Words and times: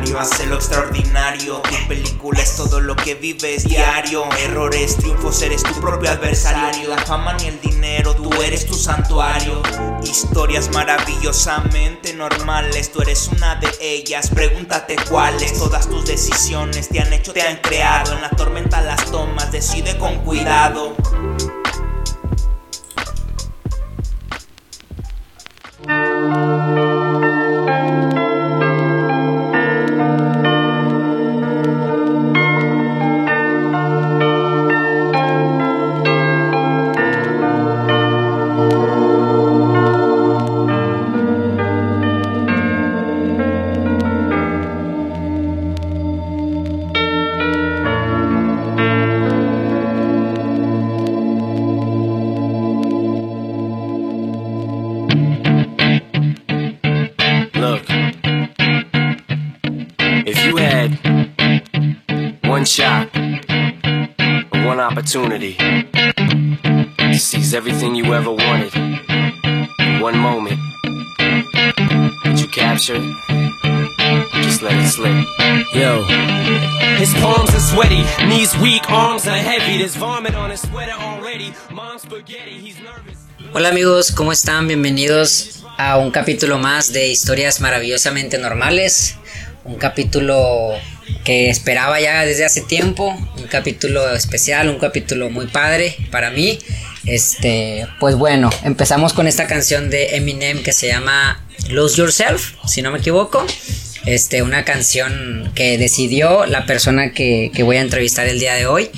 ordinario 0.00 0.18
hace 0.18 0.46
lo 0.46 0.56
extraordinario. 0.56 1.60
Tu 1.60 1.88
película 1.88 2.40
es 2.40 2.56
todo 2.56 2.80
lo 2.80 2.96
que 2.96 3.14
vives 3.14 3.64
diario. 3.64 4.24
Errores, 4.38 4.96
triunfos, 4.96 5.42
eres 5.42 5.62
tu 5.62 5.78
propio 5.80 6.10
adversario. 6.10 6.88
La 6.88 6.98
fama 6.98 7.34
ni 7.34 7.46
el 7.46 7.60
dinero, 7.60 8.14
tú 8.14 8.30
eres 8.42 8.66
tu 8.66 8.74
santuario. 8.74 9.62
Historias 10.02 10.70
maravillosamente 10.72 12.14
normales, 12.14 12.90
tú 12.90 13.02
eres 13.02 13.28
una 13.28 13.56
de 13.56 13.68
ellas. 13.80 14.30
Pregúntate 14.30 14.96
cuáles. 15.08 15.58
Todas 15.58 15.88
tus 15.88 16.06
decisiones 16.06 16.88
te 16.88 17.00
han 17.00 17.12
hecho, 17.12 17.32
te 17.32 17.42
han 17.42 17.56
creado. 17.56 18.14
En 18.14 18.22
la 18.22 18.30
tormenta 18.30 18.80
las 18.80 19.04
tomas, 19.10 19.52
decide 19.52 19.98
con 19.98 20.16
cuidado. 20.24 20.96
Opportunity 65.10 65.56
to 66.96 67.18
seize 67.18 67.52
everything 67.52 67.96
you 67.96 68.14
ever 68.14 68.30
wanted 68.30 68.72
in 68.76 70.00
one 70.00 70.16
moment, 70.16 70.60
would 72.24 72.38
you 72.38 72.46
capture 72.46 72.94
it? 72.94 73.16
Just 74.44 74.62
let 74.62 74.72
it 74.74 74.86
slip. 74.88 75.26
Yo. 75.74 76.04
His 76.96 77.12
palms 77.14 77.52
are 77.54 77.60
sweaty, 77.60 78.04
knees 78.28 78.56
weak, 78.58 78.88
arms 78.88 79.26
are 79.26 79.36
heavy. 79.36 79.78
There's 79.78 79.96
vomit 79.96 80.36
on 80.36 80.50
his 80.50 80.60
sweater 80.60 80.92
already. 80.92 81.54
Mom's 81.72 82.02
spaghetti, 82.02 82.58
he's 82.58 82.78
nervous. 82.78 83.26
Hola 83.52 83.70
amigos, 83.70 84.12
¿cómo 84.12 84.30
están? 84.30 84.68
Bienvenidos 84.68 85.64
a 85.76 85.98
un 85.98 86.12
capítulo 86.12 86.58
más 86.58 86.92
de 86.92 87.08
Historias 87.08 87.60
Maravillosamente 87.60 88.38
Normales. 88.38 89.16
Un 89.64 89.74
capítulo 89.74 90.78
que 91.24 91.50
esperaba 91.50 92.00
ya 92.00 92.24
desde 92.24 92.44
hace 92.44 92.60
tiempo. 92.60 93.16
Capítulo 93.50 94.14
especial, 94.14 94.68
un 94.68 94.78
capítulo 94.78 95.28
muy 95.28 95.46
padre 95.46 95.96
para 96.10 96.30
mí. 96.30 96.58
Este, 97.04 97.86
pues 97.98 98.14
bueno, 98.14 98.48
empezamos 98.62 99.12
con 99.12 99.26
esta 99.26 99.46
canción 99.46 99.90
de 99.90 100.16
Eminem 100.16 100.62
que 100.62 100.72
se 100.72 100.86
llama 100.86 101.44
Lose 101.68 101.96
Yourself, 101.96 102.54
si 102.66 102.80
no 102.80 102.92
me 102.92 102.98
equivoco. 102.98 103.44
Este, 104.06 104.42
una 104.42 104.64
canción 104.64 105.50
que 105.54 105.78
decidió 105.78 106.46
la 106.46 106.64
persona 106.64 107.12
que, 107.12 107.50
que 107.54 107.62
voy 107.64 107.78
a 107.78 107.80
entrevistar 107.80 108.26
el 108.26 108.38
día 108.38 108.54
de 108.54 108.66
hoy. 108.66 108.90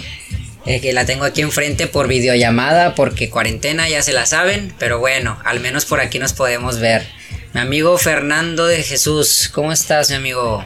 Eh, 0.64 0.80
que 0.80 0.92
la 0.92 1.04
tengo 1.04 1.24
aquí 1.24 1.40
enfrente 1.40 1.88
por 1.88 2.06
videollamada 2.06 2.94
porque 2.94 3.30
cuarentena 3.30 3.88
ya 3.88 4.00
se 4.00 4.12
la 4.12 4.26
saben, 4.26 4.72
pero 4.78 5.00
bueno, 5.00 5.36
al 5.44 5.58
menos 5.58 5.86
por 5.86 6.00
aquí 6.00 6.20
nos 6.20 6.34
podemos 6.34 6.78
ver. 6.78 7.04
Mi 7.52 7.60
amigo 7.60 7.98
Fernando 7.98 8.66
de 8.66 8.82
Jesús, 8.84 9.50
¿cómo 9.52 9.72
estás, 9.72 10.10
mi 10.10 10.16
amigo? 10.16 10.64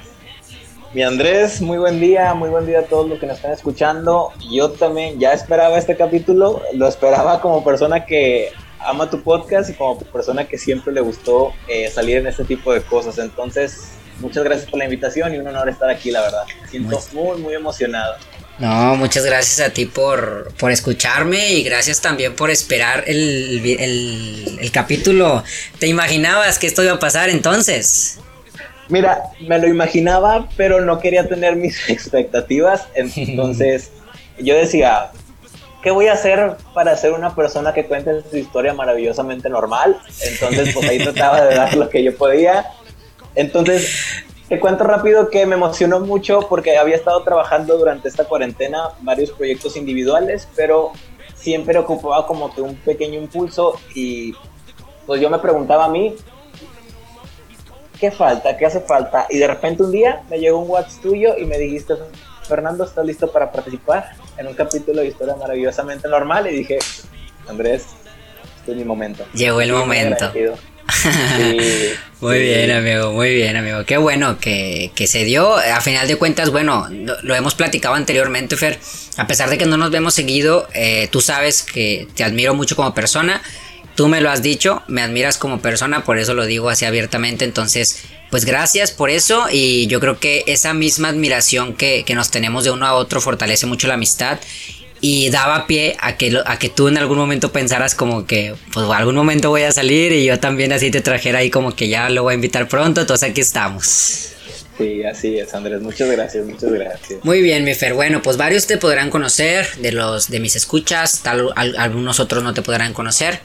Mi 0.94 1.02
Andrés, 1.02 1.60
muy 1.60 1.78
buen 1.78 2.00
día, 2.00 2.32
muy 2.34 2.48
buen 2.48 2.64
día 2.64 2.80
a 2.80 2.82
todos 2.84 3.08
los 3.08 3.18
que 3.18 3.26
nos 3.26 3.36
están 3.36 3.52
escuchando. 3.52 4.32
Yo 4.50 4.70
también 4.70 5.18
ya 5.18 5.32
esperaba 5.32 5.76
este 5.78 5.96
capítulo, 5.96 6.62
lo 6.74 6.88
esperaba 6.88 7.40
como 7.40 7.62
persona 7.64 8.06
que 8.06 8.50
ama 8.78 9.10
tu 9.10 9.22
podcast 9.22 9.68
y 9.68 9.74
como 9.74 9.98
persona 9.98 10.46
que 10.46 10.56
siempre 10.56 10.92
le 10.92 11.00
gustó 11.00 11.52
eh, 11.68 11.90
salir 11.90 12.18
en 12.18 12.28
este 12.28 12.44
tipo 12.44 12.72
de 12.72 12.80
cosas. 12.82 13.18
Entonces, 13.18 13.88
muchas 14.20 14.44
gracias 14.44 14.70
por 14.70 14.78
la 14.78 14.84
invitación 14.84 15.34
y 15.34 15.38
un 15.38 15.46
honor 15.48 15.68
estar 15.68 15.90
aquí, 15.90 16.10
la 16.10 16.22
verdad. 16.22 16.44
Me 16.62 16.68
siento 16.68 17.00
muy, 17.12 17.38
muy 17.42 17.54
emocionado. 17.54 18.14
No, 18.58 18.96
muchas 18.96 19.26
gracias 19.26 19.60
a 19.68 19.70
ti 19.70 19.84
por, 19.84 20.54
por 20.54 20.70
escucharme 20.70 21.52
y 21.52 21.62
gracias 21.62 22.00
también 22.00 22.34
por 22.34 22.50
esperar 22.50 23.04
el, 23.06 23.76
el, 23.78 24.58
el 24.62 24.70
capítulo. 24.70 25.44
¿Te 25.78 25.88
imaginabas 25.88 26.58
que 26.58 26.66
esto 26.66 26.82
iba 26.82 26.94
a 26.94 26.98
pasar 26.98 27.28
entonces? 27.28 28.18
Mira, 28.88 29.24
me 29.40 29.58
lo 29.58 29.68
imaginaba, 29.68 30.48
pero 30.56 30.80
no 30.80 30.98
quería 30.98 31.28
tener 31.28 31.56
mis 31.56 31.88
expectativas. 31.88 32.88
Entonces, 32.94 33.90
yo 34.38 34.54
decía, 34.54 35.10
¿qué 35.82 35.90
voy 35.90 36.08
a 36.08 36.12
hacer 36.12 36.56
para 36.74 36.96
ser 36.96 37.12
una 37.12 37.34
persona 37.34 37.72
que 37.72 37.86
cuente 37.86 38.22
su 38.30 38.36
historia 38.36 38.74
maravillosamente 38.74 39.48
normal? 39.48 39.98
Entonces, 40.22 40.74
pues 40.74 40.88
ahí 40.88 40.98
trataba 40.98 41.44
de 41.44 41.54
dar 41.54 41.74
lo 41.76 41.88
que 41.88 42.02
yo 42.02 42.16
podía. 42.16 42.66
Entonces, 43.34 44.24
te 44.48 44.60
cuento 44.60 44.84
rápido 44.84 45.28
que 45.28 45.44
me 45.46 45.56
emocionó 45.56 46.00
mucho 46.00 46.46
porque 46.48 46.76
había 46.78 46.94
estado 46.94 47.22
trabajando 47.24 47.76
durante 47.76 48.08
esta 48.08 48.24
cuarentena 48.24 48.90
varios 49.00 49.32
proyectos 49.32 49.76
individuales, 49.76 50.48
pero 50.54 50.92
siempre 51.34 51.78
ocupaba 51.78 52.26
como 52.26 52.54
que 52.54 52.60
un 52.62 52.76
pequeño 52.76 53.20
impulso 53.20 53.78
y 53.94 54.34
pues 55.06 55.20
yo 55.20 55.30
me 55.30 55.38
preguntaba 55.38 55.84
a 55.86 55.88
mí, 55.88 56.14
¿qué 58.00 58.10
falta? 58.10 58.56
¿Qué 58.56 58.66
hace 58.66 58.80
falta? 58.80 59.26
Y 59.30 59.38
de 59.38 59.46
repente 59.46 59.82
un 59.82 59.92
día 59.92 60.22
me 60.30 60.38
llegó 60.38 60.58
un 60.58 60.70
WhatsApp 60.70 61.02
tuyo 61.02 61.36
y 61.38 61.44
me 61.44 61.58
dijiste, 61.58 61.94
Fernando, 62.48 62.84
¿estás 62.84 63.04
listo 63.04 63.30
para 63.30 63.50
participar 63.50 64.10
en 64.36 64.46
un 64.46 64.54
capítulo 64.54 65.00
de 65.00 65.08
Historia 65.08 65.34
Maravillosamente 65.36 66.08
Normal? 66.08 66.46
Y 66.48 66.56
dije, 66.58 66.78
Andrés, 67.48 67.86
este 68.58 68.72
es 68.72 68.76
mi 68.76 68.84
momento. 68.84 69.24
Llegó 69.34 69.60
el 69.60 69.72
momento. 69.72 70.32
Sí, 70.88 71.90
Muy 72.20 72.36
sí. 72.38 72.44
bien, 72.44 72.70
amigo, 72.70 73.12
muy 73.12 73.34
bien, 73.34 73.56
amigo. 73.56 73.84
Qué 73.84 73.96
bueno 73.96 74.38
que, 74.38 74.92
que 74.94 75.08
se 75.08 75.24
dio. 75.24 75.54
A 75.56 75.80
final 75.80 76.06
de 76.06 76.16
cuentas, 76.16 76.50
bueno, 76.50 76.86
lo, 76.88 77.20
lo 77.22 77.34
hemos 77.34 77.56
platicado 77.56 77.96
anteriormente, 77.96 78.56
Fer. 78.56 78.78
A 79.16 79.26
pesar 79.26 79.50
de 79.50 79.58
que 79.58 79.66
no 79.66 79.76
nos 79.76 79.90
vemos 79.90 80.14
seguido, 80.14 80.68
eh, 80.74 81.08
tú 81.10 81.20
sabes 81.20 81.62
que 81.62 82.06
te 82.14 82.22
admiro 82.22 82.54
mucho 82.54 82.76
como 82.76 82.94
persona. 82.94 83.42
Tú 83.96 84.08
me 84.08 84.20
lo 84.20 84.30
has 84.30 84.42
dicho, 84.42 84.82
me 84.88 85.02
admiras 85.02 85.38
como 85.38 85.60
persona, 85.60 86.04
por 86.04 86.18
eso 86.18 86.34
lo 86.34 86.44
digo 86.46 86.68
así 86.68 86.84
abiertamente. 86.84 87.44
Entonces, 87.44 88.02
pues 88.30 88.44
gracias 88.44 88.92
por 88.92 89.10
eso. 89.10 89.46
Y 89.50 89.86
yo 89.88 89.98
creo 90.00 90.20
que 90.20 90.44
esa 90.46 90.74
misma 90.74 91.08
admiración 91.08 91.74
que, 91.74 92.04
que 92.04 92.14
nos 92.14 92.30
tenemos 92.30 92.62
de 92.64 92.70
uno 92.70 92.86
a 92.86 92.92
otro 92.94 93.20
fortalece 93.20 93.66
mucho 93.66 93.88
la 93.88 93.94
amistad. 93.94 94.38
Y 95.00 95.28
daba 95.28 95.66
pie 95.66 95.94
a 96.00 96.16
que, 96.16 96.40
a 96.46 96.58
que 96.58 96.70
tú 96.70 96.88
en 96.88 96.96
algún 96.96 97.18
momento 97.18 97.52
pensaras 97.52 97.94
como 97.94 98.26
que, 98.26 98.54
pues 98.72 98.86
algún 98.90 99.14
momento 99.14 99.50
voy 99.50 99.62
a 99.62 99.70
salir 99.70 100.10
y 100.12 100.24
yo 100.24 100.40
también 100.40 100.72
así 100.72 100.90
te 100.90 101.02
trajera 101.02 101.40
ahí 101.40 101.50
como 101.50 101.76
que 101.76 101.88
ya 101.88 102.08
lo 102.08 102.22
voy 102.22 102.32
a 102.32 102.34
invitar 102.34 102.66
pronto, 102.66 103.02
entonces 103.02 103.28
aquí 103.30 103.42
estamos. 103.42 104.32
Sí, 104.78 105.04
así 105.04 105.38
es, 105.38 105.52
Andrés. 105.54 105.82
Muchas 105.82 106.10
gracias, 106.10 106.46
muchas 106.46 106.70
gracias. 106.72 107.22
Muy 107.24 107.42
bien, 107.42 107.62
mi 107.64 107.74
Fer. 107.74 107.92
Bueno, 107.92 108.22
pues 108.22 108.38
varios 108.38 108.66
te 108.66 108.78
podrán 108.78 109.10
conocer 109.10 109.66
de 109.76 109.92
los 109.92 110.28
de 110.30 110.40
mis 110.40 110.56
escuchas, 110.56 111.20
tal 111.22 111.50
al- 111.56 111.76
algunos 111.76 112.18
otros 112.18 112.42
no 112.42 112.54
te 112.54 112.62
podrán 112.62 112.94
conocer. 112.94 113.40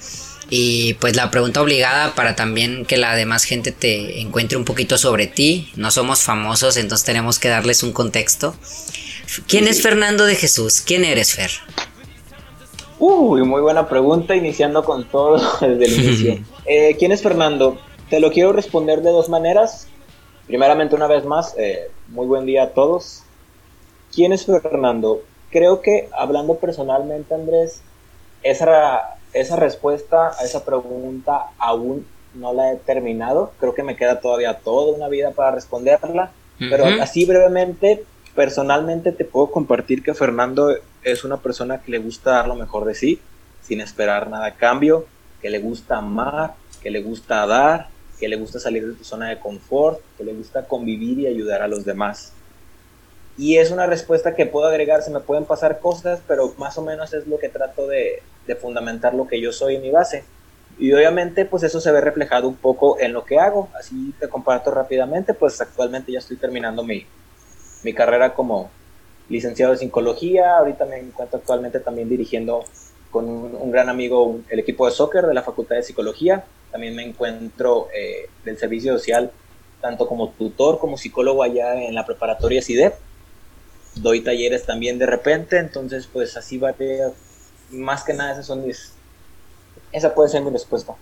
Y 0.53 0.95
pues 0.95 1.15
la 1.15 1.31
pregunta 1.31 1.61
obligada 1.61 2.13
para 2.13 2.35
también 2.35 2.85
que 2.85 2.97
la 2.97 3.15
demás 3.15 3.45
gente 3.45 3.71
te 3.71 4.19
encuentre 4.19 4.57
un 4.57 4.65
poquito 4.65 4.97
sobre 4.97 5.25
ti. 5.25 5.71
No 5.77 5.91
somos 5.91 6.23
famosos, 6.23 6.75
entonces 6.75 7.05
tenemos 7.05 7.39
que 7.39 7.47
darles 7.47 7.83
un 7.83 7.93
contexto. 7.93 8.53
¿Quién 9.47 9.69
es 9.69 9.81
Fernando 9.81 10.25
de 10.25 10.35
Jesús? 10.35 10.81
¿Quién 10.81 11.05
eres, 11.05 11.35
Fer? 11.35 11.51
Uy, 12.99 13.43
muy 13.43 13.61
buena 13.61 13.87
pregunta, 13.87 14.35
iniciando 14.35 14.83
con 14.83 15.05
todo 15.05 15.37
desde 15.61 15.85
el 15.85 15.93
inicio. 15.93 16.39
Eh, 16.65 16.95
¿Quién 16.99 17.11
es 17.11 17.23
Fernando? 17.23 17.79
Te 18.09 18.19
lo 18.19 18.31
quiero 18.31 18.53
responder 18.53 19.01
de 19.01 19.09
dos 19.09 19.29
maneras. 19.29 19.87
Primeramente, 20.45 20.95
una 20.95 21.07
vez 21.07 21.25
más, 21.25 21.55
eh, 21.57 21.89
muy 22.09 22.27
buen 22.27 22.45
día 22.45 22.63
a 22.63 22.69
todos. 22.69 23.23
¿Quién 24.13 24.31
es 24.31 24.45
Fernando? 24.45 25.23
Creo 25.49 25.81
que 25.81 26.07
hablando 26.15 26.57
personalmente, 26.57 27.33
Andrés, 27.33 27.81
esa, 28.43 29.15
esa 29.33 29.55
respuesta 29.55 30.31
a 30.39 30.43
esa 30.43 30.65
pregunta 30.65 31.47
aún 31.57 32.05
no 32.33 32.53
la 32.53 32.73
he 32.73 32.77
terminado. 32.77 33.53
Creo 33.59 33.73
que 33.73 33.83
me 33.83 33.95
queda 33.95 34.19
todavía 34.19 34.59
toda 34.59 34.93
una 34.93 35.07
vida 35.07 35.31
para 35.31 35.51
responderla. 35.51 36.31
Pero 36.59 36.85
así 37.01 37.25
brevemente, 37.25 38.03
personalmente 38.35 39.11
te 39.11 39.25
puedo 39.25 39.49
compartir 39.49 40.03
que 40.03 40.13
Fernando 40.13 40.75
es 41.01 41.23
una 41.23 41.37
persona 41.37 41.81
que 41.81 41.91
le 41.91 41.97
gusta 41.97 42.31
dar 42.31 42.47
lo 42.47 42.53
mejor 42.53 42.85
de 42.85 42.93
sí, 42.93 43.19
sin 43.63 43.81
esperar 43.81 44.29
nada 44.29 44.45
a 44.45 44.55
cambio, 44.55 45.07
que 45.41 45.49
le 45.49 45.57
gusta 45.57 45.97
amar, 45.97 46.53
que 46.83 46.91
le 46.91 47.01
gusta 47.01 47.47
dar, 47.47 47.87
que 48.19 48.27
le 48.27 48.35
gusta 48.35 48.59
salir 48.59 48.85
de 48.85 48.93
tu 48.93 49.03
zona 49.03 49.29
de 49.29 49.39
confort, 49.39 49.99
que 50.17 50.23
le 50.23 50.33
gusta 50.33 50.67
convivir 50.67 51.19
y 51.21 51.25
ayudar 51.25 51.63
a 51.63 51.67
los 51.67 51.83
demás. 51.83 52.33
Y 53.37 53.57
es 53.57 53.71
una 53.71 53.87
respuesta 53.87 54.35
que 54.35 54.45
puedo 54.45 54.67
agregar, 54.67 55.01
se 55.01 55.11
me 55.11 55.19
pueden 55.19 55.45
pasar 55.45 55.79
cosas, 55.79 56.21
pero 56.27 56.53
más 56.57 56.77
o 56.77 56.81
menos 56.81 57.13
es 57.13 57.27
lo 57.27 57.39
que 57.39 57.49
trato 57.49 57.87
de, 57.87 58.21
fundamentar 58.59 59.13
lo 59.13 59.27
que 59.27 59.39
yo 59.39 59.53
soy 59.53 59.75
en 59.75 59.81
mi 59.81 59.91
base. 59.91 60.25
Y 60.77 60.91
obviamente 60.93 61.45
pues 61.45 61.63
eso 61.63 61.79
se 61.79 61.91
ve 61.91 62.01
reflejado 62.01 62.47
un 62.47 62.55
poco 62.55 62.99
en 62.99 63.13
lo 63.13 63.23
que 63.23 63.39
hago. 63.39 63.69
Así 63.79 64.13
te 64.19 64.27
comparto 64.27 64.71
rápidamente, 64.71 65.33
pues 65.33 65.61
actualmente 65.61 66.11
ya 66.11 66.19
estoy 66.19 66.37
terminando 66.37 66.83
mi, 66.83 67.05
mi 67.83 67.93
carrera 67.93 68.33
como 68.33 68.69
licenciado 69.29 69.73
en 69.73 69.79
psicología. 69.79 70.57
Ahorita 70.57 70.85
me 70.85 70.99
encuentro 70.99 71.39
actualmente 71.39 71.79
también 71.79 72.09
dirigiendo 72.09 72.65
con 73.09 73.27
un, 73.27 73.71
gran 73.71 73.89
amigo 73.89 74.39
el 74.49 74.59
equipo 74.59 74.85
de 74.85 74.91
soccer 74.91 75.25
de 75.25 75.33
la 75.33 75.43
Facultad 75.43 75.75
de 75.75 75.83
Psicología. 75.83 76.43
También 76.71 76.95
me 76.95 77.03
encuentro 77.03 77.89
eh, 77.93 78.29
del 78.43 78.57
servicio 78.57 78.93
social, 78.97 79.31
tanto 79.81 80.07
como 80.07 80.29
tutor 80.29 80.79
como 80.79 80.97
psicólogo 80.97 81.43
allá 81.43 81.81
en 81.81 81.93
la 81.93 82.05
preparatoria 82.05 82.61
CIDEP. 82.61 82.95
Doy 83.95 84.21
talleres 84.21 84.65
también 84.65 84.97
de 84.99 85.05
repente, 85.05 85.57
entonces 85.57 86.07
pues 86.11 86.37
así 86.37 86.57
va. 86.57 86.75
Más 87.71 88.03
que 88.03 88.13
nada 88.13 88.33
esas 88.33 88.45
son 88.45 88.65
mis 88.65 88.93
esa 89.91 90.13
puede 90.13 90.29
ser 90.29 90.41
mi 90.41 90.51
respuesta. 90.51 90.93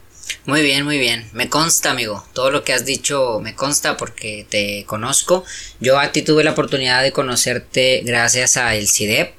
Muy 0.46 0.62
bien, 0.62 0.84
muy 0.84 0.98
bien. 0.98 1.30
Me 1.34 1.50
consta, 1.50 1.92
amigo. 1.92 2.26
Todo 2.34 2.50
lo 2.52 2.64
que 2.64 2.74
has 2.74 2.86
dicho 2.86 3.40
me 3.40 3.56
consta 3.56 3.98
porque 3.98 4.46
te 4.50 4.84
conozco. 4.86 5.44
Yo 5.80 6.00
a 6.00 6.12
ti 6.12 6.22
tuve 6.22 6.44
la 6.44 6.52
oportunidad 6.52 7.04
de 7.04 7.12
conocerte 7.12 8.02
gracias 8.04 8.58
a 8.58 8.76
el 8.76 8.88
CIDEP. 8.88 9.34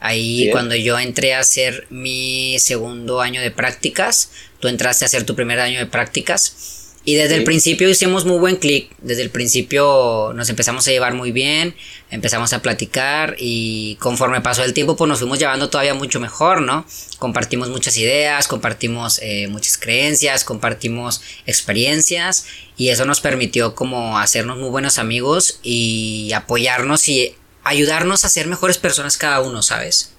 Ahí 0.00 0.50
cuando 0.52 0.74
yo 0.74 0.98
entré 0.98 1.34
a 1.34 1.40
hacer 1.40 1.86
mi 1.88 2.58
segundo 2.58 3.20
año 3.20 3.40
de 3.40 3.50
prácticas, 3.50 4.30
tú 4.60 4.68
entraste 4.68 5.04
a 5.04 5.06
hacer 5.06 5.24
tu 5.24 5.34
primer 5.34 5.58
año 5.58 5.78
de 5.78 5.86
prácticas. 5.86 6.75
Y 7.08 7.14
desde 7.14 7.36
el 7.36 7.44
principio 7.44 7.88
hicimos 7.88 8.24
muy 8.24 8.36
buen 8.36 8.56
clic, 8.56 8.90
desde 8.98 9.22
el 9.22 9.30
principio 9.30 10.32
nos 10.34 10.50
empezamos 10.50 10.88
a 10.88 10.90
llevar 10.90 11.14
muy 11.14 11.30
bien, 11.30 11.76
empezamos 12.10 12.52
a 12.52 12.62
platicar 12.62 13.36
y 13.38 13.94
conforme 14.00 14.40
pasó 14.40 14.64
el 14.64 14.72
tiempo 14.72 14.96
pues 14.96 15.08
nos 15.08 15.20
fuimos 15.20 15.38
llevando 15.38 15.70
todavía 15.70 15.94
mucho 15.94 16.18
mejor, 16.18 16.62
¿no? 16.62 16.84
Compartimos 17.20 17.68
muchas 17.68 17.96
ideas, 17.96 18.48
compartimos 18.48 19.20
eh, 19.22 19.46
muchas 19.46 19.78
creencias, 19.78 20.42
compartimos 20.42 21.22
experiencias 21.46 22.46
y 22.76 22.88
eso 22.88 23.04
nos 23.04 23.20
permitió 23.20 23.76
como 23.76 24.18
hacernos 24.18 24.58
muy 24.58 24.70
buenos 24.70 24.98
amigos 24.98 25.60
y 25.62 26.32
apoyarnos 26.32 27.08
y 27.08 27.36
ayudarnos 27.62 28.24
a 28.24 28.28
ser 28.28 28.48
mejores 28.48 28.78
personas 28.78 29.16
cada 29.16 29.42
uno, 29.42 29.62
¿sabes? 29.62 30.15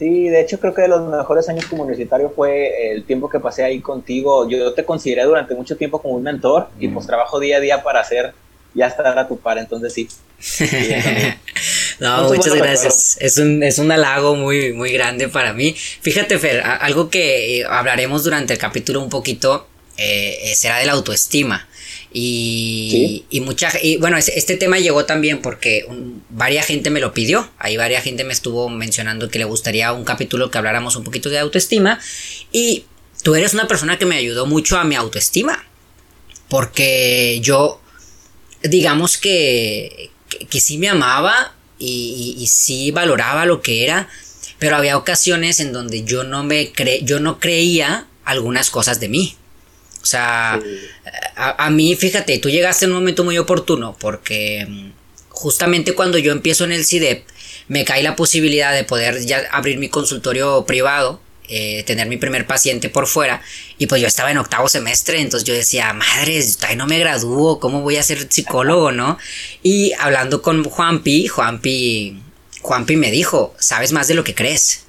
Sí, 0.00 0.30
de 0.30 0.40
hecho 0.40 0.58
creo 0.58 0.72
que 0.72 0.80
de 0.80 0.88
los 0.88 1.06
mejores 1.06 1.46
años 1.50 1.66
como 1.66 1.82
universitario 1.82 2.32
fue 2.34 2.90
el 2.90 3.04
tiempo 3.04 3.28
que 3.28 3.38
pasé 3.38 3.64
ahí 3.64 3.80
contigo. 3.80 4.48
Yo 4.48 4.72
te 4.72 4.82
consideré 4.82 5.24
durante 5.24 5.54
mucho 5.54 5.76
tiempo 5.76 6.00
como 6.00 6.14
un 6.14 6.22
mentor 6.22 6.70
y 6.78 6.88
pues 6.88 7.04
mm. 7.04 7.08
trabajo 7.08 7.38
día 7.38 7.58
a 7.58 7.60
día 7.60 7.82
para 7.82 8.00
hacer 8.00 8.32
ya 8.72 8.86
estar 8.86 9.18
a 9.18 9.28
tu 9.28 9.38
par, 9.38 9.58
entonces 9.58 9.92
sí. 9.92 10.08
no, 12.00 12.32
muchas 12.32 12.54
gracias. 12.54 13.18
Es 13.20 13.36
un, 13.36 13.62
es 13.62 13.78
un 13.78 13.92
halago 13.92 14.36
muy, 14.36 14.72
muy 14.72 14.90
grande 14.90 15.28
para 15.28 15.52
mí. 15.52 15.74
Fíjate, 15.74 16.38
Fer, 16.38 16.62
algo 16.62 17.10
que 17.10 17.58
eh, 17.60 17.66
hablaremos 17.68 18.24
durante 18.24 18.54
el 18.54 18.58
capítulo 18.58 19.02
un 19.02 19.10
poquito 19.10 19.68
eh, 19.98 20.54
será 20.54 20.78
de 20.78 20.86
la 20.86 20.92
autoestima. 20.92 21.68
Y, 22.12 23.24
y 23.30 23.40
mucha 23.40 23.70
y 23.80 23.98
bueno, 23.98 24.16
este 24.16 24.56
tema 24.56 24.80
llegó 24.80 25.04
también 25.04 25.40
porque 25.40 25.86
varias 26.28 26.66
gente 26.66 26.90
me 26.90 26.98
lo 27.00 27.14
pidió. 27.14 27.48
Ahí 27.58 27.76
varias 27.76 28.02
gente 28.02 28.24
me 28.24 28.32
estuvo 28.32 28.68
mencionando 28.68 29.28
que 29.28 29.38
le 29.38 29.44
gustaría 29.44 29.92
un 29.92 30.04
capítulo 30.04 30.50
que 30.50 30.58
habláramos 30.58 30.96
un 30.96 31.04
poquito 31.04 31.30
de 31.30 31.38
autoestima. 31.38 32.00
Y 32.50 32.84
tú 33.22 33.34
eres 33.36 33.54
una 33.54 33.68
persona 33.68 33.98
que 33.98 34.06
me 34.06 34.16
ayudó 34.16 34.46
mucho 34.46 34.76
a 34.76 34.84
mi 34.84 34.96
autoestima. 34.96 35.64
Porque 36.48 37.38
yo, 37.42 37.80
digamos 38.62 39.16
que, 39.16 40.10
que, 40.48 40.60
sí 40.60 40.78
me 40.78 40.88
amaba 40.88 41.54
y, 41.78 42.34
y, 42.38 42.46
sí 42.48 42.90
valoraba 42.90 43.46
lo 43.46 43.62
que 43.62 43.84
era. 43.84 44.08
Pero 44.58 44.74
había 44.74 44.96
ocasiones 44.96 45.60
en 45.60 45.72
donde 45.72 46.02
yo 46.02 46.24
no 46.24 46.42
me 46.42 46.72
cre 46.72 47.02
yo 47.04 47.20
no 47.20 47.38
creía 47.38 48.08
algunas 48.24 48.70
cosas 48.70 48.98
de 48.98 49.08
mí. 49.08 49.36
O 50.02 50.06
sea, 50.06 50.60
a, 51.36 51.70
mí, 51.70 51.94
fíjate, 51.94 52.38
tú 52.38 52.48
llegaste 52.48 52.86
en 52.86 52.92
un 52.92 52.98
momento 52.98 53.22
muy 53.22 53.36
oportuno 53.36 53.96
porque 54.00 54.66
mm, 54.68 54.90
justamente 55.28 55.94
cuando 55.94 56.18
yo 56.18 56.32
empiezo 56.32 56.64
en 56.64 56.72
el 56.72 56.84
CIDEP, 56.84 57.24
me 57.68 57.84
cae 57.84 58.02
la 58.02 58.16
posibilidad 58.16 58.72
de 58.74 58.84
poder 58.84 59.24
ya 59.24 59.42
abrir 59.52 59.78
mi 59.78 59.88
consultorio 59.88 60.64
privado, 60.66 61.20
eh, 61.48 61.82
tener 61.84 62.08
mi 62.08 62.16
primer 62.16 62.46
paciente 62.46 62.88
por 62.88 63.06
fuera, 63.06 63.42
y 63.78 63.86
pues 63.86 64.00
yo 64.00 64.08
estaba 64.08 64.30
en 64.30 64.38
octavo 64.38 64.68
semestre, 64.68 65.20
entonces 65.20 65.46
yo 65.46 65.54
decía, 65.54 65.92
madre, 65.92 66.44
todavía 66.56 66.76
no 66.76 66.86
me 66.86 66.98
gradúo, 66.98 67.60
¿cómo 67.60 67.82
voy 67.82 67.96
a 67.96 68.02
ser 68.02 68.26
psicólogo, 68.30 68.92
no? 68.92 69.18
Y 69.62 69.92
hablando 69.98 70.42
con 70.42 70.64
Juanpi, 70.64 71.28
Juanpi, 71.28 72.20
Juanpi 72.60 72.96
me 72.96 73.10
dijo, 73.10 73.54
sabes 73.58 73.92
más 73.92 74.08
de 74.08 74.14
lo 74.14 74.24
que 74.24 74.34
crees. 74.34 74.84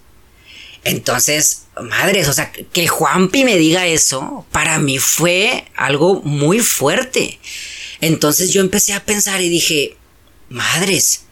Entonces, 0.83 1.63
madres, 1.81 2.27
o 2.27 2.33
sea, 2.33 2.51
que 2.51 2.87
Juanpi 2.87 3.43
me 3.43 3.57
diga 3.57 3.87
eso, 3.87 4.45
para 4.51 4.79
mí 4.79 4.97
fue 4.97 5.65
algo 5.75 6.21
muy 6.23 6.59
fuerte. 6.59 7.39
Entonces 7.99 8.51
yo 8.51 8.61
empecé 8.61 8.93
a 8.93 9.05
pensar 9.05 9.41
y 9.41 9.49
dije, 9.49 9.95
madres. 10.49 11.25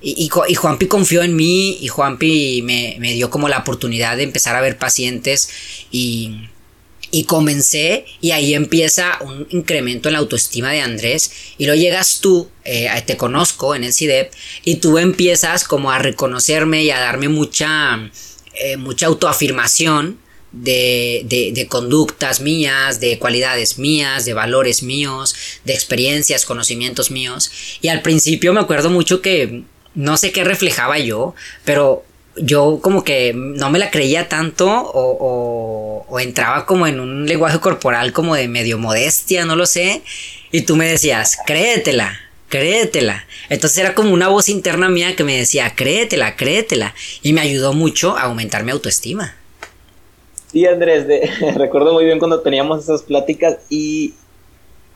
Y, 0.00 0.28
y, 0.48 0.54
Juanpi 0.54 0.86
confió 0.86 1.22
en 1.22 1.36
mí 1.36 1.78
y 1.80 1.86
Juanpi 1.86 2.62
me, 2.62 2.96
me, 2.98 3.12
dio 3.12 3.30
como 3.30 3.48
la 3.48 3.58
oportunidad 3.58 4.16
de 4.16 4.24
empezar 4.24 4.56
a 4.56 4.60
ver 4.60 4.76
pacientes 4.76 5.48
y, 5.92 6.48
y 7.12 7.24
comencé 7.24 8.06
y 8.20 8.32
ahí 8.32 8.54
empieza 8.54 9.18
un 9.20 9.46
incremento 9.50 10.08
en 10.08 10.14
la 10.14 10.18
autoestima 10.18 10.72
de 10.72 10.80
Andrés 10.80 11.30
y 11.58 11.66
lo 11.66 11.74
llegas 11.74 12.20
tú, 12.20 12.50
eh, 12.64 12.88
te 13.06 13.16
conozco 13.16 13.76
en 13.76 13.84
el 13.84 13.92
CIDEP 13.92 14.32
y 14.64 14.76
tú 14.76 14.98
empiezas 14.98 15.64
como 15.64 15.92
a 15.92 15.98
reconocerme 15.98 16.82
y 16.82 16.90
a 16.90 16.98
darme 16.98 17.28
mucha 17.28 18.10
eh, 18.62 18.76
mucha 18.76 19.06
autoafirmación 19.06 20.18
de, 20.52 21.52
de, 21.54 21.66
conductas 21.66 22.40
mías, 22.40 23.00
de 23.00 23.18
cualidades 23.18 23.78
mías, 23.78 24.24
de 24.24 24.34
valores 24.34 24.82
míos, 24.82 25.34
de 25.64 25.72
experiencias, 25.72 26.44
conocimientos 26.44 27.10
míos. 27.10 27.50
Y 27.80 27.88
al 27.88 28.02
principio 28.02 28.52
me 28.52 28.60
acuerdo 28.60 28.90
mucho 28.90 29.22
que 29.22 29.64
no 29.94 30.16
sé 30.16 30.30
qué 30.30 30.44
reflejaba 30.44 30.98
yo, 30.98 31.34
pero 31.64 32.04
yo 32.36 32.80
como 32.82 33.04
que 33.04 33.32
no 33.34 33.70
me 33.70 33.78
la 33.78 33.90
creía 33.90 34.28
tanto 34.28 34.70
o, 34.70 36.06
o, 36.08 36.20
entraba 36.20 36.66
como 36.66 36.86
en 36.86 37.00
un 37.00 37.26
lenguaje 37.26 37.58
corporal 37.58 38.12
como 38.12 38.34
de 38.34 38.48
medio 38.48 38.78
modestia, 38.78 39.44
no 39.44 39.56
lo 39.56 39.66
sé. 39.66 40.02
Y 40.50 40.62
tú 40.62 40.76
me 40.76 40.86
decías, 40.86 41.38
créetela, 41.46 42.20
créetela. 42.52 43.24
Entonces 43.48 43.78
era 43.78 43.94
como 43.94 44.12
una 44.12 44.28
voz 44.28 44.50
interna 44.50 44.90
mía 44.90 45.16
que 45.16 45.24
me 45.24 45.38
decía, 45.38 45.72
créetela, 45.74 46.36
créetela. 46.36 46.94
Y 47.22 47.32
me 47.32 47.40
ayudó 47.40 47.72
mucho 47.72 48.14
a 48.14 48.24
aumentar 48.24 48.62
mi 48.62 48.72
autoestima. 48.72 49.34
Sí, 50.52 50.66
Andrés, 50.66 51.06
recuerdo 51.56 51.94
muy 51.94 52.04
bien 52.04 52.18
cuando 52.18 52.40
teníamos 52.40 52.84
esas 52.84 53.02
pláticas 53.02 53.56
y 53.70 54.12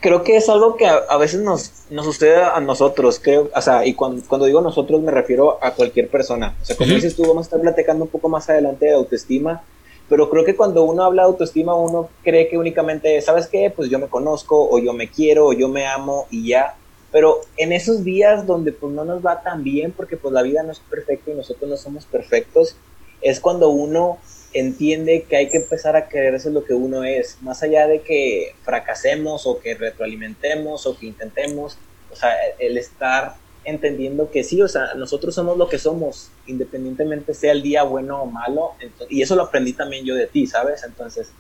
creo 0.01 0.23
que 0.23 0.37
es 0.37 0.51
algo 0.51 0.77
que 0.77 0.87
a, 0.87 1.17
veces 1.17 1.41
nos, 1.41 1.73
nos, 1.89 2.05
sucede 2.05 2.37
a 2.43 2.61
nosotros, 2.61 3.19
creo, 3.19 3.51
o 3.55 3.63
sea, 3.63 3.87
y 3.87 3.95
cuando, 3.95 4.45
digo 4.45 4.61
nosotros 4.61 5.01
me 5.01 5.11
refiero 5.11 5.59
a 5.63 5.71
cualquier 5.71 6.09
persona. 6.09 6.55
O 6.61 6.65
sea, 6.65 6.77
como 6.77 6.93
dices 6.93 7.17
tú, 7.17 7.23
vamos 7.23 7.39
a 7.39 7.47
estar 7.47 7.61
platicando 7.63 8.05
un 8.05 8.11
poco 8.11 8.29
más 8.29 8.51
adelante 8.51 8.85
de 8.85 8.93
autoestima, 8.93 9.63
pero 10.11 10.29
creo 10.29 10.45
que 10.45 10.55
cuando 10.55 10.83
uno 10.83 11.05
habla 11.05 11.23
de 11.23 11.29
autoestima, 11.29 11.75
uno 11.75 12.11
cree 12.23 12.49
que 12.49 12.59
únicamente, 12.59 13.19
¿sabes 13.23 13.47
qué? 13.47 13.73
Pues 13.75 13.89
yo 13.89 13.99
me 13.99 14.09
conozco, 14.09 14.69
o 14.71 14.79
yo 14.79 14.93
me 14.93 15.09
quiero, 15.09 15.47
o 15.47 15.53
yo 15.55 15.71
me 15.71 15.87
amo, 15.87 16.27
y 16.31 16.49
ya. 16.49 16.75
Pero 17.17 17.41
en 17.57 17.73
esos 17.73 18.05
días 18.05 18.47
donde 18.47 18.73
pues 18.73 18.93
no 18.93 19.03
nos 19.03 19.25
va 19.25 19.43
tan 19.43 19.65
bien 19.65 19.91
porque 19.91 20.19
pues 20.19 20.35
la 20.35 20.43
vida 20.43 20.63
no 20.63 20.73
es 20.73 20.81
perfecta 20.81 21.31
y 21.31 21.35
nosotros 21.35 21.71
no 21.71 21.79
somos 21.79 22.05
perfectos, 22.05 22.77
es 23.23 23.41
cuando 23.41 23.71
uno 23.71 24.19
entiende 24.53 25.23
que 25.23 25.37
hay 25.37 25.49
que 25.49 25.57
empezar 25.57 25.97
a 25.97 26.11
quererse 26.11 26.51
lo 26.51 26.63
que 26.63 26.75
uno 26.75 27.05
es, 27.05 27.39
más 27.41 27.63
allá 27.63 27.87
de 27.87 28.03
que 28.03 28.55
fracasemos 28.65 29.47
o 29.47 29.61
que 29.61 29.75
retroalimentemos 29.75 30.87
o 30.87 30.99
que 30.99 31.07
intentemos, 31.07 31.79
o 32.13 32.17
sea, 32.17 32.35
el 32.59 32.77
estar 32.77 33.37
entendiendo 33.65 34.31
que 34.31 34.45
sí, 34.45 34.61
o 34.61 34.69
sea, 34.69 34.93
nosotros 34.93 35.35
somos 35.35 35.57
lo 35.57 35.71
que 35.71 35.79
somos, 35.79 36.31
independientemente 36.47 37.33
sea 37.33 37.53
el 37.53 37.63
día 37.63 37.83
bueno 37.85 38.21
o 38.21 38.27
malo, 38.27 38.73
y 39.09 39.23
eso 39.23 39.37
lo 39.37 39.45
aprendí 39.45 39.73
también 39.73 40.05
yo 40.05 40.15
de 40.15 40.27
ti, 40.27 40.47
¿sabes? 40.47 40.85
Entonces, 40.85 41.31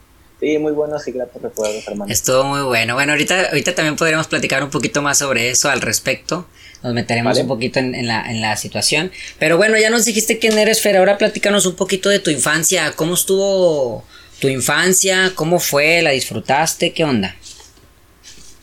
Sí, 0.40 0.58
muy 0.58 0.72
buenos 0.72 1.06
y 1.08 1.12
gratos 1.12 1.40
recuerdos, 1.40 1.88
hermano. 1.88 2.12
Estuvo 2.12 2.44
muy 2.44 2.62
bueno. 2.62 2.94
Bueno, 2.94 3.12
ahorita, 3.12 3.48
ahorita 3.48 3.74
también 3.74 3.96
podremos 3.96 4.26
platicar 4.26 4.62
un 4.62 4.70
poquito 4.70 5.00
más 5.00 5.18
sobre 5.18 5.48
eso 5.48 5.70
al 5.70 5.80
respecto. 5.80 6.46
Nos 6.82 6.92
meteremos 6.92 7.38
un 7.38 7.48
poquito 7.48 7.78
en, 7.78 8.06
la, 8.06 8.30
en 8.30 8.42
la 8.42 8.56
situación. 8.56 9.10
Pero 9.38 9.56
bueno, 9.56 9.78
ya 9.78 9.88
nos 9.88 10.04
dijiste 10.04 10.38
quién 10.38 10.58
eres, 10.58 10.82
Fer. 10.82 10.98
Ahora 10.98 11.16
platícanos 11.16 11.64
un 11.64 11.74
poquito 11.74 12.10
de 12.10 12.18
tu 12.18 12.30
infancia. 12.30 12.92
¿Cómo 12.96 13.14
estuvo 13.14 14.04
tu 14.38 14.48
infancia? 14.48 15.32
¿Cómo 15.34 15.58
fue? 15.58 16.02
¿La 16.02 16.10
disfrutaste? 16.10 16.92
¿Qué 16.92 17.04
onda? 17.04 17.34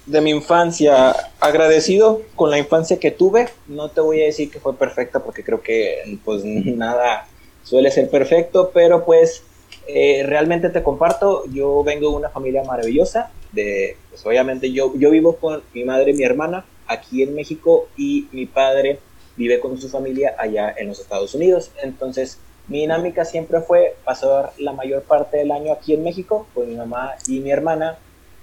De 0.06 0.22
mi 0.22 0.30
infancia, 0.30 1.16
agradecido 1.40 2.22
con 2.36 2.52
la 2.52 2.60
infancia 2.60 3.00
que 3.00 3.10
tuve. 3.10 3.50
No 3.68 3.90
te 3.90 4.00
voy 4.00 4.22
a 4.22 4.26
decir 4.26 4.52
que 4.52 4.60
fue 4.60 4.78
perfecta 4.78 5.24
porque 5.24 5.44
creo 5.44 5.62
que 5.62 6.20
pues 6.24 6.44
nada 6.44 7.28
suele 7.64 7.90
ser 7.90 8.10
perfecto, 8.10 8.72
pero 8.74 9.06
pues 9.06 9.42
eh, 9.88 10.24
realmente 10.26 10.70
te 10.70 10.82
comparto, 10.84 11.44
yo 11.52 11.84
vengo 11.84 12.10
de 12.10 12.16
una 12.16 12.30
familia 12.30 12.64
maravillosa, 12.64 13.32
de, 13.52 13.98
pues 14.10 14.26
obviamente 14.26 14.72
yo, 14.72 14.94
yo 14.96 15.12
vivo 15.12 15.36
con 15.36 15.62
mi 15.74 15.84
madre 15.84 16.12
y 16.12 16.16
mi 16.16 16.24
hermana 16.24 16.66
aquí 16.88 17.24
en 17.24 17.36
México 17.36 17.88
y 17.98 18.28
mi 18.32 18.46
padre 18.46 19.00
vive 19.36 19.60
con 19.60 19.78
su 19.80 19.90
familia 19.90 20.36
allá 20.38 20.74
en 20.78 20.88
los 20.88 21.00
Estados 21.00 21.34
Unidos. 21.36 21.72
Entonces, 21.82 22.40
Mi 22.68 22.80
dinámica 22.82 23.26
siempre 23.26 23.60
fue 23.60 23.96
pasar 24.06 24.54
la 24.58 24.72
mayor 24.72 25.04
parte 25.04 25.38
del 25.38 25.52
año 25.52 25.74
aquí 25.74 25.94
en 25.94 26.04
México 26.04 26.48
con 26.54 26.70
mi 26.70 26.76
mamá 26.76 27.12
y 27.28 27.40
mi 27.40 27.52
hermana 27.52 27.98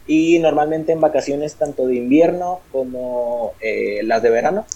y 0.06 0.38
normalmente 0.40 0.92
en 0.92 1.00
vacaciones 1.00 1.54
tanto 1.54 1.86
de 1.86 1.96
invierno 1.96 2.60
como 2.70 3.54
eh, 3.60 4.00
las 4.02 4.22
de 4.22 4.30
verano 4.30 4.66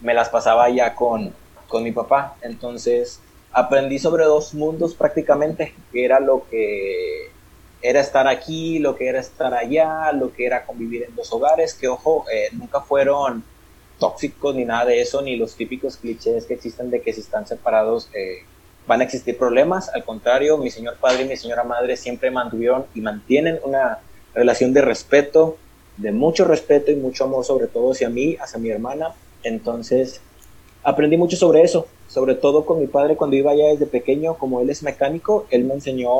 me 0.00 0.14
las 0.14 0.30
pasaba 0.30 0.68
ya 0.68 0.96
con, 0.96 1.32
con 1.68 1.84
mi 1.84 1.92
papá. 1.92 2.36
Entonces 2.42 3.20
aprendí 3.54 4.00
sobre 4.00 4.24
dos 4.24 4.52
mundos 4.52 4.94
prácticamente, 4.94 5.74
que 5.92 6.04
era 6.04 6.18
lo 6.18 6.46
que 6.50 7.30
era 7.80 8.00
estar 8.00 8.26
aquí, 8.26 8.80
lo 8.80 8.96
que 8.96 9.06
era 9.06 9.20
estar 9.20 9.54
allá, 9.54 10.10
lo 10.12 10.32
que 10.32 10.44
era 10.44 10.66
convivir 10.66 11.04
en 11.04 11.14
dos 11.14 11.32
hogares, 11.32 11.74
que 11.74 11.86
ojo, 11.86 12.24
eh, 12.32 12.48
nunca 12.52 12.80
fueron 12.80 13.44
tóxicos 14.00 14.56
ni 14.56 14.64
nada 14.64 14.86
de 14.86 15.00
eso, 15.00 15.22
ni 15.22 15.36
los 15.36 15.54
típicos 15.54 15.96
clichés 15.98 16.46
que 16.46 16.54
existen 16.54 16.90
de 16.90 17.00
que 17.00 17.12
si 17.12 17.20
están 17.20 17.46
separados 17.46 18.10
eh, 18.12 18.38
van 18.88 19.00
a 19.02 19.04
existir 19.04 19.38
problemas. 19.38 19.88
Al 19.94 20.04
contrario, 20.04 20.58
mi 20.58 20.70
señor 20.70 20.96
padre 20.96 21.22
y 21.22 21.28
mi 21.28 21.36
señora 21.36 21.62
madre 21.62 21.96
siempre 21.96 22.32
mantuvieron 22.32 22.86
y 22.94 23.00
mantienen 23.00 23.60
una 23.62 24.00
relación 24.34 24.72
de 24.72 24.82
respeto, 24.82 25.58
de 25.96 26.10
mucho 26.10 26.44
respeto 26.44 26.90
y 26.90 26.96
mucho 26.96 27.24
amor, 27.24 27.44
sobre 27.44 27.68
todo 27.68 27.92
hacia 27.92 28.08
mí, 28.08 28.36
hacia 28.40 28.58
mi 28.58 28.70
hermana. 28.70 29.14
Entonces, 29.44 30.20
aprendí 30.82 31.16
mucho 31.16 31.36
sobre 31.36 31.62
eso, 31.62 31.86
sobre 32.08 32.34
todo 32.34 32.64
con 32.64 32.80
mi 32.80 32.86
padre 32.86 33.16
cuando 33.16 33.36
iba 33.36 33.52
allá 33.52 33.68
desde 33.68 33.86
pequeño, 33.86 34.34
como 34.34 34.60
él 34.60 34.70
es 34.70 34.82
mecánico, 34.82 35.46
él 35.50 35.64
me 35.64 35.74
enseñó 35.74 36.10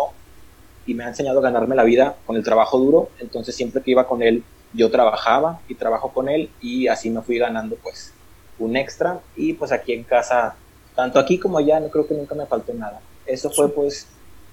y 0.86 0.94
me 0.94 1.04
ha 1.04 1.08
enseñado 1.08 1.38
a 1.38 1.42
ganarme 1.42 1.76
la 1.76 1.84
vida 1.84 2.16
con 2.26 2.36
el 2.36 2.44
trabajo 2.44 2.78
duro, 2.78 3.08
entonces 3.20 3.54
siempre 3.54 3.82
que 3.82 3.92
iba 3.92 4.06
con 4.06 4.22
él 4.22 4.44
yo 4.74 4.90
trabajaba 4.90 5.60
y 5.68 5.76
trabajo 5.76 6.12
con 6.12 6.28
él 6.28 6.50
y 6.60 6.88
así 6.88 7.08
me 7.08 7.22
fui 7.22 7.38
ganando 7.38 7.76
pues 7.76 8.12
un 8.58 8.76
extra. 8.76 9.20
Y 9.36 9.54
pues 9.54 9.72
aquí 9.72 9.92
en 9.92 10.04
casa, 10.04 10.56
tanto 10.94 11.18
aquí 11.18 11.38
como 11.38 11.58
allá, 11.58 11.80
no 11.80 11.88
creo 11.88 12.06
que 12.06 12.14
nunca 12.14 12.34
me 12.34 12.46
faltó 12.46 12.74
nada. 12.74 13.00
Eso 13.26 13.50
fue 13.50 13.68
pues, 13.68 14.06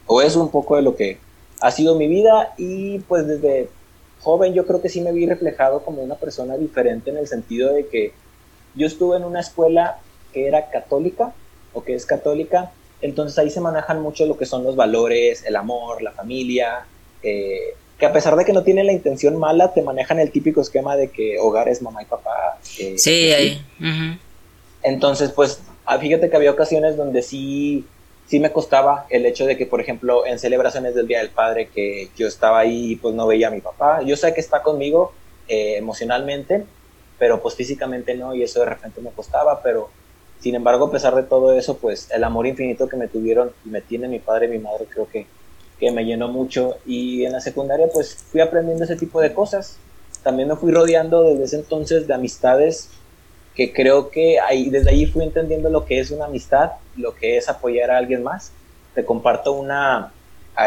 o 0.05 0.21
es 0.21 0.35
un 0.35 0.49
poco 0.49 0.75
de 0.75 0.83
lo 0.83 0.95
que 0.95 1.17
ha 1.59 1.71
sido 1.71 1.95
mi 1.95 2.07
vida. 2.07 2.53
Y 2.57 2.99
pues 2.99 3.27
desde 3.27 3.69
joven 4.21 4.53
yo 4.53 4.65
creo 4.65 4.81
que 4.81 4.89
sí 4.89 5.01
me 5.01 5.11
vi 5.11 5.25
reflejado 5.25 5.83
como 5.83 6.01
una 6.03 6.15
persona 6.15 6.55
diferente 6.55 7.09
en 7.09 7.17
el 7.17 7.27
sentido 7.27 7.73
de 7.73 7.87
que 7.87 8.13
yo 8.75 8.87
estuve 8.87 9.17
en 9.17 9.23
una 9.23 9.39
escuela 9.39 9.99
que 10.31 10.47
era 10.47 10.69
católica 10.69 11.33
o 11.73 11.83
que 11.83 11.95
es 11.95 12.05
católica, 12.05 12.71
entonces 13.01 13.37
ahí 13.39 13.49
se 13.49 13.61
manejan 13.61 14.01
mucho 14.01 14.25
lo 14.25 14.37
que 14.37 14.45
son 14.45 14.63
los 14.63 14.75
valores, 14.75 15.43
el 15.45 15.55
amor, 15.55 16.01
la 16.01 16.11
familia, 16.11 16.85
eh, 17.23 17.75
que 17.97 18.05
a 18.05 18.13
pesar 18.13 18.35
de 18.35 18.45
que 18.45 18.53
no 18.53 18.63
tienen 18.63 18.87
la 18.87 18.93
intención 18.93 19.37
mala, 19.37 19.73
te 19.73 19.81
manejan 19.81 20.19
el 20.19 20.31
típico 20.31 20.61
esquema 20.61 20.95
de 20.95 21.09
que 21.09 21.37
hogar 21.39 21.69
es 21.69 21.81
mamá 21.81 22.01
y 22.01 22.05
papá. 22.05 22.59
Eh, 22.79 22.95
sí, 22.97 23.31
ahí. 23.31 23.61
Entonces, 24.83 25.31
pues, 25.31 25.61
ah, 25.85 25.99
fíjate 25.99 26.29
que 26.29 26.35
había 26.35 26.51
ocasiones 26.51 26.97
donde 26.97 27.21
sí, 27.21 27.85
sí 28.27 28.39
me 28.39 28.51
costaba 28.51 29.05
el 29.09 29.25
hecho 29.25 29.45
de 29.45 29.57
que, 29.57 29.65
por 29.65 29.81
ejemplo, 29.81 30.25
en 30.25 30.39
celebraciones 30.39 30.95
del 30.95 31.07
Día 31.07 31.19
del 31.19 31.29
Padre, 31.29 31.69
que 31.69 32.09
yo 32.17 32.27
estaba 32.27 32.59
ahí 32.59 32.93
y 32.93 32.95
pues 32.95 33.13
no 33.13 33.27
veía 33.27 33.49
a 33.49 33.51
mi 33.51 33.61
papá. 33.61 34.01
Yo 34.01 34.15
sé 34.17 34.33
que 34.33 34.41
está 34.41 34.63
conmigo 34.63 35.13
eh, 35.47 35.75
emocionalmente, 35.77 36.65
pero 37.19 37.39
pues 37.39 37.55
físicamente 37.55 38.15
no, 38.15 38.33
y 38.33 38.41
eso 38.41 38.61
de 38.61 38.65
repente 38.65 38.99
me 39.01 39.11
costaba, 39.11 39.61
pero 39.61 39.89
sin 40.41 40.55
embargo, 40.55 40.85
a 40.85 40.91
pesar 40.91 41.15
de 41.15 41.23
todo 41.23 41.53
eso, 41.53 41.77
pues 41.77 42.09
el 42.11 42.23
amor 42.23 42.47
infinito 42.47 42.89
que 42.89 42.97
me 42.97 43.07
tuvieron 43.07 43.51
y 43.65 43.69
me 43.69 43.81
tiene 43.81 44.07
mi 44.07 44.19
padre 44.19 44.47
y 44.47 44.49
mi 44.49 44.59
madre 44.59 44.85
creo 44.89 45.07
que, 45.07 45.27
que 45.79 45.91
me 45.91 46.03
llenó 46.03 46.27
mucho. 46.27 46.77
Y 46.85 47.25
en 47.25 47.33
la 47.33 47.41
secundaria 47.41 47.87
pues 47.93 48.15
fui 48.15 48.41
aprendiendo 48.41 48.83
ese 48.83 48.95
tipo 48.95 49.21
de 49.21 49.33
cosas. 49.33 49.77
También 50.23 50.49
me 50.49 50.55
fui 50.55 50.71
rodeando 50.71 51.23
desde 51.23 51.43
ese 51.43 51.55
entonces 51.57 52.07
de 52.07 52.13
amistades 52.13 52.89
que 53.55 53.73
creo 53.73 54.09
que 54.09 54.39
ahí, 54.39 54.69
desde 54.69 54.91
allí 54.91 55.05
fui 55.05 55.23
entendiendo 55.23 55.69
lo 55.69 55.85
que 55.85 55.99
es 55.99 56.11
una 56.11 56.25
amistad, 56.25 56.71
lo 56.95 57.15
que 57.15 57.37
es 57.37 57.49
apoyar 57.49 57.91
a 57.91 57.97
alguien 57.97 58.23
más. 58.23 58.51
Te 58.95 59.05
comparto 59.05 59.53
una 59.53 60.11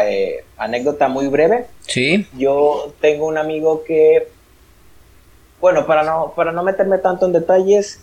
eh, 0.03 0.45
anécdota 0.57 1.07
muy 1.07 1.27
breve. 1.27 1.67
Sí. 1.81 2.27
Yo 2.37 2.93
tengo 3.01 3.27
un 3.27 3.37
amigo 3.37 3.83
que 3.83 4.27
bueno, 5.65 5.85
para 5.87 6.03
no, 6.03 6.33
para 6.35 6.51
no 6.51 6.63
meterme 6.63 6.97
tanto 6.99 7.25
en 7.25 7.33
detalles, 7.33 7.99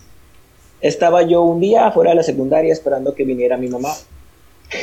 estaba 0.83 1.23
yo 1.23 1.41
un 1.41 1.61
día 1.61 1.89
fuera 1.91 2.11
de 2.11 2.17
la 2.17 2.23
secundaria 2.23 2.73
esperando 2.73 3.15
que 3.15 3.23
viniera 3.23 3.57
mi 3.57 3.69
mamá. 3.69 3.93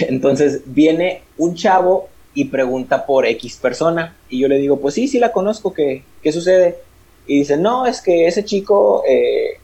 Entonces 0.01 0.63
viene 0.65 1.23
un 1.37 1.55
chavo 1.55 2.09
y 2.33 2.47
pregunta 2.47 3.05
por 3.05 3.27
X 3.27 3.59
persona. 3.59 4.17
Y 4.31 4.41
yo 4.41 4.49
le 4.49 4.57
digo, 4.57 4.81
pues 4.81 4.95
sí, 4.95 5.09
sí 5.09 5.19
la 5.19 5.31
conozco, 5.31 5.75
¿qué, 5.75 6.03
qué 6.23 6.33
sucede? 6.33 6.79
Y 7.27 7.41
dice, 7.41 7.59
no, 7.59 7.87
es 7.87 8.01
que 8.01 8.27
ese 8.27 8.47
chico 8.47 9.05
eh, 9.07 9.59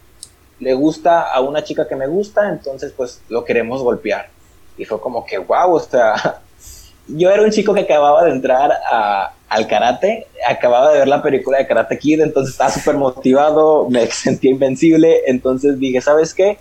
le 0.60 0.74
gusta 0.74 1.22
a 1.22 1.40
una 1.40 1.64
chica 1.64 1.88
que 1.88 1.96
me 1.96 2.06
gusta, 2.06 2.50
entonces 2.50 2.92
pues 2.94 3.22
lo 3.30 3.42
queremos 3.44 3.82
golpear. 3.82 4.28
Y 4.76 4.84
fue 4.84 5.00
como 5.00 5.24
que, 5.24 5.38
wow, 5.38 5.72
o 5.74 5.80
sea, 5.80 6.42
yo 7.08 7.30
era 7.30 7.42
un 7.42 7.50
chico 7.50 7.72
que 7.72 7.80
acababa 7.80 8.24
de 8.24 8.32
entrar 8.32 8.72
a, 8.72 9.32
al 9.48 9.66
karate, 9.68 10.26
acababa 10.48 10.92
de 10.92 10.98
ver 10.98 11.08
la 11.08 11.22
película 11.22 11.58
de 11.58 11.66
Karate 11.66 11.98
Kid, 11.98 12.20
entonces 12.20 12.52
estaba 12.52 12.70
súper 12.70 12.96
motivado, 12.96 13.88
me 13.88 14.06
sentía 14.10 14.50
invencible, 14.50 15.22
entonces 15.26 15.78
dije, 15.78 16.00
¿sabes 16.00 16.34
qué? 16.34 16.58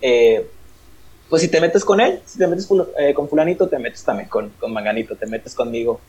Eh, 0.00 0.46
pues 1.28 1.42
si 1.42 1.48
te 1.48 1.60
metes 1.60 1.84
con 1.84 2.00
él, 2.00 2.20
si 2.24 2.38
te 2.38 2.46
metes 2.46 2.68
eh, 2.98 3.12
con 3.12 3.28
fulanito, 3.28 3.68
te 3.68 3.78
metes 3.78 4.02
también 4.02 4.28
con, 4.28 4.50
con 4.60 4.72
manganito, 4.72 5.14
te 5.16 5.26
metes 5.26 5.54
conmigo. 5.54 6.00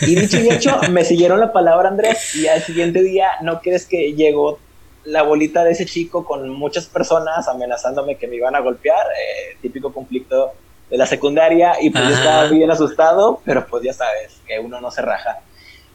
Y 0.00 0.14
dicho 0.14 0.40
y 0.40 0.48
hecho, 0.48 0.78
me 0.90 1.04
siguieron 1.04 1.38
la 1.38 1.52
palabra 1.52 1.88
Andrés 1.88 2.34
y 2.34 2.46
al 2.46 2.62
siguiente 2.62 3.02
día, 3.02 3.28
¿no 3.42 3.60
crees 3.60 3.84
que 3.84 4.14
llegó 4.14 4.58
la 5.04 5.22
bolita 5.22 5.64
de 5.64 5.72
ese 5.72 5.84
chico 5.84 6.24
con 6.24 6.48
muchas 6.48 6.86
personas 6.86 7.46
amenazándome 7.46 8.16
que 8.16 8.26
me 8.26 8.36
iban 8.36 8.54
a 8.54 8.60
golpear? 8.60 9.06
Eh, 9.08 9.56
típico 9.60 9.92
conflicto 9.92 10.52
de 10.88 10.96
la 10.96 11.06
secundaria 11.06 11.74
y 11.80 11.90
pues 11.90 12.04
yo 12.04 12.14
estaba 12.14 12.46
bien 12.46 12.70
asustado, 12.70 13.40
pero 13.44 13.66
pues 13.66 13.82
ya 13.84 13.92
sabes 13.92 14.40
que 14.46 14.58
uno 14.58 14.80
no 14.80 14.90
se 14.90 15.02
raja. 15.02 15.40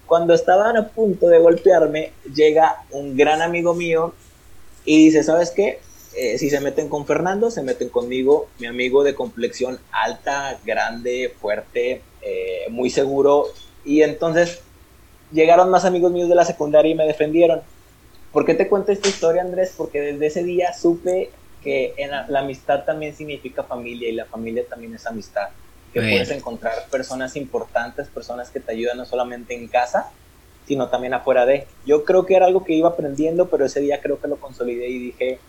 Cuando 0.10 0.34
estaban 0.34 0.76
a 0.76 0.88
punto 0.88 1.28
de 1.28 1.38
golpearme, 1.38 2.14
llega 2.34 2.84
un 2.90 3.16
gran 3.16 3.44
amigo 3.44 3.76
mío 3.76 4.14
y 4.84 5.06
dice, 5.06 5.24
¿sabes 5.24 5.52
qué? 5.52 5.80
Eh, 6.18 6.40
si 6.40 6.50
se 6.50 6.60
meten 6.60 6.90
con 6.90 7.06
Fernando, 7.06 7.52
se 7.52 7.62
meten 7.62 7.90
conmigo, 7.90 8.48
mi 8.58 8.66
amigo 8.66 9.04
de 9.04 9.14
complexión 9.14 9.80
alta, 9.92 10.60
grande, 10.66 11.32
fuerte, 11.40 12.02
eh, 12.24 12.66
muy 12.72 12.90
seguro. 12.90 13.46
Y 13.86 14.02
entonces 14.02 14.62
llegaron 15.32 15.70
más 15.70 15.86
amigos 15.86 16.12
míos 16.12 16.28
de 16.28 16.34
la 16.34 16.44
secundaria 16.44 16.92
y 16.92 16.96
me 16.96 17.06
defendieron. 17.06 17.62
¿Por 18.32 18.48
qué 18.48 18.56
te 18.56 18.68
cuento 18.68 18.92
esta 18.92 19.10
historia, 19.10 19.44
Andrés? 19.44 19.76
Porque 19.78 20.02
desde 20.02 20.26
ese 20.26 20.44
día 20.44 20.74
supe 20.74 21.30
que 21.64 21.94
en 21.98 22.10
la, 22.10 22.40
amistad 22.40 22.84
también 22.84 23.16
significa 23.16 23.62
familia 23.62 24.10
y 24.10 24.14
la 24.14 24.26
familia 24.26 24.66
también 24.68 24.96
es 24.96 25.06
amistad. 25.06 25.50
Que 25.94 26.02
puedes 26.02 26.30
encontrar 26.30 26.88
personas 26.92 27.36
importantes, 27.36 28.08
personas 28.08 28.50
que 28.52 28.60
te 28.60 28.72
ayudan 28.72 28.98
no 28.98 29.06
solamente 29.06 29.56
en 29.56 29.68
casa, 29.68 30.12
sino 30.68 30.88
también 30.90 31.14
afuera 31.16 31.46
de. 31.46 31.66
Yo 31.86 32.06
creo 32.06 32.26
que 32.26 32.36
era 32.36 32.46
algo 32.46 32.64
que 32.64 32.74
iba 32.74 32.90
aprendiendo, 32.90 33.50
pero 33.50 33.66
ese 33.66 33.80
día 33.80 34.00
creo 34.02 34.22
que 34.22 34.28
lo 34.28 34.38
consolidé 34.38 34.88
y 34.88 35.00
dije 35.00 35.40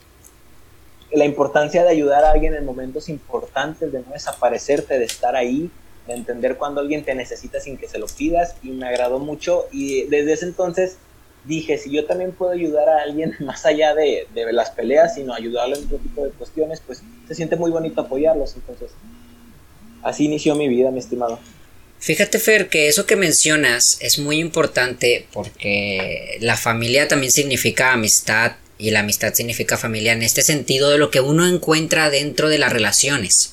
la 1.12 1.24
importancia 1.24 1.82
de 1.82 1.90
ayudar 1.90 2.24
a 2.24 2.30
alguien 2.30 2.54
en 2.54 2.64
momentos 2.64 3.08
importantes, 3.08 3.92
de 3.92 4.00
no 4.00 4.12
desaparecerte, 4.12 4.98
de 4.98 5.04
estar 5.04 5.34
ahí, 5.34 5.70
de 6.06 6.14
entender 6.14 6.56
cuando 6.56 6.80
alguien 6.80 7.04
te 7.04 7.14
necesita 7.14 7.60
sin 7.60 7.76
que 7.76 7.88
se 7.88 7.98
lo 7.98 8.06
pidas 8.06 8.54
y 8.62 8.70
me 8.70 8.86
agradó 8.86 9.18
mucho 9.18 9.66
y 9.72 10.04
desde 10.04 10.32
ese 10.34 10.46
entonces 10.46 10.98
dije, 11.44 11.78
si 11.78 11.90
yo 11.90 12.06
también 12.06 12.32
puedo 12.32 12.52
ayudar 12.52 12.88
a 12.88 13.02
alguien 13.02 13.34
más 13.40 13.66
allá 13.66 13.94
de, 13.94 14.26
las 14.52 14.70
peleas, 14.70 15.14
sino 15.14 15.34
ayudarlo 15.34 15.76
en 15.76 15.84
otro 15.84 15.98
tipo 15.98 16.24
de 16.24 16.30
cuestiones, 16.30 16.82
pues 16.86 17.02
se 17.26 17.34
siente 17.34 17.56
muy 17.56 17.70
bonito 17.70 18.00
apoyarlos. 18.00 18.54
Entonces, 18.54 18.92
así 20.02 20.24
inició 20.24 20.54
mi 20.54 20.68
vida, 20.68 20.90
mi 20.90 20.98
estimado. 20.98 21.38
Fíjate, 21.98 22.38
Fer, 22.38 22.68
que 22.68 22.88
eso 22.88 23.04
que 23.04 23.16
mencionas 23.16 23.98
es 24.00 24.18
muy 24.18 24.38
importante 24.38 25.26
porque 25.32 26.38
la 26.40 26.56
familia 26.56 27.08
también 27.08 27.30
significa 27.30 27.92
amistad 27.92 28.52
y 28.78 28.90
la 28.90 29.00
amistad 29.00 29.34
significa 29.34 29.76
familia 29.76 30.12
en 30.12 30.22
este 30.22 30.40
sentido 30.42 30.90
de 30.90 30.96
lo 30.96 31.10
que 31.10 31.20
uno 31.20 31.46
encuentra 31.46 32.08
dentro 32.08 32.48
de 32.48 32.56
las 32.56 32.72
relaciones. 32.72 33.52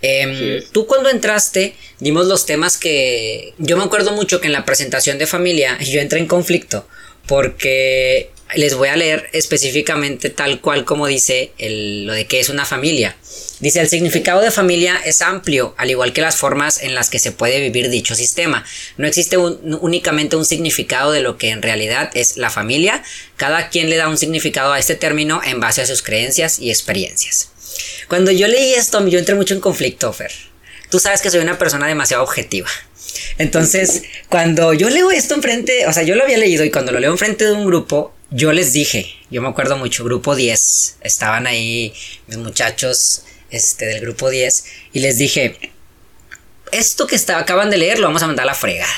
Em, 0.00 0.62
tú 0.72 0.86
cuando 0.86 1.10
entraste, 1.10 1.74
dimos 2.00 2.26
los 2.26 2.46
temas 2.46 2.78
que 2.78 3.52
yo 3.58 3.76
me 3.76 3.84
acuerdo 3.84 4.12
mucho 4.12 4.40
que 4.40 4.46
en 4.46 4.52
la 4.52 4.64
presentación 4.64 5.18
de 5.18 5.26
familia 5.26 5.78
yo 5.80 6.00
entré 6.00 6.18
en 6.18 6.26
conflicto 6.26 6.88
porque 7.26 8.30
les 8.54 8.74
voy 8.74 8.88
a 8.88 8.96
leer 8.96 9.28
específicamente 9.32 10.30
tal 10.30 10.60
cual 10.60 10.84
como 10.84 11.06
dice 11.06 11.52
lo 11.58 12.12
de 12.12 12.26
qué 12.26 12.40
es 12.40 12.48
una 12.48 12.64
familia. 12.64 13.16
Dice, 13.58 13.80
el 13.80 13.88
significado 13.88 14.42
de 14.42 14.50
familia 14.50 15.00
es 15.04 15.22
amplio, 15.22 15.74
al 15.78 15.90
igual 15.90 16.12
que 16.12 16.20
las 16.20 16.36
formas 16.36 16.82
en 16.82 16.94
las 16.94 17.08
que 17.08 17.18
se 17.18 17.32
puede 17.32 17.58
vivir 17.60 17.88
dicho 17.88 18.14
sistema. 18.14 18.66
No 18.98 19.06
existe 19.06 19.38
únicamente 19.38 20.36
un 20.36 20.44
significado 20.44 21.10
de 21.10 21.22
lo 21.22 21.38
que 21.38 21.50
en 21.50 21.62
realidad 21.62 22.10
es 22.14 22.36
la 22.36 22.50
familia, 22.50 23.02
cada 23.36 23.70
quien 23.70 23.88
le 23.88 23.96
da 23.96 24.08
un 24.08 24.18
significado 24.18 24.72
a 24.72 24.78
este 24.78 24.94
término 24.94 25.40
en 25.42 25.58
base 25.58 25.80
a 25.80 25.86
sus 25.86 26.02
creencias 26.02 26.58
y 26.58 26.70
experiencias. 26.70 27.50
Cuando 28.08 28.30
yo 28.30 28.46
leí 28.46 28.74
esto, 28.74 29.06
yo 29.08 29.18
entré 29.18 29.34
mucho 29.34 29.54
en 29.54 29.60
conflicto, 29.60 30.12
Fer. 30.12 30.32
Tú 30.90 30.98
sabes 30.98 31.20
que 31.20 31.30
soy 31.30 31.40
una 31.40 31.58
persona 31.58 31.88
demasiado 31.88 32.22
objetiva. 32.22 32.68
Entonces, 33.38 34.02
cuando 34.28 34.72
yo 34.72 34.88
leo 34.90 35.10
esto 35.10 35.34
enfrente, 35.34 35.86
o 35.86 35.92
sea, 35.92 36.02
yo 36.02 36.14
lo 36.14 36.22
había 36.22 36.38
leído 36.38 36.64
y 36.64 36.70
cuando 36.70 36.92
lo 36.92 37.00
leo 37.00 37.10
enfrente 37.10 37.44
de 37.44 37.52
un 37.52 37.66
grupo, 37.66 38.14
yo 38.30 38.52
les 38.52 38.72
dije, 38.72 39.14
yo 39.30 39.42
me 39.42 39.48
acuerdo 39.48 39.76
mucho, 39.76 40.04
grupo 40.04 40.34
10, 40.34 40.98
estaban 41.00 41.46
ahí 41.46 41.94
mis 42.26 42.38
muchachos 42.38 43.22
este, 43.50 43.86
del 43.86 44.00
grupo 44.00 44.30
10 44.30 44.64
y 44.92 45.00
les 45.00 45.18
dije, 45.18 45.72
esto 46.72 47.06
que 47.06 47.16
está, 47.16 47.38
acaban 47.38 47.70
de 47.70 47.78
leer 47.78 47.98
lo 47.98 48.08
vamos 48.08 48.22
a 48.22 48.26
mandar 48.26 48.44
a 48.44 48.46
la 48.46 48.54
fregada. 48.54 48.92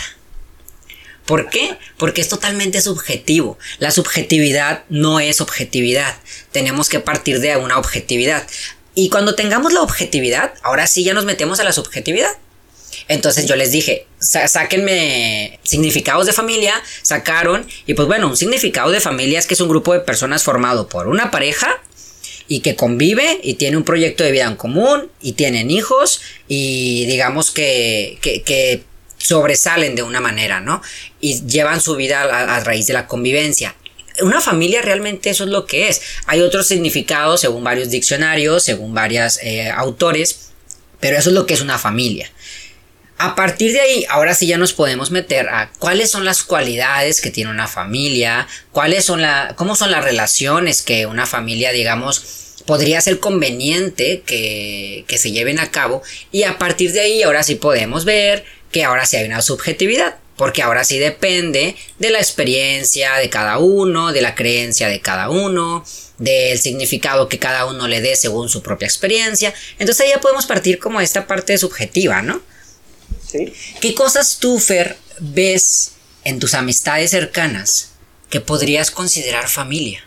¿Por 1.26 1.50
qué? 1.50 1.76
Porque 1.98 2.22
es 2.22 2.28
totalmente 2.30 2.80
subjetivo. 2.80 3.58
La 3.78 3.90
subjetividad 3.90 4.84
no 4.88 5.20
es 5.20 5.42
objetividad. 5.42 6.16
Tenemos 6.52 6.88
que 6.88 7.00
partir 7.00 7.40
de 7.40 7.54
una 7.58 7.76
objetividad. 7.76 8.46
Y 8.94 9.10
cuando 9.10 9.34
tengamos 9.34 9.74
la 9.74 9.82
objetividad, 9.82 10.54
ahora 10.62 10.86
sí 10.86 11.04
ya 11.04 11.12
nos 11.12 11.26
metemos 11.26 11.60
a 11.60 11.64
la 11.64 11.72
subjetividad. 11.72 12.32
Entonces 13.08 13.46
yo 13.46 13.56
les 13.56 13.72
dije, 13.72 14.06
sáquenme 14.18 15.58
significados 15.62 16.26
de 16.26 16.34
familia, 16.34 16.74
sacaron, 17.02 17.66
y 17.86 17.94
pues 17.94 18.06
bueno, 18.06 18.28
un 18.28 18.36
significado 18.36 18.90
de 18.90 19.00
familia 19.00 19.38
es 19.38 19.46
que 19.46 19.54
es 19.54 19.60
un 19.60 19.68
grupo 19.68 19.94
de 19.94 20.00
personas 20.00 20.42
formado 20.42 20.88
por 20.88 21.08
una 21.08 21.30
pareja 21.30 21.80
y 22.48 22.60
que 22.60 22.76
convive 22.76 23.40
y 23.42 23.54
tiene 23.54 23.78
un 23.78 23.84
proyecto 23.84 24.24
de 24.24 24.32
vida 24.32 24.44
en 24.44 24.56
común 24.56 25.10
y 25.22 25.32
tienen 25.32 25.70
hijos 25.70 26.20
y 26.48 27.06
digamos 27.06 27.50
que, 27.50 28.18
que, 28.22 28.82
sobresalen 29.20 29.96
de 29.96 30.04
una 30.04 30.20
manera, 30.20 30.60
¿no? 30.60 30.80
Y 31.20 31.44
llevan 31.44 31.80
su 31.80 31.96
vida 31.96 32.22
a, 32.22 32.60
raíz 32.60 32.86
de 32.86 32.92
la 32.92 33.08
convivencia 33.08 33.74
una 34.22 34.40
familia 34.40 34.82
realmente 34.82 35.30
eso 35.30 35.44
es 35.44 35.50
lo 35.50 35.66
que 35.66 35.88
es. 35.88 36.00
Hay 36.26 36.40
otros 36.40 36.66
significados 36.66 37.40
según 37.40 37.62
varios 37.62 37.90
diccionarios, 37.90 38.64
según 38.64 38.92
varios 38.92 39.38
eh, 39.42 39.70
autores, 39.70 40.50
pero 41.00 41.16
eso 41.16 41.30
es 41.30 41.34
lo 41.34 41.46
que 41.46 41.54
es 41.54 41.60
una 41.60 41.78
familia. 41.78 42.30
A 43.18 43.34
partir 43.34 43.72
de 43.72 43.80
ahí, 43.80 44.06
ahora 44.08 44.34
sí 44.34 44.46
ya 44.46 44.58
nos 44.58 44.72
podemos 44.72 45.10
meter 45.10 45.48
a 45.48 45.70
cuáles 45.80 46.10
son 46.10 46.24
las 46.24 46.44
cualidades 46.44 47.20
que 47.20 47.30
tiene 47.30 47.50
una 47.50 47.66
familia, 47.66 48.46
cuáles 48.70 49.04
son 49.04 49.22
la, 49.22 49.54
cómo 49.56 49.74
son 49.74 49.90
las 49.90 50.04
relaciones 50.04 50.82
que 50.82 51.04
una 51.06 51.26
familia, 51.26 51.72
digamos, 51.72 52.54
podría 52.64 53.00
ser 53.00 53.18
conveniente 53.18 54.22
que, 54.24 55.04
que 55.08 55.18
se 55.18 55.32
lleven 55.32 55.58
a 55.58 55.72
cabo. 55.72 56.02
Y 56.30 56.44
a 56.44 56.58
partir 56.58 56.92
de 56.92 57.00
ahí, 57.00 57.22
ahora 57.24 57.42
sí 57.42 57.56
podemos 57.56 58.04
ver 58.04 58.44
que 58.70 58.84
ahora 58.84 59.04
sí 59.04 59.16
hay 59.16 59.26
una 59.26 59.42
subjetividad 59.42 60.16
porque 60.38 60.62
ahora 60.62 60.84
sí 60.84 61.00
depende 61.00 61.74
de 61.98 62.10
la 62.10 62.18
experiencia 62.18 63.16
de 63.16 63.28
cada 63.28 63.58
uno, 63.58 64.12
de 64.12 64.22
la 64.22 64.36
creencia 64.36 64.88
de 64.88 65.00
cada 65.00 65.28
uno, 65.28 65.84
del 66.18 66.60
significado 66.60 67.28
que 67.28 67.40
cada 67.40 67.66
uno 67.66 67.88
le 67.88 68.00
dé 68.00 68.14
según 68.14 68.48
su 68.48 68.62
propia 68.62 68.86
experiencia. 68.86 69.52
Entonces 69.80 70.06
ahí 70.06 70.10
ya 70.10 70.20
podemos 70.20 70.46
partir 70.46 70.78
como 70.78 71.00
esta 71.00 71.26
parte 71.26 71.58
subjetiva, 71.58 72.22
¿no? 72.22 72.40
¿Qué 73.80 73.94
cosas 73.94 74.38
tú, 74.40 74.58
Fer, 74.58 74.96
ves 75.20 75.96
en 76.24 76.38
tus 76.38 76.54
amistades 76.54 77.10
cercanas 77.10 77.92
que 78.30 78.40
podrías 78.40 78.90
considerar 78.90 79.48
familia? 79.48 80.04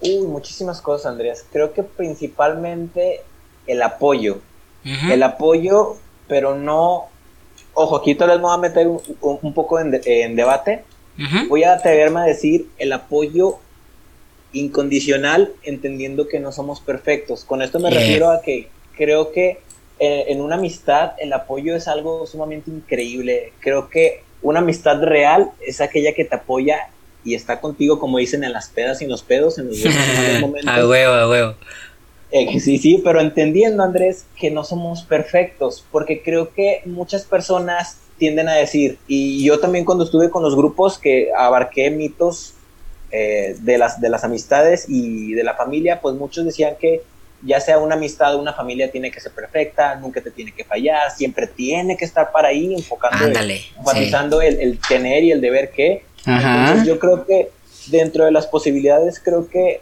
Uy, 0.00 0.26
muchísimas 0.26 0.80
cosas, 0.80 1.06
Andrés. 1.06 1.44
Creo 1.52 1.72
que 1.72 1.82
principalmente 1.82 3.22
el 3.66 3.82
apoyo. 3.82 4.40
El 5.10 5.24
apoyo, 5.24 5.96
pero 6.28 6.54
no. 6.54 7.06
Ojo, 7.74 7.96
aquí 7.96 8.14
tal 8.14 8.28
vez 8.28 8.36
me 8.36 8.44
voy 8.44 8.54
a 8.54 8.58
meter 8.58 8.86
un, 8.86 9.52
poco 9.52 9.80
en, 9.80 9.90
debate. 10.36 10.84
Voy 11.48 11.64
a 11.64 11.72
atreverme 11.72 12.20
a 12.20 12.24
decir 12.24 12.68
el 12.78 12.92
apoyo 12.92 13.58
incondicional, 14.52 15.52
entendiendo 15.64 16.28
que 16.28 16.38
no 16.38 16.52
somos 16.52 16.80
perfectos. 16.80 17.44
Con 17.44 17.62
esto 17.62 17.80
me 17.80 17.90
refiero 17.90 18.30
a 18.30 18.42
que 18.42 18.68
creo 18.96 19.32
que 19.32 19.60
en 19.98 20.40
una 20.40 20.56
amistad 20.56 21.12
el 21.18 21.32
apoyo 21.32 21.74
es 21.74 21.88
algo 21.88 22.26
sumamente 22.26 22.70
increíble. 22.70 23.52
Creo 23.60 23.88
que 23.88 24.22
una 24.42 24.60
amistad 24.60 25.02
real 25.02 25.50
es 25.60 25.80
aquella 25.80 26.12
que 26.14 26.24
te 26.24 26.36
apoya 26.36 26.88
y 27.24 27.34
está 27.34 27.60
contigo, 27.60 27.98
como 27.98 28.18
dicen, 28.18 28.44
en 28.44 28.52
las 28.52 28.68
pedas 28.68 29.00
y 29.00 29.04
en 29.04 29.10
los 29.10 29.22
pedos, 29.22 29.58
en 29.58 29.68
los 29.68 29.78
momentos. 30.40 30.72
a 30.72 30.86
huevo, 30.86 31.12
a 31.12 31.28
huevo. 31.28 31.54
Eh, 32.30 32.60
sí, 32.60 32.78
sí, 32.78 33.00
pero 33.04 33.20
entendiendo, 33.20 33.82
Andrés, 33.82 34.26
que 34.38 34.50
no 34.50 34.64
somos 34.64 35.02
perfectos, 35.02 35.84
porque 35.90 36.22
creo 36.22 36.52
que 36.52 36.82
muchas 36.84 37.24
personas 37.24 37.98
tienden 38.18 38.48
a 38.48 38.54
decir, 38.54 38.98
y 39.06 39.44
yo 39.44 39.58
también 39.60 39.84
cuando 39.84 40.04
estuve 40.04 40.30
con 40.30 40.42
los 40.42 40.56
grupos 40.56 40.98
que 40.98 41.30
abarqué 41.36 41.90
mitos 41.90 42.54
eh, 43.10 43.56
de, 43.60 43.78
las, 43.78 44.00
de 44.00 44.08
las 44.08 44.24
amistades 44.24 44.86
y 44.88 45.32
de 45.34 45.44
la 45.44 45.54
familia, 45.54 46.00
pues 46.00 46.14
muchos 46.14 46.44
decían 46.44 46.74
que 46.80 47.02
ya 47.46 47.60
sea 47.60 47.78
una 47.78 47.94
amistad 47.94 48.34
o 48.34 48.38
una 48.38 48.52
familia 48.52 48.90
tiene 48.90 49.10
que 49.10 49.20
ser 49.20 49.32
perfecta, 49.32 49.94
nunca 49.94 50.20
te 50.20 50.30
tiene 50.30 50.52
que 50.52 50.64
fallar, 50.64 51.10
siempre 51.12 51.46
tiene 51.46 51.96
que 51.96 52.04
estar 52.04 52.32
para 52.32 52.48
ahí, 52.48 52.74
enfocando, 52.74 53.38
enfatizando 53.78 54.42
el, 54.42 54.78
tener 54.88 55.22
y 55.24 55.30
el 55.30 55.40
deber 55.40 55.70
que. 55.70 56.04
Entonces 56.26 56.86
yo 56.86 56.98
creo 56.98 57.24
que 57.24 57.50
dentro 57.86 58.24
de 58.24 58.32
las 58.32 58.46
posibilidades, 58.48 59.20
creo 59.20 59.48
que 59.48 59.80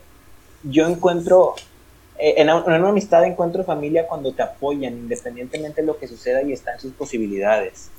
yo 0.62 0.86
encuentro, 0.86 1.54
eh, 2.18 2.34
en, 2.36 2.50
una 2.50 2.88
amistad 2.88 3.24
encuentro 3.24 3.64
familia 3.64 4.06
cuando 4.06 4.32
te 4.32 4.42
apoyan, 4.42 4.92
independientemente 4.92 5.80
de 5.80 5.86
lo 5.86 5.98
que 5.98 6.06
suceda 6.06 6.42
y 6.42 6.52
está 6.52 6.74
en 6.74 6.80
sus 6.80 6.92
posibilidades. 6.92 7.90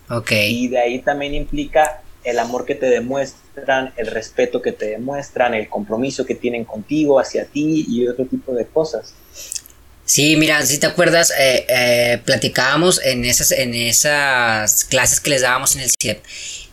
Y 0.48 0.68
de 0.68 0.80
ahí 0.80 1.00
también 1.00 1.34
implica 1.34 2.02
el 2.26 2.40
amor 2.40 2.66
que 2.66 2.76
te 2.76 2.88
demuestran, 2.88 3.94
el 3.98 4.08
respeto 4.08 4.62
que 4.62 4.72
te 4.72 4.88
demuestran, 4.88 5.54
el 5.54 5.70
compromiso 5.70 6.26
que 6.26 6.36
tienen 6.36 6.66
contigo, 6.66 7.20
hacia 7.20 7.46
ti 7.46 7.86
y 7.88 8.08
otro 8.08 8.26
tipo 8.26 8.54
de 8.54 8.66
cosas. 8.66 9.14
Sí, 10.06 10.36
mira, 10.36 10.64
si 10.64 10.80
te 10.80 10.86
acuerdas, 10.86 11.32
eh, 11.32 11.66
eh, 11.68 12.22
platicábamos 12.26 13.02
en 13.04 13.26
esas, 13.26 13.52
en 13.52 13.74
esas 13.74 14.86
clases 14.86 15.20
que 15.20 15.32
les 15.32 15.42
dábamos 15.42 15.76
en 15.76 15.82
el 15.82 15.92
CIEP 16.00 16.24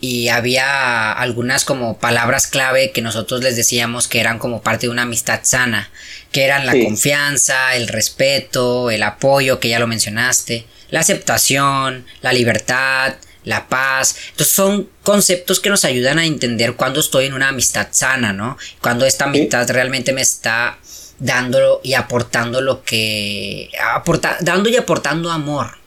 y 0.00 0.28
había 0.28 1.12
algunas 1.12 1.64
como 1.64 1.96
palabras 1.96 2.46
clave 2.46 2.90
que 2.90 3.00
nosotros 3.00 3.42
les 3.42 3.56
decíamos 3.56 4.06
que 4.06 4.20
eran 4.20 4.38
como 4.38 4.60
parte 4.60 4.86
de 4.86 4.92
una 4.92 5.02
amistad 5.02 5.40
sana, 5.44 5.90
que 6.30 6.44
eran 6.44 6.66
la 6.66 6.72
confianza, 6.72 7.74
el 7.76 7.88
respeto, 7.88 8.90
el 8.90 9.02
apoyo, 9.02 9.60
que 9.60 9.68
ya 9.68 9.78
lo 9.78 9.86
mencionaste, 9.86 10.66
la 10.90 11.00
aceptación, 11.00 12.04
la 12.20 12.32
libertad, 12.32 13.14
la 13.44 13.68
paz. 13.68 14.16
Entonces 14.30 14.54
son 14.54 14.88
conceptos 15.02 15.60
que 15.60 15.70
nos 15.70 15.84
ayudan 15.84 16.18
a 16.18 16.26
entender 16.26 16.74
cuando 16.74 17.00
estoy 17.00 17.26
en 17.26 17.34
una 17.34 17.48
amistad 17.48 17.88
sana, 17.90 18.32
¿no? 18.32 18.56
Cuando 18.80 19.06
esta 19.06 19.24
amistad 19.24 19.68
realmente 19.70 20.12
me 20.12 20.22
está 20.22 20.78
dando 21.18 21.80
y 21.82 21.94
aportando 21.94 22.60
lo 22.60 22.82
que... 22.82 23.70
Aporta, 23.94 24.38
dando 24.40 24.68
y 24.68 24.76
aportando 24.76 25.30
amor. 25.30 25.78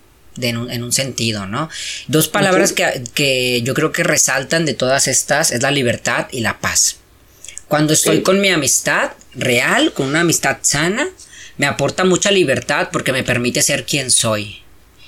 en, 0.42 0.84
un, 0.84 0.92
sentido, 0.92 1.46
¿no? 1.46 1.70
Dos 2.08 2.28
palabras 2.28 2.74
que, 2.74 3.04
que, 3.14 3.62
yo 3.64 3.74
creo 3.74 3.92
que 3.92 4.04
resaltan 4.04 4.66
de 4.66 4.74
todas 4.74 5.08
estas 5.08 5.52
es 5.52 5.62
la 5.62 5.72
libertad 5.72 6.28
y 6.32 6.42
la 6.42 6.60
paz. 6.60 6.98
Cuando 7.68 7.94
estoy 7.94 8.22
con 8.22 8.42
mi 8.42 8.50
amistad 8.50 9.12
real, 9.34 9.94
con 9.94 10.08
una 10.08 10.22
amistad 10.22 10.58
sana, 10.62 11.08
me 11.58 11.66
aporta 11.66 12.04
mucha 12.04 12.32
libertad 12.32 12.90
porque 12.92 13.14
me 13.14 13.24
permite 13.24 13.62
ser 13.62 13.86
quien 13.86 14.12
soy 14.12 14.65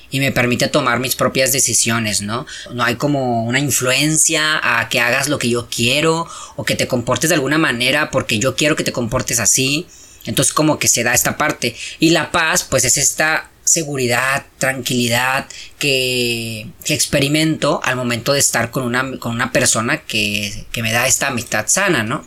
y 0.10 0.20
me 0.20 0.32
permite 0.32 0.68
tomar 0.68 1.00
mis 1.00 1.16
propias 1.16 1.52
decisiones, 1.52 2.22
¿no? 2.22 2.46
No 2.74 2.84
hay 2.84 2.96
como 2.96 3.46
una 3.46 3.60
influencia 3.60 4.60
a 4.64 4.88
que 4.90 5.00
hagas 5.00 5.28
lo 5.28 5.40
que 5.40 5.50
yo 5.50 5.68
quiero 5.70 6.28
o 6.56 6.64
que 6.64 6.76
te 6.76 6.88
comportes 6.88 7.30
de 7.30 7.36
alguna 7.36 7.58
manera 7.58 8.10
porque 8.12 8.40
yo 8.40 8.56
quiero 8.56 8.76
que 8.76 8.84
te 8.84 8.92
comportes 8.92 9.40
así. 9.40 9.88
Entonces 10.26 10.54
como 10.54 10.80
que 10.80 10.88
se 10.88 11.04
da 11.04 11.14
esta 11.14 11.38
parte. 11.38 11.76
Y 12.00 12.12
la 12.12 12.32
paz 12.32 12.64
pues 12.64 12.86
es 12.86 12.98
esta 12.98 13.50
seguridad, 13.64 14.46
tranquilidad 14.60 15.48
que, 15.78 16.68
que 16.86 16.94
experimento 16.94 17.82
al 17.84 17.98
momento 17.98 18.34
de 18.34 18.40
estar 18.40 18.72
con 18.72 18.84
una, 18.84 19.18
con 19.20 19.34
una 19.34 19.52
persona 19.52 20.04
que, 20.04 20.66
que 20.72 20.82
me 20.82 20.92
da 20.92 21.06
esta 21.08 21.28
amistad 21.28 21.66
sana, 21.68 22.04
¿no? 22.04 22.26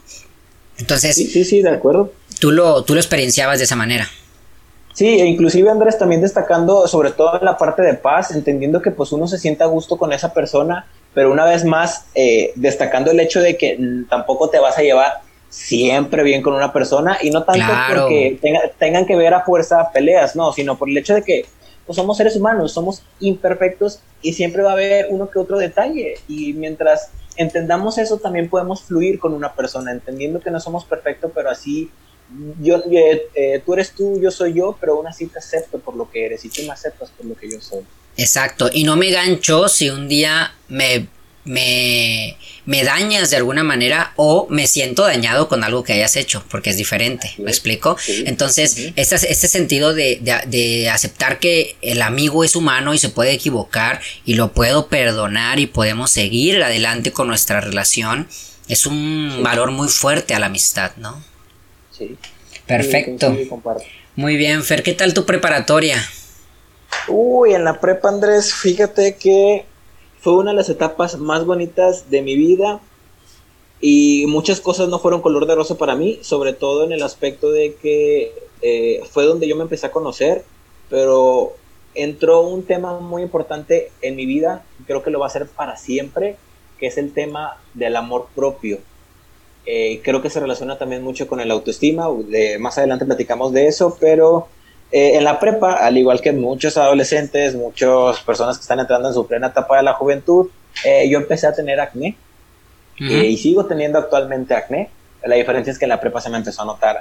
Entonces... 0.78 1.16
Sí, 1.16 1.26
sí, 1.26 1.44
sí, 1.44 1.62
de 1.62 1.70
acuerdo. 1.70 2.12
Tú 2.38 2.50
lo, 2.52 2.84
tú 2.84 2.94
lo 2.94 3.00
experienciabas 3.00 3.58
de 3.58 3.64
esa 3.64 3.76
manera. 3.76 4.10
Sí, 4.92 5.07
e 5.20 5.26
inclusive 5.26 5.70
Andrés 5.70 5.98
también 5.98 6.20
destacando 6.20 6.87
sobre 6.88 7.12
todo 7.12 7.38
en 7.38 7.44
la 7.44 7.57
parte 7.57 7.83
de 7.83 7.94
paz, 7.94 8.33
entendiendo 8.33 8.83
que 8.83 8.90
pues 8.90 9.12
uno 9.12 9.26
se 9.29 9.38
sienta 9.38 9.64
a 9.64 9.68
gusto 9.68 9.96
con 9.96 10.12
esa 10.12 10.33
persona, 10.33 10.87
pero 11.14 11.33
una 11.33 11.44
vez 11.44 11.64
más 11.64 12.07
eh, 12.14 12.53
destacando 12.57 13.11
el 13.11 13.20
hecho 13.20 13.40
de 13.40 13.57
que 13.57 13.79
tampoco 14.09 14.50
te 14.50 14.59
vas 14.59 14.79
a 14.79 14.83
llevar 14.83 15.20
siempre 15.48 16.22
bien 16.22 16.42
con 16.42 16.55
una 16.55 16.72
persona 16.72 17.18
y 17.20 17.31
no 17.31 17.42
tanto 17.42 17.66
porque 17.88 18.38
tengan 18.79 19.05
que 19.05 19.16
ver 19.16 19.35
a 19.35 19.44
fuerza 19.44 19.90
peleas, 19.92 20.37
no, 20.37 20.53
sino 20.53 20.79
por 20.79 20.88
el 20.88 20.96
hecho 20.96 21.14
de 21.14 21.22
que 21.22 21.44
pues, 21.87 21.96
somos 21.96 22.16
seres 22.16 22.37
humanos, 22.37 22.72
somos 22.72 23.03
imperfectos 23.18 24.00
y 24.22 24.33
siempre 24.33 24.62
va 24.62 24.70
a 24.70 24.74
haber 24.74 25.09
uno 25.11 25.29
que 25.29 25.40
otro 25.40 25.59
detalle 25.59 26.14
y 26.29 26.53
mientras 26.53 27.11
entendamos 27.37 27.98
eso 27.98 28.18
también 28.18 28.48
podemos 28.48 28.83
fluir 28.83 29.18
con 29.18 29.35
una 29.35 29.55
persona, 29.55 29.90
entendiendo 29.90 30.40
que 30.40 30.53
no 30.53 30.61
somos 30.61 30.85
perfectos, 30.85 31.33
pero 31.35 31.50
así 31.50 31.90
yo, 32.60 32.82
eh, 32.90 33.22
eh, 33.34 33.62
tú 33.64 33.74
eres 33.74 33.92
tú, 33.92 34.20
yo 34.20 34.30
soy 34.30 34.54
yo, 34.54 34.76
pero 34.80 34.94
aún 34.94 35.06
así 35.06 35.26
te 35.26 35.38
acepto 35.38 35.78
por 35.78 35.96
lo 35.96 36.10
que 36.10 36.26
eres 36.26 36.44
y 36.44 36.48
tú 36.48 36.62
me 36.62 36.72
aceptas 36.72 37.10
por 37.10 37.26
lo 37.26 37.34
que 37.34 37.50
yo 37.50 37.60
soy. 37.60 37.80
Exacto, 38.16 38.70
y 38.72 38.84
no 38.84 38.96
me 38.96 39.10
gancho 39.10 39.68
si 39.68 39.88
un 39.88 40.08
día 40.08 40.54
me, 40.68 41.08
me, 41.44 42.36
me 42.66 42.84
dañas 42.84 43.30
de 43.30 43.36
alguna 43.36 43.64
manera 43.64 44.12
o 44.16 44.46
me 44.50 44.66
siento 44.66 45.04
dañado 45.04 45.48
con 45.48 45.64
algo 45.64 45.82
que 45.82 45.94
hayas 45.94 46.16
hecho, 46.16 46.44
porque 46.50 46.70
es 46.70 46.76
diferente, 46.76 47.32
¿me 47.38 47.50
explico? 47.50 47.96
Entonces, 48.26 48.92
este, 48.96 49.14
este, 49.16 49.48
sentido 49.48 49.94
de, 49.94 50.18
de, 50.20 50.40
de, 50.46 50.90
aceptar 50.90 51.38
que 51.38 51.76
el 51.82 52.02
amigo 52.02 52.44
es 52.44 52.56
humano 52.56 52.94
y 52.94 52.98
se 52.98 53.08
puede 53.08 53.32
equivocar 53.32 54.00
y 54.24 54.34
lo 54.34 54.52
puedo 54.52 54.88
perdonar 54.88 55.58
y 55.58 55.66
podemos 55.66 56.10
seguir 56.10 56.62
adelante 56.62 57.12
con 57.12 57.28
nuestra 57.28 57.60
relación, 57.60 58.28
es 58.68 58.86
un 58.86 59.40
valor 59.42 59.70
muy 59.72 59.88
fuerte 59.88 60.34
a 60.34 60.38
la 60.38 60.46
amistad, 60.46 60.92
¿no? 60.96 61.29
Sí. 62.00 62.16
Perfecto. 62.66 63.36
Muy 64.16 64.36
bien, 64.38 64.62
Fer, 64.62 64.82
¿qué 64.82 64.94
tal 64.94 65.12
tu 65.12 65.26
preparatoria? 65.26 66.02
Uy, 67.08 67.52
en 67.52 67.62
la 67.64 67.78
prepa, 67.78 68.08
Andrés, 68.08 68.54
fíjate 68.54 69.16
que 69.16 69.66
fue 70.20 70.32
una 70.32 70.52
de 70.52 70.56
las 70.56 70.70
etapas 70.70 71.18
más 71.18 71.44
bonitas 71.44 72.08
de 72.08 72.22
mi 72.22 72.36
vida 72.36 72.80
y 73.82 74.24
muchas 74.28 74.62
cosas 74.62 74.88
no 74.88 74.98
fueron 74.98 75.20
color 75.20 75.44
de 75.44 75.54
rosa 75.54 75.76
para 75.76 75.94
mí, 75.94 76.18
sobre 76.22 76.54
todo 76.54 76.84
en 76.84 76.92
el 76.92 77.02
aspecto 77.02 77.50
de 77.50 77.74
que 77.74 78.32
eh, 78.62 79.02
fue 79.10 79.26
donde 79.26 79.46
yo 79.46 79.56
me 79.56 79.62
empecé 79.62 79.86
a 79.86 79.92
conocer, 79.92 80.42
pero 80.88 81.54
entró 81.94 82.40
un 82.40 82.64
tema 82.64 82.98
muy 82.98 83.20
importante 83.20 83.92
en 84.00 84.16
mi 84.16 84.24
vida, 84.24 84.64
creo 84.86 85.02
que 85.02 85.10
lo 85.10 85.20
va 85.20 85.26
a 85.26 85.30
ser 85.30 85.46
para 85.46 85.76
siempre, 85.76 86.36
que 86.78 86.86
es 86.86 86.96
el 86.96 87.12
tema 87.12 87.60
del 87.74 87.96
amor 87.96 88.28
propio. 88.34 88.78
Eh, 89.66 90.01
creo 90.03 90.23
que 90.23 90.31
se 90.31 90.40
relaciona 90.40 90.79
también 90.79 91.03
mucho 91.03 91.27
con 91.27 91.40
el 91.40 91.51
autoestima, 91.51 92.07
de, 92.29 92.59
más 92.59 92.79
adelante 92.79 93.05
platicamos 93.05 93.53
de 93.53 93.66
eso, 93.66 93.96
pero 94.01 94.49
eh, 94.90 95.16
en 95.16 95.25
la 95.25 95.38
prepa, 95.38 95.75
al 95.75 95.99
igual 95.99 96.20
que 96.20 96.33
muchos 96.33 96.77
adolescentes, 96.77 97.55
muchas 97.55 98.20
personas 98.20 98.57
que 98.57 98.62
están 98.62 98.81
entrando 98.81 99.09
en 99.09 99.14
su 99.14 99.27
plena 99.27 99.49
etapa 99.49 99.77
de 99.77 99.83
la 99.83 99.94
juventud, 99.94 100.49
eh, 100.85 101.09
yo 101.09 101.18
empecé 101.18 101.46
a 101.46 101.53
tener 101.53 101.81
acné 101.81 102.16
y 102.99 103.38
sigo 103.38 103.64
teniendo 103.64 103.99
actualmente 103.99 104.55
acné. 104.55 104.90
La 105.25 105.37
diferencia 105.37 105.70
es 105.73 105.79
que 105.79 105.87
en 105.87 105.88
la 105.88 106.01
prepa 106.01 106.20
se 106.20 106.29
me 106.29 106.37
empezó 106.37 106.62
a 106.62 106.66
notar 106.66 107.01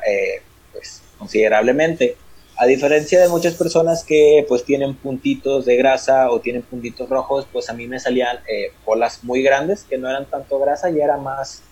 pues, 0.71 1.01
considerablemente. 1.17 2.15
A 2.61 2.65
diferencia 2.65 3.21
de 3.21 3.29
muchas 3.29 3.53
personas 3.53 4.03
que 4.03 4.45
pues 4.45 4.65
tienen 4.65 4.93
puntitos 4.93 5.63
de 5.63 5.77
grasa 5.77 6.29
o 6.29 6.41
tienen 6.41 6.61
puntitos 6.61 7.07
rojos, 7.07 7.47
pues 7.53 7.69
a 7.69 7.73
mí 7.73 7.87
me 7.87 8.01
salían 8.01 8.39
eh, 8.49 8.73
bolas 8.85 9.23
muy 9.23 9.41
grandes 9.41 9.85
que 9.85 9.97
no 9.97 10.09
eran 10.09 10.25
tanto 10.25 10.59
grasa, 10.59 10.89
y 10.89 10.99
era 10.99 11.15
más 11.15 11.63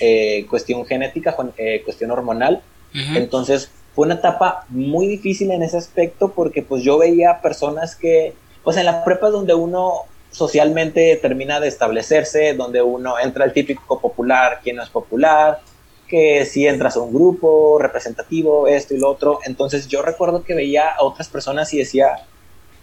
eh, 0.00 0.46
cuestión 0.48 0.84
genética, 0.86 1.36
eh, 1.56 1.82
cuestión 1.84 2.10
hormonal. 2.10 2.62
Entonces 2.94 3.70
fue 3.94 4.06
una 4.06 4.16
etapa 4.16 4.66
muy 4.68 5.06
difícil 5.06 5.50
en 5.50 5.62
ese 5.62 5.78
aspecto 5.78 6.32
porque 6.32 6.62
pues 6.62 6.82
yo 6.82 6.98
veía 6.98 7.40
personas 7.40 7.96
que, 7.96 8.34
pues 8.62 8.76
en 8.76 8.84
la 8.84 9.02
prepa 9.02 9.30
donde 9.30 9.54
uno 9.54 10.02
socialmente 10.30 11.16
termina 11.16 11.60
de 11.60 11.68
establecerse, 11.68 12.54
donde 12.54 12.82
uno 12.82 13.18
entra 13.18 13.44
el 13.44 13.52
típico 13.52 14.00
popular, 14.00 14.60
quien 14.62 14.76
no 14.76 14.82
es 14.82 14.88
popular, 14.88 15.60
que 16.08 16.44
si 16.44 16.66
entras 16.66 16.96
a 16.96 17.00
un 17.00 17.12
grupo 17.12 17.78
representativo, 17.78 18.66
esto 18.66 18.94
y 18.94 18.98
lo 18.98 19.10
otro. 19.10 19.40
Entonces 19.44 19.88
yo 19.88 20.02
recuerdo 20.02 20.42
que 20.42 20.54
veía 20.54 20.90
a 20.90 21.04
otras 21.04 21.28
personas 21.28 21.72
y 21.72 21.78
decía, 21.78 22.26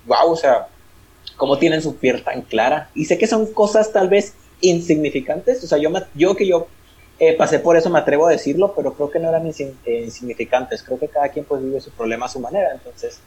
wow, 0.05 0.31
o 0.31 0.35
sea, 0.35 0.67
cómo 1.35 1.57
tienen 1.57 1.81
su 1.81 1.95
piel 1.95 2.23
tan 2.23 2.43
clara. 2.43 2.89
Y 2.93 3.05
sé 3.05 3.17
que 3.17 3.27
son 3.27 3.51
cosas 3.53 3.91
tal 3.91 4.09
vez 4.09 4.33
insignificantes, 4.61 5.63
o 5.63 5.67
sea, 5.67 5.77
yo, 5.77 5.89
yo 6.15 6.35
que 6.35 6.45
yo 6.45 6.67
eh, 7.19 7.33
pasé 7.33 7.59
por 7.59 7.75
eso 7.75 7.89
me 7.89 7.99
atrevo 7.99 8.27
a 8.27 8.31
decirlo, 8.31 8.73
pero 8.75 8.93
creo 8.93 9.11
que 9.11 9.19
no 9.19 9.29
eran 9.29 9.45
eh, 9.47 10.01
insignificantes, 10.03 10.83
creo 10.83 10.97
que 10.97 11.07
cada 11.07 11.29
quien 11.29 11.45
pues 11.45 11.61
vive 11.61 11.81
su 11.81 11.91
problema 11.91 12.27
a 12.27 12.29
su 12.29 12.39
manera, 12.39 12.71
entonces 12.71 13.19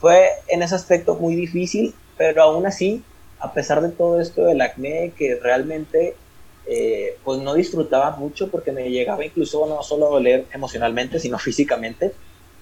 fue 0.00 0.28
en 0.48 0.62
ese 0.62 0.74
aspecto 0.74 1.14
muy 1.16 1.34
difícil, 1.34 1.94
pero 2.16 2.42
aún 2.42 2.66
así, 2.66 3.02
a 3.40 3.52
pesar 3.52 3.80
de 3.80 3.88
todo 3.88 4.20
esto 4.20 4.44
del 4.44 4.60
acné, 4.60 5.12
que 5.16 5.36
realmente 5.36 6.14
eh, 6.66 7.18
pues 7.24 7.40
no 7.40 7.54
disfrutaba 7.54 8.16
mucho 8.16 8.50
porque 8.50 8.72
me 8.72 8.88
llegaba 8.90 9.24
incluso 9.24 9.66
no 9.66 9.82
solo 9.82 10.06
a 10.06 10.10
doler 10.10 10.46
emocionalmente, 10.52 11.18
sino 11.18 11.38
físicamente, 11.40 12.12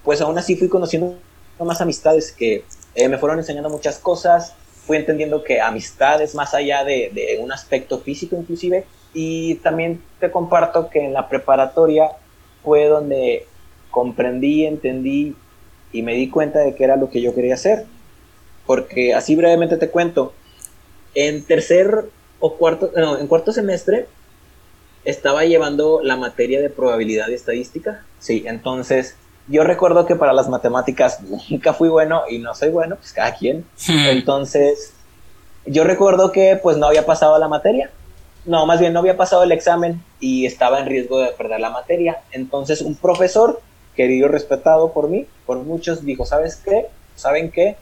pues 0.03 0.21
aún 0.21 0.37
así 0.37 0.55
fui 0.55 0.69
conociendo 0.69 1.17
más 1.59 1.81
amistades 1.81 2.31
que 2.31 2.65
eh, 2.95 3.07
me 3.07 3.17
fueron 3.17 3.39
enseñando 3.39 3.69
muchas 3.69 3.99
cosas, 3.99 4.53
fui 4.85 4.97
entendiendo 4.97 5.43
que 5.43 5.61
amistades 5.61 6.35
más 6.35 6.53
allá 6.53 6.83
de, 6.83 7.11
de, 7.13 7.39
un 7.39 7.51
aspecto 7.51 7.99
físico 7.99 8.35
inclusive, 8.35 8.85
y 9.13 9.55
también 9.55 10.01
te 10.19 10.31
comparto 10.31 10.89
que 10.89 11.05
en 11.05 11.13
la 11.13 11.29
preparatoria 11.29 12.09
fue 12.63 12.87
donde 12.87 13.45
comprendí, 13.91 14.65
entendí 14.65 15.35
y 15.91 16.01
me 16.01 16.15
di 16.15 16.29
cuenta 16.29 16.59
de 16.59 16.75
que 16.75 16.83
era 16.83 16.95
lo 16.95 17.09
que 17.09 17.21
yo 17.21 17.35
quería 17.35 17.53
hacer, 17.53 17.85
porque 18.65 19.13
así 19.13 19.35
brevemente 19.35 19.77
te 19.77 19.89
cuento, 19.89 20.33
en 21.13 21.43
tercer 21.43 22.05
o 22.39 22.55
cuarto, 22.55 22.91
en 22.95 23.27
cuarto 23.27 23.51
semestre 23.51 24.07
estaba 25.05 25.45
llevando 25.45 26.01
la 26.01 26.15
materia 26.15 26.61
de 26.61 26.69
probabilidad 26.69 27.27
y 27.27 27.33
estadística. 27.33 28.03
Sí, 28.19 28.43
entonces 28.47 29.15
yo 29.47 29.63
recuerdo 29.63 30.05
que 30.05 30.15
para 30.15 30.33
las 30.33 30.49
matemáticas 30.49 31.19
nunca 31.49 31.73
fui 31.73 31.89
bueno 31.89 32.23
y 32.29 32.39
no 32.39 32.55
soy 32.55 32.69
bueno, 32.69 32.95
pues 32.95 33.13
cada 33.13 33.35
quien. 33.35 33.65
Entonces 33.87 34.93
yo 35.65 35.83
recuerdo 35.83 36.31
que 36.31 36.59
pues 36.61 36.77
no 36.77 36.87
había 36.87 37.05
pasado 37.05 37.37
la 37.37 37.47
materia. 37.47 37.89
No, 38.45 38.65
más 38.65 38.79
bien 38.79 38.91
no 38.91 38.99
había 38.99 39.15
pasado 39.15 39.43
el 39.43 39.51
examen 39.53 40.03
y 40.19 40.45
estaba 40.45 40.79
en 40.79 40.87
riesgo 40.87 41.19
de 41.19 41.31
perder 41.31 41.61
la 41.61 41.69
materia. 41.69 42.21
Entonces 42.31 42.81
un 42.81 42.95
profesor, 42.95 43.61
querido, 43.95 44.27
respetado 44.27 44.91
por 44.91 45.07
mí, 45.07 45.27
por 45.45 45.59
muchos, 45.59 46.03
dijo, 46.03 46.25
¿sabes 46.25 46.57
qué? 46.57 46.87
¿Saben 47.15 47.51
qué? 47.51 47.77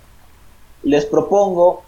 Les 0.84 1.06
propongo 1.06 1.84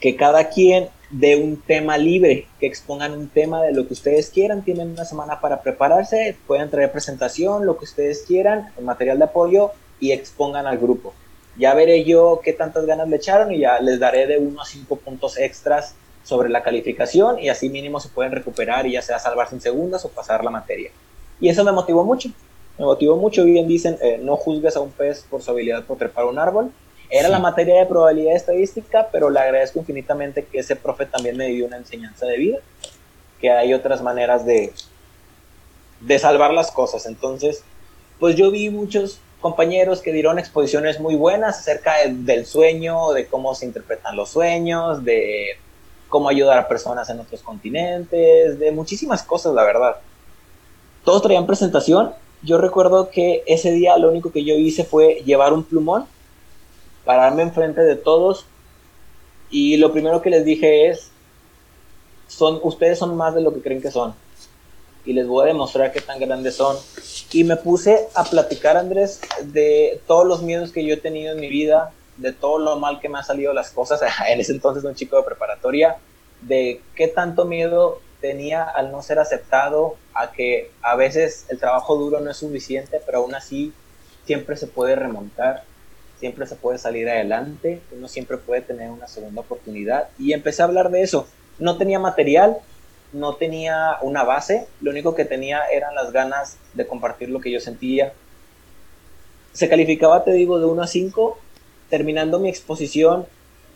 que 0.00 0.16
cada 0.16 0.48
quien 0.48 0.88
de 1.10 1.36
un 1.36 1.60
tema 1.60 1.96
libre, 1.98 2.46
que 2.58 2.66
expongan 2.66 3.12
un 3.12 3.28
tema 3.28 3.62
de 3.62 3.72
lo 3.72 3.86
que 3.86 3.92
ustedes 3.92 4.30
quieran, 4.30 4.62
tienen 4.62 4.90
una 4.90 5.04
semana 5.04 5.40
para 5.40 5.62
prepararse, 5.62 6.36
pueden 6.46 6.70
traer 6.70 6.90
presentación, 6.90 7.66
lo 7.66 7.78
que 7.78 7.84
ustedes 7.84 8.24
quieran, 8.26 8.70
material 8.80 9.18
de 9.18 9.24
apoyo 9.24 9.72
y 10.00 10.12
expongan 10.12 10.66
al 10.66 10.78
grupo. 10.78 11.14
Ya 11.56 11.74
veré 11.74 12.04
yo 12.04 12.40
qué 12.42 12.54
tantas 12.54 12.86
ganas 12.86 13.08
le 13.08 13.16
echaron 13.16 13.52
y 13.52 13.60
ya 13.60 13.78
les 13.78 14.00
daré 14.00 14.26
de 14.26 14.38
uno 14.38 14.62
a 14.62 14.64
cinco 14.64 14.96
puntos 14.96 15.38
extras 15.38 15.94
sobre 16.22 16.48
la 16.48 16.62
calificación 16.62 17.38
y 17.38 17.48
así 17.48 17.68
mínimo 17.68 18.00
se 18.00 18.08
pueden 18.08 18.32
recuperar 18.32 18.86
y 18.86 18.92
ya 18.92 19.02
sea 19.02 19.18
salvarse 19.18 19.54
en 19.54 19.60
segundas 19.60 20.04
o 20.04 20.08
pasar 20.08 20.44
la 20.44 20.50
materia. 20.50 20.90
Y 21.40 21.48
eso 21.48 21.64
me 21.64 21.72
motivó 21.72 22.04
mucho, 22.04 22.30
me 22.78 22.84
motivó 22.84 23.16
mucho, 23.16 23.44
bien 23.44 23.66
dicen, 23.66 23.98
eh, 24.00 24.18
no 24.22 24.36
juzgues 24.36 24.76
a 24.76 24.80
un 24.80 24.90
pez 24.90 25.24
por 25.28 25.42
su 25.42 25.50
habilidad 25.50 25.84
por 25.84 25.98
trepar 25.98 26.24
un 26.24 26.38
árbol, 26.38 26.70
era 27.10 27.28
la 27.28 27.38
materia 27.38 27.78
de 27.78 27.86
probabilidad 27.86 28.34
estadística, 28.34 29.08
pero 29.12 29.28
le 29.28 29.38
agradezco 29.38 29.78
infinitamente 29.78 30.46
que 30.46 30.60
ese 30.60 30.76
profe 30.76 31.04
también 31.04 31.36
me 31.36 31.48
dio 31.48 31.66
una 31.66 31.76
enseñanza 31.76 32.24
de 32.24 32.38
vida, 32.38 32.58
que 33.38 33.50
hay 33.50 33.74
otras 33.74 34.00
maneras 34.00 34.46
de, 34.46 34.72
de 36.00 36.18
salvar 36.18 36.54
las 36.54 36.70
cosas. 36.70 37.04
Entonces, 37.04 37.64
pues 38.18 38.34
yo 38.36 38.50
vi 38.50 38.70
muchos 38.70 39.20
compañeros 39.42 40.00
que 40.00 40.12
dieron 40.12 40.38
exposiciones 40.38 41.00
muy 41.00 41.14
buenas 41.14 41.58
acerca 41.58 41.96
del 42.06 42.46
sueño, 42.46 43.12
de 43.12 43.26
cómo 43.26 43.54
se 43.54 43.66
interpretan 43.66 44.16
los 44.16 44.30
sueños, 44.30 45.04
de 45.04 45.58
cómo 46.12 46.28
ayudar 46.28 46.58
a 46.58 46.68
personas 46.68 47.08
en 47.08 47.18
otros 47.18 47.40
continentes, 47.40 48.58
de 48.58 48.70
muchísimas 48.70 49.22
cosas, 49.22 49.54
la 49.54 49.64
verdad. 49.64 49.96
Todos 51.04 51.22
traían 51.22 51.46
presentación. 51.46 52.12
Yo 52.42 52.58
recuerdo 52.58 53.08
que 53.08 53.42
ese 53.46 53.72
día 53.72 53.96
lo 53.96 54.10
único 54.10 54.30
que 54.30 54.44
yo 54.44 54.54
hice 54.54 54.84
fue 54.84 55.22
llevar 55.24 55.54
un 55.54 55.64
plumón 55.64 56.04
pararme 57.06 57.42
enfrente 57.42 57.80
de 57.80 57.96
todos 57.96 58.44
y 59.50 59.78
lo 59.78 59.90
primero 59.90 60.20
que 60.20 60.30
les 60.30 60.44
dije 60.44 60.88
es, 60.88 61.10
son, 62.28 62.60
ustedes 62.62 62.98
son 62.98 63.16
más 63.16 63.34
de 63.34 63.40
lo 63.40 63.52
que 63.54 63.62
creen 63.62 63.80
que 63.80 63.90
son 63.90 64.14
y 65.06 65.14
les 65.14 65.26
voy 65.26 65.44
a 65.44 65.46
demostrar 65.46 65.92
qué 65.92 66.00
tan 66.00 66.20
grandes 66.20 66.56
son. 66.56 66.76
Y 67.32 67.42
me 67.44 67.56
puse 67.56 68.06
a 68.14 68.22
platicar, 68.24 68.76
Andrés, 68.76 69.20
de 69.42 70.00
todos 70.06 70.26
los 70.26 70.42
miedos 70.42 70.72
que 70.72 70.84
yo 70.84 70.94
he 70.94 70.98
tenido 70.98 71.32
en 71.32 71.40
mi 71.40 71.48
vida, 71.48 71.92
de 72.16 72.32
todo 72.32 72.58
lo 72.58 72.78
mal 72.78 73.00
que 73.00 73.08
me 73.08 73.18
han 73.18 73.24
salido 73.24 73.52
las 73.52 73.70
cosas, 73.70 74.00
en 74.28 74.40
ese 74.40 74.52
entonces 74.52 74.84
un 74.84 74.94
chico 74.94 75.16
de 75.16 75.22
preparatoria, 75.22 75.96
de 76.40 76.80
qué 76.94 77.08
tanto 77.08 77.44
miedo 77.44 78.00
tenía 78.20 78.62
al 78.64 78.92
no 78.92 79.02
ser 79.02 79.18
aceptado, 79.18 79.96
a 80.14 80.32
que 80.32 80.70
a 80.82 80.94
veces 80.94 81.46
el 81.48 81.58
trabajo 81.58 81.96
duro 81.96 82.20
no 82.20 82.30
es 82.30 82.36
suficiente, 82.36 83.00
pero 83.04 83.18
aún 83.18 83.34
así 83.34 83.72
siempre 84.24 84.56
se 84.56 84.66
puede 84.66 84.94
remontar 84.94 85.64
siempre 86.22 86.46
se 86.46 86.54
puede 86.54 86.78
salir 86.78 87.08
adelante, 87.08 87.80
uno 87.90 88.06
siempre 88.06 88.36
puede 88.36 88.60
tener 88.60 88.90
una 88.90 89.08
segunda 89.08 89.40
oportunidad. 89.40 90.08
Y 90.20 90.32
empecé 90.32 90.62
a 90.62 90.66
hablar 90.66 90.92
de 90.92 91.02
eso. 91.02 91.26
No 91.58 91.78
tenía 91.78 91.98
material, 91.98 92.58
no 93.12 93.34
tenía 93.34 93.96
una 94.02 94.22
base, 94.22 94.68
lo 94.80 94.92
único 94.92 95.16
que 95.16 95.24
tenía 95.24 95.62
eran 95.72 95.96
las 95.96 96.12
ganas 96.12 96.58
de 96.74 96.86
compartir 96.86 97.28
lo 97.28 97.40
que 97.40 97.50
yo 97.50 97.58
sentía. 97.58 98.12
Se 99.52 99.68
calificaba, 99.68 100.22
te 100.22 100.30
digo, 100.30 100.60
de 100.60 100.66
1 100.66 100.82
a 100.82 100.86
5. 100.86 101.38
Terminando 101.92 102.38
mi 102.38 102.48
exposición, 102.48 103.26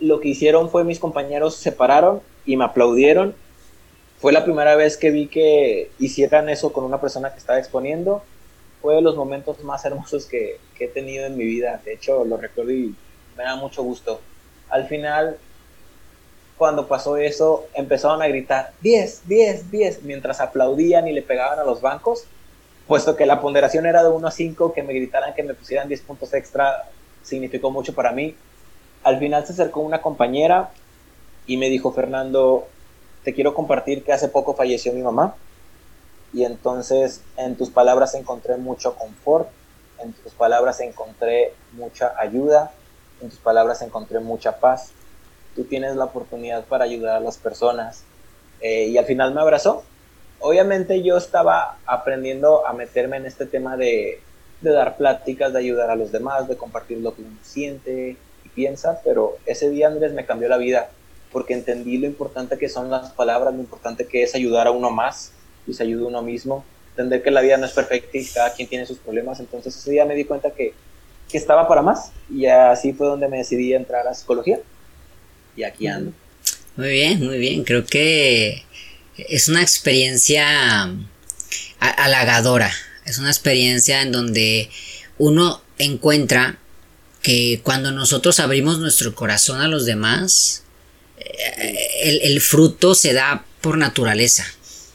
lo 0.01 0.21
que 0.21 0.29
hicieron 0.29 0.71
fue 0.71 0.85
mis 0.85 0.99
compañeros 0.99 1.55
se 1.57 1.71
pararon 1.71 2.23
y 2.47 2.57
me 2.57 2.65
aplaudieron. 2.65 3.35
Fue 4.21 4.33
la 4.33 4.43
primera 4.43 4.75
vez 4.75 4.97
que 4.97 5.11
vi 5.11 5.27
que 5.27 5.91
hicieran 5.99 6.49
eso 6.49 6.73
con 6.73 6.85
una 6.85 6.99
persona 6.99 7.31
que 7.33 7.39
estaba 7.39 7.59
exponiendo 7.59 8.23
fue 8.81 8.95
de 8.95 9.03
los 9.03 9.17
momentos 9.17 9.63
más 9.65 9.85
hermosos 9.85 10.25
que, 10.25 10.59
he 10.81 10.89
tenido 10.89 11.27
en 11.27 11.37
mi 11.37 11.45
vida. 11.45 11.83
De 11.85 11.93
hecho, 11.93 12.25
lo 12.25 12.39
recuerdo 12.39 12.73
y 12.73 12.95
me 13.37 13.45
da 13.45 13.55
mucho 13.57 13.83
gusto. 13.83 14.23
Al 14.71 14.89
final, 14.89 15.37
cuando 16.57 16.89
pasó 16.89 17.19
eso, 17.19 17.67
empezaron 17.75 18.23
a 18.23 18.29
gritar 18.29 18.73
10, 18.81 19.29
10, 19.29 19.71
10, 19.71 20.03
mientras 20.05 20.41
aplaudían 20.41 21.07
y 21.07 21.13
le 21.13 21.21
pegaban 21.21 21.59
a 21.59 21.65
los 21.65 21.83
bancos, 21.83 22.25
puesto 22.87 23.15
que 23.15 23.27
la 23.27 23.43
ponderación 23.43 23.85
era 23.85 24.03
de 24.03 24.09
1 24.09 24.27
a 24.27 24.31
5, 24.31 24.73
que 24.73 24.83
me 24.83 24.95
gritaran 24.95 25.35
que 25.35 25.43
me 25.43 25.53
pusieran 25.53 25.87
10 25.87 26.01
puntos 26.01 26.33
extra 26.33 26.89
significó 27.27 27.71
mucho 27.71 27.95
para 27.95 28.13
mí. 28.13 28.35
Al 29.03 29.19
final 29.19 29.47
se 29.47 29.53
acercó 29.53 29.81
una 29.81 30.01
compañera 30.01 30.71
y 31.47 31.57
me 31.57 31.69
dijo, 31.69 31.93
Fernando, 31.93 32.67
te 33.25 33.35
quiero 33.35 33.55
compartir 33.55 34.05
que 34.05 34.13
hace 34.13 34.29
poco 34.29 34.55
falleció 34.55 34.93
mi 34.93 35.03
mamá 35.03 35.35
y 36.33 36.45
entonces 36.45 37.23
en 37.37 37.57
tus 37.57 37.71
palabras 37.71 38.15
encontré 38.15 38.57
mucho 38.57 38.95
confort 38.95 39.49
en 39.99 40.13
tus 40.13 40.33
palabras 40.33 40.81
encontré 40.81 41.55
mucha 41.73 42.13
ayuda, 42.19 42.73
en 43.21 43.31
tus 43.31 43.39
palabras 43.39 43.83
encontré 43.83 44.21
mucha 44.21 44.59
paz. 44.59 44.93
Tú 45.55 45.65
tienes 45.65 45.97
la 45.97 46.05
oportunidad 46.05 46.65
para 46.65 46.85
ayudar 46.85 47.17
a 47.17 47.21
las 47.21 47.39
personas. 47.39 48.05
Eh, 48.61 48.87
y 48.89 48.99
al 48.99 49.07
final 49.07 49.35
me 49.35 49.41
abrazó. 49.41 49.85
Obviamente 50.41 51.03
yo 51.03 51.17
estaba 51.17 51.79
aprendiendo 51.87 52.67
a 52.67 52.75
meterme 52.75 53.17
en 53.17 53.27
este 53.27 53.47
tema 53.47 53.77
de, 53.77 54.21
de 54.61 54.71
dar 54.71 54.97
pláticas, 54.97 55.53
de 55.53 55.59
ayudar 55.59 55.91
a 55.91 55.97
los 55.97 56.13
demás, 56.13 56.49
de 56.49 56.57
compartir 56.57 56.99
lo 56.99 57.15
que 57.15 57.23
uno 57.23 57.37
siente 57.43 58.17
y 58.45 58.49
piensa, 58.49 59.01
pero 59.05 59.37
ese 59.47 59.71
día 59.71 59.89
Andrés 59.89 60.13
me 60.13 60.25
cambió 60.25 60.49
la 60.49 60.57
vida 60.57 60.91
porque 61.33 61.55
entendí 61.55 61.99
lo 61.99 62.07
importante 62.07 62.57
que 62.57 62.69
son 62.69 62.91
las 62.91 63.11
palabras, 63.13 63.55
lo 63.55 63.61
importante 63.61 64.07
que 64.07 64.23
es 64.23 64.35
ayudar 64.35 64.67
a 64.67 64.71
uno 64.71 64.91
más 64.91 65.33
y 65.67 65.75
se 65.75 65.83
ayuda 65.83 66.07
uno 66.07 66.23
mismo, 66.23 66.65
entender 66.91 67.23
que 67.23 67.31
la 67.31 67.43
vida 67.43 67.57
no 67.59 67.67
es 67.67 67.73
perfecta 67.73 68.17
y 68.17 68.25
cada 68.25 68.55
quien 68.55 68.69
tiene 68.69 68.87
sus 68.87 68.99
problemas, 68.99 69.41
entonces 69.41 69.77
ese 69.77 69.91
día 69.91 70.05
me 70.05 70.15
di 70.15 70.25
cuenta 70.25 70.51
que, 70.53 70.73
que 71.29 71.37
estaba 71.37 71.69
para 71.69 71.83
más 71.83 72.13
y 72.31 72.47
así 72.47 72.93
fue 72.93 73.07
donde 73.07 73.29
me 73.29 73.39
decidí 73.39 73.75
a 73.75 73.77
entrar 73.77 74.07
a 74.09 74.15
psicología. 74.15 74.61
Y 75.57 75.65
aquí 75.65 75.87
ando. 75.87 76.13
Muy 76.77 76.91
bien, 76.91 77.25
muy 77.25 77.39
bien, 77.39 77.65
creo 77.65 77.85
que 77.85 78.63
es 79.17 79.49
una 79.49 79.63
experiencia 79.63 80.91
halagadora, 81.79 82.71
es 83.07 83.19
una 83.19 83.31
experiencia 83.31 84.03
en 84.03 84.13
donde 84.13 84.71
uno 85.19 85.63
encuentra 85.79 86.59
que 87.23 87.61
cuando 87.63 87.91
nosotros 87.93 88.41
abrimos 88.41 88.79
nuestro 88.79 89.15
corazón 89.15 89.61
a 89.61 89.69
los 89.69 89.87
demás, 89.87 90.63
el, 92.01 92.21
el 92.23 92.41
fruto 92.41 92.95
se 92.95 93.13
da 93.13 93.45
por 93.61 93.79
naturaleza. 93.79 94.47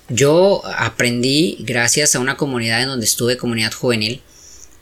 Yo 0.09 0.61
aprendí, 0.65 1.57
gracias 1.61 2.15
a 2.15 2.19
una 2.19 2.37
comunidad 2.37 2.81
en 2.81 2.89
donde 2.89 3.05
estuve, 3.05 3.37
comunidad 3.37 3.73
juvenil, 3.73 4.21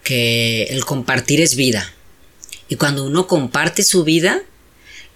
que 0.04 0.64
el 0.64 0.86
compartir 0.86 1.42
es 1.42 1.56
vida. 1.56 1.94
Y 2.68 2.76
cuando 2.76 3.06
uno 3.06 3.28
comparte 3.28 3.84
su 3.84 4.04
vida, 4.04 4.44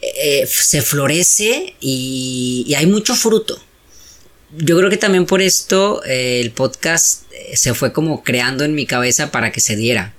eh, 0.02 0.46
se 0.48 0.82
florece 0.82 1.76
y, 1.80 2.74
hay 2.76 2.86
mucho 2.86 3.16
fruto. 3.16 3.62
Yo 4.56 4.78
creo 4.78 4.90
que 4.90 4.98
también 4.98 5.26
por 5.26 5.42
esto 5.42 6.04
eh, 6.06 6.40
el 6.40 6.52
podcast 6.52 7.24
eh, 7.32 7.58
se 7.58 7.74
fue 7.74 7.92
como 7.92 8.24
creando 8.24 8.64
en 8.64 8.76
mi 8.76 8.86
cabeza 8.86 9.32
para 9.32 9.52
que 9.52 9.60
se 9.60 9.76
diera. 9.76 10.14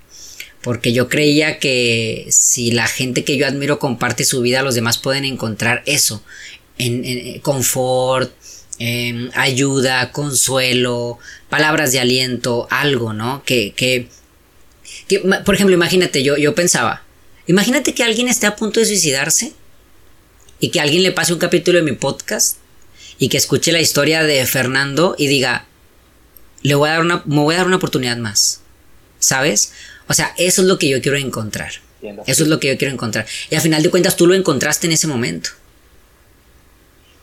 Porque 0.61 0.92
yo 0.92 1.09
creía 1.09 1.59
que 1.59 2.27
si 2.31 2.73
la 2.73 2.87
gente 2.88 3.23
que 3.23 3.37
yo 3.37 3.47
admiro 3.47 3.79
comparte 3.79 4.25
su 4.25 4.40
vida, 4.40 4.62
los 4.62 4.75
demás 4.75 4.99
pueden 4.99 5.25
encontrar 5.25 5.83
eso. 5.87 6.25
En, 6.79 7.38
confort, 7.40 8.33
ayuda, 9.35 10.11
consuelo, 10.11 11.18
palabras 11.51 11.92
de 11.92 12.01
aliento, 12.01 12.66
algo, 12.70 13.12
¿no? 13.12 13.44
Que, 13.44 13.73
que, 13.77 14.09
por 15.44 15.55
ejemplo, 15.55 15.75
imagínate, 15.75 16.23
yo, 16.23 16.37
yo 16.38 16.55
pensaba, 16.55 17.05
imagínate 17.47 17.94
que 17.94 18.03
alguien 18.03 18.29
esté 18.29 18.47
a 18.47 18.57
punto 18.57 18.81
de 18.81 18.87
suicidarse 18.87 19.53
y 20.59 20.70
que 20.70 20.81
alguien 20.81 21.03
le 21.03 21.12
pase 21.12 21.35
un 21.35 21.38
capítulo 21.38 21.79
de 21.79 21.85
mi 21.85 21.92
podcast 21.92 22.57
y 23.24 23.30
que 23.30 23.38
escuche 23.38 23.72
la 23.72 23.80
historia 23.80 24.22
de 24.22 24.44
Fernando 24.44 25.14
y 25.16 25.28
diga, 25.28 25.64
le 26.60 26.74
voy 26.74 26.90
a 26.90 26.92
dar 26.92 27.00
una, 27.00 27.22
me 27.24 27.40
voy 27.40 27.54
a 27.54 27.58
dar 27.58 27.66
una 27.66 27.76
oportunidad 27.76 28.18
más. 28.18 28.60
¿Sabes? 29.18 29.72
O 30.10 30.12
sea, 30.12 30.34
eso 30.37 30.60
es 30.60 30.68
lo 30.68 30.76
que 30.76 30.90
yo 30.90 31.00
quiero 31.00 31.16
encontrar. 31.16 31.70
Eso 32.26 32.42
es 32.42 32.48
lo 32.50 32.60
que 32.60 32.68
yo 32.68 32.76
quiero 32.76 32.92
encontrar. 32.92 33.24
Y 33.48 33.54
al 33.54 33.62
final 33.62 33.82
de 33.82 33.90
cuentas 33.90 34.16
tú 34.16 34.26
lo 34.26 34.34
encontraste 34.34 34.88
en 34.88 34.92
ese 34.92 35.06
momento. 35.06 35.48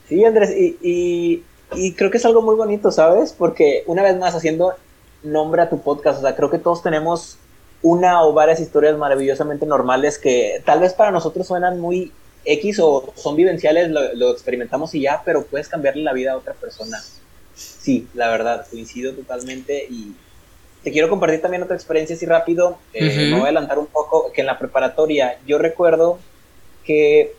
Sí, 0.09 0.25
Andrés, 0.25 0.49
y, 0.57 1.43
creo 1.95 2.09
que 2.09 2.17
es 2.17 2.25
algo 2.25 2.41
muy 2.41 2.55
bonito, 2.55 2.89
¿sabes? 2.89 3.31
Porque 3.31 3.83
una 3.85 4.01
vez 4.01 4.17
más 4.17 4.33
haciendo 4.33 4.73
nombre 5.21 5.61
a 5.61 5.69
tu 5.69 5.83
podcast, 5.83 6.17
o 6.17 6.21
sea, 6.23 6.35
creo 6.35 6.49
que 6.49 6.57
todos 6.57 6.81
tenemos 6.81 7.37
una 7.83 8.23
o 8.23 8.33
varias 8.33 8.59
historias 8.59 8.97
maravillosamente 8.97 9.67
normales 9.67 10.17
que 10.17 10.63
tal 10.65 10.79
vez 10.79 10.93
para 10.93 11.11
nosotros 11.11 11.45
suenan 11.45 11.79
muy 11.79 12.11
X 12.45 12.79
o 12.79 13.13
son 13.15 13.35
vivenciales, 13.35 13.89
lo, 13.89 14.13
lo, 14.15 14.31
experimentamos 14.31 14.95
y 14.95 15.01
ya, 15.01 15.21
pero 15.23 15.45
puedes 15.45 15.67
cambiarle 15.67 16.03
la 16.03 16.13
vida 16.13 16.33
a 16.33 16.37
otra 16.37 16.53
persona. 16.53 16.99
Sí, 17.55 18.07
la 18.13 18.29
verdad, 18.29 18.65
coincido 18.69 19.13
totalmente 19.13 19.85
y 19.89 20.15
te 20.83 20.91
quiero 20.91 21.09
compartir 21.09 21.41
también 21.41 21.63
otra 21.63 21.75
experiencia 21.75 22.15
así 22.15 22.25
rápido. 22.25 22.77
Eh, 22.93 23.29
Me 23.29 23.31
voy 23.33 23.41
a 23.41 23.43
adelantar 23.43 23.77
un 23.77 23.87
poco, 23.87 24.31
que 24.31 24.41
en 24.41 24.47
la 24.47 24.57
preparatoria 24.57 25.37
yo 25.45 25.57
recuerdo 25.57 26.19
que 26.85 27.33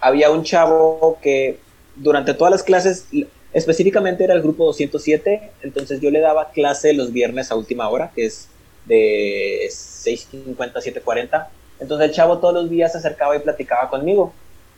había 0.00 0.30
un 0.30 0.44
chavo 0.44 1.18
que 1.22 1.58
durante 1.96 2.34
todas 2.34 2.50
las 2.50 2.62
clases, 2.62 3.06
específicamente 3.52 4.24
era 4.24 4.34
el 4.34 4.42
grupo 4.42 4.64
207, 4.66 5.50
entonces 5.62 6.00
yo 6.00 6.10
le 6.10 6.20
daba 6.20 6.50
clase 6.50 6.92
los 6.92 7.12
viernes 7.12 7.50
a 7.50 7.56
última 7.56 7.88
hora, 7.88 8.12
que 8.14 8.26
es 8.26 8.48
de 8.86 9.68
6.50 9.68 10.76
a 10.76 10.80
7.40. 10.80 11.46
Entonces 11.82 12.08
el 12.08 12.14
chavo 12.14 12.38
todos 12.38 12.54
los 12.54 12.70
días 12.70 12.92
se 12.92 12.98
acercaba 12.98 13.34
y 13.34 13.40
platicaba 13.40 13.90
conmigo. 13.90 14.32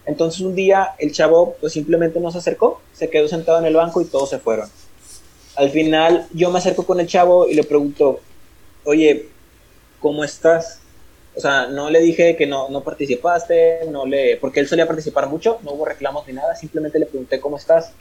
Entonces 0.06 0.40
un 0.40 0.54
día 0.54 0.94
el 0.98 1.12
chavo 1.12 1.54
pues 1.60 1.74
simplemente 1.74 2.18
no 2.18 2.32
se 2.32 2.38
acercó, 2.38 2.80
se 2.94 3.10
quedó 3.10 3.28
sentado 3.28 3.58
en 3.58 3.66
el 3.66 3.74
banco 3.74 4.00
y 4.00 4.06
todos 4.06 4.30
se 4.30 4.38
fueron. 4.38 4.70
Al 5.56 5.70
final 5.70 6.26
yo 6.32 6.50
me 6.50 6.58
acerco 6.58 6.84
con 6.86 6.98
el 7.00 7.06
chavo 7.06 7.46
y 7.46 7.54
le 7.54 7.62
pregunto, 7.62 8.20
oye, 8.84 9.28
¿cómo 10.00 10.24
estás? 10.24 10.80
O 11.36 11.40
sea, 11.40 11.66
no 11.66 11.90
le 11.90 12.00
dije 12.00 12.36
que 12.36 12.46
no, 12.46 12.70
no 12.70 12.82
participaste, 12.82 13.80
no 13.90 14.06
le, 14.06 14.38
porque 14.38 14.60
él 14.60 14.68
solía 14.68 14.86
participar 14.86 15.28
mucho, 15.28 15.58
no 15.62 15.72
hubo 15.72 15.84
reclamos 15.84 16.26
ni 16.26 16.32
nada, 16.32 16.56
simplemente 16.56 16.98
le 16.98 17.06
pregunté 17.06 17.38
cómo 17.38 17.58
estás. 17.58 17.92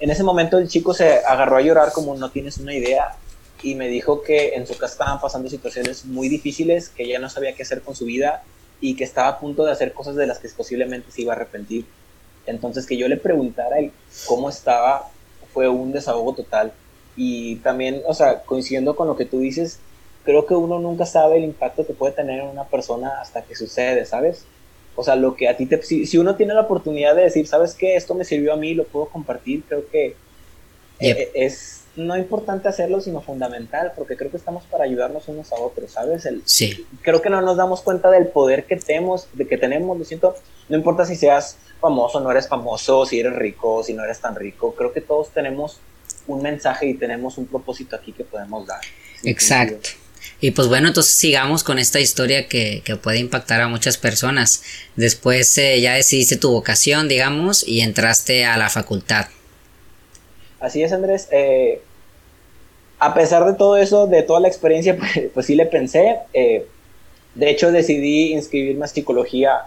En 0.00 0.10
ese 0.10 0.24
momento 0.24 0.58
el 0.58 0.68
chico 0.68 0.92
se 0.92 1.18
agarró 1.24 1.56
a 1.56 1.62
llorar 1.62 1.92
como 1.92 2.16
no 2.16 2.30
tienes 2.30 2.58
una 2.58 2.74
idea 2.74 3.16
y 3.62 3.74
me 3.74 3.88
dijo 3.88 4.22
que 4.22 4.54
en 4.54 4.66
su 4.66 4.74
casa 4.74 4.92
estaban 4.92 5.20
pasando 5.20 5.48
situaciones 5.48 6.04
muy 6.04 6.28
difíciles, 6.28 6.88
que 6.88 7.06
ya 7.08 7.18
no 7.18 7.28
sabía 7.30 7.54
qué 7.54 7.62
hacer 7.62 7.82
con 7.82 7.94
su 7.94 8.04
vida 8.04 8.42
y 8.80 8.96
que 8.96 9.04
estaba 9.04 9.28
a 9.28 9.38
punto 9.38 9.64
de 9.64 9.72
hacer 9.72 9.92
cosas 9.92 10.16
de 10.16 10.26
las 10.26 10.38
que 10.38 10.48
posiblemente 10.48 11.10
se 11.10 11.22
iba 11.22 11.32
a 11.32 11.36
arrepentir. 11.36 11.86
Entonces 12.46 12.86
que 12.86 12.96
yo 12.96 13.08
le 13.08 13.16
preguntara 13.16 13.78
él 13.78 13.92
cómo 14.26 14.50
estaba 14.50 15.08
fue 15.52 15.68
un 15.68 15.92
desahogo 15.92 16.34
total. 16.34 16.72
Y 17.16 17.56
también, 17.56 18.02
o 18.06 18.12
sea, 18.12 18.42
coincidiendo 18.42 18.96
con 18.96 19.06
lo 19.06 19.16
que 19.16 19.24
tú 19.24 19.38
dices, 19.38 19.78
creo 20.24 20.46
que 20.46 20.54
uno 20.54 20.80
nunca 20.80 21.06
sabe 21.06 21.38
el 21.38 21.44
impacto 21.44 21.86
que 21.86 21.94
puede 21.94 22.12
tener 22.12 22.40
en 22.40 22.48
una 22.48 22.64
persona 22.64 23.20
hasta 23.20 23.42
que 23.42 23.54
sucede, 23.54 24.04
¿sabes? 24.04 24.44
O 24.96 25.04
sea, 25.04 25.14
lo 25.16 25.36
que 25.36 25.48
a 25.48 25.56
ti 25.56 25.66
te... 25.66 25.80
Si, 25.82 26.06
si 26.06 26.18
uno 26.18 26.34
tiene 26.34 26.54
la 26.54 26.62
oportunidad 26.62 27.14
de 27.14 27.22
decir, 27.22 27.46
¿sabes 27.46 27.74
qué? 27.74 27.96
Esto 27.96 28.14
me 28.14 28.24
sirvió 28.24 28.52
a 28.52 28.56
mí, 28.56 28.74
lo 28.74 28.84
puedo 28.84 29.06
compartir, 29.06 29.62
creo 29.68 29.88
que 29.88 30.16
eh, 30.98 31.30
es 31.34 31.83
no 31.96 32.16
importante 32.16 32.68
hacerlo, 32.68 33.00
sino 33.00 33.20
fundamental, 33.20 33.92
porque 33.96 34.16
creo 34.16 34.30
que 34.30 34.36
estamos 34.36 34.64
para 34.64 34.84
ayudarnos 34.84 35.28
unos 35.28 35.52
a 35.52 35.56
otros, 35.56 35.92
¿sabes? 35.92 36.26
El, 36.26 36.42
sí. 36.44 36.86
Creo 37.02 37.22
que 37.22 37.30
no 37.30 37.40
nos 37.40 37.56
damos 37.56 37.82
cuenta 37.82 38.10
del 38.10 38.26
poder 38.28 38.64
que 38.64 38.76
tenemos, 38.76 39.28
de 39.32 39.46
que 39.46 39.56
tenemos, 39.56 39.96
lo 39.96 40.04
siento, 40.04 40.34
no 40.68 40.76
importa 40.76 41.04
si 41.04 41.16
seas 41.16 41.56
famoso, 41.80 42.20
no 42.20 42.30
eres 42.30 42.48
famoso, 42.48 43.06
si 43.06 43.20
eres 43.20 43.34
rico, 43.34 43.82
si 43.84 43.94
no 43.94 44.04
eres 44.04 44.20
tan 44.20 44.34
rico, 44.34 44.74
creo 44.74 44.92
que 44.92 45.00
todos 45.00 45.30
tenemos 45.30 45.78
un 46.26 46.42
mensaje 46.42 46.86
y 46.86 46.94
tenemos 46.94 47.38
un 47.38 47.46
propósito 47.46 47.96
aquí 47.96 48.12
que 48.12 48.24
podemos 48.24 48.66
dar. 48.66 48.80
Exacto. 49.22 49.90
Y 50.40 50.50
pues 50.50 50.68
bueno, 50.68 50.88
entonces 50.88 51.14
sigamos 51.14 51.62
con 51.62 51.78
esta 51.78 52.00
historia 52.00 52.48
que, 52.48 52.82
que 52.84 52.96
puede 52.96 53.18
impactar 53.18 53.60
a 53.60 53.68
muchas 53.68 53.98
personas. 53.98 54.62
Después 54.96 55.56
eh, 55.58 55.80
ya 55.80 55.94
decidiste 55.94 56.36
tu 56.36 56.50
vocación, 56.50 57.08
digamos, 57.08 57.66
y 57.66 57.80
entraste 57.80 58.44
a 58.44 58.56
la 58.56 58.68
facultad. 58.68 59.26
Así 60.64 60.82
es, 60.82 60.92
Andrés. 60.92 61.28
Eh, 61.30 61.82
a 62.98 63.12
pesar 63.12 63.44
de 63.44 63.52
todo 63.52 63.76
eso, 63.76 64.06
de 64.06 64.22
toda 64.22 64.40
la 64.40 64.48
experiencia, 64.48 64.96
pues, 64.98 65.10
pues 65.32 65.46
sí 65.46 65.54
le 65.54 65.66
pensé. 65.66 66.20
Eh, 66.32 66.66
de 67.34 67.50
hecho, 67.50 67.70
decidí 67.70 68.32
inscribirme 68.32 68.86
a 68.86 68.88
psicología 68.88 69.66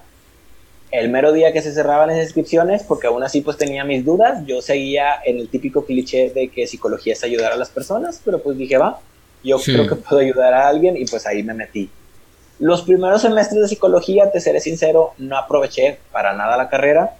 el 0.90 1.10
mero 1.10 1.34
día 1.34 1.52
que 1.54 1.62
se 1.62 1.74
cerraban 1.74 2.08
las 2.08 2.18
inscripciones, 2.18 2.82
porque 2.82 3.08
aún 3.08 3.22
así 3.22 3.42
pues 3.42 3.58
tenía 3.58 3.84
mis 3.84 4.06
dudas. 4.06 4.44
Yo 4.46 4.62
seguía 4.62 5.16
en 5.24 5.38
el 5.38 5.50
típico 5.50 5.86
cliché 5.86 6.32
de 6.32 6.48
que 6.48 6.66
psicología 6.66 7.14
es 7.14 7.24
ayudar 7.24 7.52
a 7.52 7.58
las 7.58 7.70
personas, 7.70 8.22
pero 8.24 8.42
pues 8.42 8.58
dije, 8.58 8.78
va, 8.78 9.00
yo 9.44 9.60
creo 9.60 9.86
que 9.86 9.96
puedo 9.96 10.20
ayudar 10.22 10.54
a 10.54 10.68
alguien 10.68 10.98
y 10.98 11.06
pues 11.06 11.28
ahí 11.28 11.44
me 11.44 11.54
metí. 11.54 11.90
Los 12.60 12.82
primeros 12.82 13.22
semestres 13.22 13.62
de 13.62 13.68
psicología, 13.68 14.32
te 14.32 14.40
seré 14.40 14.62
sincero, 14.62 15.14
no 15.20 15.38
aproveché 15.38 16.00
para 16.12 16.34
nada 16.34 16.58
la 16.58 16.70
carrera. 16.70 17.16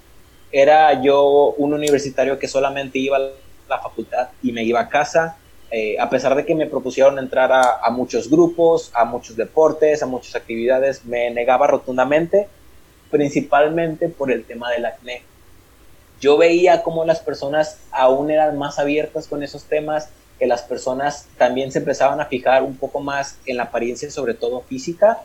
Era 0.52 1.00
yo 1.04 1.54
un 1.58 1.74
universitario 1.74 2.40
que 2.40 2.48
solamente 2.48 2.98
iba 2.98 3.20
la 3.70 3.80
facultad 3.80 4.30
y 4.42 4.52
me 4.52 4.64
iba 4.64 4.80
a 4.80 4.90
casa. 4.90 5.38
Eh, 5.70 5.98
a 6.00 6.10
pesar 6.10 6.34
de 6.36 6.46
que 6.46 6.56
me 6.56 6.66
propusieron 6.66 7.20
entrar 7.20 7.52
a, 7.52 7.90
muchos 7.90 8.30
grupos, 8.30 8.90
a 8.94 9.04
muchos 9.04 9.36
deportes, 9.36 10.02
a 10.02 10.06
muchas 10.06 10.36
actividades, 10.36 11.04
me 11.04 11.30
negaba 11.30 11.68
rotundamente, 11.68 12.48
principalmente 13.12 14.08
por 14.08 14.32
el 14.32 14.46
tema 14.46 14.72
del 14.72 14.86
acné. 14.86 15.24
Yo 16.22 16.38
veía 16.38 16.84
cómo 16.84 17.04
las 17.04 17.20
personas 17.20 17.80
aún 17.92 18.32
eran 18.32 18.58
más 18.58 18.80
abiertas 18.80 19.28
con 19.28 19.44
esos 19.44 19.66
temas, 19.66 20.10
que 20.40 20.48
las 20.48 20.62
personas 20.62 21.28
también 21.38 21.72
se 21.72 21.80
empezaban 21.80 22.22
a 22.22 22.26
fijar 22.26 22.64
un 22.64 22.78
poco 22.78 23.02
más 23.02 23.38
en 23.46 23.58
la 23.58 23.64
apariencia, 23.64 24.10
sobre 24.10 24.36
todo 24.36 24.62
física, 24.62 25.20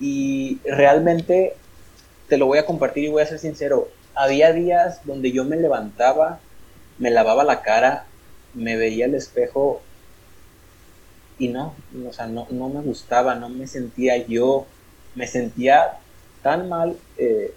y 0.00 0.58
realmente 0.64 1.54
te 2.28 2.38
lo 2.38 2.46
voy 2.46 2.58
a 2.58 2.66
compartir 2.66 3.04
y 3.04 3.08
voy 3.08 3.22
a 3.22 3.26
ser 3.26 3.38
sincero, 3.38 3.88
había 4.14 4.52
días 4.52 5.00
donde 5.04 5.32
yo 5.32 5.44
me 5.44 5.56
levantaba 5.56 6.40
me 7.00 7.10
lavaba 7.10 7.42
la 7.42 7.62
cara, 7.62 8.04
me 8.54 8.76
veía 8.76 9.06
al 9.06 9.14
espejo 9.14 9.80
y 11.38 11.48
no, 11.48 11.74
o 12.06 12.12
sea, 12.12 12.26
no, 12.26 12.46
no 12.50 12.68
me 12.68 12.82
gustaba, 12.82 13.34
no 13.34 13.48
me 13.48 13.66
sentía 13.66 14.18
yo, 14.18 14.66
me 15.14 15.26
sentía 15.26 15.98
tan 16.42 16.68
mal 16.68 16.96
eh, 17.16 17.54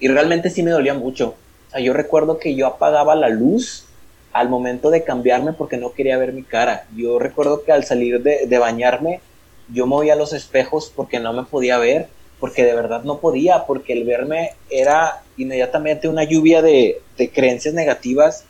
y 0.00 0.08
realmente 0.08 0.50
sí 0.50 0.62
me 0.62 0.70
dolía 0.70 0.94
mucho. 0.94 1.36
O 1.68 1.70
sea, 1.70 1.80
yo 1.80 1.92
recuerdo 1.92 2.38
que 2.38 2.54
yo 2.54 2.66
apagaba 2.66 3.14
la 3.14 3.28
luz 3.28 3.84
al 4.32 4.48
momento 4.48 4.90
de 4.90 5.04
cambiarme 5.04 5.52
porque 5.52 5.76
no 5.76 5.92
quería 5.92 6.16
ver 6.16 6.32
mi 6.32 6.42
cara. 6.42 6.86
Yo 6.96 7.18
recuerdo 7.18 7.64
que 7.64 7.72
al 7.72 7.84
salir 7.84 8.22
de, 8.22 8.46
de 8.46 8.58
bañarme, 8.58 9.20
yo 9.68 9.86
movía 9.86 10.16
los 10.16 10.32
espejos 10.32 10.90
porque 10.94 11.20
no 11.20 11.34
me 11.34 11.44
podía 11.44 11.76
ver, 11.76 12.08
porque 12.40 12.64
de 12.64 12.74
verdad 12.74 13.02
no 13.04 13.18
podía, 13.18 13.66
porque 13.66 13.92
el 13.92 14.04
verme 14.04 14.52
era 14.70 15.22
inmediatamente 15.36 16.08
una 16.08 16.24
lluvia 16.24 16.62
de, 16.62 17.02
de 17.18 17.30
creencias 17.30 17.74
negativas 17.74 18.46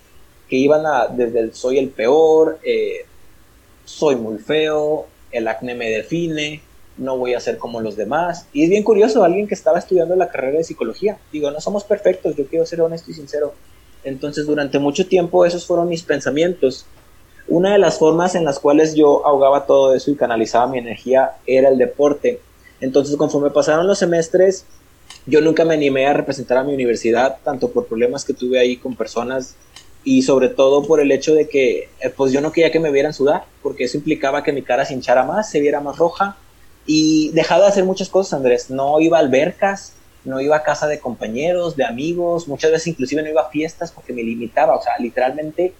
que 0.53 0.59
iban 0.59 0.85
a, 0.85 1.07
desde 1.07 1.41
el 1.41 1.55
soy 1.55 1.79
el 1.79 1.89
peor, 1.89 2.59
eh, 2.63 3.07
soy 3.87 4.17
muy 4.17 4.37
feo, 4.37 5.07
el 5.31 5.49
acné 5.49 5.75
me 5.75 5.89
define, 5.89 6.61
no 6.99 7.17
voy 7.17 7.33
a 7.33 7.41
ser 7.41 7.57
como 7.57 7.81
los 7.81 7.97
demás. 7.97 8.45
Y 8.53 8.65
es 8.65 8.69
bien 8.69 8.83
curioso, 8.83 9.25
alguien 9.25 9.49
que 9.49 9.55
estaba 9.55 9.79
estudiando 9.79 10.15
la 10.15 10.29
carrera 10.29 10.59
de 10.59 10.65
psicología. 10.65 11.17
Digo, 11.33 11.51
no 11.51 11.59
somos 11.63 11.85
perfectos, 11.85 12.37
yo 12.37 12.45
quiero 12.49 12.67
ser 12.67 12.83
honesto 12.83 13.11
y 13.11 13.15
sincero. 13.15 13.55
Entonces, 14.05 14.47
durante 14.47 14.79
mucho 14.79 15.07
tiempo 15.07 15.47
esos 15.47 15.65
fueron 15.65 15.89
mis 15.89 16.03
pensamientos. 16.03 16.85
Una 17.49 17.73
de 17.73 17.79
las 17.79 17.99
formas 17.99 18.35
en 18.35 18.45
las 18.45 18.59
cuales 18.59 18.95
yo 18.95 19.27
ahogaba 19.27 19.65
todo 19.65 19.95
eso 19.95 20.11
y 20.11 20.17
canalizaba 20.17 20.67
mi 20.67 20.77
energía 20.77 21.31
era 21.47 21.71
el 21.71 21.79
deporte. 21.79 22.41
Entonces, 22.79 23.17
conforme 23.17 23.49
pasaron 23.49 23.87
los 23.87 24.01
semestres, 24.01 24.67
yo 25.25 25.41
nunca 25.41 25.65
me 25.65 25.73
animé 25.73 26.07
a 26.09 26.13
representar 26.13 26.59
a 26.59 26.63
mi 26.63 26.75
universidad, 26.75 27.39
tanto 27.43 27.71
por 27.71 27.87
problemas 27.87 28.23
que 28.23 28.35
tuve 28.35 28.59
ahí 28.59 28.77
con 28.77 28.95
personas 28.95 29.57
y 30.05 30.23
sobre 30.23 30.49
todo 30.49 30.85
por 30.87 31.01
el 31.01 31.13
hecho 31.13 31.35
de 31.35 31.49
que 31.49 31.89
eh, 32.01 32.11
pues 32.17 32.33
yo 32.33 32.41
no 32.41 32.53
quería 32.53 32.73
que 32.73 32.81
me 32.81 32.91
vieran 32.91 33.15
sudar, 33.15 33.45
porque 33.63 33.85
eso 33.85 33.97
implicaba 33.97 34.43
que 34.43 34.53
mi 34.53 34.63
cara 34.63 34.85
se 34.85 34.95
hinchara 34.95 35.25
más, 35.25 35.51
se 35.51 35.61
viera 35.61 35.81
más 35.81 35.97
roja 35.97 36.37
y 36.87 37.31
dejaba 37.31 37.63
de 37.63 37.69
hacer 37.69 37.85
muchas 37.85 38.09
cosas, 38.09 38.35
Andrés. 38.35 38.71
No 38.71 39.01
iba 39.01 39.19
a 39.19 39.21
albercas, 39.21 39.95
no 40.25 40.41
iba 40.41 40.57
a 40.57 40.63
casa 40.63 40.89
de 40.89 40.99
compañeros, 40.99 41.77
de 41.77 41.85
amigos, 41.85 42.49
muchas 42.49 42.73
veces 42.73 42.89
inclusive 42.89 43.23
no 43.23 43.29
iba 43.29 43.43
a 43.43 43.51
fiestas 43.51 43.93
porque 43.93 44.13
me 44.13 44.23
limitaba, 44.23 44.77
o 44.77 44.83
sea, 44.83 44.95
literalmente 44.99 45.75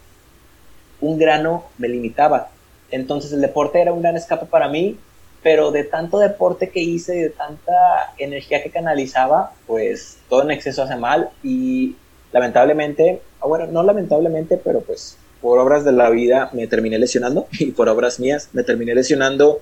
un 1.01 1.17
grano 1.17 1.65
me 1.77 1.89
limitaba. 1.89 2.49
Entonces 2.91 3.33
el 3.33 3.41
deporte 3.41 3.81
era 3.81 3.93
un 3.93 4.01
gran 4.01 4.15
escape 4.15 4.45
para 4.45 4.69
mí, 4.69 4.97
pero 5.41 5.71
de 5.71 5.83
tanto 5.83 6.19
deporte 6.19 6.69
que 6.69 6.79
hice 6.79 7.17
y 7.17 7.21
de 7.21 7.29
tanta 7.29 8.13
energía 8.17 8.63
que 8.63 8.69
canalizaba, 8.69 9.51
pues 9.67 10.17
todo 10.29 10.43
en 10.43 10.51
exceso 10.51 10.83
hace 10.83 10.95
mal 10.95 11.29
y 11.43 11.97
lamentablemente, 12.31 13.21
bueno, 13.47 13.67
no 13.67 13.83
lamentablemente, 13.83 14.57
pero 14.57 14.81
pues 14.81 15.17
por 15.41 15.59
obras 15.59 15.83
de 15.83 15.91
la 15.91 16.09
vida 16.09 16.49
me 16.53 16.67
terminé 16.67 16.97
lesionando 16.97 17.47
y 17.59 17.71
por 17.71 17.89
obras 17.89 18.19
mías 18.19 18.49
me 18.53 18.63
terminé 18.63 18.95
lesionando, 18.95 19.61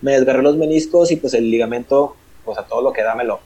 me 0.00 0.12
desgarré 0.12 0.42
los 0.42 0.56
meniscos 0.56 1.10
y 1.10 1.16
pues 1.16 1.34
el 1.34 1.50
ligamento, 1.50 2.16
pues 2.44 2.58
a 2.58 2.64
todo 2.64 2.82
lo 2.82 2.92
que 2.92 3.02
da 3.02 3.14
me 3.14 3.24
lo 3.24 3.40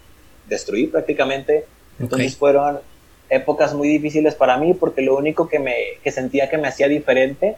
destruí 0.49 0.87
prácticamente. 0.87 1.66
Entonces 1.99 2.37
fueron 2.37 2.81
épocas 3.31 3.75
muy 3.75 3.88
difíciles 3.88 4.35
para 4.35 4.57
mí 4.57 4.75
porque 4.75 5.03
lo 5.03 5.16
único 5.16 5.49
que 5.49 5.59
me 5.59 5.75
que 6.03 6.12
sentía 6.12 6.49
que 6.49 6.59
me 6.59 6.68
hacía 6.68 6.88
diferente 6.88 7.57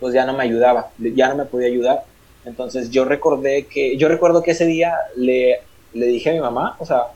pues 0.00 0.12
ya 0.12 0.26
no 0.26 0.34
me 0.34 0.42
ayudaba, 0.42 0.90
ya 0.98 1.28
no 1.28 1.36
me 1.36 1.44
podía 1.46 1.68
ayudar. 1.68 2.04
Entonces 2.44 2.90
yo 2.90 3.04
recordé 3.04 3.66
que 3.66 3.96
yo 3.96 4.08
recuerdo 4.08 4.42
que 4.42 4.50
ese 4.50 4.66
día 4.66 4.94
le 5.16 5.60
le 5.94 6.06
dije 6.06 6.30
a 6.30 6.34
mi 6.34 6.40
mamá, 6.40 6.76
o 6.78 6.84
sea, 6.84 7.06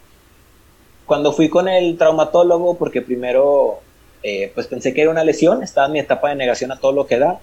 cuando 1.06 1.32
fui 1.32 1.48
con 1.48 1.68
el 1.68 1.98
traumatólogo, 1.98 2.76
porque 2.76 3.02
primero 3.02 3.80
eh, 4.22 4.50
pues 4.54 4.66
pensé 4.66 4.92
que 4.92 5.02
era 5.02 5.10
una 5.10 5.24
lesión, 5.24 5.62
estaba 5.62 5.86
en 5.86 5.92
mi 5.94 5.98
etapa 5.98 6.28
de 6.28 6.34
negación 6.34 6.72
a 6.72 6.78
todo 6.78 6.92
lo 6.92 7.06
que 7.06 7.18
da. 7.18 7.40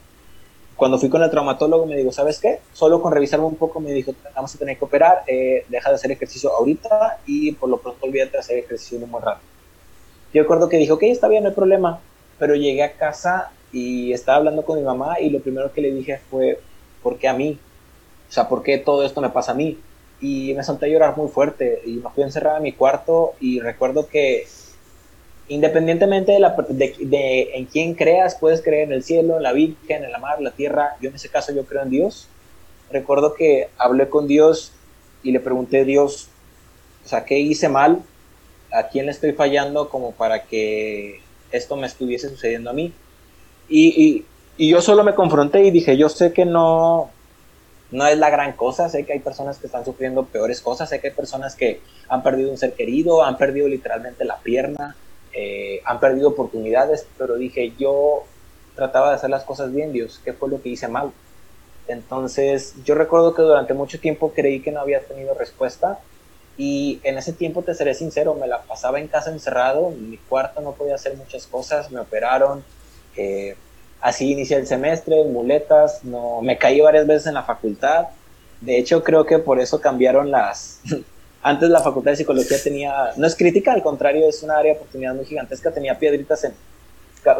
Cuando 0.75 0.99
fui 0.99 1.09
con 1.09 1.23
el 1.23 1.31
traumatólogo 1.31 1.87
me 1.87 1.95
dijo, 1.95 2.11
¿sabes 2.11 2.39
qué? 2.39 2.59
Solo 2.73 3.01
con 3.01 3.11
revisarme 3.11 3.45
un 3.45 3.55
poco 3.55 3.79
me 3.79 3.91
dijo, 3.91 4.13
vamos 4.35 4.53
a 4.53 4.59
tener 4.59 4.77
que 4.77 4.85
operar, 4.85 5.23
eh, 5.25 5.65
deja 5.69 5.89
de 5.89 5.95
hacer 5.95 6.11
ejercicio 6.11 6.51
ahorita 6.51 7.19
y 7.25 7.51
por 7.53 7.69
lo 7.69 7.77
pronto 7.77 8.05
olvídate 8.05 8.33
de 8.33 8.37
hacer 8.37 8.57
ejercicio 8.59 8.99
muy 9.07 9.21
rápido. 9.21 9.47
Yo 10.33 10.43
recuerdo 10.43 10.69
que 10.69 10.77
dijo, 10.77 10.95
ok, 10.95 11.03
está 11.03 11.27
bien, 11.27 11.43
no 11.43 11.49
hay 11.49 11.55
problema, 11.55 11.99
pero 12.37 12.53
llegué 12.53 12.83
a 12.83 12.93
casa 12.93 13.51
y 13.71 14.13
estaba 14.13 14.37
hablando 14.37 14.63
con 14.63 14.77
mi 14.77 14.83
mamá 14.83 15.19
y 15.19 15.31
lo 15.31 15.39
primero 15.39 15.73
que 15.73 15.81
le 15.81 15.91
dije 15.91 16.19
fue, 16.29 16.59
¿por 17.01 17.17
qué 17.17 17.27
a 17.27 17.33
mí? 17.33 17.57
O 18.29 18.31
sea, 18.31 18.47
¿por 18.47 18.61
qué 18.61 18.77
todo 18.77 19.03
esto 19.03 19.19
me 19.19 19.29
pasa 19.29 19.53
a 19.53 19.55
mí? 19.55 19.79
y 20.19 20.53
me 20.55 20.63
solté 20.63 20.87
a 20.87 20.89
llorar 20.89 21.17
muy 21.17 21.29
fuerte 21.29 21.81
y 21.85 21.97
me 21.97 22.09
fui 22.09 22.23
encerrada 22.23 22.57
en 22.57 22.63
mi 22.63 22.73
cuarto 22.73 23.33
y 23.39 23.59
recuerdo 23.59 24.07
que 24.07 24.47
independientemente 25.49 26.33
de, 26.33 26.39
la, 26.39 26.55
de, 26.69 27.51
en 27.53 27.65
quién 27.65 27.93
creas, 27.93 28.35
puedes 28.35 28.61
creer 28.61 28.83
en 28.83 28.93
el 28.93 29.03
cielo, 29.03 29.37
en 29.37 29.43
la 29.43 29.53
Virgen, 29.53 30.03
en 30.03 30.11
la 30.11 30.17
mar, 30.17 30.35
en 30.37 30.43
la 30.43 30.51
tierra, 30.51 30.97
yo 31.01 31.09
en 31.09 31.15
ese 31.15 31.29
caso 31.29 31.53
yo 31.53 31.65
creo 31.65 31.83
en 31.83 31.89
Dios. 31.89 32.27
Recuerdo 32.91 33.33
que 33.33 33.69
hablé 33.77 34.09
con 34.09 34.27
Dios 34.27 34.73
y 35.23 35.31
le 35.31 35.39
pregunté 35.39 35.81
a 35.81 35.83
Dios, 35.83 36.29
o 37.05 37.07
sea, 37.07 37.25
¿qué 37.25 37.39
hice 37.39 37.69
mal? 37.69 38.01
¿A 38.71 38.87
quién 38.89 39.05
le 39.05 39.11
estoy 39.11 39.31
fallando 39.31 39.89
como 39.89 40.11
para 40.11 40.43
que 40.43 41.21
esto 41.51 41.75
me 41.75 41.87
estuviese 41.87 42.29
sucediendo 42.29 42.69
a 42.69 42.73
mí? 42.73 42.93
Y, 43.69 43.87
y, 44.03 44.25
y 44.57 44.69
yo 44.69 44.81
solo 44.81 45.03
me 45.03 45.15
confronté 45.15 45.63
y 45.63 45.71
dije, 45.71 45.97
yo 45.97 46.09
sé 46.09 46.33
que 46.33 46.45
no, 46.45 47.09
no 47.91 48.07
es 48.07 48.17
la 48.17 48.29
gran 48.29 48.53
cosa, 48.53 48.89
sé 48.89 49.05
que 49.05 49.13
hay 49.13 49.19
personas 49.19 49.57
que 49.57 49.67
están 49.67 49.85
sufriendo 49.85 50.25
peores 50.25 50.61
cosas, 50.61 50.89
sé 50.89 50.99
que 50.99 51.07
hay 51.07 51.13
personas 51.13 51.55
que 51.55 51.81
han 52.09 52.23
perdido 52.23 52.51
un 52.51 52.57
ser 52.57 52.73
querido, 52.73 53.23
han 53.23 53.37
perdido 53.37 53.67
literalmente 53.67 54.25
la 54.25 54.37
pierna, 54.39 54.95
eh, 55.37 55.81
han 55.85 55.99
perdido 55.99 56.29
oportunidades, 56.29 57.05
pero 57.17 57.35
dije, 57.35 57.73
yo 57.77 58.23
trataba 58.75 59.09
de 59.09 59.15
hacer 59.15 59.29
las 59.29 59.43
cosas 59.43 59.73
bien, 59.73 59.93
Dios, 59.93 60.19
¿qué 60.23 60.33
fue 60.33 60.49
lo 60.49 60.61
que 60.61 60.69
hice 60.69 60.87
mal? 60.87 61.11
Entonces, 61.87 62.73
yo 62.83 62.95
recuerdo 62.95 63.33
que 63.33 63.43
durante 63.43 63.73
mucho 63.73 63.99
tiempo 63.99 64.33
creí 64.35 64.61
que 64.61 64.71
no 64.71 64.81
había 64.81 65.01
tenido 65.01 65.33
respuesta 65.33 65.99
y 66.57 66.99
en 67.03 67.17
ese 67.17 67.33
tiempo, 67.33 67.61
te 67.61 67.75
seré 67.75 67.93
sincero, 67.93 68.33
me 68.33 68.47
la 68.47 68.63
pasaba 68.63 68.99
en 68.99 69.07
casa 69.07 69.29
encerrado, 69.29 69.89
en 69.89 70.09
mi 70.09 70.17
cuarto 70.17 70.59
no 70.61 70.71
podía 70.71 70.95
hacer 70.95 71.15
muchas 71.15 71.45
cosas, 71.45 71.91
me 71.91 71.99
operaron, 71.99 72.63
eh, 73.15 73.55
Así 73.99 74.31
inicié 74.31 74.57
el 74.57 74.67
semestre, 74.67 75.23
muletas, 75.25 76.03
no, 76.03 76.41
me 76.41 76.57
caí 76.57 76.79
varias 76.79 77.07
veces 77.07 77.27
en 77.27 77.33
la 77.33 77.43
facultad. 77.43 78.07
De 78.61 78.77
hecho, 78.77 79.03
creo 79.03 79.25
que 79.25 79.39
por 79.39 79.59
eso 79.59 79.81
cambiaron 79.81 80.31
las... 80.31 80.81
Antes 81.47 81.69
la 81.69 81.79
facultad 81.79 82.11
de 82.11 82.17
psicología 82.17 82.57
tenía, 82.61 82.93
no 83.15 83.25
es 83.25 83.35
crítica, 83.35 83.71
al 83.71 83.81
contrario, 83.81 84.27
es 84.27 84.43
una 84.43 84.57
área 84.57 84.73
de 84.73 84.79
oportunidad 84.79 85.15
muy 85.15 85.23
gigantesca, 85.23 85.71
tenía 85.71 85.97
piedritas 85.97 86.43
en 86.43 86.53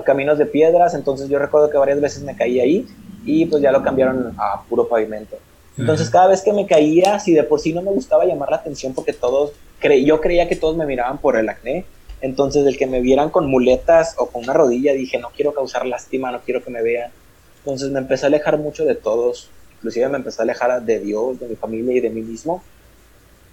caminos 0.06 0.38
de 0.38 0.46
piedras, 0.46 0.94
entonces 0.94 1.28
yo 1.28 1.38
recuerdo 1.40 1.70
que 1.70 1.78
varias 1.78 2.00
veces 2.00 2.24
me 2.24 2.34
caí 2.34 2.62
ahí 2.62 2.88
y 3.26 3.46
pues 3.48 3.62
ya 3.62 3.72
lo 3.72 3.84
cambiaron 3.84 4.34
a 4.38 4.62
puro 4.70 4.88
pavimento. 4.88 5.38
Entonces 5.78 6.10
cada 6.10 6.28
vez 6.28 6.42
que 6.42 6.54
me 6.54 6.66
caía, 6.66 7.20
si 7.20 7.34
de 7.34 7.44
por 7.44 7.60
sí 7.60 7.74
no 7.74 7.82
me 7.82 7.92
gustaba 7.92 8.24
llamar 8.24 8.50
la 8.50 8.58
atención 8.58 8.94
porque 8.94 9.12
todos, 9.12 9.52
cre 9.80 10.04
yo 10.04 10.22
creía 10.22 10.48
que 10.48 10.56
todos 10.56 10.78
me 10.78 10.86
miraban 10.86 11.18
por 11.18 11.36
el 11.36 11.50
acné, 11.50 11.86
entonces, 12.22 12.66
el 12.66 12.78
que 12.78 12.88
me 12.88 13.00
vieran 13.02 13.30
con 13.30 13.48
muletas 13.48 14.16
o 14.18 14.28
con 14.28 14.44
una 14.44 14.54
rodilla, 14.54 14.94
dije, 14.94 15.20
no 15.20 15.30
quiero 15.36 15.54
causar 15.54 15.86
lástima, 15.86 16.32
no 16.32 16.42
quiero 16.42 16.64
que 16.64 16.72
me 16.72 16.82
vean. 16.82 17.12
Entonces 17.60 17.92
me 17.92 18.00
empecé 18.00 18.26
a 18.26 18.28
alejar 18.28 18.58
mucho 18.58 18.86
de 18.86 18.96
todos, 18.96 19.50
inclusive 19.76 20.10
me 20.10 20.18
empecé 20.18 20.42
a 20.42 20.44
alejar 20.44 20.82
de 20.82 21.00
Dios, 21.00 21.40
de 21.40 21.48
mi 21.48 21.56
familia 21.56 21.94
y 21.94 22.00
de 22.00 22.10
mí 22.10 22.22
mismo. 22.22 22.64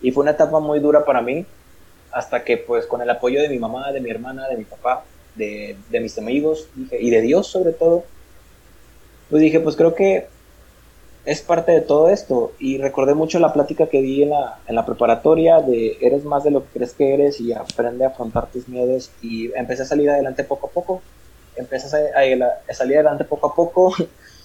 Y 0.05 0.13
fue 0.13 0.23
una 0.23 0.33
etapa 0.33 0.61
muy 0.61 0.81
dura 0.81 1.05
para 1.07 1.23
mí, 1.23 1.47
hasta 2.13 2.45
que 2.45 2.59
pues 2.59 2.85
con 2.87 3.01
el 3.01 3.09
apoyo 3.09 3.41
de 3.41 3.49
mi 3.49 3.59
mamá, 3.59 3.91
de 3.91 4.01
mi 4.03 4.11
hermana, 4.11 4.47
de 4.49 4.59
mi 4.59 4.65
papá, 4.65 5.03
de, 5.35 5.77
de 5.89 6.01
mis 6.01 6.19
amigos 6.19 6.69
y 6.93 7.09
de 7.09 7.21
Dios 7.23 7.47
sobre 7.47 7.73
todo, 7.73 8.05
pues 9.31 9.41
dije, 9.41 9.61
pues 9.61 9.77
creo 9.77 9.95
que 9.95 10.29
es 11.25 11.41
parte 11.41 11.73
de 11.73 11.81
todo 11.81 12.11
esto. 12.11 12.53
Y 12.59 12.77
recordé 12.77 13.15
mucho 13.15 13.39
la 13.39 13.55
plática 13.55 13.87
que 13.87 14.03
di 14.03 14.25
en 14.25 14.31
la, 14.31 14.59
en 14.67 14.75
la 14.75 14.85
preparatoria 14.85 15.61
de 15.61 15.97
eres 16.03 16.23
más 16.25 16.45
de 16.45 16.51
lo 16.51 16.65
que 16.65 16.75
crees 16.75 16.93
que 16.93 17.15
eres 17.15 17.41
y 17.41 17.55
aprende 17.55 18.05
a 18.05 18.09
afrontar 18.09 18.49
tus 18.51 18.69
miedos. 18.69 19.11
Y 19.23 19.53
empecé 19.55 19.85
a 19.85 19.87
salir 19.87 20.11
adelante 20.11 20.45
poco 20.45 20.67
a 20.67 20.71
poco. 20.71 21.03
Empecé 21.57 21.87
a, 21.87 22.75
salir 22.75 22.99
adelante 22.99 23.25
poco 23.25 23.47
a 23.47 23.55
poco. 23.55 23.95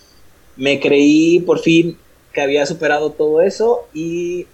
Me 0.56 0.80
creí 0.80 1.42
por 1.42 1.60
fin 1.60 1.98
que 2.32 2.42
había 2.42 2.66
superado 2.66 3.12
todo 3.12 3.42
eso 3.42 3.88
y 3.94 4.48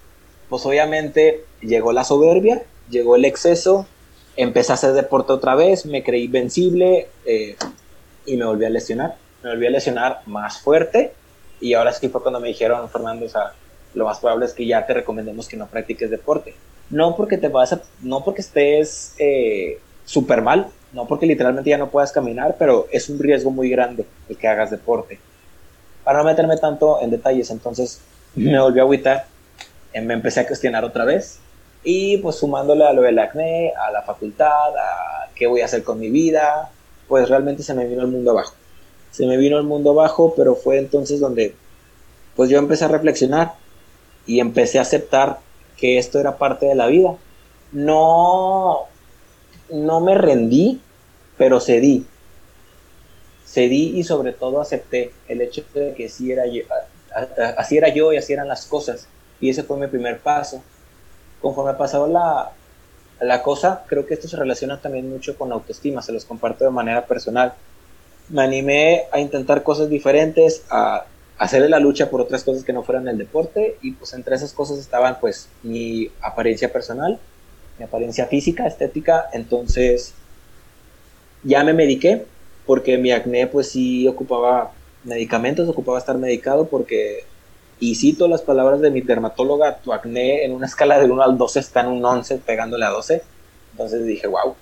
pues 0.50 0.66
obviamente 0.66 1.44
llegó 1.62 1.92
la 1.92 2.04
soberbia, 2.04 2.64
llegó 2.90 3.16
el 3.16 3.26
exceso, 3.26 3.88
empecé 4.38 4.72
a 4.72 4.76
hacer 4.76 4.94
deporte 4.94 5.34
otra 5.34 5.56
vez, 5.56 5.86
me 5.86 6.04
creí 6.04 6.26
invencible 6.26 7.08
eh, 7.26 7.56
y 8.26 8.38
me 8.38 8.46
volví 8.46 8.66
a 8.66 8.70
lesionar. 8.70 9.16
Me 9.44 9.52
volví 9.52 9.68
a 9.68 9.72
lesionar 9.72 10.22
más 10.26 10.60
fuerte 10.60 11.14
y 11.60 11.74
ahora 11.74 11.94
sí 11.94 12.10
fue 12.10 12.22
cuando 12.22 12.40
me 12.40 12.48
dijeron, 12.48 12.90
Fernando, 12.90 13.26
o 13.26 13.30
sea, 13.30 13.54
lo 13.94 14.06
más 14.06 14.20
probable 14.20 14.46
es 14.46 14.54
que 14.54 14.66
ya 14.66 14.86
te 14.86 14.94
recomendemos 14.94 15.48
que 15.48 15.58
no 15.58 15.68
practiques 15.68 16.10
deporte. 16.10 16.54
No 16.90 17.16
porque 17.16 17.38
te 17.38 17.48
vas 17.48 17.74
a, 17.74 17.82
no 18.02 18.24
porque 18.24 18.42
estés 18.42 19.16
eh, 19.18 19.80
súper 20.04 20.42
mal, 20.42 20.68
no 20.94 21.08
porque 21.08 21.26
literalmente 21.26 21.70
ya 21.70 21.78
no 21.78 21.90
puedas 21.90 22.12
caminar, 22.12 22.56
pero 22.60 22.88
es 22.92 23.10
un 23.10 23.20
riesgo 23.20 23.52
muy 23.52 23.70
grande 23.70 24.06
el 24.30 24.38
que 24.38 24.48
hagas 24.48 24.72
deporte. 24.72 25.20
Para 26.04 26.20
no 26.20 26.26
meterme 26.26 26.58
tanto 26.58 27.02
en 27.02 27.10
detalles, 27.10 27.50
entonces 27.50 28.02
me 28.36 28.60
volví 28.60 28.80
a 28.80 28.84
agüitar, 28.84 29.26
me 30.02 30.14
empecé 30.14 30.42
a 30.42 30.48
cuestionar 30.48 30.84
otra 30.84 31.06
vez 31.06 31.40
y 31.84 32.18
pues 32.18 32.38
sumándole 32.38 32.86
a 32.86 32.94
lo 32.94 33.04
del 33.04 33.20
acné, 33.20 33.74
a 33.76 33.92
la 33.92 34.02
facultad, 34.02 34.76
a 34.78 35.30
qué 35.36 35.48
voy 35.48 35.62
a 35.62 35.66
hacer 35.66 35.84
con 35.84 36.00
mi 36.00 36.10
vida, 36.10 36.72
pues 37.08 37.30
realmente 37.30 37.64
se 37.64 37.74
me 37.74 37.86
vino 37.86 38.02
el 38.02 38.08
mundo 38.08 38.32
abajo 38.32 38.54
se 39.16 39.26
me 39.26 39.38
vino 39.38 39.58
el 39.58 39.64
mundo 39.64 39.92
abajo, 39.92 40.34
pero 40.36 40.56
fue 40.56 40.78
entonces 40.78 41.22
donde 41.22 41.56
pues 42.36 42.50
yo 42.50 42.58
empecé 42.58 42.84
a 42.84 42.90
reflexionar 42.90 43.54
y 44.26 44.42
empecé 44.42 44.78
a 44.78 44.82
aceptar 44.82 45.40
que 45.78 45.98
esto 45.98 46.20
era 46.20 46.38
parte 46.38 46.66
de 46.66 46.76
la 46.76 46.88
vida. 46.88 47.16
No, 47.72 48.88
no 49.72 50.02
me 50.02 50.16
rendí, 50.16 50.82
pero 51.38 51.62
cedí. 51.62 52.06
Cedí 53.46 53.98
y 53.98 54.04
sobre 54.04 54.34
todo 54.34 54.60
acepté 54.60 55.14
el 55.30 55.42
hecho 55.42 55.64
de 55.74 55.94
que 55.94 56.10
sí 56.10 56.34
era 56.34 56.44
así 57.58 57.78
era 57.78 57.88
yo 57.88 58.12
y 58.12 58.18
así 58.18 58.34
eran 58.34 58.50
las 58.50 58.66
cosas. 58.66 59.08
Y 59.42 59.50
ese 59.50 59.64
fue 59.64 59.78
mi 59.78 59.88
primer 59.88 60.20
paso. 60.20 60.64
Conforme 61.42 61.74
pasado 61.74 62.08
la, 62.08 62.52
la 63.20 63.44
cosa, 63.44 63.84
creo 63.88 64.06
que 64.06 64.14
esto 64.14 64.28
se 64.28 64.38
relaciona 64.38 64.82
también 64.82 65.10
mucho 65.10 65.38
con 65.38 65.52
autoestima, 65.52 66.02
se 66.02 66.12
los 66.12 66.26
comparto 66.26 66.64
de 66.64 66.72
manera 66.72 67.06
personal. 67.06 67.54
Me 68.30 68.42
animé 68.42 69.04
a 69.12 69.20
intentar 69.20 69.64
cosas 69.64 69.90
diferentes, 69.90 70.64
a 70.70 71.06
hacerle 71.38 71.70
la 71.70 71.80
lucha 71.80 72.10
por 72.10 72.22
otras 72.22 72.44
cosas 72.44 72.64
que 72.64 72.74
no 72.74 72.84
fueran 72.84 73.08
el 73.08 73.18
deporte 73.18 73.78
y 73.82 73.92
pues 73.92 74.14
entre 74.14 74.36
esas 74.36 74.54
cosas 74.54 74.80
estaban 74.80 75.20
pues 75.20 75.50
mi 75.64 76.10
apariencia 76.22 76.72
personal, 76.72 77.20
mi 77.78 77.86
apariencia 77.86 78.26
física, 78.26 78.66
estética, 78.66 79.26
entonces 79.34 80.14
ya 81.44 81.64
me 81.64 81.74
mediqué 81.74 82.26
porque 82.66 82.98
mi 82.98 83.12
acné 83.12 83.48
pues 83.48 83.70
sí 83.70 84.08
ocupaba 84.08 84.72
medicamentos, 85.04 85.70
ocupaba 85.70 86.00
estar 86.00 86.18
medicado 86.18 86.68
porque, 86.68 87.26
y 87.80 87.96
cito 87.96 88.28
las 88.28 88.42
palabras 88.42 88.82
de 88.82 88.92
mi 88.92 89.02
dermatóloga, 89.02 89.78
tu 89.78 89.94
acné 89.94 90.46
en 90.46 90.54
una 90.54 90.66
escala 90.66 91.00
de 91.00 91.10
1 91.10 91.22
al 91.22 91.38
12 91.38 91.60
está 91.60 91.82
en 91.82 91.88
un 91.88 92.06
11 92.06 92.38
pegándole 92.38 92.86
a 92.86 92.90
12, 92.90 93.22
entonces 93.72 94.06
dije, 94.06 94.28
wow, 94.28 94.56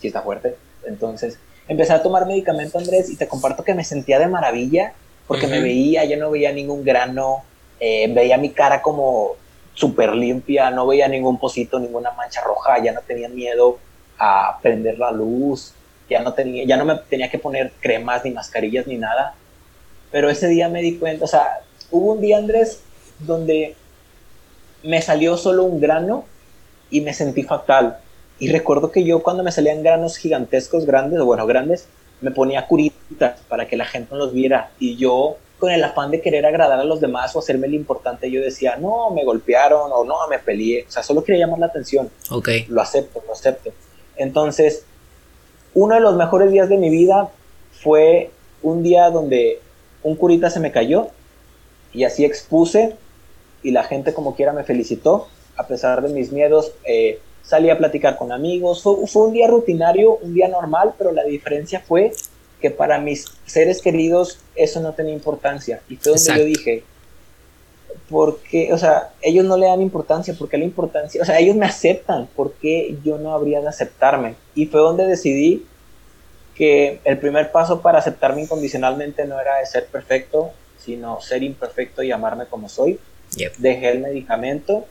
sí 0.00 0.08
está 0.08 0.22
fuerte, 0.22 0.56
entonces 0.86 1.38
empecé 1.68 1.92
a 1.92 2.02
tomar 2.02 2.26
medicamento 2.26 2.78
Andrés 2.78 3.10
y 3.10 3.16
te 3.16 3.28
comparto 3.28 3.64
que 3.64 3.74
me 3.74 3.84
sentía 3.84 4.18
de 4.18 4.26
maravilla 4.26 4.94
porque 5.26 5.46
me 5.46 5.60
veía, 5.60 6.04
yo 6.04 6.16
no 6.18 6.30
veía 6.30 6.52
ningún 6.52 6.84
grano, 6.84 7.44
eh, 7.80 8.12
veía 8.12 8.36
mi 8.36 8.50
cara 8.50 8.82
como 8.82 9.36
súper 9.72 10.14
limpia, 10.14 10.70
no 10.70 10.86
veía 10.86 11.08
ningún 11.08 11.38
pocito, 11.38 11.78
ninguna 11.78 12.10
mancha 12.12 12.42
roja, 12.42 12.82
ya 12.82 12.92
no 12.92 13.00
tenía 13.00 13.28
miedo 13.28 13.78
a 14.18 14.58
prender 14.62 14.98
la 14.98 15.10
luz, 15.10 15.72
ya 16.08 16.22
no 16.22 16.34
tenía, 16.34 16.64
ya 16.64 16.76
no 16.76 16.84
me 16.84 16.96
tenía 17.08 17.30
que 17.30 17.38
poner 17.38 17.72
cremas 17.80 18.24
ni 18.24 18.30
mascarillas 18.30 18.86
ni 18.86 18.96
nada. 18.96 19.34
Pero 20.10 20.30
ese 20.30 20.48
día 20.48 20.68
me 20.68 20.80
di 20.80 20.96
cuenta, 20.96 21.24
o 21.24 21.28
sea, 21.28 21.60
hubo 21.94 22.12
un 22.12 22.20
día, 22.20 22.38
Andrés, 22.38 22.80
donde 23.20 23.76
me 24.82 25.00
salió 25.00 25.36
solo 25.36 25.62
un 25.62 25.80
grano 25.80 26.24
y 26.90 27.00
me 27.00 27.14
sentí 27.14 27.44
fatal. 27.44 27.98
Y 28.40 28.50
recuerdo 28.50 28.90
que 28.90 29.04
yo 29.04 29.22
cuando 29.22 29.44
me 29.44 29.52
salían 29.52 29.82
granos 29.82 30.16
gigantescos, 30.16 30.86
grandes, 30.86 31.20
o 31.20 31.24
bueno, 31.24 31.46
grandes, 31.46 31.86
me 32.20 32.32
ponía 32.32 32.66
curitas 32.66 33.40
para 33.48 33.68
que 33.68 33.76
la 33.76 33.84
gente 33.84 34.08
no 34.10 34.18
los 34.18 34.32
viera. 34.32 34.70
Y 34.80 34.96
yo, 34.96 35.36
con 35.60 35.70
el 35.70 35.84
afán 35.84 36.10
de 36.10 36.20
querer 36.20 36.44
agradar 36.44 36.80
a 36.80 36.84
los 36.84 37.00
demás 37.00 37.34
o 37.36 37.38
hacerme 37.38 37.68
lo 37.68 37.76
importante, 37.76 38.28
yo 38.28 38.42
decía, 38.42 38.76
no, 38.76 39.10
me 39.10 39.24
golpearon 39.24 39.92
o 39.92 40.04
no, 40.04 40.16
me 40.28 40.40
peleé. 40.40 40.86
O 40.88 40.90
sea, 40.90 41.04
solo 41.04 41.22
quería 41.22 41.46
llamar 41.46 41.60
la 41.60 41.66
atención. 41.66 42.10
Ok. 42.30 42.48
Lo 42.68 42.82
acepto, 42.82 43.22
lo 43.24 43.32
acepto. 43.34 43.70
Entonces, 44.16 44.84
uno 45.74 45.94
de 45.94 46.00
los 46.00 46.16
mejores 46.16 46.50
días 46.50 46.68
de 46.68 46.76
mi 46.76 46.90
vida 46.90 47.28
fue 47.70 48.30
un 48.62 48.82
día 48.82 49.10
donde 49.10 49.60
un 50.02 50.16
curita 50.16 50.50
se 50.50 50.58
me 50.58 50.72
cayó 50.72 51.10
y 51.94 52.04
así 52.04 52.24
expuse 52.24 52.96
y 53.62 53.70
la 53.70 53.84
gente 53.84 54.12
como 54.12 54.34
quiera 54.34 54.52
me 54.52 54.64
felicitó 54.64 55.28
a 55.56 55.66
pesar 55.66 56.02
de 56.02 56.12
mis 56.12 56.32
miedos. 56.32 56.72
Eh, 56.84 57.20
salí 57.42 57.70
a 57.70 57.78
platicar 57.78 58.16
con 58.16 58.32
amigos, 58.32 58.82
fue, 58.82 59.22
un 59.22 59.32
día 59.32 59.46
rutinario, 59.48 60.16
un 60.16 60.34
día 60.34 60.48
normal, 60.48 60.94
pero 60.98 61.12
la 61.12 61.24
diferencia 61.24 61.80
fue 61.80 62.12
que 62.60 62.70
para 62.70 62.98
mis 62.98 63.26
seres 63.46 63.80
queridos 63.80 64.38
eso 64.56 64.80
no 64.80 64.92
tenía 64.92 65.14
importancia. 65.14 65.80
Y 65.88 65.96
fue 65.96 66.12
donde 66.12 66.38
yo 66.38 66.44
dije, 66.44 66.84
porque, 68.08 68.72
o 68.72 68.78
sea, 68.78 69.12
ellos 69.22 69.44
no 69.44 69.56
le 69.56 69.66
dan 69.66 69.82
importancia, 69.82 70.34
porque 70.38 70.58
la 70.58 70.64
importancia, 70.64 71.22
o 71.22 71.24
sea, 71.24 71.38
ellos 71.38 71.56
me 71.56 71.66
aceptan, 71.66 72.28
porque 72.34 72.96
yo 73.04 73.18
no 73.18 73.32
habría 73.32 73.60
de 73.60 73.68
aceptarme? 73.68 74.34
Y 74.54 74.66
fue 74.66 74.80
donde 74.80 75.06
decidí 75.06 75.66
que 76.54 77.00
el 77.04 77.18
primer 77.18 77.50
paso 77.52 77.80
para 77.80 77.98
aceptarme 77.98 78.42
incondicionalmente 78.42 79.26
no 79.26 79.40
era 79.40 79.58
de 79.58 79.66
ser 79.66 79.86
perfecto, 79.86 80.52
sino 80.84 81.20
ser 81.20 81.42
imperfecto 81.42 82.02
y 82.02 82.12
amarme 82.12 82.46
como 82.46 82.68
soy. 82.68 82.98
Dejé 83.58 83.90
el 83.90 84.00
medicamento 84.00 84.86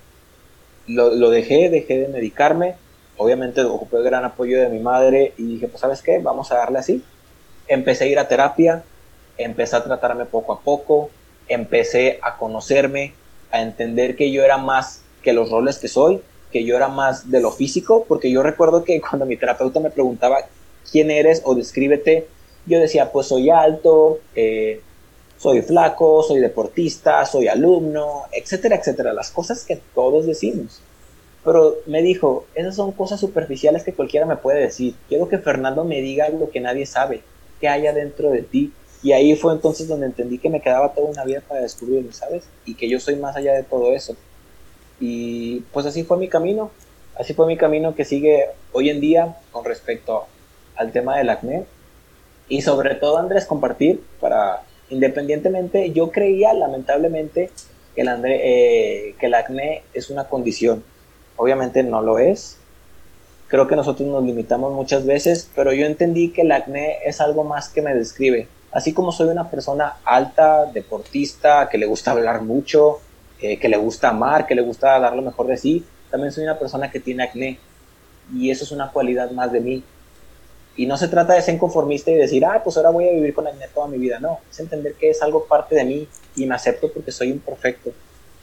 lo, 0.88 1.30
dejé, 1.30 1.70
dejé 1.70 2.00
de 2.00 2.08
medicarme. 2.08 2.76
Obviamente 3.18 3.62
ocupé 3.64 3.98
el 3.98 4.04
gran 4.04 4.26
apoyo 4.26 4.60
de 4.60 4.70
mi 4.70 4.80
madre 4.80 5.34
y 5.38 5.44
dije, 5.44 5.68
pues 5.68 5.82
sabes 5.82 6.02
qué, 6.02 6.20
vamos 6.20 6.52
a 6.52 6.56
darle 6.56 6.80
así. 6.80 7.04
Empecé 7.68 8.06
a 8.06 8.08
ir 8.08 8.20
a 8.20 8.28
terapia, 8.28 8.84
empecé 9.38 9.76
a 9.76 9.84
tratarme 9.84 10.26
poco 10.26 10.54
a 10.54 10.62
poco, 10.62 11.10
empecé 11.48 12.20
a 12.22 12.38
conocerme, 12.38 13.14
a 13.52 13.62
entender 13.62 14.16
que 14.16 14.32
yo 14.32 14.44
era 14.44 14.58
más 14.58 15.04
que 15.22 15.34
los 15.34 15.50
roles 15.52 15.78
que 15.78 15.88
soy, 15.88 16.22
que 16.52 16.66
yo 16.66 16.76
era 16.76 16.88
más 16.88 17.30
de 17.32 17.40
lo 17.40 17.52
físico, 17.52 18.06
porque 18.08 18.32
yo 18.32 18.44
recuerdo 18.44 18.84
que 18.84 19.00
cuando 19.10 19.26
mi 19.26 19.38
terapeuta 19.38 19.80
me 19.80 19.90
preguntaba 19.90 20.40
quién 20.92 21.12
eres 21.12 21.42
o 21.46 21.56
descríbete, 21.56 22.28
yo 22.66 22.80
decía, 22.80 23.12
pues 23.12 23.28
soy 23.28 23.50
alto, 23.50 24.20
eh, 24.36 24.82
soy 25.44 25.62
flaco, 25.62 26.24
soy 26.24 26.40
deportista, 26.40 27.26
soy 27.26 27.50
alumno, 27.50 28.24
etcétera, 28.32 28.78
etcétera, 28.78 29.12
las 29.12 29.30
cosas 29.30 29.66
que 29.66 29.78
todos 29.94 30.26
decimos. 30.26 30.82
Pero 31.44 31.76
me 31.86 32.02
dijo, 32.02 32.46
esas 32.56 32.78
son 32.78 32.94
cosas 32.94 33.20
superficiales 33.20 33.84
que 33.84 33.92
cualquiera 33.92 34.26
me 34.26 34.38
puede 34.38 34.62
decir. 34.62 34.96
Quiero 35.10 35.28
que 35.28 35.40
Fernando 35.40 35.84
me 35.84 36.00
diga 36.00 36.30
lo 36.30 36.50
que 36.50 36.62
nadie 36.62 36.86
sabe, 36.86 37.24
que 37.60 37.68
haya 37.68 37.92
dentro 37.92 38.30
de 38.30 38.42
ti. 38.42 38.72
Y 39.04 39.12
ahí 39.12 39.36
fue 39.36 39.52
entonces 39.52 39.90
donde 39.90 40.06
entendí 40.06 40.38
que 40.38 40.50
me 40.50 40.62
quedaba 40.62 40.94
toda 40.94 41.10
una 41.10 41.26
vida 41.26 41.42
para 41.46 41.60
descubrirme, 41.60 42.14
¿sabes? 42.14 42.46
Y 42.66 42.76
que 42.76 42.88
yo 42.88 43.02
soy 43.02 43.18
más 43.18 43.36
allá 43.36 43.52
de 43.52 43.64
todo 43.64 43.92
eso. 43.92 44.16
Y 45.02 45.60
pues 45.74 45.86
así 45.86 46.06
fue 46.06 46.18
mi 46.18 46.30
camino. 46.30 46.72
Así 47.20 47.34
fue 47.34 47.48
mi 47.48 47.58
camino 47.58 47.96
que 47.96 48.06
sigue 48.06 48.46
hoy 48.72 48.90
en 48.90 49.02
día 49.02 49.36
con 49.52 49.66
respecto 49.66 50.24
al 50.78 50.94
tema 50.94 51.18
del 51.18 51.30
acné. 51.30 51.66
Y 52.48 52.62
sobre 52.62 52.96
todo, 52.96 53.18
Andrés, 53.18 53.46
compartir 53.46 54.02
para 54.22 54.64
Independientemente, 54.90 55.92
yo 55.92 56.12
creía 56.12 56.54
lamentablemente 56.54 57.50
que 57.96 58.02
el, 58.02 58.10
eh, 58.26 59.16
que 59.20 59.26
el 59.26 59.34
acné 59.34 59.84
es 59.94 60.10
una 60.10 60.26
condición. 60.26 60.84
Obviamente 61.36 61.84
no 61.84 62.02
lo 62.02 62.20
es. 62.20 62.58
Creo 63.48 63.68
que 63.68 63.76
nosotros 63.76 64.08
nos 64.08 64.24
limitamos 64.24 64.74
muchas 64.74 65.06
veces, 65.06 65.50
pero 65.56 65.74
yo 65.74 65.86
entendí 65.86 66.30
que 66.30 66.42
el 66.42 66.52
acné 66.52 66.98
es 67.06 67.22
algo 67.22 67.44
más 67.44 67.70
que 67.70 67.82
me 67.82 67.94
describe. 67.94 68.48
Así 68.72 68.94
como 68.94 69.12
soy 69.12 69.30
una 69.30 69.50
persona 69.50 69.98
alta, 70.04 70.66
deportista, 70.66 71.70
que 71.70 71.78
le 71.78 71.86
gusta 71.86 72.12
hablar 72.12 72.42
mucho, 72.42 73.00
eh, 73.40 73.60
que 73.60 73.70
le 73.70 73.78
gusta 73.78 74.10
amar, 74.10 74.48
que 74.48 74.56
le 74.56 74.64
gusta 74.64 75.00
dar 75.00 75.16
lo 75.16 75.22
mejor 75.22 75.46
de 75.48 75.58
sí, 75.58 75.86
también 76.10 76.32
soy 76.32 76.44
una 76.44 76.58
persona 76.58 76.90
que 76.90 77.00
tiene 77.00 77.24
acné. 77.24 77.60
Y 78.34 78.50
eso 78.50 78.64
es 78.64 78.72
una 78.72 78.92
cualidad 78.92 79.30
más 79.32 79.52
de 79.52 79.60
mí. 79.60 79.84
Y 80.76 80.86
no 80.88 80.98
se 80.98 81.08
trata 81.08 81.34
de 81.34 81.42
ser 81.42 81.58
conformista 81.58 82.10
y 82.12 82.16
decir, 82.16 82.44
ah, 82.46 82.62
pues 82.64 82.78
ahora 82.78 82.90
voy 82.90 83.08
a 83.08 83.12
vivir 83.12 83.34
con 83.34 83.48
acné 83.48 83.68
toda 83.74 83.88
mi 83.88 83.98
vida. 83.98 84.20
No, 84.20 84.40
es 84.50 84.60
entender 84.60 84.94
que 84.94 85.10
es 85.12 85.22
algo 85.22 85.46
parte 85.46 85.76
de 85.76 85.84
mí 85.84 86.08
y 86.36 86.46
me 86.46 86.56
acepto 86.56 86.92
porque 86.92 87.12
soy 87.12 87.30
imperfecto. 87.30 87.92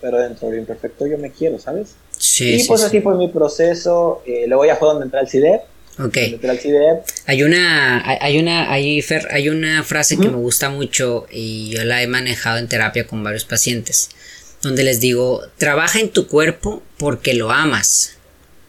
Pero 0.00 0.18
dentro 0.18 0.48
de 0.48 0.54
lo 0.54 0.60
imperfecto 0.60 1.06
yo 1.06 1.18
me 1.18 1.30
quiero, 1.30 1.58
¿sabes? 1.58 1.96
Sí. 2.16 2.60
Y 2.60 2.64
pues 2.66 2.82
así 2.82 3.00
fue 3.00 3.16
mi 3.16 3.28
proceso. 3.28 4.22
Eh, 4.26 4.44
luego 4.46 4.64
ya 4.64 4.76
fue 4.76 4.88
donde 4.88 5.04
entré 5.04 5.20
al 5.20 5.28
CIDEP. 5.28 5.62
Ok. 5.98 6.16
Al 6.48 6.58
CIDEP. 6.58 7.04
Hay 7.26 7.42
una, 7.42 8.02
hay 8.06 8.38
una, 8.38 8.72
hay, 8.72 9.04
hay 9.30 9.48
una 9.48 9.82
frase 9.82 10.16
que 10.16 10.28
me 10.28 10.36
gusta 10.36 10.70
mucho 10.70 11.26
y 11.30 11.70
yo 11.70 11.84
la 11.84 12.02
he 12.02 12.06
manejado 12.06 12.58
en 12.58 12.68
terapia 12.68 13.06
con 13.06 13.22
varios 13.22 13.44
pacientes, 13.44 14.08
donde 14.62 14.84
les 14.84 15.00
digo, 15.00 15.42
trabaja 15.58 16.00
en 16.00 16.10
tu 16.10 16.28
cuerpo 16.28 16.82
porque 16.96 17.34
lo 17.34 17.50
amas, 17.50 18.16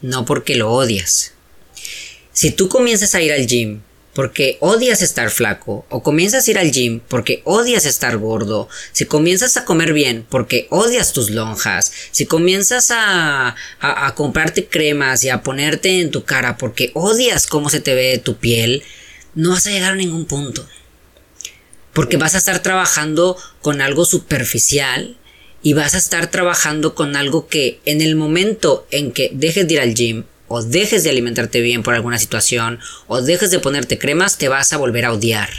no 0.02 0.26
porque 0.26 0.56
lo 0.56 0.72
odias. 0.72 1.34
Si 2.34 2.52
tú 2.52 2.70
comienzas 2.70 3.14
a 3.16 3.22
ir 3.22 3.34
al 3.34 3.46
gym 3.46 3.82
porque 4.14 4.58
odias 4.60 5.02
estar 5.02 5.30
flaco, 5.30 5.86
o 5.90 6.04
comienzas 6.04 6.48
a 6.48 6.52
ir 6.52 6.58
al 6.58 6.72
gym 6.72 7.02
porque 7.08 7.42
odias 7.46 7.86
estar 7.86 8.18
gordo, 8.18 8.68
si 8.92 9.06
comienzas 9.06 9.58
a 9.58 9.66
comer 9.66 9.94
bien 9.94 10.26
porque 10.30 10.68
odias 10.70 11.14
tus 11.14 11.30
lonjas, 11.30 11.92
si 12.12 12.26
comienzas 12.26 12.92
a, 12.92 13.56
a, 13.80 14.16
comprarte 14.16 14.66
cremas 14.66 15.24
y 15.24 15.30
a 15.30 15.44
ponerte 15.44 16.02
en 16.02 16.12
tu 16.12 16.24
cara 16.24 16.58
porque 16.58 16.92
odias 16.94 17.48
cómo 17.48 17.70
se 17.70 17.80
te 17.80 17.96
ve 17.96 18.18
tu 18.18 18.38
piel, 18.38 18.84
no 19.36 19.52
vas 19.52 19.68
a 19.68 19.72
llegar 19.72 19.94
a 19.94 19.96
ningún 19.96 20.26
punto. 20.26 20.68
Porque 21.94 22.18
vas 22.18 22.36
a 22.36 22.38
estar 22.38 22.60
trabajando 22.60 23.38
con 23.62 23.82
algo 23.82 24.06
superficial 24.06 25.18
y 25.62 25.74
vas 25.74 25.94
a 25.94 25.98
estar 25.98 26.32
trabajando 26.32 26.96
con 26.96 27.16
algo 27.16 27.48
que 27.48 27.80
en 27.86 28.02
el 28.02 28.16
momento 28.16 28.88
en 28.92 29.12
que 29.12 29.30
dejes 29.34 29.68
de 29.68 29.74
ir 29.74 29.80
al 29.82 29.94
gym 29.94 30.24
o 30.52 30.62
dejes 30.62 31.04
de 31.04 31.10
alimentarte 31.10 31.62
bien 31.62 31.82
por 31.82 31.94
alguna 31.94 32.20
situación, 32.20 32.80
o 33.08 33.22
dejes 33.22 33.52
de 33.52 33.60
ponerte 33.60 33.98
cremas, 33.98 34.38
te 34.38 34.50
vas 34.50 34.74
a 34.74 34.78
volver 34.78 35.06
a 35.06 35.14
odiar. 35.14 35.50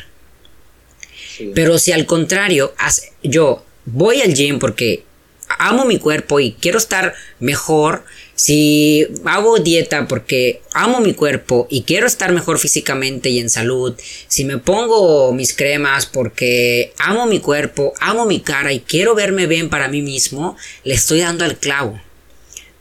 Pero 1.55 1.79
si 1.79 1.93
al 1.93 2.05
contrario, 2.05 2.75
yo 3.23 3.65
voy 3.87 4.21
al 4.21 4.35
gym 4.35 4.59
porque 4.59 5.05
amo 5.49 5.87
mi 5.87 5.99
cuerpo 5.99 6.41
y 6.41 6.53
quiero 6.53 6.77
estar 6.77 7.15
mejor, 7.41 8.05
si 8.35 9.07
hago 9.25 9.59
dieta 9.61 10.07
porque 10.09 10.61
amo 10.75 11.01
mi 11.01 11.15
cuerpo 11.15 11.67
y 11.71 11.85
quiero 11.85 12.07
estar 12.07 12.31
mejor 12.33 12.59
físicamente 12.59 13.31
y 13.31 13.39
en 13.39 13.49
salud, 13.49 13.95
si 14.29 14.45
me 14.45 14.59
pongo 14.59 15.33
mis 15.33 15.55
cremas 15.55 16.05
porque 16.05 16.93
amo 16.99 17.25
mi 17.27 17.41
cuerpo, 17.41 17.95
amo 17.99 18.27
mi 18.27 18.41
cara 18.41 18.75
y 18.75 18.81
quiero 18.81 19.15
verme 19.15 19.47
bien 19.47 19.71
para 19.71 19.89
mí 19.89 20.03
mismo, 20.03 20.55
le 20.85 20.93
estoy 20.95 21.21
dando 21.21 21.47
al 21.47 21.57
clavo. 21.57 21.99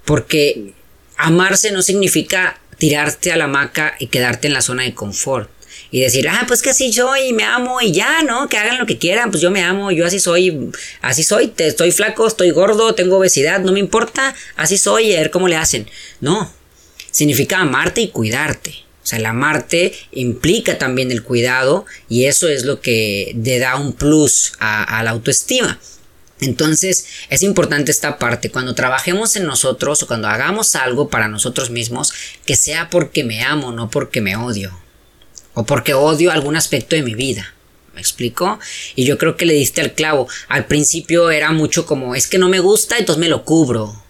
Porque 0.03 0.73
amarse 1.21 1.71
no 1.71 1.81
significa 1.81 2.59
tirarte 2.77 3.31
a 3.31 3.37
la 3.37 3.45
hamaca 3.45 3.95
y 3.99 4.07
quedarte 4.07 4.47
en 4.47 4.53
la 4.53 4.61
zona 4.61 4.83
de 4.83 4.93
confort 4.93 5.49
y 5.91 5.99
decir, 5.99 6.27
ah, 6.29 6.45
pues 6.47 6.61
que 6.61 6.69
así 6.69 6.91
soy 6.91 7.27
y 7.27 7.33
me 7.33 7.43
amo 7.43 7.81
y 7.81 7.91
ya, 7.91 8.23
¿no? 8.23 8.47
Que 8.47 8.57
hagan 8.57 8.79
lo 8.79 8.85
que 8.85 8.97
quieran, 8.97 9.29
pues 9.29 9.41
yo 9.41 9.51
me 9.51 9.61
amo, 9.61 9.91
yo 9.91 10.05
así 10.05 10.19
soy, 10.19 10.71
así 11.01 11.23
soy, 11.23 11.49
te, 11.49 11.67
estoy 11.67 11.91
flaco, 11.91 12.25
estoy 12.25 12.51
gordo, 12.51 12.95
tengo 12.95 13.17
obesidad, 13.17 13.59
no 13.59 13.73
me 13.73 13.79
importa, 13.79 14.33
así 14.55 14.77
soy, 14.77 15.13
a 15.13 15.19
ver 15.19 15.31
cómo 15.31 15.49
le 15.49 15.57
hacen. 15.57 15.89
No, 16.21 16.51
significa 17.11 17.59
amarte 17.59 18.01
y 18.01 18.09
cuidarte. 18.09 18.71
O 19.03 19.07
sea, 19.11 19.19
el 19.19 19.25
amarte 19.25 19.93
implica 20.11 20.77
también 20.77 21.11
el 21.11 21.23
cuidado 21.23 21.85
y 22.07 22.25
eso 22.25 22.47
es 22.47 22.63
lo 22.63 22.79
que 22.81 23.35
le 23.43 23.59
da 23.59 23.75
un 23.75 23.93
plus 23.93 24.53
a 24.59 25.01
la 25.03 25.11
autoestima. 25.11 25.79
Entonces 26.41 27.05
es 27.29 27.43
importante 27.43 27.91
esta 27.91 28.17
parte, 28.17 28.49
cuando 28.49 28.75
trabajemos 28.75 29.35
en 29.35 29.45
nosotros 29.45 30.03
o 30.03 30.07
cuando 30.07 30.27
hagamos 30.27 30.75
algo 30.75 31.07
para 31.07 31.27
nosotros 31.27 31.69
mismos, 31.69 32.11
que 32.45 32.55
sea 32.55 32.89
porque 32.89 33.23
me 33.23 33.43
amo, 33.43 33.71
no 33.71 33.89
porque 33.89 34.21
me 34.21 34.35
odio 34.35 34.77
o 35.53 35.65
porque 35.65 35.93
odio 35.93 36.31
algún 36.31 36.55
aspecto 36.55 36.95
de 36.95 37.03
mi 37.03 37.15
vida. 37.15 37.53
¿Me 37.93 37.99
explico? 37.99 38.59
Y 38.95 39.03
yo 39.03 39.17
creo 39.17 39.35
que 39.35 39.45
le 39.45 39.53
diste 39.53 39.81
al 39.81 39.93
clavo. 39.93 40.27
Al 40.47 40.65
principio 40.65 41.29
era 41.29 41.51
mucho 41.51 41.85
como, 41.85 42.15
es 42.15 42.27
que 42.27 42.37
no 42.37 42.47
me 42.47 42.59
gusta, 42.59 42.97
entonces 42.97 43.19
me 43.19 43.27
lo 43.27 43.43
cubro. 43.43 44.01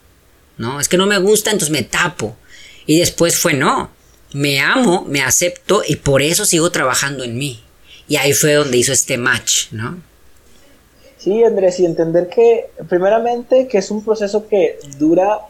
¿No? 0.57 0.79
Es 0.79 0.87
que 0.87 0.97
no 0.97 1.07
me 1.07 1.17
gusta, 1.17 1.49
entonces 1.49 1.71
me 1.71 1.81
tapo. 1.81 2.37
Y 2.85 2.99
después 2.99 3.37
fue, 3.37 3.53
no, 3.53 3.91
me 4.33 4.59
amo, 4.59 5.05
me 5.09 5.21
acepto 5.21 5.81
y 5.85 5.95
por 5.95 6.21
eso 6.21 6.45
sigo 6.45 6.71
trabajando 6.71 7.23
en 7.23 7.37
mí. 7.37 7.63
Y 8.07 8.17
ahí 8.17 8.33
fue 8.33 8.53
donde 8.53 8.77
hizo 8.77 8.93
este 8.93 9.17
match, 9.17 9.71
¿no? 9.71 10.01
Sí, 11.21 11.43
Andrés, 11.43 11.79
y 11.79 11.85
entender 11.85 12.29
que, 12.29 12.71
primeramente, 12.89 13.67
que 13.67 13.77
es 13.77 13.91
un 13.91 14.03
proceso 14.03 14.47
que 14.47 14.79
dura 14.97 15.41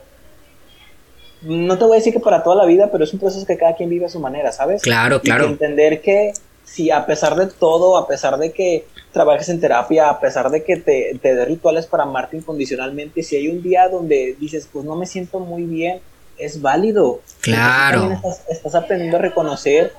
no 1.44 1.78
te 1.78 1.86
voy 1.86 1.94
a 1.94 1.96
decir 1.98 2.14
que 2.14 2.20
para 2.20 2.44
toda 2.44 2.56
la 2.56 2.66
vida, 2.66 2.90
pero 2.92 3.04
es 3.04 3.14
un 3.14 3.20
proceso 3.20 3.46
que 3.46 3.58
cada 3.58 3.76
quien 3.76 3.90
vive 3.90 4.06
a 4.06 4.10
su 4.10 4.20
manera, 4.20 4.52
¿sabes? 4.52 4.82
Claro, 4.82 5.22
claro. 5.22 5.46
entender 5.46 6.02
que 6.02 6.34
si 6.64 6.92
a 6.92 7.06
pesar 7.06 7.36
de 7.36 7.48
todo, 7.48 7.98
a 7.98 8.08
pesar 8.08 8.38
de 8.38 8.52
que 8.52 8.86
trabajes 9.12 9.50
en 9.50 9.60
terapia, 9.60 10.10
a 10.10 10.20
pesar 10.20 10.52
de 10.52 10.64
que 10.64 10.78
te, 10.78 11.18
te 11.22 11.36
dé 11.36 11.46
rituales 11.46 11.88
para 11.88 12.04
amarte 12.04 12.38
incondicionalmente, 12.38 13.24
si 13.24 13.36
hay 13.36 13.48
un 13.48 13.64
día 13.64 13.90
donde 13.90 14.36
dices, 14.40 14.70
pues 14.72 14.86
no 14.86 14.96
me 14.96 15.06
siento 15.06 15.40
muy 15.40 15.64
bien, 15.64 16.00
es 16.38 16.62
válido. 16.62 17.22
Claro. 17.42 18.12
Estás, 18.12 18.44
estás, 18.48 18.76
aprendiendo 18.76 19.18
a 19.18 19.22
reconocer 19.22 19.94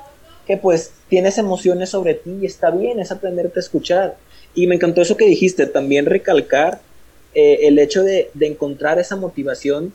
que 0.46 0.56
pues 0.56 0.92
tienes 1.08 1.38
emociones 1.38 1.90
sobre 1.90 2.14
ti 2.14 2.38
y 2.40 2.46
está 2.46 2.70
bien, 2.70 3.00
es 3.00 3.10
aprenderte 3.10 3.58
a 3.58 3.62
escuchar. 3.62 4.16
Y 4.54 4.66
me 4.66 4.74
encantó 4.74 5.02
eso 5.02 5.16
que 5.16 5.24
dijiste, 5.24 5.66
también 5.66 6.06
recalcar 6.06 6.80
eh, 7.34 7.60
el 7.62 7.78
hecho 7.78 8.02
de, 8.02 8.30
de 8.34 8.46
encontrar 8.46 8.98
esa 8.98 9.16
motivación 9.16 9.94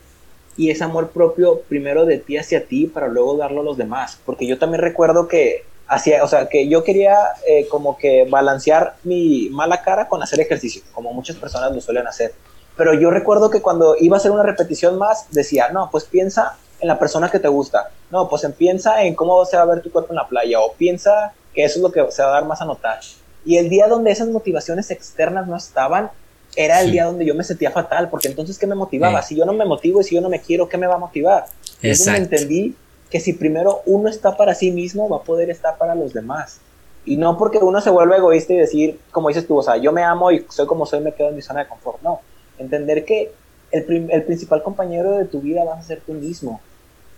y 0.58 0.72
ese 0.72 0.84
amor 0.84 1.12
propio 1.12 1.62
primero 1.62 2.06
de 2.06 2.18
ti 2.18 2.38
hacia 2.38 2.66
ti 2.66 2.88
para 2.88 3.08
luego 3.08 3.38
darlo 3.38 3.62
a 3.62 3.64
los 3.64 3.78
demás. 3.78 4.20
Porque 4.26 4.48
yo 4.48 4.58
también 4.58 4.82
recuerdo 4.82 5.28
que 5.28 5.64
hacía, 5.88 6.24
o 6.24 6.28
sea, 6.28 6.50
que 6.50 6.68
yo 6.68 6.84
quería 6.84 7.18
eh, 7.48 7.68
como 7.68 7.98
que 7.98 8.26
balancear 8.30 8.96
mi 9.04 9.50
mala 9.52 9.82
cara 9.82 10.08
con 10.08 10.22
hacer 10.22 10.40
ejercicio, 10.40 10.82
como 10.94 11.14
muchas 11.14 11.36
personas 11.38 11.72
lo 11.74 11.82
suelen 11.82 12.08
hacer. 12.08 12.34
Pero 12.76 12.94
yo 12.94 13.10
recuerdo 13.10 13.50
que 13.50 13.62
cuando 13.62 13.96
iba 14.00 14.18
a 14.18 14.20
hacer 14.20 14.32
una 14.32 14.44
repetición 14.44 14.98
más, 14.98 15.28
decía, 15.32 15.70
no, 15.70 15.90
pues 15.92 16.04
piensa 16.04 16.58
en 16.80 16.88
la 16.88 17.00
persona 17.00 17.30
que 17.30 17.40
te 17.40 17.48
gusta. 17.48 17.90
No, 18.12 18.30
pues 18.30 18.46
piensa 18.58 19.04
en 19.04 19.16
cómo 19.16 19.44
se 19.46 19.58
va 19.58 19.64
a 19.64 19.66
ver 19.66 19.82
tu 19.82 19.92
cuerpo 19.92 20.12
en 20.12 20.18
la 20.18 20.28
playa. 20.28 20.60
O 20.60 20.74
piensa 20.74 21.34
que 21.54 21.64
eso 21.64 21.80
es 21.80 21.82
lo 21.82 21.92
que 21.92 22.06
se 22.12 22.22
va 22.22 22.30
a 22.30 22.32
dar 22.34 22.46
más 22.46 22.62
a 22.62 22.66
notar. 22.66 23.00
Y 23.48 23.58
el 23.58 23.70
día 23.70 23.88
donde 23.88 24.12
esas 24.12 24.28
motivaciones 24.28 24.92
externas 24.92 25.48
no 25.48 25.56
estaban, 25.56 26.12
era 26.58 26.82
el 26.82 26.92
día 26.92 27.06
donde 27.06 27.26
yo 27.26 27.34
me 27.34 27.46
sentía 27.46 27.72
fatal, 27.72 28.10
porque 28.10 28.28
entonces, 28.28 28.60
¿qué 28.60 28.68
me 28.68 28.76
motivaba? 28.76 29.22
Si 29.22 29.38
yo 29.38 29.46
no 29.46 29.54
me 29.54 29.64
motivo 29.64 30.02
y 30.02 30.04
si 30.04 30.16
yo 30.16 30.22
no 30.22 30.28
me 30.28 30.42
quiero, 30.42 30.68
¿qué 30.68 30.78
me 30.78 30.86
va 30.86 30.96
a 30.96 30.98
motivar? 30.98 31.46
Entonces 31.82 32.08
me 32.08 32.18
entendí 32.18 32.76
que 33.10 33.22
si 33.22 33.32
primero 33.32 33.84
uno 33.86 34.10
está 34.10 34.36
para 34.36 34.54
sí 34.54 34.70
mismo, 34.70 35.08
va 35.08 35.18
a 35.18 35.22
poder 35.22 35.50
estar 35.50 35.78
para 35.78 35.96
los 35.96 36.12
demás. 36.12 36.60
Y 37.06 37.16
no 37.16 37.38
porque 37.38 37.60
uno 37.60 37.80
se 37.80 37.90
vuelva 37.90 38.18
egoísta 38.18 38.52
y 38.52 38.58
decir, 38.58 39.00
como 39.12 39.30
dices 39.30 39.48
tú, 39.48 39.56
o 39.56 39.64
sea, 39.64 39.78
yo 39.78 39.94
me 39.94 40.04
amo 40.04 40.30
y 40.30 40.46
soy 40.50 40.68
como 40.68 40.86
soy, 40.86 41.00
me 41.00 41.14
quedo 41.14 41.30
en 41.30 41.38
mi 41.38 41.42
zona 41.42 41.62
de 41.62 41.70
confort. 41.70 42.02
No, 42.02 42.20
entender 42.58 43.06
que 43.06 43.32
el, 43.72 44.10
el 44.12 44.24
principal 44.24 44.62
compañero 44.62 45.12
de 45.12 45.24
tu 45.24 45.40
vida 45.40 45.64
vas 45.64 45.80
a 45.80 45.88
ser 45.88 46.02
tú 46.06 46.12
mismo. 46.12 46.60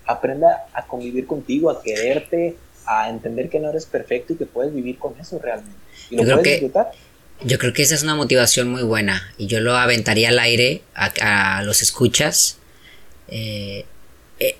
Aprenda 0.05 0.67
a 0.73 0.85
convivir 0.85 1.25
contigo, 1.25 1.71
a 1.71 1.81
quererte, 1.81 2.55
a 2.85 3.09
entender 3.09 3.49
que 3.49 3.59
no 3.59 3.69
eres 3.69 3.87
perfecto 3.87 4.33
y 4.33 4.35
que 4.35 4.45
puedes 4.45 4.71
vivir 4.71 4.99
con 4.99 5.13
eso 5.19 5.39
realmente. 5.39 5.88
Y 6.09 6.23
lo 6.23 6.41
puedes 6.41 6.61
disfrutar. 6.61 6.91
Yo 7.43 7.57
creo 7.57 7.73
que 7.73 7.83
esa 7.83 7.95
es 7.95 8.03
una 8.03 8.15
motivación 8.15 8.67
muy 8.69 8.83
buena 8.83 9.33
y 9.37 9.47
yo 9.47 9.61
lo 9.61 9.75
aventaría 9.77 10.29
al 10.29 10.39
aire 10.39 10.81
a, 10.93 11.63
los 11.63 11.81
escuchas. 11.81 12.57
Eh, 13.29 13.85
eh, 14.39 14.57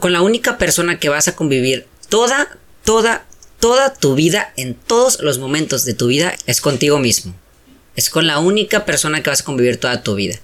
con 0.00 0.12
la 0.12 0.22
única 0.22 0.58
persona 0.58 0.98
que 0.98 1.08
vas 1.08 1.28
a 1.28 1.36
convivir 1.36 1.86
toda, 2.08 2.58
toda, 2.84 3.24
toda 3.60 3.94
tu 3.94 4.16
vida, 4.16 4.52
en 4.56 4.74
todos 4.74 5.20
los 5.20 5.38
momentos 5.38 5.84
de 5.84 5.94
tu 5.94 6.08
vida, 6.08 6.34
es 6.46 6.60
contigo 6.60 6.98
mismo. 6.98 7.34
Es 7.94 8.10
con 8.10 8.26
la 8.26 8.40
única 8.40 8.84
persona 8.84 9.22
que 9.22 9.30
vas 9.30 9.42
a 9.42 9.44
convivir 9.44 9.78
toda 9.78 10.02
tu 10.02 10.16
vida. 10.16 10.36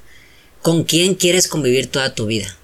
¿Con 0.63 0.85
quién 0.85 1.17
quieres 1.17 1.49
convivir 1.49 1.89
toda 1.89 2.15
tu 2.15 2.27
vida? 2.27 2.57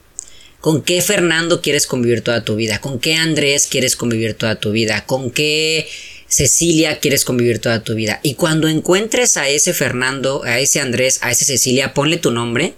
¿Con 0.61 0.83
qué 0.83 1.03
Fernando 1.03 1.63
quieres 1.63 1.87
convivir 1.87 2.23
toda 2.23 2.45
tu 2.45 2.55
vida? 2.55 2.81
¿Con 2.81 3.01
qué 3.01 3.17
Andrés 3.17 3.67
quieres 3.67 3.97
convivir 3.97 4.35
toda 4.35 4.61
tu 4.61 4.71
vida? 4.71 5.05
¿Con 5.05 5.31
qué 5.31 5.89
Cecilia 6.29 7.01
quieres 7.01 7.25
convivir 7.25 7.59
toda 7.59 7.83
tu 7.83 7.95
vida. 7.95 8.21
Y 8.23 8.35
cuando 8.35 8.69
encuentres 8.69 9.37
a 9.37 9.49
ese 9.49 9.75
Fernando, 9.75 10.45
a 10.45 10.59
ese 10.59 10.81
Andrés, 10.81 11.19
a 11.23 11.31
ese 11.31 11.45
Cecilia, 11.45 11.95
ponle 11.95 12.19
tu 12.19 12.31
nombre, 12.31 12.75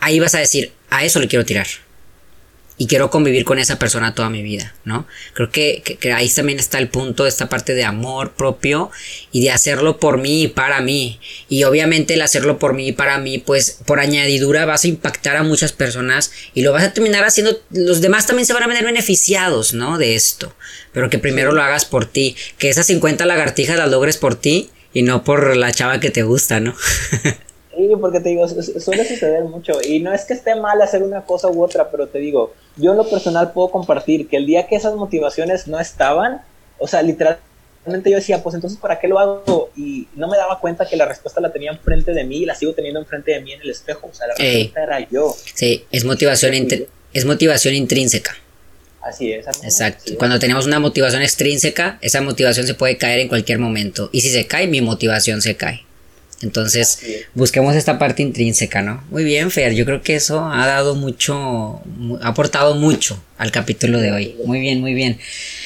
ahí 0.00 0.20
vas 0.20 0.34
a 0.34 0.40
decir, 0.40 0.72
a 0.90 1.04
eso 1.04 1.20
le 1.20 1.28
quiero 1.28 1.44
tirar 1.44 1.66
y 2.80 2.86
quiero 2.86 3.10
convivir 3.10 3.44
con 3.44 3.58
esa 3.58 3.78
persona 3.78 4.14
toda 4.14 4.30
mi 4.30 4.40
vida, 4.40 4.72
¿no? 4.86 5.06
Creo 5.34 5.50
que, 5.50 5.98
ahí 6.14 6.30
también 6.30 6.58
está 6.58 6.78
el 6.78 6.88
punto, 6.88 7.26
esta 7.26 7.46
parte 7.50 7.74
de 7.74 7.84
amor 7.84 8.32
propio 8.32 8.90
y 9.30 9.42
de 9.42 9.50
hacerlo 9.50 10.00
por 10.00 10.16
mí 10.16 10.44
y 10.44 10.48
para 10.48 10.80
mí. 10.80 11.20
Y 11.50 11.64
obviamente 11.64 12.14
el 12.14 12.22
hacerlo 12.22 12.58
por 12.58 12.72
mí 12.72 12.88
y 12.88 12.92
para 12.92 13.18
mí, 13.18 13.36
pues 13.36 13.80
por 13.84 14.00
añadidura 14.00 14.64
vas 14.64 14.84
a 14.84 14.88
impactar 14.88 15.36
a 15.36 15.42
muchas 15.42 15.72
personas 15.74 16.32
y 16.54 16.62
lo 16.62 16.72
vas 16.72 16.84
a 16.84 16.94
terminar 16.94 17.22
haciendo, 17.22 17.60
los 17.68 18.00
demás 18.00 18.26
también 18.26 18.46
se 18.46 18.54
van 18.54 18.62
a 18.62 18.66
ver 18.66 18.82
beneficiados, 18.82 19.74
¿no? 19.74 19.98
De 19.98 20.14
esto. 20.14 20.54
Pero 20.94 21.10
que 21.10 21.18
primero 21.18 21.52
lo 21.52 21.62
hagas 21.62 21.84
por 21.84 22.06
ti, 22.06 22.34
que 22.56 22.70
esas 22.70 22.86
50 22.86 23.26
lagartijas 23.26 23.76
las 23.76 23.90
logres 23.90 24.16
por 24.16 24.36
ti 24.36 24.70
y 24.94 25.02
no 25.02 25.22
por 25.22 25.54
la 25.54 25.70
chava 25.70 26.00
que 26.00 26.08
te 26.08 26.22
gusta, 26.22 26.60
¿no? 26.60 26.74
Sí, 27.76 27.88
porque 28.00 28.20
te 28.20 28.30
digo, 28.30 28.48
suele 28.48 29.04
suceder 29.04 29.44
mucho. 29.44 29.74
Y 29.86 30.00
no 30.00 30.12
es 30.12 30.24
que 30.24 30.34
esté 30.34 30.54
mal 30.56 30.82
hacer 30.82 31.02
una 31.02 31.24
cosa 31.24 31.48
u 31.48 31.62
otra, 31.62 31.90
pero 31.90 32.08
te 32.08 32.18
digo, 32.18 32.52
yo 32.76 32.92
en 32.92 32.96
lo 32.96 33.08
personal 33.08 33.52
puedo 33.52 33.70
compartir 33.70 34.28
que 34.28 34.36
el 34.36 34.46
día 34.46 34.66
que 34.66 34.76
esas 34.76 34.96
motivaciones 34.96 35.68
no 35.68 35.78
estaban, 35.78 36.42
o 36.78 36.88
sea, 36.88 37.02
literalmente 37.02 38.10
yo 38.10 38.16
decía, 38.16 38.42
pues 38.42 38.54
entonces, 38.56 38.78
¿para 38.78 38.98
qué 38.98 39.06
lo 39.06 39.18
hago? 39.18 39.70
Y 39.76 40.08
no 40.16 40.28
me 40.28 40.36
daba 40.36 40.58
cuenta 40.58 40.86
que 40.86 40.96
la 40.96 41.06
respuesta 41.06 41.40
la 41.40 41.52
tenía 41.52 41.70
enfrente 41.70 42.12
de 42.12 42.24
mí 42.24 42.38
y 42.38 42.44
la 42.44 42.54
sigo 42.54 42.72
teniendo 42.72 43.00
enfrente 43.00 43.32
de 43.32 43.40
mí 43.40 43.52
en 43.52 43.60
el 43.60 43.70
espejo. 43.70 44.08
O 44.10 44.14
sea, 44.14 44.26
la 44.26 44.34
respuesta 44.34 44.82
era 44.82 45.08
yo. 45.08 45.34
Sí, 45.54 45.84
es 45.92 46.04
motivación, 46.04 46.54
es 47.12 47.24
motivación 47.24 47.74
intrínseca. 47.74 48.36
Así 49.00 49.32
es. 49.32 49.46
Exacto. 49.46 50.12
Cuando 50.18 50.38
tenemos 50.38 50.66
una 50.66 50.78
motivación 50.78 51.22
extrínseca, 51.22 51.98
esa 52.02 52.20
motivación 52.20 52.66
se 52.66 52.74
puede 52.74 52.98
caer 52.98 53.20
en 53.20 53.28
cualquier 53.28 53.58
momento. 53.58 54.10
Y 54.12 54.20
si 54.20 54.30
se 54.30 54.46
cae, 54.46 54.66
mi 54.66 54.80
motivación 54.80 55.40
se 55.40 55.56
cae. 55.56 55.84
Entonces, 56.42 57.26
busquemos 57.34 57.76
esta 57.76 57.98
parte 57.98 58.22
intrínseca, 58.22 58.80
¿no? 58.80 59.04
Muy 59.10 59.24
bien, 59.24 59.50
Fer, 59.50 59.74
yo 59.74 59.84
creo 59.84 60.00
que 60.00 60.14
eso 60.14 60.42
ha 60.44 60.66
dado 60.66 60.94
mucho, 60.94 61.82
ha 62.22 62.28
aportado 62.28 62.74
mucho 62.74 63.22
al 63.36 63.50
capítulo 63.52 63.98
de 63.98 64.10
hoy. 64.10 64.36
Muy 64.46 64.60
bien, 64.60 64.80
muy 64.80 64.94
bien. 64.94 65.18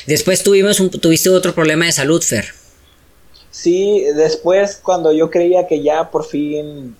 Después 0.07 0.43
tuvimos 0.43 0.81
un, 0.81 0.91
tuviste 0.91 1.31
otro 1.31 1.55
problema 1.55 1.87
de 1.87 1.93
salud, 1.93 2.21
Fer. 2.23 2.47
Sí, 3.53 4.05
después 4.17 4.81
cuando 4.83 5.13
yo 5.13 5.31
creía 5.31 5.69
que 5.69 5.81
ya 5.81 6.11
por 6.11 6.25
fin 6.25 6.97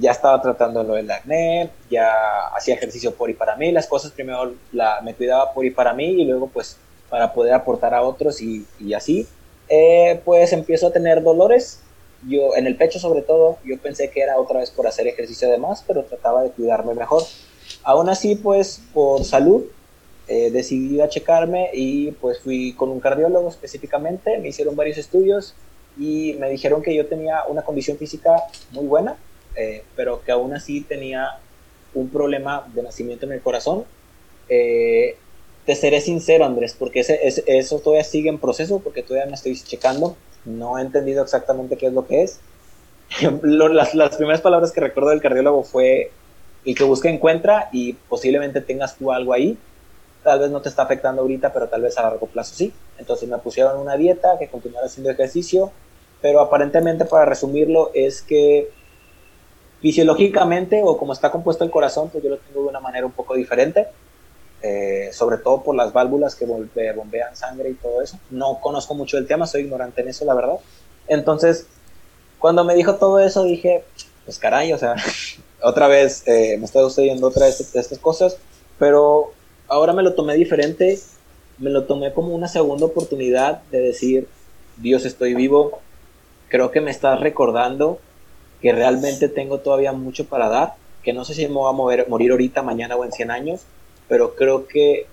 ya 0.00 0.10
estaba 0.10 0.40
tratando 0.40 0.82
lo 0.82 0.94
del 0.94 1.10
acné, 1.10 1.68
ya 1.90 2.08
hacía 2.56 2.76
ejercicio 2.76 3.14
por 3.14 3.28
y 3.28 3.34
para 3.34 3.56
mí, 3.56 3.72
las 3.72 3.86
cosas 3.86 4.10
primero 4.10 4.54
la, 4.72 5.02
me 5.02 5.12
cuidaba 5.12 5.52
por 5.52 5.66
y 5.66 5.70
para 5.70 5.92
mí 5.92 6.22
y 6.22 6.24
luego 6.24 6.48
pues 6.48 6.78
para 7.10 7.34
poder 7.34 7.52
aportar 7.52 7.92
a 7.92 8.02
otros 8.02 8.40
y, 8.40 8.64
así, 8.94 9.26
eh, 9.68 10.18
pues 10.24 10.54
empiezo 10.54 10.86
a 10.86 10.92
tener 10.94 11.22
dolores 11.22 11.80
yo 12.28 12.56
en 12.56 12.66
el 12.66 12.76
pecho 12.76 12.98
sobre 12.98 13.22
todo, 13.22 13.58
yo 13.64 13.78
pensé 13.78 14.10
que 14.10 14.20
era 14.20 14.38
otra 14.38 14.60
vez 14.60 14.70
por 14.70 14.86
hacer 14.86 15.06
ejercicio 15.06 15.50
de 15.50 15.58
más, 15.58 15.84
pero 15.86 16.04
trataba 16.04 16.42
de 16.42 16.50
cuidarme 16.50 16.94
mejor. 16.94 17.22
Aún 17.82 18.08
así, 18.08 18.36
pues 18.36 18.80
por 18.92 19.24
salud, 19.24 19.64
eh, 20.28 20.50
decidí 20.50 21.00
a 21.00 21.08
checarme 21.08 21.70
y 21.72 22.10
pues 22.12 22.40
fui 22.40 22.72
con 22.72 22.88
un 22.88 22.98
cardiólogo 22.98 23.48
específicamente, 23.48 24.38
me 24.38 24.48
hicieron 24.48 24.74
varios 24.74 24.98
estudios 24.98 25.54
y 25.96 26.34
me 26.40 26.50
dijeron 26.50 26.82
que 26.82 26.94
yo 26.94 27.06
tenía 27.06 27.44
una 27.48 27.62
condición 27.62 27.96
física 27.96 28.42
muy 28.72 28.86
buena, 28.86 29.16
eh, 29.54 29.84
pero 29.94 30.22
que 30.22 30.32
aún 30.32 30.52
así 30.52 30.80
tenía 30.80 31.38
un 31.94 32.08
problema 32.10 32.66
de 32.74 32.82
nacimiento 32.82 33.26
en 33.26 33.32
el 33.32 33.40
corazón. 33.40 33.84
Eh, 34.48 35.16
te 35.64 35.74
seré 35.74 36.00
sincero, 36.00 36.44
Andrés, 36.44 36.76
porque 36.78 37.00
ese, 37.00 37.20
eso 37.46 37.78
todavía 37.80 38.04
sigue 38.04 38.28
en 38.28 38.38
proceso, 38.38 38.80
porque 38.80 39.02
todavía 39.02 39.26
me 39.26 39.34
estoy 39.34 39.60
checando, 39.60 40.16
no 40.46 40.78
he 40.78 40.82
entendido 40.82 41.22
exactamente 41.22 41.76
qué 41.76 41.86
es 41.86 41.92
lo 41.92 42.06
que 42.06 42.22
es. 42.22 42.40
las, 43.42 43.94
las 43.94 44.16
primeras 44.16 44.40
palabras 44.40 44.72
que 44.72 44.80
recuerdo 44.80 45.10
del 45.10 45.20
cardiólogo 45.20 45.62
fue 45.62 46.10
el 46.64 46.74
que 46.74 46.84
busca 46.84 47.08
encuentra 47.08 47.68
y 47.72 47.92
posiblemente 47.92 48.60
tengas 48.60 48.96
tú 48.96 49.12
algo 49.12 49.32
ahí. 49.32 49.58
Tal 50.22 50.40
vez 50.40 50.50
no 50.50 50.60
te 50.60 50.68
está 50.68 50.82
afectando 50.82 51.22
ahorita, 51.22 51.52
pero 51.52 51.68
tal 51.68 51.82
vez 51.82 51.96
a 51.98 52.02
largo 52.02 52.26
plazo 52.26 52.54
sí. 52.54 52.72
Entonces 52.98 53.28
me 53.28 53.38
pusieron 53.38 53.78
una 53.78 53.96
dieta, 53.96 54.38
que 54.38 54.48
continuara 54.48 54.86
haciendo 54.86 55.10
ejercicio, 55.10 55.70
pero 56.20 56.40
aparentemente 56.40 57.04
para 57.04 57.24
resumirlo 57.24 57.90
es 57.94 58.22
que 58.22 58.70
fisiológicamente 59.80 60.80
o 60.82 60.96
como 60.96 61.12
está 61.12 61.30
compuesto 61.30 61.62
el 61.62 61.70
corazón, 61.70 62.08
pues 62.10 62.24
yo 62.24 62.30
lo 62.30 62.38
tengo 62.38 62.62
de 62.62 62.68
una 62.68 62.80
manera 62.80 63.06
un 63.06 63.12
poco 63.12 63.34
diferente, 63.34 63.86
eh, 64.62 65.10
sobre 65.12 65.38
todo 65.38 65.62
por 65.62 65.76
las 65.76 65.92
válvulas 65.92 66.34
que 66.34 66.46
bombean 66.46 67.36
sangre 67.36 67.70
y 67.70 67.74
todo 67.74 68.02
eso. 68.02 68.18
No 68.30 68.60
conozco 68.60 68.94
mucho 68.94 69.16
del 69.16 69.26
tema, 69.26 69.46
soy 69.46 69.62
ignorante 69.62 70.00
en 70.02 70.08
eso, 70.08 70.24
la 70.24 70.34
verdad. 70.34 70.56
Entonces, 71.08 71.66
cuando 72.38 72.64
me 72.64 72.74
dijo 72.74 72.96
todo 72.96 73.18
eso, 73.20 73.44
dije, 73.44 73.84
pues 74.24 74.38
caray, 74.38 74.72
o 74.72 74.78
sea, 74.78 74.94
otra 75.62 75.88
vez 75.88 76.22
eh, 76.26 76.56
me 76.58 76.64
está 76.64 76.80
sucediendo 76.80 77.28
otra 77.28 77.46
vez 77.46 77.60
estas 77.60 77.98
cosas, 77.98 78.38
pero 78.78 79.32
ahora 79.68 79.92
me 79.92 80.02
lo 80.02 80.14
tomé 80.14 80.34
diferente, 80.34 80.98
me 81.58 81.70
lo 81.70 81.84
tomé 81.84 82.12
como 82.12 82.34
una 82.34 82.48
segunda 82.48 82.86
oportunidad 82.86 83.62
de 83.70 83.80
decir, 83.80 84.28
Dios 84.76 85.04
estoy 85.04 85.34
vivo, 85.34 85.80
creo 86.48 86.70
que 86.70 86.80
me 86.80 86.90
estás 86.90 87.20
recordando 87.20 87.98
que 88.60 88.72
realmente 88.72 89.28
tengo 89.28 89.60
todavía 89.60 89.92
mucho 89.92 90.26
para 90.26 90.48
dar, 90.48 90.74
que 91.02 91.12
no 91.12 91.24
sé 91.24 91.34
si 91.34 91.46
me 91.46 91.54
voy 91.54 91.68
a 91.68 91.72
mover, 91.72 92.08
morir 92.08 92.32
ahorita, 92.32 92.62
mañana 92.62 92.96
o 92.96 93.04
en 93.04 93.12
100 93.12 93.30
años, 93.30 93.60
pero 94.08 94.34
creo 94.34 94.66
que 94.66 95.06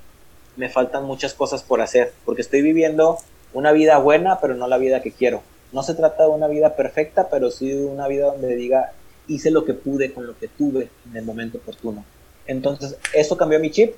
me 0.56 0.70
faltan 0.70 1.06
muchas 1.06 1.34
cosas 1.34 1.64
por 1.64 1.82
hacer, 1.82 2.14
porque 2.26 2.42
estoy 2.42 2.62
viviendo 2.62 3.18
una 3.54 3.72
vida 3.72 3.98
buena, 3.98 4.40
pero 4.40 4.56
no 4.56 4.68
la 4.68 4.78
vida 4.78 5.02
que 5.02 5.12
quiero. 5.12 5.42
No 5.72 5.84
se 5.84 5.96
trata 5.96 6.24
de 6.24 6.30
una 6.30 6.48
vida 6.48 6.76
perfecta, 6.76 7.30
pero 7.30 7.50
sí 7.50 7.70
de 7.70 7.86
una 7.86 8.08
vida 8.08 8.28
donde 8.28 8.56
diga, 8.56 8.94
hice 9.28 9.52
lo 9.52 9.66
que 9.66 9.74
pude 9.74 10.14
con 10.14 10.28
lo 10.28 10.38
que 10.38 10.48
tuve 10.48 10.90
en 11.10 11.18
el 11.18 11.26
momento 11.26 11.58
oportuno. 11.58 12.06
Entonces, 12.46 12.98
eso 13.14 13.38
cambió 13.38 13.60
mi 13.60 13.72
chip, 13.72 13.96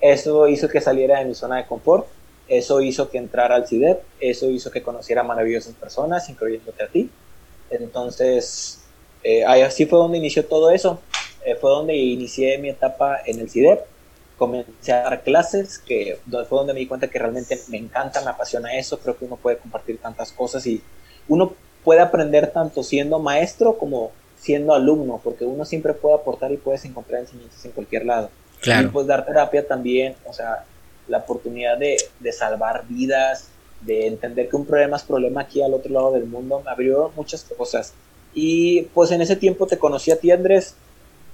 eso 0.00 0.48
hizo 0.48 0.68
que 0.68 0.80
saliera 0.80 1.20
de 1.20 1.24
mi 1.24 1.34
zona 1.34 1.56
de 1.56 1.66
confort, 1.66 2.06
eso 2.48 2.80
hizo 2.82 3.08
que 3.08 3.18
entrara 3.18 3.54
al 3.54 3.66
CIDEP, 3.66 4.02
eso 4.20 4.50
hizo 4.50 4.70
que 4.70 4.82
conociera 4.82 5.22
maravillosas 5.22 5.74
personas, 5.74 6.28
incluyéndote 6.28 6.82
a 6.82 6.88
ti. 6.88 7.10
Entonces, 7.70 8.82
eh, 9.22 9.44
así 9.44 9.86
fue 9.86 9.98
donde 9.98 10.18
inició 10.18 10.44
todo 10.44 10.70
eso. 10.70 11.00
Eh, 11.44 11.56
fue 11.56 11.70
donde 11.70 11.94
inicié 11.96 12.58
mi 12.58 12.68
etapa 12.68 13.18
en 13.24 13.40
el 13.40 13.50
CIDEP. 13.50 13.80
Comencé 14.36 14.92
a 14.92 15.02
dar 15.02 15.22
clases, 15.22 15.78
que 15.78 16.18
fue 16.26 16.58
donde 16.58 16.74
me 16.74 16.80
di 16.80 16.86
cuenta 16.86 17.08
que 17.08 17.18
realmente 17.18 17.60
me 17.68 17.78
encanta, 17.78 18.20
me 18.22 18.30
apasiona 18.30 18.76
eso. 18.76 18.98
Creo 18.98 19.16
que 19.16 19.24
uno 19.24 19.36
puede 19.36 19.58
compartir 19.58 19.98
tantas 19.98 20.32
cosas 20.32 20.66
y 20.66 20.82
uno 21.28 21.54
puede 21.84 22.00
aprender 22.00 22.50
tanto 22.50 22.82
siendo 22.82 23.18
maestro 23.18 23.78
como 23.78 24.12
siendo 24.36 24.74
alumno, 24.74 25.20
porque 25.22 25.44
uno 25.44 25.64
siempre 25.64 25.94
puede 25.94 26.16
aportar 26.16 26.52
y 26.52 26.56
puedes 26.56 26.84
encontrar 26.84 27.20
enseñanzas 27.20 27.64
en 27.64 27.72
cualquier 27.72 28.04
lado. 28.06 28.30
Claro. 28.60 28.88
Y 28.88 28.90
pues 28.90 29.06
dar 29.06 29.24
terapia 29.24 29.66
también, 29.66 30.16
o 30.26 30.32
sea, 30.32 30.64
la 31.08 31.18
oportunidad 31.18 31.78
de, 31.78 31.96
de 32.20 32.32
salvar 32.32 32.84
vidas, 32.88 33.48
de 33.82 34.06
entender 34.06 34.48
que 34.48 34.56
un 34.56 34.66
problema 34.66 34.96
es 34.96 35.02
problema 35.02 35.42
aquí 35.42 35.62
al 35.62 35.74
otro 35.74 35.92
lado 35.92 36.12
del 36.12 36.24
mundo, 36.24 36.60
me 36.64 36.70
abrió 36.70 37.12
muchas 37.16 37.44
cosas. 37.44 37.92
Y 38.34 38.82
pues 38.94 39.10
en 39.12 39.22
ese 39.22 39.36
tiempo 39.36 39.66
te 39.66 39.78
conocí 39.78 40.10
a 40.10 40.18
ti, 40.18 40.30
Andrés. 40.30 40.74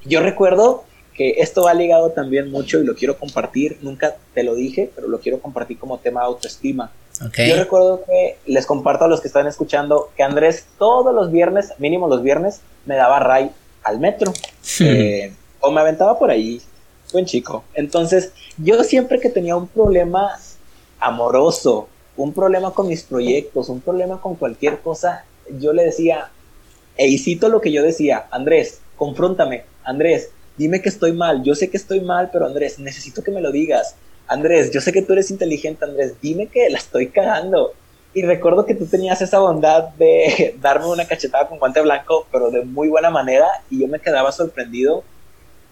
Yo 0.05 0.20
recuerdo 0.20 0.84
que 1.21 1.35
esto 1.43 1.64
va 1.64 1.75
ligado 1.75 2.12
también 2.12 2.51
mucho 2.51 2.81
y 2.81 2.85
lo 2.87 2.95
quiero 2.95 3.18
compartir, 3.18 3.77
nunca 3.83 4.16
te 4.33 4.43
lo 4.43 4.55
dije, 4.55 4.91
pero 4.95 5.07
lo 5.07 5.21
quiero 5.21 5.39
compartir 5.39 5.79
como 5.79 5.99
tema 5.99 6.21
de 6.21 6.29
autoestima. 6.29 6.93
Yo 7.47 7.57
recuerdo 7.57 8.03
que 8.07 8.39
les 8.47 8.64
comparto 8.64 9.05
a 9.05 9.09
los 9.09 9.21
que 9.21 9.29
están 9.29 9.47
escuchando 9.47 10.11
que 10.16 10.23
Andrés 10.23 10.64
todos 10.79 11.14
los 11.14 11.31
viernes, 11.31 11.75
mínimo 11.77 12.09
los 12.09 12.23
viernes, 12.23 12.62
me 12.87 12.97
daba 12.97 13.18
ray 13.18 13.51
al 13.83 14.01
metro. 14.01 14.33
Eh, 14.81 15.35
o 15.61 15.71
me 15.71 15.83
aventaba 15.83 16.18
por 16.18 16.31
ahí. 16.31 16.62
Buen 17.12 17.27
chico. 17.27 17.64
Entonces, 17.75 18.33
yo 18.57 18.83
siempre 18.83 19.21
que 19.21 19.29
tenía 19.29 19.57
un 19.57 19.68
problema 19.68 20.39
amoroso, 21.01 21.91
un 22.16 22.33
problema 22.33 22.71
con 22.71 22.89
mis 22.89 23.03
proyectos, 23.03 23.68
un 23.68 23.83
problema 23.83 24.23
con 24.23 24.37
cualquier 24.37 24.79
cosa, 24.79 25.27
yo 25.59 25.75
le 25.75 25.85
decía, 25.85 26.31
e 26.97 27.18
cito 27.18 27.51
lo 27.51 27.61
que 27.61 27.73
yo 27.73 27.83
decía, 27.83 28.27
Andrés, 28.31 28.81
confróntame, 28.97 29.64
Andrés, 29.85 30.31
dime 30.61 30.83
que 30.83 30.91
estoy 30.91 31.13
mal, 31.13 31.43
yo 31.43 31.55
sé 31.55 31.71
que 31.71 31.79
estoy 31.79 32.01
mal, 32.01 32.29
pero 32.31 32.45
Andrés, 32.45 32.79
necesito 32.79 33.25
que 33.25 33.31
me 33.31 33.41
lo 33.41 33.51
digas. 33.51 33.95
Andrés, 34.29 34.71
yo 34.71 34.83
sé 34.83 34.93
que 34.93 35.01
tú 35.01 35.15
eres 35.15 35.31
inteligente, 35.31 35.87
Andrés, 35.87 36.13
dime 36.21 36.49
que 36.49 36.69
la 36.69 36.77
estoy 36.77 37.09
cagando. 37.09 37.73
Y 38.13 38.23
recuerdo 38.23 38.67
que 38.67 38.75
tú 38.75 38.85
tenías 38.85 39.23
esa 39.23 39.39
bondad 39.39 39.85
de 39.97 40.55
darme 40.61 40.89
una 40.89 41.07
cachetada 41.07 41.49
con 41.49 41.59
guante 41.59 41.81
blanco, 41.81 42.27
pero 42.31 42.51
de 42.51 42.63
muy 42.63 42.89
buena 42.89 43.09
manera, 43.09 43.47
y 43.71 43.81
yo 43.81 43.89
me 43.89 44.01
quedaba 44.01 44.33
sorprendido, 44.33 45.03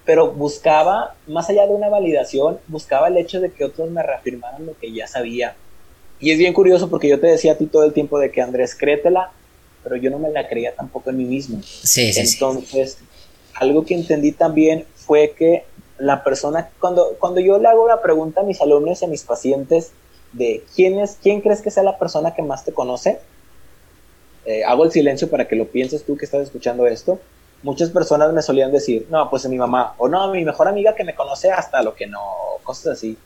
pero 0.07 0.33
buscaba, 0.33 1.15
más 1.27 1.51
allá 1.51 1.67
de 1.67 1.75
una 1.75 1.91
validación, 1.91 2.59
buscaba 2.67 3.09
el 3.09 3.19
hecho 3.19 3.43
de 3.43 3.53
que 3.53 3.65
otros 3.65 3.91
me 3.91 4.03
reafirmaran 4.03 4.65
lo 4.65 4.75
que 4.79 4.91
ya 4.91 5.07
sabía. 5.07 5.55
Y 6.19 6.31
es 6.31 6.39
bien 6.39 6.55
curioso 6.55 6.89
porque 6.89 7.11
yo 7.11 7.21
te 7.21 7.27
decía 7.27 7.53
a 7.53 7.59
ti 7.59 7.67
todo 7.67 7.85
el 7.85 7.93
tiempo 7.93 8.19
de 8.19 8.31
que 8.31 8.41
Andrés, 8.41 8.75
créetela, 8.75 9.33
pero 9.85 9.97
yo 9.97 10.11
no 10.11 10.19
me 10.19 10.31
la 10.31 10.49
creía 10.49 10.75
tampoco 10.75 11.11
en 11.11 11.19
mí 11.19 11.25
mismo. 11.25 11.61
Sí, 11.63 12.11
sí, 12.11 12.21
Entonces, 12.21 12.99
algo 13.59 13.85
que 13.85 13.95
entendí 13.95 14.33
también 14.33 14.87
fue 14.95 15.35
que 15.37 15.65
la 15.99 16.23
persona, 16.23 16.71
cuando, 16.81 17.17
cuando 17.19 17.41
yo 17.41 17.59
le 17.59 17.69
hago 17.69 17.89
la 17.89 18.01
pregunta 18.01 18.41
a 18.41 18.45
mis 18.45 18.61
alumnos 18.61 19.03
y 19.03 19.05
a 19.05 19.09
mis 19.09 19.25
pacientes 19.25 19.93
de 20.33 20.65
quién 20.75 20.99
es, 21.01 21.19
quién 21.21 21.41
crees 21.41 21.61
que 21.61 21.71
sea 21.71 21.83
la 21.83 21.99
persona 21.99 22.35
que 22.35 22.43
más 22.43 22.65
te 22.65 22.73
conoce, 22.73 23.19
eh, 24.45 24.65
hago 24.65 24.85
el 24.85 24.93
silencio 24.93 25.29
para 25.29 25.49
que 25.49 25.57
lo 25.57 25.67
pienses 25.67 26.05
tú 26.05 26.17
que 26.17 26.25
estás 26.25 26.43
escuchando 26.43 26.87
esto. 26.87 27.19
Muchas 27.63 27.91
personas 27.91 28.33
me 28.33 28.43
solían 28.43 28.71
decir, 28.71 29.07
no, 29.11 29.29
pues 29.29 29.45
es 29.45 29.51
mi 29.51 29.59
mamá, 29.59 29.95
o 29.99 30.09
no, 30.09 30.33
mi 30.33 30.45
mejor 30.45 30.69
amiga 30.69 30.95
que 30.95 31.05
me 31.05 31.15
conoce 31.15 31.51
hasta 31.51 31.83
lo 31.83 31.95
que 31.95 32.07
no, 32.07 32.21
cosas 32.63 32.99
así. 32.99 33.19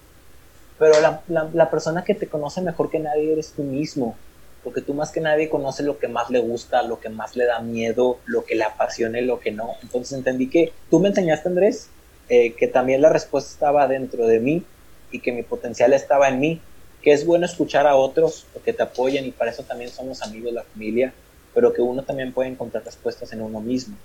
Pero 0.78 0.94
la, 1.00 1.22
la 1.52 1.70
persona 1.70 2.02
que 2.02 2.14
te 2.14 2.26
conoce 2.26 2.62
mejor 2.62 2.90
que 2.90 2.98
nadie 2.98 3.32
eres 3.32 3.52
tú 3.52 3.62
mismo, 3.62 4.16
porque 4.62 4.80
tú 4.80 4.94
más 4.94 5.10
que 5.10 5.20
nadie 5.20 5.48
conoces 5.48 5.84
lo 5.84 5.98
que 5.98 6.08
más 6.08 6.30
le 6.30 6.38
gusta, 6.38 6.82
lo 6.82 7.00
que 7.00 7.08
más 7.08 7.36
le 7.36 7.46
da 7.46 7.60
miedo, 7.60 8.18
lo 8.26 8.44
que 8.44 8.54
le 8.54 8.64
apasiona 8.64 9.20
y 9.20 9.24
lo 9.24 9.40
que 9.40 9.50
no. 9.50 9.70
Entonces 9.82 10.16
entendí 10.16 10.48
que 10.48 10.72
tú 10.90 11.00
me 11.00 11.08
enseñaste, 11.08 11.48
Andrés, 11.48 11.88
eh, 12.28 12.54
que 12.54 12.68
también 12.68 13.02
la 13.02 13.08
respuesta 13.08 13.50
estaba 13.50 13.88
dentro 13.88 14.26
de 14.26 14.40
mí 14.40 14.64
y 15.10 15.20
que 15.20 15.32
mi 15.32 15.42
potencial 15.42 15.92
estaba 15.92 16.28
en 16.28 16.40
mí, 16.40 16.60
que 17.02 17.12
es 17.12 17.26
bueno 17.26 17.46
escuchar 17.46 17.86
a 17.86 17.96
otros 17.96 18.46
porque 18.52 18.72
te 18.72 18.82
apoyan 18.82 19.26
y 19.26 19.32
para 19.32 19.50
eso 19.50 19.64
también 19.64 19.90
somos 19.90 20.22
amigos, 20.22 20.52
la 20.52 20.62
familia, 20.62 21.12
pero 21.54 21.72
que 21.72 21.82
uno 21.82 22.02
también 22.02 22.32
puede 22.32 22.50
encontrar 22.50 22.84
respuestas 22.84 23.32
en 23.32 23.42
uno 23.42 23.60
mismo. 23.60 23.96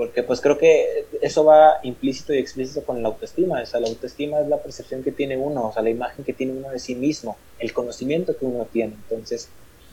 Porque 0.00 0.22
pues 0.22 0.40
creo 0.40 0.56
que 0.56 1.04
eso 1.20 1.44
va 1.44 1.74
implícito 1.82 2.32
y 2.32 2.38
explícito 2.38 2.82
con 2.86 3.02
la 3.02 3.08
autoestima, 3.08 3.60
o 3.60 3.66
sea, 3.66 3.80
la 3.80 3.88
autoestima 3.88 4.40
es 4.40 4.48
la 4.48 4.56
percepción 4.56 5.02
que 5.02 5.12
tiene 5.12 5.36
uno, 5.36 5.66
o 5.66 5.72
sea, 5.74 5.82
la 5.82 5.90
imagen 5.90 6.24
que 6.24 6.32
tiene 6.32 6.54
uno 6.54 6.70
de 6.70 6.78
sí 6.78 6.94
mismo, 6.94 7.36
el 7.58 7.74
conocimiento 7.74 8.34
que 8.34 8.46
uno 8.46 8.64
tiene. 8.64 8.94
Entonces, 8.94 9.50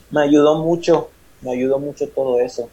me 0.10 0.22
ayudó 0.22 0.64
mucho, 0.64 1.10
me 1.42 1.52
ayudó 1.52 1.78
mucho 1.80 2.08
todo 2.08 2.40
eso. 2.40 2.70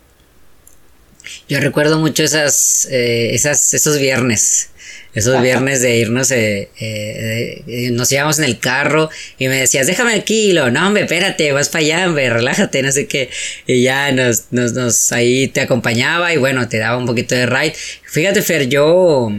Yo 1.49 1.61
recuerdo 1.61 1.99
mucho 1.99 2.23
esas, 2.23 2.89
eh, 2.91 3.31
esas, 3.35 3.75
esos 3.75 3.99
viernes. 3.99 4.71
Esos 5.15 5.41
viernes 5.41 5.81
de 5.81 5.97
irnos, 5.97 6.33
eh, 6.33 6.71
eh, 6.81 7.91
nos 7.93 8.11
íbamos 8.11 8.41
en 8.41 8.47
el 8.47 8.59
carro 8.59 9.11
y 9.39 9.47
me 9.47 9.61
decías, 9.61 9.87
déjame 9.87 10.15
aquí, 10.15 10.53
lo, 10.53 10.73
no, 10.73 10.89
hombre, 10.89 11.05
espérate, 11.05 11.53
vas 11.53 11.69
para 11.69 11.85
allá, 11.85 12.07
hombre, 12.09 12.31
relájate, 12.31 12.83
no 12.83 12.91
sé 12.91 13.07
qué. 13.07 13.31
Y 13.65 13.83
ya 13.85 14.11
nos, 14.11 14.47
nos, 14.51 14.73
nos, 14.73 15.13
ahí 15.13 15.47
te 15.47 15.61
acompañaba 15.61 16.35
y 16.35 16.37
bueno, 16.37 16.69
te 16.69 16.79
daba 16.79 16.97
un 16.97 17.07
poquito 17.07 17.37
de 17.37 17.47
ride. 17.47 17.75
Fíjate, 18.05 18.43
Fer, 18.43 18.69
yo, 18.69 19.31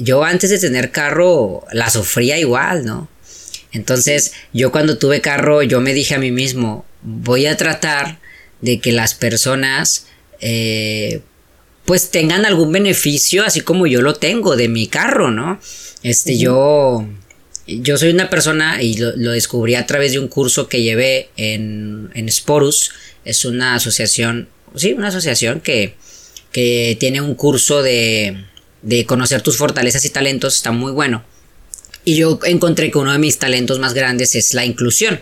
yo 0.00 0.22
antes 0.22 0.50
de 0.50 0.58
tener 0.58 0.90
carro 0.90 1.64
la 1.72 1.88
sufría 1.88 2.36
igual, 2.38 2.84
¿no? 2.84 3.08
Entonces, 3.72 4.32
yo 4.52 4.70
cuando 4.70 4.98
tuve 4.98 5.22
carro, 5.22 5.62
yo 5.62 5.80
me 5.80 5.94
dije 5.94 6.14
a 6.14 6.18
mí 6.18 6.30
mismo, 6.30 6.84
voy 7.02 7.46
a 7.46 7.56
tratar 7.56 8.18
de 8.60 8.80
que 8.80 8.92
las 8.92 9.14
personas 9.14 10.06
eh, 10.40 11.20
pues 11.84 12.10
tengan 12.10 12.44
algún 12.44 12.70
beneficio 12.72 13.44
así 13.44 13.62
como 13.62 13.86
yo 13.86 14.02
lo 14.02 14.14
tengo 14.14 14.56
de 14.56 14.68
mi 14.68 14.86
carro, 14.86 15.30
¿no? 15.30 15.60
Este, 16.02 16.36
yo, 16.36 17.06
yo 17.66 17.98
soy 17.98 18.10
una 18.10 18.30
persona 18.30 18.82
y 18.82 18.96
lo, 18.96 19.32
descubrí 19.32 19.74
a 19.74 19.86
través 19.86 20.12
de 20.12 20.18
un 20.18 20.28
curso 20.28 20.68
que 20.68 20.82
llevé 20.82 21.30
en, 21.36 22.10
en 22.14 22.28
Sporus, 22.28 22.92
es 23.24 23.44
una 23.44 23.74
asociación, 23.74 24.48
sí, 24.74 24.92
una 24.92 25.08
asociación 25.08 25.60
que, 25.60 25.94
que 26.52 26.96
tiene 27.00 27.20
un 27.20 27.34
curso 27.34 27.82
de, 27.82 28.44
de 28.82 29.06
conocer 29.06 29.42
tus 29.42 29.56
fortalezas 29.56 30.04
y 30.04 30.10
talentos, 30.10 30.56
está 30.56 30.72
muy 30.72 30.92
bueno. 30.92 31.24
Y 32.04 32.16
yo 32.16 32.38
encontré 32.44 32.90
que 32.90 32.98
uno 32.98 33.12
de 33.12 33.18
mis 33.18 33.38
talentos 33.38 33.78
más 33.78 33.92
grandes 33.92 34.34
es 34.34 34.54
la 34.54 34.64
inclusión. 34.64 35.20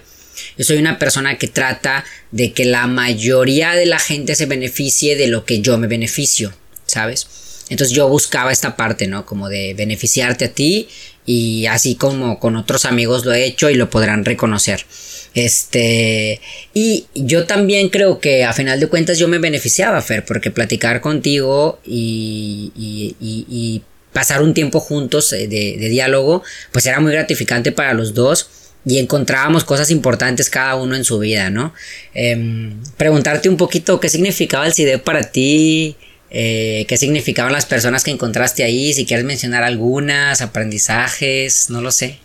Yo 0.56 0.64
soy 0.64 0.78
una 0.78 0.98
persona 0.98 1.38
que 1.38 1.48
trata 1.48 2.04
de 2.30 2.52
que 2.52 2.64
la 2.64 2.86
mayoría 2.86 3.72
de 3.72 3.86
la 3.86 3.98
gente 3.98 4.34
se 4.34 4.46
beneficie 4.46 5.16
de 5.16 5.28
lo 5.28 5.44
que 5.44 5.60
yo 5.60 5.78
me 5.78 5.86
beneficio, 5.86 6.52
¿sabes? 6.86 7.26
Entonces 7.68 7.96
yo 7.96 8.08
buscaba 8.08 8.52
esta 8.52 8.76
parte, 8.76 9.06
¿no? 9.06 9.26
Como 9.26 9.48
de 9.48 9.74
beneficiarte 9.74 10.46
a 10.46 10.52
ti 10.52 10.88
y 11.24 11.66
así 11.66 11.96
como 11.96 12.38
con 12.38 12.56
otros 12.56 12.84
amigos 12.84 13.24
lo 13.24 13.32
he 13.32 13.44
hecho 13.44 13.68
y 13.70 13.74
lo 13.74 13.90
podrán 13.90 14.24
reconocer. 14.24 14.86
Este, 15.34 16.40
y 16.72 17.06
yo 17.14 17.44
también 17.44 17.90
creo 17.90 18.20
que 18.20 18.44
a 18.44 18.54
final 18.54 18.80
de 18.80 18.86
cuentas 18.86 19.18
yo 19.18 19.28
me 19.28 19.38
beneficiaba, 19.38 20.00
Fer, 20.00 20.24
porque 20.24 20.50
platicar 20.50 21.02
contigo 21.02 21.78
y, 21.84 22.72
y, 22.74 23.14
y, 23.20 23.82
pasar 24.14 24.40
un 24.40 24.54
tiempo 24.54 24.80
juntos 24.80 25.28
de, 25.28 25.46
de, 25.46 25.88
diálogo, 25.90 26.42
pues 26.72 26.86
era 26.86 27.00
muy 27.00 27.12
gratificante 27.12 27.70
para 27.70 27.92
los 27.92 28.14
dos 28.14 28.48
y 28.86 29.00
encontrábamos 29.00 29.64
cosas 29.64 29.90
importantes 29.90 30.48
cada 30.48 30.76
uno 30.76 30.94
en 30.94 31.02
su 31.02 31.18
vida, 31.18 31.50
¿no? 31.50 31.74
Em, 32.14 32.80
preguntarte 32.96 33.48
un 33.48 33.56
poquito 33.56 33.98
qué 33.98 34.08
significaba 34.08 34.64
el 34.64 34.72
CIDE 34.72 34.98
para 34.98 35.24
ti, 35.24 35.96
eh, 36.30 36.86
qué 36.88 36.96
significaban 36.96 37.52
las 37.52 37.66
personas 37.66 38.04
que 38.04 38.12
encontraste 38.12 38.62
ahí, 38.62 38.92
si 38.92 39.04
quieres 39.04 39.26
mencionar 39.26 39.64
algunas, 39.64 40.40
aprendizajes, 40.40 41.68
no 41.68 41.82
lo 41.82 41.90
sé. 41.90 42.20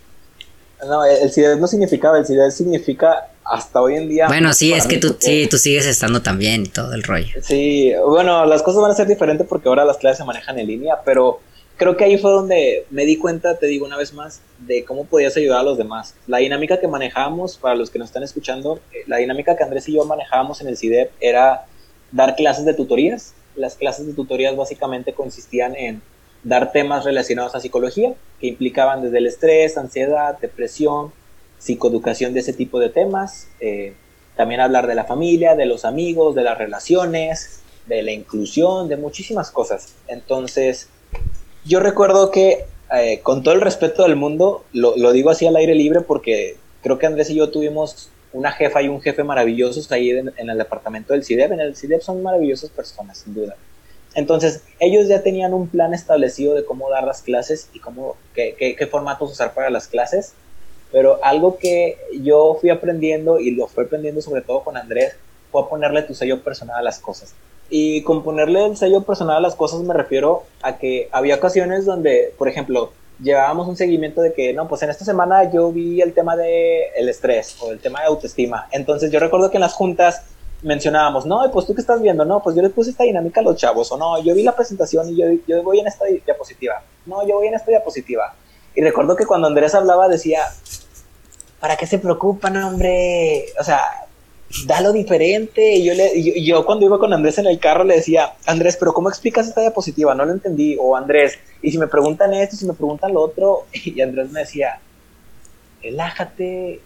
No, 0.86 1.04
el 1.04 1.30
CIDED 1.32 1.58
no 1.58 1.66
significaba, 1.66 2.18
el 2.18 2.26
CIDED 2.26 2.50
significa 2.50 3.28
hasta 3.44 3.80
hoy 3.80 3.96
en 3.96 4.08
día. 4.08 4.28
Bueno, 4.28 4.52
sí, 4.52 4.72
es 4.72 4.86
que 4.86 4.98
tú, 4.98 5.16
sí, 5.18 5.48
tú 5.50 5.58
sigues 5.58 5.86
estando 5.86 6.22
también 6.22 6.62
y 6.62 6.68
todo 6.68 6.94
el 6.94 7.02
rollo. 7.02 7.34
Sí, 7.42 7.92
bueno, 8.06 8.44
las 8.46 8.62
cosas 8.62 8.82
van 8.82 8.92
a 8.92 8.94
ser 8.94 9.08
diferentes 9.08 9.46
porque 9.48 9.68
ahora 9.68 9.84
las 9.84 9.98
clases 9.98 10.18
se 10.18 10.24
manejan 10.24 10.58
en 10.58 10.66
línea, 10.68 10.96
pero 11.04 11.40
creo 11.76 11.96
que 11.96 12.04
ahí 12.04 12.18
fue 12.18 12.30
donde 12.30 12.86
me 12.90 13.04
di 13.04 13.16
cuenta, 13.16 13.58
te 13.58 13.66
digo 13.66 13.86
una 13.86 13.96
vez 13.96 14.12
más, 14.12 14.40
de 14.58 14.84
cómo 14.84 15.04
podías 15.04 15.36
ayudar 15.36 15.60
a 15.60 15.62
los 15.64 15.78
demás. 15.78 16.14
La 16.26 16.38
dinámica 16.38 16.80
que 16.80 16.88
manejábamos, 16.88 17.56
para 17.56 17.74
los 17.74 17.90
que 17.90 17.98
nos 17.98 18.08
están 18.08 18.22
escuchando, 18.22 18.80
eh, 18.92 19.02
la 19.06 19.18
dinámica 19.18 19.56
que 19.56 19.64
Andrés 19.64 19.88
y 19.88 19.94
yo 19.94 20.04
manejábamos 20.04 20.60
en 20.60 20.68
el 20.68 20.76
CIDEP 20.76 21.10
era 21.20 21.66
dar 22.10 22.36
clases 22.36 22.64
de 22.64 22.74
tutorías. 22.74 23.34
Las 23.56 23.74
clases 23.74 24.06
de 24.06 24.14
tutorías 24.14 24.56
básicamente 24.56 25.12
consistían 25.12 25.74
en 25.76 26.02
dar 26.44 26.72
temas 26.72 27.04
relacionados 27.04 27.54
a 27.54 27.60
psicología, 27.60 28.14
que 28.40 28.48
implicaban 28.48 29.02
desde 29.02 29.18
el 29.18 29.26
estrés, 29.26 29.78
ansiedad, 29.78 30.38
depresión, 30.40 31.12
psicoeducación 31.58 32.34
de 32.34 32.40
ese 32.40 32.52
tipo 32.52 32.80
de 32.80 32.88
temas, 32.88 33.48
eh, 33.60 33.94
también 34.36 34.60
hablar 34.60 34.86
de 34.86 34.94
la 34.94 35.04
familia, 35.04 35.54
de 35.54 35.66
los 35.66 35.84
amigos, 35.84 36.34
de 36.34 36.42
las 36.42 36.58
relaciones, 36.58 37.60
de 37.86 38.02
la 38.02 38.12
inclusión, 38.12 38.88
de 38.88 38.96
muchísimas 38.96 39.50
cosas. 39.50 39.94
Entonces, 40.08 40.88
yo 41.64 41.80
recuerdo 41.80 42.30
que 42.30 42.66
eh, 42.94 43.20
con 43.22 43.42
todo 43.42 43.54
el 43.54 43.60
respeto 43.60 44.02
del 44.02 44.16
mundo, 44.16 44.64
lo, 44.72 45.12
digo 45.12 45.30
así 45.30 45.46
al 45.46 45.56
aire 45.56 45.74
libre 45.74 46.00
porque 46.00 46.56
creo 46.82 46.98
que 46.98 47.06
Andrés 47.06 47.30
y 47.30 47.36
yo 47.36 47.50
tuvimos 47.50 48.10
una 48.32 48.52
jefa 48.52 48.82
y 48.82 48.88
un 48.88 49.00
jefe 49.00 49.24
maravillosos 49.24 49.90
ahí 49.92 50.10
en, 50.10 50.32
en 50.36 50.50
el 50.50 50.58
departamento 50.58 51.12
del 51.12 51.24
CIDEP. 51.24 51.52
En 51.52 51.60
el 51.60 51.76
CIDEP 51.76 52.00
son 52.00 52.22
maravillosas 52.22 52.70
personas, 52.70 53.18
sin 53.18 53.34
duda. 53.34 53.56
Entonces, 54.14 54.62
ellos 54.78 55.08
ya 55.08 55.22
tenían 55.22 55.54
un 55.54 55.68
plan 55.68 55.94
establecido 55.94 56.54
de 56.54 56.64
cómo 56.64 56.90
dar 56.90 57.04
las 57.04 57.22
clases 57.22 57.70
y 57.72 57.78
cómo, 57.78 58.16
qué, 58.34 58.88
formatos 58.90 59.32
usar 59.32 59.54
para 59.54 59.70
las 59.70 59.88
clases. 59.88 60.34
Pero 60.90 61.18
algo 61.24 61.56
que 61.56 61.96
yo 62.20 62.58
fui 62.60 62.68
aprendiendo 62.68 63.38
y 63.38 63.52
lo 63.52 63.66
fui 63.66 63.84
aprendiendo 63.84 64.20
sobre 64.20 64.42
todo 64.42 64.62
con 64.62 64.76
Andrés 64.76 65.14
fue 65.50 65.66
ponerle 65.68 66.02
tu 66.02 66.14
sello 66.14 66.42
personal 66.42 66.76
a 66.76 66.82
las 66.82 66.98
cosas. 66.98 67.34
Y 67.70 68.02
con 68.02 68.22
ponerle 68.22 68.66
el 68.66 68.76
sello 68.76 69.02
personal 69.02 69.36
a 69.36 69.40
las 69.40 69.54
cosas 69.54 69.80
me 69.80 69.94
refiero 69.94 70.44
a 70.62 70.76
que 70.76 71.08
había 71.10 71.36
ocasiones 71.36 71.86
donde, 71.86 72.34
por 72.36 72.48
ejemplo, 72.48 72.92
llevábamos 73.22 73.68
un 73.68 73.76
seguimiento 73.76 74.20
de 74.20 74.32
que, 74.32 74.52
no, 74.52 74.68
pues 74.68 74.82
en 74.82 74.90
esta 74.90 75.04
semana 75.04 75.50
yo 75.50 75.72
vi 75.72 76.00
el 76.00 76.12
tema 76.12 76.36
de 76.36 76.88
el 76.96 77.08
estrés 77.08 77.56
o 77.60 77.72
el 77.72 77.78
tema 77.78 78.00
de 78.00 78.06
autoestima. 78.06 78.68
Entonces 78.72 79.10
yo 79.10 79.20
recuerdo 79.20 79.50
que 79.50 79.56
en 79.56 79.62
las 79.62 79.72
juntas 79.72 80.22
mencionábamos, 80.62 81.26
no, 81.26 81.50
pues 81.52 81.66
tú 81.66 81.74
que 81.74 81.80
estás 81.80 82.00
viendo, 82.00 82.24
no, 82.24 82.42
pues 82.42 82.54
yo 82.54 82.62
les 82.62 82.72
puse 82.72 82.90
esta 82.90 83.04
dinámica 83.04 83.40
a 83.40 83.44
los 83.44 83.56
chavos, 83.56 83.90
o 83.90 83.96
no, 83.96 84.22
yo 84.22 84.34
vi 84.34 84.42
la 84.42 84.54
presentación 84.54 85.08
y 85.08 85.16
yo, 85.16 85.26
yo 85.46 85.62
voy 85.62 85.80
en 85.80 85.88
esta 85.88 86.04
diapositiva, 86.04 86.82
no, 87.06 87.26
yo 87.26 87.36
voy 87.36 87.48
en 87.48 87.54
esta 87.54 87.70
diapositiva. 87.70 88.34
Y 88.74 88.80
recuerdo 88.80 89.16
que 89.16 89.26
cuando 89.26 89.48
Andrés 89.48 89.74
hablaba 89.74 90.08
decía, 90.08 90.40
¿para 91.60 91.76
qué 91.76 91.86
se 91.86 91.98
preocupan, 91.98 92.56
hombre? 92.62 93.46
O 93.60 93.64
sea, 93.64 94.01
da 94.66 94.80
lo 94.80 94.92
diferente. 94.92 95.74
Y 95.74 95.84
yo, 95.84 95.94
le, 95.94 96.42
yo, 96.42 96.64
cuando 96.64 96.86
iba 96.86 96.98
con 96.98 97.12
Andrés 97.12 97.38
en 97.38 97.46
el 97.46 97.58
carro 97.58 97.84
le 97.84 97.96
decía, 97.96 98.34
Andrés, 98.46 98.76
pero 98.78 98.92
¿cómo 98.92 99.08
explicas 99.08 99.48
esta 99.48 99.60
diapositiva? 99.60 100.14
No 100.14 100.24
lo 100.24 100.32
entendí. 100.32 100.76
O 100.78 100.96
Andrés, 100.96 101.38
y 101.60 101.70
si 101.70 101.78
me 101.78 101.86
preguntan 101.86 102.34
esto, 102.34 102.56
si 102.56 102.66
me 102.66 102.74
preguntan 102.74 103.12
lo 103.12 103.22
otro, 103.22 103.66
y 103.72 104.00
Andrés 104.00 104.30
me 104.30 104.40
decía, 104.40 104.80
relájate, 105.82 106.80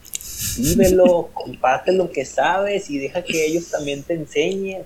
vívelo, 0.58 1.30
comparte 1.34 1.92
lo 1.92 2.10
que 2.10 2.24
sabes 2.24 2.90
y 2.90 2.98
deja 2.98 3.22
que 3.22 3.46
ellos 3.46 3.70
también 3.70 4.02
te 4.02 4.14
enseñen. 4.14 4.82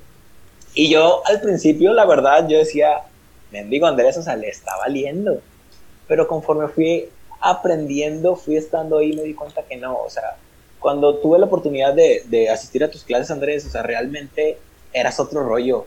Y 0.75 0.91
yo 0.91 1.23
al 1.27 1.41
principio, 1.41 1.93
la 1.93 2.07
verdad, 2.07 2.49
yo 2.49 2.59
decía, 2.59 3.03
mendigo 3.51 3.87
Andrés, 3.87 4.17
o 4.17 4.23
sea, 4.23 4.37
le 4.37 4.49
está 4.49 4.77
valiendo. 4.77 5.41
Pero 6.07 6.27
conforme 6.27 6.69
fui 6.69 7.09
aprendiendo, 7.41 8.37
fui 8.37 8.57
estando 8.57 8.99
ahí, 8.99 9.13
me 9.15 9.23
di 9.23 9.35
cuenta 9.35 9.63
que 9.63 9.77
no, 9.77 9.97
o 9.97 10.11
sea, 10.11 10.37
cuando 10.81 11.17
tuve 11.17 11.39
la 11.39 11.47
oportunidad 11.47 11.95
de, 11.95 12.23
de 12.27 12.51
asistir 12.51 12.83
a 12.83 12.91
tus 12.91 13.05
clases, 13.05 13.31
Andrés, 13.31 13.67
o 13.67 13.71
sea, 13.71 13.83
realmente 13.83 14.59
eras 14.93 15.21
otro 15.21 15.45
rollo, 15.45 15.87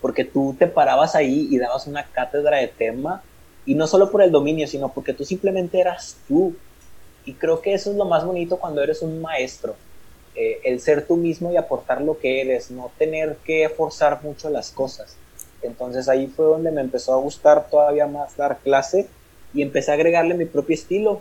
porque 0.00 0.24
tú 0.24 0.56
te 0.58 0.66
parabas 0.66 1.14
ahí 1.14 1.48
y 1.50 1.58
dabas 1.58 1.86
una 1.86 2.04
cátedra 2.04 2.56
de 2.56 2.68
tema, 2.68 3.22
y 3.66 3.74
no 3.74 3.86
solo 3.86 4.10
por 4.10 4.22
el 4.22 4.32
dominio, 4.32 4.66
sino 4.66 4.88
porque 4.88 5.12
tú 5.12 5.24
simplemente 5.24 5.78
eras 5.78 6.16
tú, 6.26 6.54
y 7.24 7.34
creo 7.34 7.60
que 7.60 7.74
eso 7.74 7.90
es 7.90 7.96
lo 7.96 8.06
más 8.06 8.24
bonito 8.24 8.56
cuando 8.56 8.82
eres 8.82 9.02
un 9.02 9.20
maestro, 9.20 9.76
eh, 10.34 10.60
el 10.64 10.80
ser 10.80 11.06
tú 11.06 11.16
mismo 11.16 11.52
y 11.52 11.56
aportar 11.56 12.00
lo 12.00 12.18
que 12.18 12.40
eres, 12.40 12.70
no 12.70 12.90
tener 12.98 13.36
que 13.44 13.68
forzar 13.68 14.22
mucho 14.22 14.48
las 14.48 14.70
cosas. 14.70 15.16
Entonces 15.60 16.08
ahí 16.08 16.28
fue 16.28 16.46
donde 16.46 16.70
me 16.70 16.80
empezó 16.80 17.12
a 17.12 17.18
gustar 17.18 17.68
todavía 17.68 18.06
más 18.06 18.36
dar 18.36 18.58
clase 18.58 19.08
y 19.52 19.62
empecé 19.62 19.90
a 19.90 19.94
agregarle 19.94 20.34
mi 20.34 20.46
propio 20.46 20.74
estilo. 20.74 21.20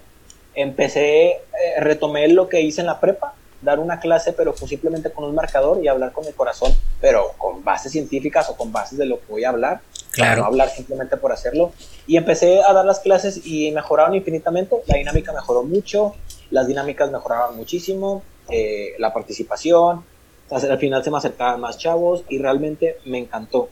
Empecé, 0.62 1.28
eh, 1.30 1.40
retomé 1.80 2.28
lo 2.28 2.50
que 2.50 2.60
hice 2.60 2.82
en 2.82 2.88
la 2.88 3.00
prepa, 3.00 3.34
dar 3.62 3.80
una 3.80 4.02
clase, 4.02 4.34
pero 4.34 4.52
fue 4.52 4.68
simplemente 4.68 5.10
con 5.10 5.24
un 5.24 5.34
marcador 5.34 5.82
y 5.82 5.88
hablar 5.88 6.12
con 6.12 6.26
el 6.26 6.34
corazón, 6.34 6.74
pero 7.00 7.34
con 7.38 7.64
bases 7.64 7.94
científicas 7.94 8.50
o 8.50 8.58
con 8.58 8.72
bases 8.72 8.98
de 8.98 9.06
lo 9.06 9.20
que 9.20 9.26
voy 9.30 9.46
a 9.46 9.50
hablar. 9.50 9.80
Claro. 10.12 10.42
no 10.42 10.48
hablar 10.48 10.70
simplemente 10.70 11.16
por 11.16 11.32
hacerlo. 11.32 11.72
Y 12.08 12.18
empecé 12.18 12.62
a 12.62 12.74
dar 12.74 12.84
las 12.84 13.00
clases 13.00 13.46
y 13.46 13.72
mejoraron 13.72 14.16
infinitamente. 14.16 14.76
La 14.88 14.98
dinámica 14.98 15.32
mejoró 15.32 15.64
mucho, 15.64 16.16
las 16.52 16.68
dinámicas 16.68 17.10
mejoraron 17.10 17.56
muchísimo, 17.56 18.24
eh, 18.50 18.96
la 18.98 19.14
participación. 19.14 20.04
Al 20.50 20.78
final 20.80 21.04
se 21.06 21.12
me 21.12 21.18
acercaban 21.20 21.62
más 21.62 21.78
chavos 21.78 22.26
y 22.28 22.40
realmente 22.40 22.98
me 23.06 23.20
encantó. 23.20 23.70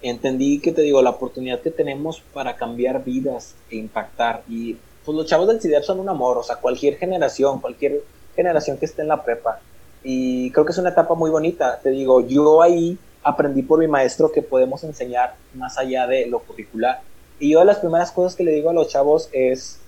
Entendí 0.00 0.60
que 0.60 0.70
te 0.70 0.82
digo, 0.82 1.02
la 1.02 1.10
oportunidad 1.10 1.60
que 1.60 1.70
tenemos 1.70 2.22
para 2.32 2.56
cambiar 2.56 3.02
vidas 3.02 3.56
e 3.70 3.76
impactar. 3.76 4.42
Y 4.48 4.76
pues 5.10 5.16
los 5.16 5.26
chavos 5.26 5.48
del 5.48 5.60
CIDEP 5.60 5.82
son 5.82 5.98
un 5.98 6.08
amor, 6.08 6.38
o 6.38 6.42
sea, 6.44 6.54
cualquier 6.56 6.96
generación, 6.96 7.60
cualquier 7.60 8.04
generación 8.36 8.78
que 8.78 8.84
esté 8.84 9.02
en 9.02 9.08
la 9.08 9.24
prepa. 9.24 9.58
Y 10.04 10.52
creo 10.52 10.64
que 10.64 10.70
es 10.70 10.78
una 10.78 10.90
etapa 10.90 11.14
muy 11.14 11.30
bonita. 11.30 11.80
Te 11.82 11.90
digo, 11.90 12.24
yo 12.24 12.62
ahí 12.62 12.96
aprendí 13.24 13.62
por 13.62 13.80
mi 13.80 13.88
maestro 13.88 14.30
que 14.30 14.40
podemos 14.40 14.84
enseñar 14.84 15.34
más 15.52 15.78
allá 15.78 16.06
de 16.06 16.26
lo 16.26 16.38
curricular. 16.38 17.00
Y 17.40 17.50
yo 17.50 17.58
de 17.58 17.64
las 17.64 17.78
primeras 17.78 18.12
cosas 18.12 18.36
que 18.36 18.44
le 18.44 18.52
digo 18.52 18.70
a 18.70 18.72
los 18.72 18.86
chavos 18.86 19.28
es 19.32 19.80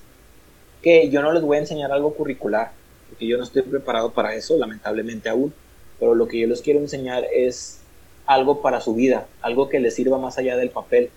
que 0.83 1.09
yo 1.09 1.23
no 1.23 1.31
les 1.31 1.45
voy 1.45 1.59
a 1.59 1.61
enseñar 1.61 1.93
algo 1.93 2.15
curricular, 2.15 2.73
porque 3.09 3.29
yo 3.29 3.39
no 3.39 3.45
estoy 3.45 3.63
preparado 3.63 4.11
para 4.11 4.35
eso, 4.35 4.59
lamentablemente 4.59 5.29
aún, 5.29 5.55
pero 6.01 6.17
lo 6.17 6.27
que 6.27 6.41
yo 6.41 6.49
les 6.49 6.63
quiero 6.63 6.81
enseñar 6.81 7.25
es 7.33 7.79
algo 8.27 8.61
para 8.61 8.81
su 8.81 8.93
vida, 8.93 9.29
algo 9.41 9.69
que 9.69 9.79
les 9.79 9.95
sirva 9.95 10.19
más 10.19 10.37
allá 10.37 10.57
del 10.57 10.71
papel, 10.71 11.11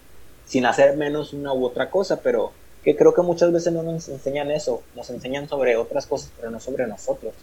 sin 0.45 0.67
hacer 0.67 0.95
menos 0.95 1.33
una 1.33 1.53
u 1.53 1.65
otra 1.65 1.89
cosa, 1.89 2.19
pero 2.21 2.51
que 2.85 2.95
creo 2.95 3.15
que 3.15 3.23
muchas 3.23 3.51
veces 3.51 3.73
no 3.73 3.81
nos 3.81 4.07
enseñan 4.09 4.51
eso, 4.51 4.83
nos 4.95 5.09
enseñan 5.09 5.49
sobre 5.49 5.75
otras 5.75 6.05
cosas, 6.05 6.31
pero 6.37 6.51
no 6.51 6.59
sobre 6.59 6.85
nosotros. 6.85 7.33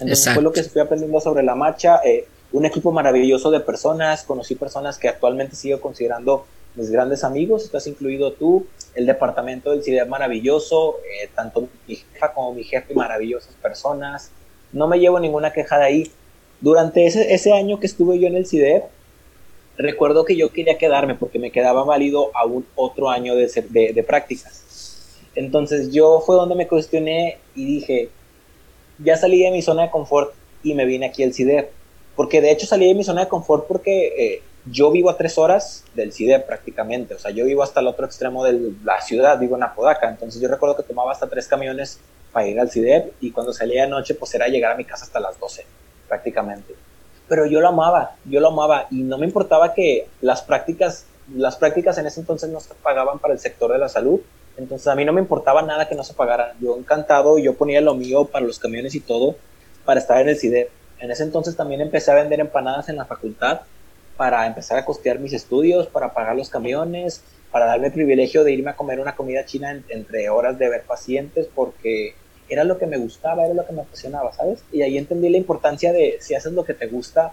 Entonces 0.00 0.34
fue 0.34 0.42
lo 0.42 0.52
que 0.52 0.60
estoy 0.60 0.82
aprendiendo 0.82 1.20
sobre 1.20 1.44
la 1.44 1.54
marcha. 1.54 2.00
Eh, 2.04 2.26
un 2.50 2.66
equipo 2.66 2.90
maravilloso 2.90 3.52
de 3.52 3.60
personas, 3.60 4.24
conocí 4.24 4.56
personas 4.56 4.98
que 4.98 5.08
actualmente 5.08 5.54
sigo 5.54 5.80
considerando 5.80 6.44
mis 6.74 6.90
grandes 6.90 7.22
amigos, 7.22 7.64
estás 7.64 7.86
incluido 7.86 8.32
tú, 8.32 8.66
el 8.94 9.06
departamento 9.06 9.70
del 9.70 9.84
CIDEP 9.84 10.08
maravilloso, 10.08 10.98
eh, 10.98 11.28
tanto 11.36 11.68
mi 11.86 11.94
jefa 11.94 12.32
como 12.32 12.52
mi 12.52 12.64
jefe 12.64 12.92
maravillosas 12.92 13.54
personas, 13.62 14.32
no 14.72 14.88
me 14.88 14.98
llevo 14.98 15.20
ninguna 15.20 15.52
queja 15.52 15.78
de 15.78 15.84
ahí. 15.84 16.12
Durante 16.60 17.06
ese, 17.06 17.32
ese 17.32 17.52
año 17.52 17.78
que 17.78 17.86
estuve 17.86 18.18
yo 18.18 18.26
en 18.26 18.34
el 18.34 18.46
CIDEP, 18.46 18.84
recuerdo 19.76 20.24
que 20.24 20.36
yo 20.36 20.50
quería 20.50 20.78
quedarme 20.78 21.14
porque 21.14 21.38
me 21.38 21.52
quedaba 21.52 21.84
válido 21.84 22.32
aún 22.34 22.66
otro 22.74 23.08
año 23.08 23.36
de, 23.36 23.48
de, 23.68 23.92
de 23.92 24.02
prácticas. 24.02 24.64
Entonces 25.34 25.92
yo 25.92 26.20
fue 26.24 26.36
donde 26.36 26.54
me 26.54 26.66
cuestioné 26.66 27.38
y 27.54 27.64
dije, 27.64 28.10
ya 28.98 29.16
salí 29.16 29.42
de 29.42 29.50
mi 29.50 29.62
zona 29.62 29.82
de 29.82 29.90
confort 29.90 30.34
y 30.62 30.74
me 30.74 30.84
vine 30.84 31.06
aquí 31.06 31.22
al 31.22 31.32
CIDEP 31.32 31.70
porque 32.20 32.42
de 32.42 32.50
hecho 32.50 32.66
salí 32.66 32.86
de 32.86 32.94
mi 32.94 33.02
zona 33.02 33.22
de 33.22 33.28
confort 33.28 33.66
porque 33.66 34.08
eh, 34.08 34.42
yo 34.66 34.90
vivo 34.90 35.08
a 35.08 35.16
tres 35.16 35.38
horas 35.38 35.84
del 35.94 36.12
CIDE 36.12 36.38
prácticamente, 36.40 37.14
o 37.14 37.18
sea, 37.18 37.30
yo 37.30 37.46
vivo 37.46 37.62
hasta 37.62 37.80
el 37.80 37.86
otro 37.86 38.04
extremo 38.04 38.44
de 38.44 38.72
la 38.84 39.00
ciudad, 39.00 39.38
vivo 39.38 39.56
en 39.56 39.62
Apodaca, 39.62 40.08
entonces 40.08 40.38
yo 40.40 40.48
recuerdo 40.48 40.76
que 40.76 40.82
tomaba 40.82 41.12
hasta 41.12 41.28
tres 41.28 41.48
camiones 41.48 41.98
para 42.30 42.46
ir 42.46 42.60
al 42.60 42.70
CIDEP 42.70 43.14
y 43.22 43.30
cuando 43.30 43.54
salía 43.54 43.84
de 43.84 43.88
noche 43.88 44.14
pues 44.14 44.34
era 44.34 44.48
llegar 44.48 44.72
a 44.72 44.76
mi 44.76 44.84
casa 44.84 45.04
hasta 45.04 45.18
las 45.18 45.40
12 45.40 45.64
prácticamente. 46.08 46.74
Pero 47.26 47.46
yo 47.46 47.60
lo 47.60 47.68
amaba, 47.68 48.16
yo 48.26 48.40
lo 48.40 48.48
amaba. 48.48 48.86
Y 48.90 49.02
no 49.02 49.16
me 49.16 49.24
importaba 49.24 49.72
que 49.72 50.08
las 50.20 50.42
prácticas, 50.42 51.06
las 51.34 51.56
prácticas 51.56 51.96
en 51.96 52.06
ese 52.06 52.20
entonces 52.20 52.50
no 52.50 52.60
se 52.60 52.74
pagaban 52.74 53.18
para 53.18 53.32
el 53.32 53.40
sector 53.40 53.72
de 53.72 53.78
la 53.78 53.88
salud, 53.88 54.20
entonces 54.60 54.86
a 54.86 54.94
mí 54.94 55.04
no 55.04 55.12
me 55.12 55.20
importaba 55.20 55.62
nada 55.62 55.88
que 55.88 55.94
no 55.94 56.04
se 56.04 56.14
pagaran. 56.14 56.56
Yo 56.60 56.76
encantado, 56.76 57.38
yo 57.38 57.54
ponía 57.54 57.80
lo 57.80 57.94
mío 57.94 58.26
para 58.26 58.46
los 58.46 58.58
camiones 58.58 58.94
y 58.94 59.00
todo 59.00 59.36
para 59.84 60.00
estar 60.00 60.20
en 60.20 60.28
el 60.28 60.38
CIDEP. 60.38 60.70
En 61.00 61.10
ese 61.10 61.22
entonces 61.22 61.56
también 61.56 61.80
empecé 61.80 62.10
a 62.10 62.14
vender 62.14 62.40
empanadas 62.40 62.88
en 62.88 62.96
la 62.96 63.06
facultad 63.06 63.62
para 64.16 64.46
empezar 64.46 64.78
a 64.78 64.84
costear 64.84 65.18
mis 65.18 65.32
estudios, 65.32 65.86
para 65.86 66.12
pagar 66.12 66.36
los 66.36 66.50
camiones, 66.50 67.22
para 67.50 67.66
darme 67.66 67.86
el 67.86 67.92
privilegio 67.92 68.44
de 68.44 68.52
irme 68.52 68.70
a 68.70 68.76
comer 68.76 69.00
una 69.00 69.16
comida 69.16 69.44
china 69.46 69.82
entre 69.88 70.28
horas 70.28 70.58
de 70.58 70.68
ver 70.68 70.82
pacientes, 70.82 71.48
porque 71.54 72.14
era 72.48 72.64
lo 72.64 72.78
que 72.78 72.86
me 72.86 72.98
gustaba, 72.98 73.46
era 73.46 73.54
lo 73.54 73.66
que 73.66 73.72
me 73.72 73.82
apasionaba, 73.82 74.32
¿sabes? 74.32 74.62
Y 74.72 74.82
ahí 74.82 74.98
entendí 74.98 75.30
la 75.30 75.38
importancia 75.38 75.92
de 75.92 76.18
si 76.20 76.34
haces 76.34 76.52
lo 76.52 76.64
que 76.64 76.74
te 76.74 76.86
gusta, 76.86 77.32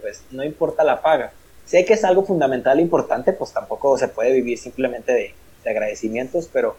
pues 0.00 0.22
no 0.30 0.42
importa 0.42 0.82
la 0.82 1.00
paga. 1.00 1.32
Sé 1.64 1.84
que 1.84 1.94
es 1.94 2.04
algo 2.04 2.24
fundamental 2.24 2.78
e 2.78 2.82
importante, 2.82 3.32
pues 3.32 3.52
tampoco 3.52 3.96
se 3.96 4.08
puede 4.08 4.32
vivir 4.32 4.58
simplemente 4.58 5.12
de, 5.12 5.34
de 5.66 5.72
agradecimientos, 5.72 6.48
pero 6.50 6.76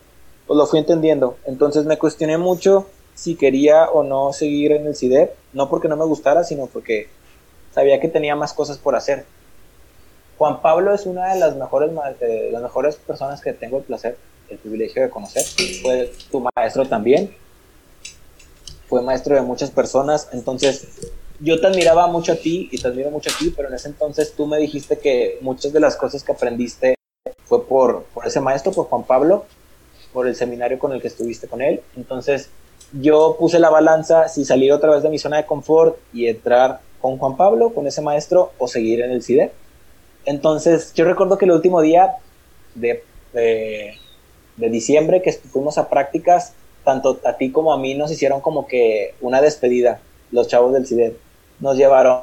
pues 0.47 0.57
lo 0.57 0.65
fui 0.65 0.79
entendiendo. 0.79 1.37
Entonces 1.45 1.85
me 1.85 1.97
cuestioné 1.97 2.37
mucho 2.37 2.87
si 3.13 3.35
quería 3.35 3.89
o 3.89 4.03
no 4.03 4.31
seguir 4.31 4.71
en 4.71 4.87
el 4.87 4.95
CIDEP, 4.95 5.33
no 5.53 5.69
porque 5.69 5.87
no 5.87 5.97
me 5.97 6.05
gustara, 6.05 6.43
sino 6.43 6.67
porque 6.67 7.09
sabía 7.73 7.99
que 7.99 8.07
tenía 8.07 8.35
más 8.35 8.53
cosas 8.53 8.77
por 8.77 8.95
hacer. 8.95 9.25
Juan 10.37 10.61
Pablo 10.61 10.93
es 10.93 11.05
una 11.05 11.33
de 11.33 11.39
las 11.39 11.55
mejores, 11.55 11.91
de 12.19 12.51
las 12.51 12.61
mejores 12.61 12.95
personas 12.95 13.41
que 13.41 13.53
tengo 13.53 13.77
el 13.77 13.83
placer, 13.83 14.17
el 14.49 14.57
privilegio 14.57 15.01
de 15.01 15.09
conocer. 15.09 15.43
Fue 15.81 16.13
tu 16.31 16.47
maestro 16.55 16.85
también. 16.85 17.35
Fue 18.87 19.01
maestro 19.01 19.35
de 19.35 19.41
muchas 19.41 19.71
personas. 19.71 20.29
Entonces, 20.31 21.11
yo 21.39 21.59
te 21.59 21.67
admiraba 21.67 22.07
mucho 22.07 22.33
a 22.33 22.35
ti 22.35 22.69
y 22.71 22.79
te 22.79 22.87
admiro 22.87 23.09
mucho 23.09 23.31
a 23.31 23.37
ti, 23.37 23.51
pero 23.53 23.67
en 23.67 23.73
ese 23.73 23.89
entonces 23.89 24.33
tú 24.33 24.45
me 24.45 24.59
dijiste 24.59 24.99
que 24.99 25.39
muchas 25.41 25.73
de 25.73 25.79
las 25.79 25.95
cosas 25.95 26.23
que 26.23 26.31
aprendiste 26.31 26.96
fue 27.45 27.65
por, 27.65 28.03
por 28.13 28.25
ese 28.27 28.39
maestro, 28.39 28.71
por 28.71 28.87
Juan 28.87 29.03
Pablo, 29.03 29.45
por 30.13 30.27
el 30.27 30.35
seminario 30.35 30.79
con 30.79 30.93
el 30.93 31.01
que 31.01 31.07
estuviste 31.07 31.47
con 31.47 31.61
él. 31.61 31.81
Entonces, 31.95 32.49
yo 32.93 33.35
puse 33.39 33.59
la 33.59 33.69
balanza 33.69 34.27
si 34.27 34.45
salir 34.45 34.71
otra 34.71 34.91
vez 34.91 35.03
de 35.03 35.09
mi 35.09 35.17
zona 35.17 35.37
de 35.37 35.45
confort 35.45 35.97
y 36.13 36.27
entrar 36.27 36.79
con 37.01 37.17
Juan 37.17 37.37
Pablo, 37.37 37.73
con 37.73 37.87
ese 37.87 38.01
maestro, 38.01 38.51
o 38.57 38.67
seguir 38.67 39.01
en 39.01 39.11
el 39.11 39.23
CIDE. 39.23 39.51
Entonces, 40.25 40.93
yo 40.93 41.05
recuerdo 41.05 41.37
que 41.37 41.45
el 41.45 41.51
último 41.51 41.81
día 41.81 42.15
de, 42.75 43.03
de, 43.33 43.95
de, 44.57 44.69
diciembre 44.69 45.21
que 45.21 45.31
fuimos 45.31 45.77
a 45.77 45.89
prácticas, 45.89 46.53
tanto 46.83 47.19
a 47.25 47.33
ti 47.33 47.51
como 47.51 47.73
a 47.73 47.77
mí 47.77 47.95
nos 47.95 48.11
hicieron 48.11 48.41
como 48.41 48.67
que 48.67 49.13
una 49.21 49.41
despedida, 49.41 49.99
los 50.31 50.47
chavos 50.47 50.73
del 50.73 50.85
CIDE. 50.85 51.15
Nos 51.59 51.77
llevaron 51.77 52.21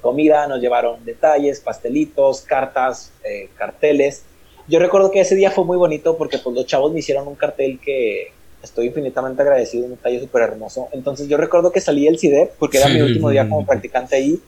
comida, 0.00 0.46
nos 0.46 0.60
llevaron 0.60 1.04
detalles, 1.04 1.60
pastelitos, 1.60 2.42
cartas, 2.42 3.12
eh, 3.24 3.48
carteles. 3.56 4.24
Yo 4.66 4.78
recuerdo 4.78 5.10
que 5.10 5.20
ese 5.20 5.34
día 5.34 5.50
fue 5.50 5.64
muy 5.64 5.76
bonito 5.76 6.16
porque 6.16 6.38
pues 6.38 6.54
los 6.54 6.66
chavos 6.66 6.92
me 6.92 6.98
hicieron 6.98 7.28
un 7.28 7.36
cartel 7.36 7.78
que, 7.82 8.32
estoy 8.62 8.86
infinitamente 8.86 9.42
agradecido, 9.42 9.84
un 9.84 9.92
detalle 9.92 10.20
súper 10.20 10.42
hermoso. 10.42 10.88
Entonces 10.92 11.28
yo 11.28 11.36
recuerdo 11.36 11.70
que 11.70 11.80
salí 11.80 12.04
del 12.04 12.18
CIDEP, 12.18 12.52
porque 12.58 12.78
era 12.78 12.88
mi 12.88 13.00
último 13.00 13.30
día 13.30 13.48
como 13.48 13.64
practicante 13.64 14.16
ahí, 14.16 14.40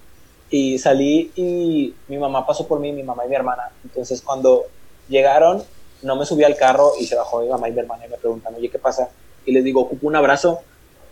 y 0.50 0.78
salí 0.78 1.30
y 1.36 1.94
mi 2.08 2.18
mamá 2.18 2.46
pasó 2.46 2.66
por 2.66 2.80
mí, 2.80 2.92
mi 2.92 3.02
mamá 3.02 3.24
y 3.24 3.28
mi 3.28 3.36
hermana. 3.36 3.70
Entonces 3.84 4.20
cuando 4.20 4.64
llegaron, 5.08 5.62
no 6.02 6.16
me 6.16 6.26
subí 6.26 6.44
al 6.44 6.56
carro 6.56 6.92
y 6.98 7.06
se 7.06 7.14
bajó 7.14 7.42
mi 7.42 7.48
mamá 7.48 7.68
y 7.68 7.72
mi 7.72 7.80
hermana 7.80 8.06
y 8.06 8.08
me 8.08 8.16
preguntan, 8.16 8.54
oye, 8.54 8.68
¿qué 8.68 8.78
pasa? 8.78 9.10
Y 9.46 9.52
les 9.52 9.62
digo, 9.62 9.82
ocupo 9.82 10.06
un 10.06 10.16
abrazo. 10.16 10.60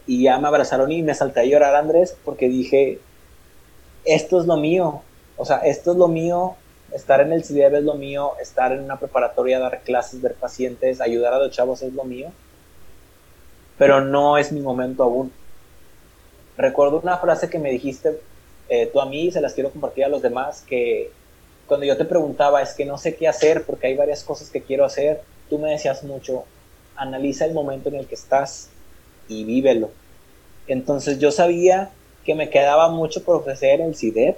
Y 0.06 0.22
ya 0.22 0.38
me 0.38 0.48
abrazaron 0.48 0.90
y 0.90 1.02
me 1.02 1.14
salté 1.14 1.40
a 1.40 1.44
llorar, 1.44 1.74
Andrés, 1.76 2.16
porque 2.24 2.48
dije, 2.48 2.98
esto 4.04 4.40
es 4.40 4.46
lo 4.46 4.56
mío. 4.56 5.02
O 5.36 5.44
sea, 5.44 5.58
esto 5.58 5.92
es 5.92 5.96
lo 5.96 6.08
mío, 6.08 6.56
estar 6.92 7.20
en 7.20 7.32
el 7.32 7.44
CIDEP 7.44 7.74
es 7.74 7.84
lo 7.84 7.94
mío, 7.94 8.32
estar 8.40 8.72
en 8.72 8.80
una 8.80 8.98
preparatoria, 8.98 9.58
dar 9.58 9.82
clases, 9.82 10.20
ver 10.20 10.34
pacientes, 10.34 11.00
ayudar 11.00 11.34
a 11.34 11.38
los 11.38 11.50
chavos 11.50 11.82
es 11.82 11.92
lo 11.92 12.04
mío 12.04 12.32
pero 13.78 14.00
no 14.00 14.36
es 14.36 14.52
mi 14.52 14.60
momento 14.60 15.04
aún. 15.04 15.32
Recuerdo 16.56 17.00
una 17.00 17.16
frase 17.16 17.48
que 17.48 17.60
me 17.60 17.70
dijiste 17.70 18.20
eh, 18.68 18.90
tú 18.92 19.00
a 19.00 19.06
mí 19.06 19.26
y 19.26 19.30
se 19.30 19.40
las 19.40 19.54
quiero 19.54 19.70
compartir 19.70 20.04
a 20.04 20.08
los 20.08 20.20
demás, 20.20 20.64
que 20.68 21.12
cuando 21.66 21.86
yo 21.86 21.96
te 21.96 22.04
preguntaba 22.04 22.60
es 22.60 22.74
que 22.74 22.84
no 22.84 22.98
sé 22.98 23.14
qué 23.14 23.28
hacer 23.28 23.64
porque 23.64 23.86
hay 23.86 23.96
varias 23.96 24.24
cosas 24.24 24.50
que 24.50 24.62
quiero 24.62 24.84
hacer, 24.84 25.22
tú 25.48 25.58
me 25.58 25.70
decías 25.70 26.02
mucho, 26.02 26.44
analiza 26.96 27.44
el 27.44 27.54
momento 27.54 27.88
en 27.88 27.94
el 27.94 28.06
que 28.06 28.16
estás 28.16 28.68
y 29.28 29.44
vívelo. 29.44 29.90
Entonces 30.66 31.18
yo 31.18 31.30
sabía 31.30 31.90
que 32.28 32.34
me 32.34 32.50
quedaba 32.50 32.90
mucho 32.90 33.24
por 33.24 33.36
ofrecer 33.36 33.80
en 33.80 33.86
el 33.86 33.96
CIDEP, 33.96 34.36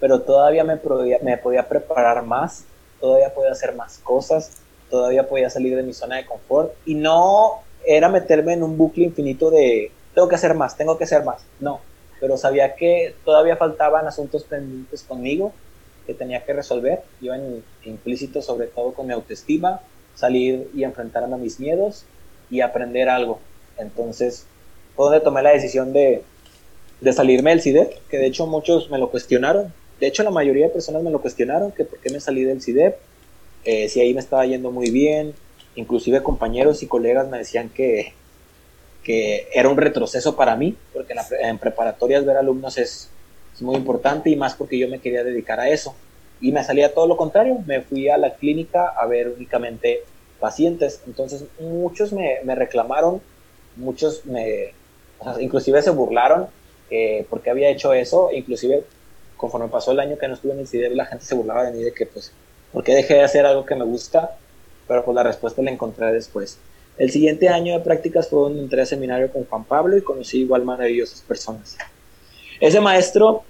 pero 0.00 0.22
todavía 0.22 0.64
me 0.64 0.78
podía, 0.78 1.18
me 1.20 1.36
podía 1.36 1.68
preparar 1.68 2.24
más, 2.24 2.64
todavía 3.02 3.34
podía 3.34 3.52
hacer 3.52 3.74
más 3.74 3.98
cosas, 3.98 4.62
todavía 4.88 5.28
podía 5.28 5.50
salir 5.50 5.76
de 5.76 5.82
mi 5.82 5.92
zona 5.92 6.16
de 6.16 6.24
confort 6.24 6.72
y 6.86 6.94
no 6.94 7.60
era 7.84 8.08
meterme 8.08 8.54
en 8.54 8.62
un 8.62 8.78
bucle 8.78 9.04
infinito 9.04 9.50
de 9.50 9.92
tengo 10.14 10.26
que 10.26 10.36
hacer 10.36 10.54
más, 10.54 10.74
tengo 10.78 10.96
que 10.96 11.04
hacer 11.04 11.22
más. 11.22 11.44
No, 11.60 11.80
pero 12.18 12.38
sabía 12.38 12.76
que 12.76 13.14
todavía 13.26 13.56
faltaban 13.56 14.06
asuntos 14.06 14.44
pendientes 14.44 15.02
conmigo 15.02 15.52
que 16.06 16.14
tenía 16.14 16.42
que 16.46 16.54
resolver. 16.54 17.02
Yo 17.20 17.34
en, 17.34 17.62
implícito 17.84 18.40
sobre 18.40 18.68
todo 18.68 18.94
con 18.94 19.06
mi 19.06 19.12
autoestima, 19.12 19.82
salir 20.14 20.70
y 20.72 20.82
enfrentarme 20.82 21.34
a 21.34 21.38
mis 21.38 21.60
miedos 21.60 22.06
y 22.48 22.62
aprender 22.62 23.10
algo. 23.10 23.38
Entonces 23.76 24.46
fue 24.96 25.10
donde 25.10 25.20
tomé 25.20 25.42
la 25.42 25.50
decisión 25.50 25.92
de, 25.92 26.24
de 27.02 27.12
salirme 27.12 27.50
del 27.50 27.60
CIDEP, 27.60 28.06
que 28.08 28.16
de 28.16 28.26
hecho 28.26 28.46
muchos 28.46 28.88
me 28.88 28.98
lo 28.98 29.10
cuestionaron. 29.10 29.74
De 29.98 30.06
hecho 30.06 30.22
la 30.22 30.30
mayoría 30.30 30.66
de 30.66 30.72
personas 30.72 31.02
me 31.02 31.10
lo 31.10 31.20
cuestionaron, 31.20 31.72
que 31.72 31.84
por 31.84 31.98
qué 31.98 32.10
me 32.10 32.20
salí 32.20 32.44
del 32.44 32.62
CIDEP, 32.62 32.96
eh, 33.64 33.88
si 33.88 34.00
ahí 34.00 34.14
me 34.14 34.20
estaba 34.20 34.46
yendo 34.46 34.70
muy 34.70 34.90
bien, 34.90 35.34
inclusive 35.74 36.22
compañeros 36.22 36.82
y 36.82 36.86
colegas 36.86 37.28
me 37.28 37.38
decían 37.38 37.70
que, 37.70 38.12
que 39.02 39.48
era 39.52 39.68
un 39.68 39.76
retroceso 39.76 40.36
para 40.36 40.54
mí, 40.54 40.76
porque 40.92 41.14
en, 41.40 41.58
preparatorias 41.58 42.24
ver 42.24 42.36
alumnos 42.36 42.78
es, 42.78 43.10
es, 43.52 43.62
muy 43.62 43.74
importante 43.74 44.30
y 44.30 44.36
más 44.36 44.54
porque 44.54 44.78
yo 44.78 44.88
me 44.88 45.00
quería 45.00 45.24
dedicar 45.24 45.58
a 45.58 45.68
eso. 45.68 45.96
Y 46.40 46.52
me 46.52 46.62
salía 46.62 46.94
todo 46.94 47.08
lo 47.08 47.16
contrario, 47.16 47.58
me 47.66 47.80
fui 47.80 48.08
a 48.08 48.16
la 48.16 48.34
clínica 48.34 48.88
a 48.96 49.06
ver 49.06 49.28
únicamente 49.28 50.04
pacientes. 50.38 51.00
Entonces 51.06 51.44
muchos 51.60 52.12
me, 52.12 52.38
me 52.44 52.54
reclamaron, 52.54 53.20
muchos 53.76 54.24
me, 54.24 54.72
o 55.18 55.24
sea, 55.24 55.42
inclusive 55.42 55.82
se 55.82 55.90
burlaron 55.90 56.46
porque 57.30 57.50
había 57.50 57.70
hecho 57.70 57.92
eso, 57.92 58.30
inclusive 58.32 58.84
conforme 59.36 59.68
pasó 59.68 59.92
el 59.92 60.00
año 60.00 60.18
que 60.18 60.28
no 60.28 60.34
estuve 60.34 60.52
en 60.52 60.60
el 60.60 60.68
CIDEB, 60.68 60.92
la 60.94 61.06
gente 61.06 61.24
se 61.24 61.34
burlaba 61.34 61.64
de 61.64 61.72
mí 61.72 61.82
de 61.82 61.92
que 61.92 62.06
pues, 62.06 62.32
¿por 62.72 62.84
qué 62.84 62.94
dejé 62.94 63.14
de 63.14 63.22
hacer 63.22 63.44
algo 63.44 63.66
que 63.66 63.74
me 63.74 63.84
gusta? 63.84 64.38
pero 64.86 65.04
pues 65.04 65.14
la 65.14 65.22
respuesta 65.22 65.62
la 65.62 65.70
encontré 65.70 66.12
después. 66.12 66.58
El 66.98 67.10
siguiente 67.10 67.48
año 67.48 67.72
de 67.72 67.80
prácticas 67.80 68.28
fue 68.28 68.40
donde 68.40 68.60
entré 68.60 68.82
a 68.82 68.86
seminario 68.86 69.32
con 69.32 69.44
Juan 69.44 69.64
Pablo 69.64 69.96
y 69.96 70.02
conocí 70.02 70.40
igual 70.40 70.64
maravillosas 70.64 71.22
personas. 71.22 71.78
Ese 72.60 72.80
maestro, 72.80 73.42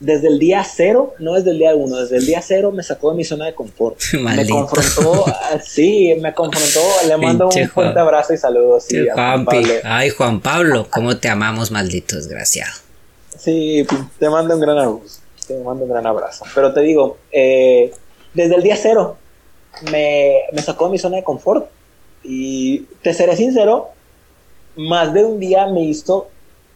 desde 0.00 0.28
el 0.28 0.38
día 0.38 0.64
cero, 0.64 1.14
no 1.18 1.34
desde 1.34 1.50
el 1.50 1.58
día 1.58 1.74
uno, 1.74 1.96
desde 1.96 2.16
el 2.16 2.26
día 2.26 2.40
cero 2.40 2.72
me 2.72 2.82
sacó 2.82 3.10
de 3.10 3.18
mi 3.18 3.24
zona 3.24 3.44
de 3.46 3.54
confort. 3.54 4.00
Me 4.20 4.48
confrontó, 4.48 5.26
sí, 5.62 6.14
me 6.20 6.32
confrontó. 6.34 6.80
Le 7.06 7.16
mando 7.18 7.48
un 7.48 7.68
fuerte 7.68 8.00
abrazo 8.00 8.32
y 8.32 8.38
saludos. 8.38 8.84
Sí, 8.84 9.06
Juan 9.12 9.44
Pablo. 9.44 9.74
Ay, 9.84 10.10
Juan 10.10 10.40
Pablo, 10.40 10.86
cómo 10.90 11.18
te 11.18 11.28
amamos, 11.28 11.70
maldito 11.70 12.16
desgraciado. 12.16 12.72
Sí, 13.38 13.86
te 14.18 14.30
mando 14.30 14.54
un 14.54 14.60
gran 14.60 14.78
abrazo. 14.78 15.20
Te 15.46 15.58
mando 15.58 15.84
un 15.84 15.90
gran 15.90 16.06
abrazo. 16.06 16.44
Pero 16.54 16.72
te 16.72 16.80
digo, 16.80 17.18
eh, 17.30 17.92
desde 18.32 18.54
el 18.56 18.62
día 18.62 18.76
cero, 18.76 19.18
me, 19.90 20.62
sacó 20.62 20.86
de 20.86 20.92
mi 20.92 20.98
zona 20.98 21.16
de 21.16 21.24
confort. 21.24 21.68
Y 22.22 22.80
te 23.02 23.14
seré 23.14 23.36
sincero, 23.36 23.90
más 24.76 25.12
de 25.12 25.24
un 25.24 25.40
día 25.40 25.66
me 25.66 25.82
hizo 25.82 26.28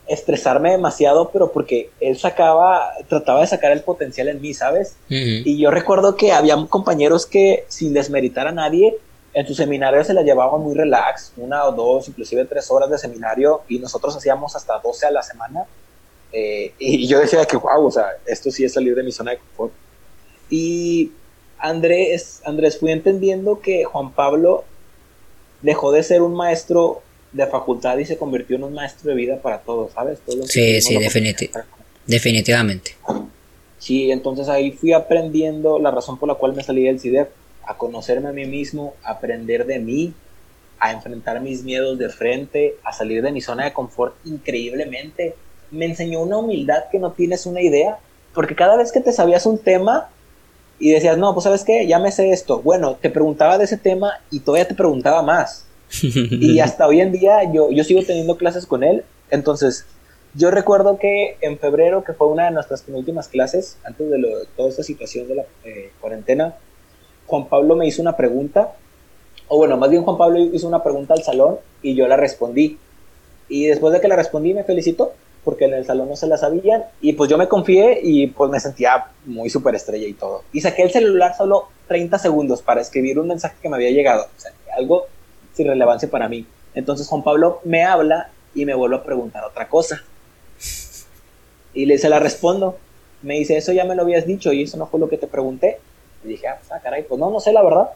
estresarme 0.07 0.73
demasiado, 0.73 1.31
pero 1.31 1.51
porque 1.51 1.91
él 2.01 2.19
sacaba, 2.19 2.93
trataba 3.09 3.41
de 3.41 3.47
sacar 3.47 3.73
el 3.73 3.81
potencial 3.81 4.29
en 4.29 4.41
mí, 4.41 4.53
¿sabes? 4.53 4.97
Y 5.09 5.59
yo 5.59 5.71
recuerdo 5.71 6.17
que 6.17 6.33
había 6.33 6.57
compañeros 6.69 7.27
que, 7.27 7.65
sin 7.69 7.95
desmeritar 7.95 8.47
a 8.47 8.53
nadie, 8.53 8.97
en 9.33 9.47
su 9.47 9.55
seminario 9.55 10.05
se 10.05 10.15
la 10.15 10.23
llevaban 10.23 10.61
muy 10.61 10.75
relax, 10.75 11.33
una 11.37 11.65
o 11.65 11.73
dos, 11.73 12.09
inclusive 12.09 12.45
tres 12.45 12.71
horas 12.71 12.91
de 12.91 12.99
seminario, 12.99 13.63
y 13.69 13.79
nosotros 13.79 14.17
hacíamos 14.17 14.55
hasta 14.55 14.79
12 14.79 15.07
a 15.07 15.11
la 15.11 15.23
semana. 15.23 15.65
Eh, 16.33 16.73
y 16.79 17.07
yo 17.07 17.19
decía 17.19 17.45
que, 17.45 17.57
wow, 17.57 17.87
o 17.87 17.91
sea, 17.91 18.09
esto 18.27 18.51
sí 18.51 18.65
es 18.65 18.73
salir 18.73 18.95
de 18.95 19.03
mi 19.03 19.13
zona 19.13 19.33
de 19.33 19.39
confort. 19.39 19.73
Y 20.51 21.13
Andrés, 21.59 22.43
Andrés, 22.45 22.79
fui 22.79 22.93
entendiendo 22.93 23.61
que 23.61 23.85
Juan 23.85 24.13
Pablo 24.13 24.65
dejó 25.63 25.93
de 25.93 26.03
ser 26.03 26.21
un 26.23 26.35
maestro 26.35 27.03
de 27.35 27.47
facultad 27.49 27.99
y 27.99 28.07
se 28.07 28.17
convirtió 28.17 28.57
en 28.57 28.65
un 28.65 28.73
maestro 28.73 29.11
de 29.11 29.17
vida 29.17 29.37
para 29.43 29.59
todos, 29.59 29.93
¿sabes? 29.93 30.21
sí, 30.47 30.81
sí, 30.81 30.97
definitivamente. 32.07 32.95
Sí, 33.79 34.11
entonces 34.11 34.49
ahí 34.49 34.71
fui 34.71 34.93
aprendiendo 34.93 35.79
la 35.79 35.91
razón 35.91 36.17
por 36.17 36.29
la 36.29 36.37
cual 36.37 36.55
me 36.55 36.63
salí 36.63 36.85
del 36.85 37.01
CIDEP, 37.01 37.29
a 37.67 37.77
conocerme 37.77 38.29
a 38.29 38.33
mí 38.33 38.47
mismo, 38.47 38.95
a 39.03 39.13
aprender 39.13 39.67
de 39.67 39.79
mí, 39.79 40.15
a 40.79 40.93
enfrentar 40.93 41.41
mis 41.41 41.65
miedos 41.65 41.99
de 41.99 42.09
frente, 42.09 42.77
a 42.85 42.93
salir 42.93 43.23
de 43.23 43.33
mi 43.33 43.41
zona 43.41 43.65
de 43.65 43.73
confort 43.73 44.15
increíblemente. 44.25 45.35
Me 45.71 45.87
enseñó 45.87 46.21
una 46.21 46.39
humildad 46.39 46.85
que 46.91 46.99
no 46.99 47.13
tienes 47.13 47.47
una 47.47 47.61
idea, 47.61 47.99
porque 48.33 48.55
cada 48.55 48.77
vez 48.77 48.93
que 48.93 49.01
te 49.01 49.13
sabías 49.13 49.45
un 49.45 49.59
tema 49.59 50.09
y 50.79 50.93
decías, 50.93 51.19
no, 51.19 51.33
pues 51.35 51.45
sabes 51.45 51.65
qué, 51.65 51.87
ya 51.87 51.99
me 51.99 52.13
sé 52.13 52.33
esto, 52.33 52.61
bueno, 52.61 52.97
te 52.97 53.11
preguntaba 53.11 53.59
de 53.59 53.65
ese 53.65 53.77
tema 53.77 54.21
y 54.31 54.41
todavía 54.41 54.69
te 54.69 54.75
preguntaba 54.75 55.23
más. 55.23 55.64
y 56.03 56.61
hasta 56.61 56.87
hoy 56.87 57.01
en 57.01 57.13
día 57.13 57.51
yo, 57.53 57.71
yo 57.71 57.85
sigo 57.85 58.03
teniendo 58.03 58.37
clases 58.37 58.67
con 58.67 58.83
él, 58.85 59.05
entonces 59.31 59.87
yo 60.37 60.51
recuerdo 60.51 60.99
que 60.99 61.37
en 61.41 61.59
febrero, 61.59 62.03
que 62.03 62.13
fue 62.13 62.27
una 62.27 62.47
de 62.47 62.51
nuestras 62.51 62.83
penúltimas 62.83 63.29
clases, 63.29 63.79
antes 63.85 64.11
de, 64.11 64.47
toda 64.57 64.69
esta 64.69 64.83
situación 64.83 65.29
de 65.29 65.35
la 65.37 65.45
eh, 65.65 65.93
cuarentena, 66.01 66.57
Juan 67.27 67.49
Pablo 67.49 67.77
me 67.77 67.87
hizo 67.87 68.03
una 68.03 68.17
pregunta, 68.17 68.73
o 69.47 69.59
bueno, 69.59 69.77
más 69.77 69.91
bien 69.91 70.03
Juan 70.03 70.19
Pablo 70.19 70.41
hizo 70.41 70.67
una 70.67 70.83
pregunta 70.83 71.15
al 71.15 71.23
salón 71.23 71.59
y 71.83 71.95
yo 71.95 72.09
la 72.09 72.17
respondí. 72.17 72.79
Y 73.49 73.67
después 73.67 73.93
de 73.93 74.01
que 74.01 74.09
la 74.09 74.17
respondí 74.17 74.55
me 74.55 74.65
felicitó, 74.65 75.13
porque 75.45 75.67
en 75.67 75.75
el 75.75 75.87
salón 75.87 76.09
no 76.09 76.17
se 76.17 76.27
la 76.27 76.37
sabían, 76.37 76.85
y 77.01 77.13
pues 77.13 77.31
yo 77.31 77.39
me 77.39 77.47
confié 77.47 78.01
y 78.03 78.27
pues 78.27 78.51
me 78.51 78.59
sentía 78.59 79.07
muy 79.27 79.51
súper 79.51 79.77
estrella 79.77 80.09
y 80.09 80.15
todo. 80.15 80.43
Y 80.53 80.63
saqué 80.63 80.83
el 80.83 80.91
celular 80.91 81.37
solo 81.37 81.69
30 81.87 82.19
segundos 82.19 82.61
para 82.61 82.81
escribir 82.81 83.21
un 83.21 83.29
mensaje 83.29 83.55
que 83.63 83.69
me 83.69 83.77
había 83.77 83.91
llegado, 83.91 84.25
o 84.25 84.41
sea, 84.41 84.51
algo 84.77 85.05
sin 85.55 85.67
relevancia 85.67 86.11
para 86.11 86.29
mí. 86.29 86.47
Entonces 86.75 87.09
Juan 87.09 87.23
Pablo 87.23 87.61
me 87.65 87.85
habla 87.85 88.31
y 88.55 88.65
me 88.65 88.75
vuelve 88.75 88.97
a 88.97 89.05
preguntar 89.05 89.45
otra 89.45 89.69
cosa. 89.69 90.03
Y 91.73 91.87
le 91.87 91.99
se 91.99 92.09
la 92.09 92.19
respondo. 92.21 92.79
Me 93.23 93.35
dice, 93.35 93.57
eso 93.57 93.73
ya 93.73 93.85
me 93.85 93.95
lo 93.95 94.03
habías 94.03 94.27
dicho 94.27 94.53
y 94.53 94.63
eso 94.63 94.77
no 94.77 94.87
fue 94.87 95.01
lo 95.01 95.09
que 95.09 95.19
te 95.19 95.27
pregunté. 95.27 95.79
Y 96.25 96.29
dije, 96.29 96.49
ah, 96.49 96.57
pues, 96.59 96.71
ah, 96.73 96.81
caray, 96.83 97.05
pues 97.05 97.19
no, 97.19 97.31
no 97.31 97.41
sé 97.41 97.53
la 97.53 97.63
verdad. 97.63 97.91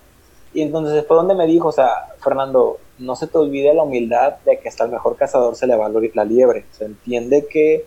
Y 0.55 0.63
entonces 0.63 1.05
fue 1.07 1.17
donde 1.17 1.35
me 1.35 1.47
dijo, 1.47 1.69
o 1.69 1.73
sea, 1.73 2.09
Fernando, 2.23 2.79
no 2.99 3.15
se 3.17 3.27
te 3.27 3.37
olvide 3.37 3.75
la 3.75 3.83
humildad 3.83 4.37
de 4.45 4.59
que 4.59 4.69
hasta 4.69 4.85
el 4.85 4.91
mejor 4.91 5.17
cazador 5.17 5.55
se 5.57 5.67
le 5.67 5.77
va 5.77 5.91
la 5.91 6.25
liebre. 6.25 6.65
Se 6.73 6.87
entiende 6.87 7.47
que 7.47 7.85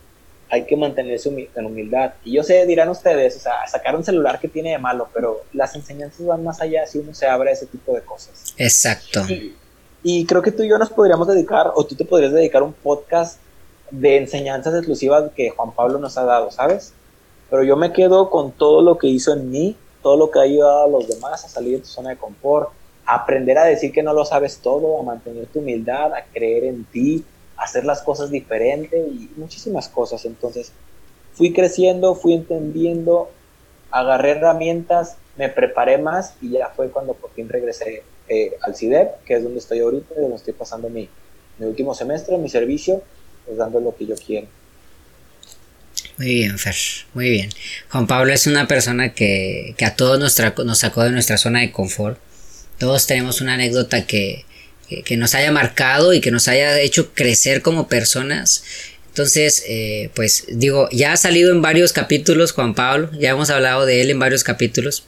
hay 0.49 0.65
que 0.65 0.76
mantenerse 0.76 1.49
en 1.55 1.65
humildad. 1.65 2.13
Y 2.24 2.34
yo 2.34 2.43
sé, 2.43 2.65
dirán 2.65 2.89
ustedes, 2.89 3.38
o 3.38 3.39
sea, 3.39 3.65
sacar 3.67 3.95
un 3.95 4.03
celular 4.03 4.39
que 4.39 4.49
tiene 4.49 4.72
de 4.72 4.78
malo, 4.78 5.09
pero 5.13 5.41
las 5.53 5.76
enseñanzas 5.76 6.26
van 6.26 6.43
más 6.43 6.61
allá 6.61 6.86
si 6.86 6.99
uno 6.99 7.13
se 7.13 7.26
abre 7.26 7.49
a 7.49 7.53
ese 7.53 7.67
tipo 7.67 7.93
de 7.93 8.01
cosas. 8.01 8.53
Exacto. 8.57 9.22
Y, 9.30 9.55
y 10.03 10.25
creo 10.25 10.41
que 10.41 10.51
tú 10.51 10.63
y 10.63 10.69
yo 10.69 10.77
nos 10.77 10.89
podríamos 10.89 11.27
dedicar, 11.27 11.71
o 11.75 11.85
tú 11.85 11.95
te 11.95 12.05
podrías 12.05 12.31
dedicar 12.31 12.63
un 12.63 12.73
podcast 12.73 13.39
de 13.91 14.17
enseñanzas 14.17 14.73
exclusivas 14.73 15.31
que 15.35 15.49
Juan 15.49 15.73
Pablo 15.73 15.99
nos 15.99 16.17
ha 16.17 16.23
dado, 16.23 16.49
¿sabes? 16.49 16.93
Pero 17.49 17.63
yo 17.63 17.75
me 17.75 17.91
quedo 17.91 18.29
con 18.29 18.51
todo 18.51 18.81
lo 18.81 18.97
que 18.97 19.07
hizo 19.07 19.33
en 19.33 19.51
mí, 19.51 19.75
todo 20.01 20.17
lo 20.17 20.31
que 20.31 20.39
ha 20.39 20.43
ayudado 20.43 20.85
a 20.85 20.87
los 20.87 21.07
demás 21.07 21.45
a 21.45 21.49
salir 21.49 21.73
de 21.77 21.79
tu 21.83 21.87
zona 21.87 22.11
de 22.11 22.17
confort, 22.17 22.69
a 23.05 23.15
aprender 23.15 23.57
a 23.57 23.65
decir 23.65 23.91
que 23.91 24.01
no 24.01 24.13
lo 24.13 24.25
sabes 24.25 24.59
todo, 24.59 24.99
a 24.99 25.03
mantener 25.03 25.45
tu 25.47 25.59
humildad, 25.59 26.13
a 26.13 26.23
creer 26.23 26.63
en 26.63 26.85
ti, 26.85 27.23
a 27.57 27.63
hacer 27.63 27.83
las 27.85 28.01
cosas 28.01 28.31
diferentes 28.31 29.05
y 29.07 29.29
muchísimas 29.35 29.89
cosas. 29.89 30.25
Entonces, 30.25 30.71
fui 31.33 31.53
creciendo, 31.53 32.15
fui 32.15 32.33
entendiendo, 32.33 33.29
agarré 33.91 34.31
herramientas, 34.31 35.17
me 35.37 35.49
preparé 35.49 35.97
más 35.97 36.35
y 36.41 36.51
ya 36.51 36.69
fue 36.69 36.89
cuando 36.89 37.13
por 37.13 37.31
fin 37.31 37.49
regresé 37.49 38.03
eh, 38.34 38.57
al 38.61 38.73
CIDEP, 38.73 39.25
que 39.25 39.34
es 39.36 39.43
donde 39.43 39.59
estoy 39.59 39.79
ahorita, 39.79 40.15
donde 40.15 40.38
estoy 40.38 40.53
pasando 40.53 40.89
mi, 40.89 41.09
mi 41.59 41.65
último 41.65 41.93
semestre, 41.93 42.38
mi 42.38 42.47
servicio 42.47 43.03
pues, 43.45 43.57
dando 43.57 43.82
lo 43.82 43.93
que 43.93 44.05
yo 44.05 44.15
quiero. 44.15 44.47
Muy 46.17 46.36
bien, 46.36 46.57
Fer, 46.57 46.75
muy 47.13 47.29
bien. 47.29 47.49
Juan 47.89 48.07
Pablo 48.07 48.32
es 48.32 48.47
una 48.47 48.69
persona 48.69 49.13
que, 49.13 49.75
a 49.86 49.95
todos 49.95 50.17
nos, 50.17 50.39
nos 50.63 50.79
sacó 50.79 51.03
de 51.03 51.11
nuestra 51.11 51.38
zona 51.38 51.59
de 51.59 51.73
confort. 51.73 52.17
Todos 52.77 53.05
tenemos 53.05 53.41
una 53.41 53.55
anécdota 53.55 54.07
que, 54.07 54.45
que, 55.03 55.17
nos 55.17 55.36
haya 55.36 55.51
marcado 55.51 56.13
y 56.13 56.21
que 56.21 56.32
nos 56.32 56.47
haya 56.47 56.79
hecho 56.79 57.13
crecer 57.13 57.61
como 57.61 57.89
personas. 57.89 58.63
Entonces, 59.09 59.65
eh, 59.67 60.09
pues 60.15 60.45
digo, 60.47 60.88
ya 60.93 61.11
ha 61.11 61.17
salido 61.17 61.51
en 61.51 61.61
varios 61.61 61.91
capítulos 61.91 62.53
Juan 62.53 62.75
Pablo, 62.75 63.09
ya 63.19 63.32
hemos 63.32 63.49
hablado 63.49 63.86
de 63.86 64.01
él 64.01 64.09
en 64.09 64.19
varios 64.19 64.45
capítulos, 64.45 65.03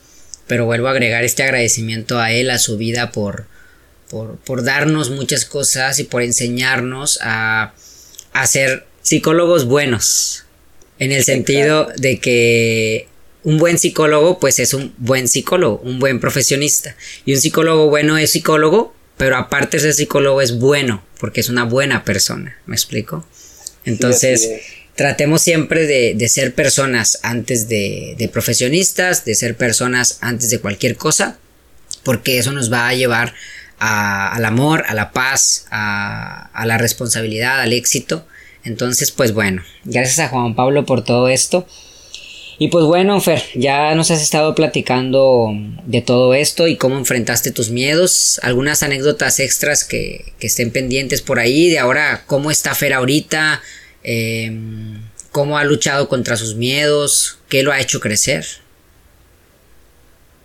pero 0.47 0.65
vuelvo 0.65 0.87
a 0.87 0.91
agregar 0.91 1.23
este 1.23 1.43
agradecimiento 1.43 2.19
a 2.19 2.31
él, 2.31 2.49
a 2.49 2.59
su 2.59 2.77
vida, 2.77 3.11
por, 3.11 3.45
por, 4.09 4.37
por 4.37 4.63
darnos 4.63 5.09
muchas 5.09 5.45
cosas 5.45 5.99
y 5.99 6.03
por 6.03 6.21
enseñarnos 6.21 7.19
a, 7.21 7.73
a 8.33 8.47
ser 8.47 8.85
psicólogos 9.01 9.65
buenos. 9.65 10.45
En 10.99 11.11
el 11.11 11.23
sentido 11.23 11.89
de 11.97 12.19
que 12.19 13.07
un 13.43 13.57
buen 13.57 13.77
psicólogo, 13.77 14.39
pues 14.39 14.59
es 14.59 14.73
un 14.73 14.93
buen 14.97 15.27
psicólogo, 15.27 15.81
un 15.83 15.99
buen 15.99 16.19
profesionista. 16.19 16.95
Y 17.25 17.33
un 17.33 17.41
psicólogo 17.41 17.89
bueno 17.89 18.17
es 18.17 18.31
psicólogo, 18.31 18.95
pero 19.17 19.37
aparte 19.37 19.77
ese 19.77 19.93
psicólogo 19.93 20.41
es 20.41 20.59
bueno, 20.59 21.03
porque 21.19 21.41
es 21.41 21.49
una 21.49 21.63
buena 21.65 22.03
persona. 22.05 22.57
¿Me 22.65 22.75
explico? 22.75 23.27
Entonces, 23.85 24.49
tratemos 24.95 25.41
siempre 25.41 25.85
de, 25.85 26.29
ser 26.29 26.53
personas 26.53 27.19
antes 27.23 27.67
de, 27.67 28.15
de, 28.17 28.27
profesionistas, 28.29 29.25
de 29.25 29.35
ser 29.35 29.57
personas 29.57 30.17
antes 30.21 30.49
de 30.49 30.59
cualquier 30.59 30.95
cosa, 30.95 31.37
porque 32.03 32.37
eso 32.37 32.51
nos 32.51 32.71
va 32.71 32.87
a 32.87 32.93
llevar 32.93 33.33
al 33.83 34.45
amor, 34.45 34.85
a 34.87 34.93
la 34.93 35.11
paz, 35.11 35.65
a, 35.69 36.63
la 36.65 36.77
responsabilidad, 36.77 37.59
al 37.59 37.73
éxito. 37.73 38.25
Entonces, 38.63 39.11
pues 39.11 39.33
bueno, 39.33 39.61
gracias 39.83 40.19
a 40.19 40.29
Juan 40.29 40.55
Pablo 40.55 40.85
por 40.85 41.03
todo 41.03 41.27
esto. 41.27 41.67
Y 42.59 42.69
pues 42.69 42.85
bueno, 42.85 43.19
Fer, 43.19 43.43
ya 43.55 43.93
nos 43.95 44.11
has 44.11 44.21
estado 44.21 44.55
platicando 44.55 45.49
de 45.85 46.01
todo 46.01 46.33
esto 46.33 46.67
y 46.67 46.77
cómo 46.77 46.97
enfrentaste 46.97 47.51
tus 47.51 47.71
miedos, 47.71 48.39
algunas 48.43 48.83
anécdotas 48.83 49.39
extras 49.39 49.83
que, 49.83 50.33
estén 50.39 50.71
pendientes 50.71 51.21
por 51.21 51.39
ahí, 51.39 51.69
de 51.69 51.79
ahora 51.79 52.23
cómo 52.27 52.51
está 52.51 52.75
Fer 52.75 52.93
ahorita, 52.93 53.61
em, 54.03 55.01
cómo 55.31 55.57
ha 55.57 55.63
luchado 55.63 56.07
contra 56.07 56.35
sus 56.37 56.55
miedos, 56.55 57.39
qué 57.49 57.63
lo 57.63 57.71
ha 57.71 57.79
hecho 57.79 57.99
crecer. 57.99 58.45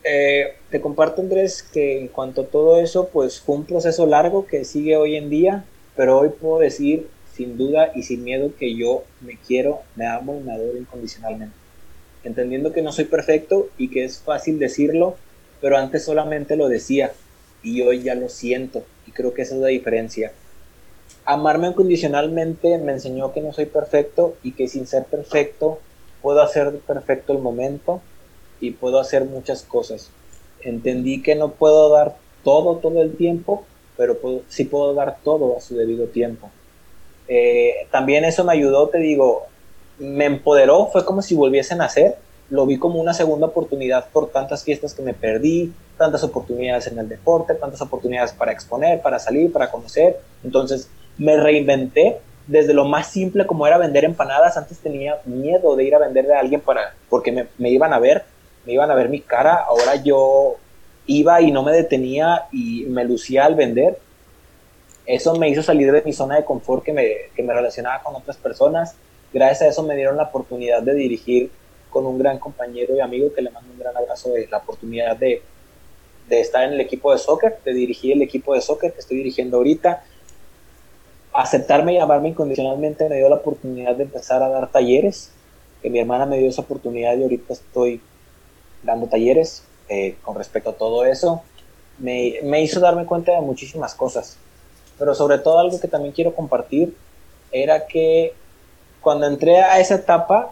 Eh, 0.04 0.54
te 0.70 0.80
comparto, 0.80 1.20
Andrés, 1.20 1.62
que 1.62 1.98
en 2.00 2.08
cuanto 2.08 2.42
a 2.42 2.46
todo 2.46 2.80
eso, 2.80 3.08
pues 3.12 3.40
fue 3.40 3.56
un 3.56 3.64
proceso 3.64 4.06
largo 4.06 4.46
que 4.46 4.64
sigue 4.64 4.96
hoy 4.96 5.16
en 5.16 5.28
día, 5.28 5.64
pero 5.96 6.18
hoy 6.18 6.30
puedo 6.30 6.60
decir 6.60 7.08
sin 7.34 7.56
duda 7.56 7.92
y 7.94 8.02
sin 8.02 8.24
miedo 8.24 8.52
que 8.58 8.74
yo 8.74 9.04
me 9.20 9.38
quiero, 9.46 9.82
me 9.94 10.06
amo 10.06 10.38
y 10.40 10.44
me 10.44 10.52
adoro 10.52 10.76
incondicionalmente. 10.76 11.54
Entendiendo 12.24 12.72
que 12.72 12.82
no 12.82 12.90
soy 12.90 13.04
perfecto 13.04 13.68
y 13.78 13.88
que 13.90 14.04
es 14.04 14.18
fácil 14.18 14.58
decirlo, 14.58 15.16
pero 15.60 15.76
antes 15.76 16.04
solamente 16.04 16.56
lo 16.56 16.68
decía 16.68 17.12
y 17.62 17.82
hoy 17.82 18.02
ya 18.02 18.14
lo 18.14 18.28
siento 18.28 18.84
y 19.06 19.12
creo 19.12 19.34
que 19.34 19.42
esa 19.42 19.54
es 19.54 19.60
la 19.60 19.68
diferencia. 19.68 20.32
Amarme 21.30 21.68
incondicionalmente 21.68 22.78
me 22.78 22.92
enseñó 22.92 23.32
que 23.32 23.40
no 23.40 23.52
soy 23.52 23.66
perfecto 23.66 24.36
y 24.42 24.52
que 24.52 24.66
sin 24.66 24.86
ser 24.86 25.04
perfecto 25.04 25.78
puedo 26.22 26.40
hacer 26.40 26.78
perfecto 26.86 27.32
el 27.32 27.40
momento 27.40 28.00
y 28.60 28.70
puedo 28.70 28.98
hacer 28.98 29.24
muchas 29.24 29.62
cosas 29.62 30.10
entendí 30.62 31.22
que 31.22 31.34
no 31.34 31.52
puedo 31.52 31.90
dar 31.90 32.16
todo 32.44 32.76
todo 32.76 33.02
el 33.02 33.16
tiempo, 33.16 33.64
pero 33.96 34.16
sí 34.48 34.64
puedo 34.64 34.94
dar 34.94 35.18
todo 35.22 35.56
a 35.56 35.60
su 35.60 35.76
debido 35.76 36.06
tiempo. 36.06 36.50
Eh, 37.26 37.86
también 37.90 38.24
eso 38.24 38.44
me 38.44 38.52
ayudó, 38.52 38.88
te 38.88 38.98
digo, 38.98 39.46
me 39.98 40.24
empoderó, 40.24 40.86
fue 40.86 41.04
como 41.04 41.22
si 41.22 41.34
volviese 41.34 41.74
a 41.74 41.78
nacer, 41.78 42.16
lo 42.50 42.64
vi 42.64 42.78
como 42.78 43.00
una 43.00 43.12
segunda 43.12 43.48
oportunidad 43.48 44.08
por 44.10 44.30
tantas 44.30 44.64
fiestas 44.64 44.94
que 44.94 45.02
me 45.02 45.12
perdí, 45.12 45.72
tantas 45.98 46.22
oportunidades 46.22 46.86
en 46.86 46.98
el 46.98 47.08
deporte, 47.08 47.54
tantas 47.54 47.82
oportunidades 47.82 48.32
para 48.32 48.52
exponer, 48.52 49.02
para 49.02 49.18
salir, 49.18 49.52
para 49.52 49.70
conocer. 49.70 50.18
Entonces 50.42 50.88
me 51.18 51.36
reinventé 51.36 52.18
desde 52.46 52.72
lo 52.72 52.84
más 52.86 53.08
simple 53.08 53.46
como 53.46 53.66
era 53.66 53.76
vender 53.76 54.04
empanadas. 54.04 54.56
Antes 54.56 54.78
tenía 54.78 55.18
miedo 55.26 55.76
de 55.76 55.84
ir 55.84 55.94
a 55.94 55.98
venderle 55.98 56.34
a 56.34 56.40
alguien 56.40 56.60
para, 56.60 56.94
porque 57.10 57.32
me, 57.32 57.46
me 57.58 57.70
iban 57.70 57.92
a 57.92 57.98
ver 57.98 58.24
me 58.68 58.74
iban 58.74 58.90
a 58.90 58.94
ver 58.94 59.08
mi 59.08 59.20
cara, 59.20 59.54
ahora 59.54 59.96
yo 59.96 60.56
iba 61.06 61.40
y 61.40 61.50
no 61.50 61.62
me 61.62 61.72
detenía 61.72 62.44
y 62.52 62.84
me 62.84 63.02
lucía 63.02 63.46
al 63.46 63.54
vender. 63.54 63.98
Eso 65.06 65.34
me 65.36 65.48
hizo 65.48 65.62
salir 65.62 65.90
de 65.90 66.02
mi 66.02 66.12
zona 66.12 66.36
de 66.36 66.44
confort 66.44 66.84
que 66.84 66.92
me, 66.92 67.16
que 67.34 67.42
me 67.42 67.54
relacionaba 67.54 68.02
con 68.02 68.14
otras 68.14 68.36
personas. 68.36 68.94
Gracias 69.32 69.62
a 69.62 69.68
eso 69.68 69.82
me 69.84 69.96
dieron 69.96 70.18
la 70.18 70.24
oportunidad 70.24 70.82
de 70.82 70.94
dirigir 70.94 71.50
con 71.88 72.04
un 72.04 72.18
gran 72.18 72.38
compañero 72.38 72.94
y 72.94 73.00
amigo 73.00 73.32
que 73.32 73.40
le 73.40 73.50
mando 73.50 73.72
un 73.72 73.78
gran 73.78 73.96
abrazo 73.96 74.32
de 74.32 74.46
la 74.48 74.58
oportunidad 74.58 75.16
de, 75.16 75.40
de 76.28 76.40
estar 76.40 76.62
en 76.64 76.74
el 76.74 76.80
equipo 76.82 77.10
de 77.10 77.18
soccer, 77.18 77.56
de 77.64 77.72
dirigir 77.72 78.12
el 78.12 78.22
equipo 78.22 78.52
de 78.52 78.60
soccer 78.60 78.92
que 78.92 79.00
estoy 79.00 79.16
dirigiendo 79.16 79.56
ahorita. 79.56 80.04
Aceptarme 81.38 81.94
y 81.94 81.98
amarme 81.98 82.30
incondicionalmente 82.30 83.08
me 83.08 83.18
dio 83.18 83.28
la 83.28 83.36
oportunidad 83.36 83.94
de 83.94 84.02
empezar 84.02 84.42
a 84.42 84.48
dar 84.48 84.72
talleres, 84.72 85.30
que 85.80 85.88
mi 85.88 86.00
hermana 86.00 86.26
me 86.26 86.36
dio 86.36 86.48
esa 86.48 86.62
oportunidad 86.62 87.16
y 87.16 87.22
ahorita 87.22 87.52
estoy 87.52 88.00
dando 88.82 89.06
talleres 89.06 89.62
eh, 89.88 90.16
con 90.22 90.34
respecto 90.34 90.70
a 90.70 90.72
todo 90.72 91.04
eso, 91.04 91.42
me, 92.00 92.40
me, 92.42 92.60
hizo 92.60 92.80
darme 92.80 93.06
cuenta 93.06 93.30
de 93.30 93.40
muchísimas 93.40 93.94
cosas. 93.94 94.36
Pero 94.98 95.14
sobre 95.14 95.38
todo 95.38 95.60
algo 95.60 95.78
que 95.78 95.86
también 95.86 96.12
quiero 96.12 96.34
compartir 96.34 96.96
era 97.52 97.86
que 97.86 98.34
cuando 99.00 99.28
entré 99.28 99.58
a 99.60 99.78
esa 99.78 99.94
etapa, 99.94 100.50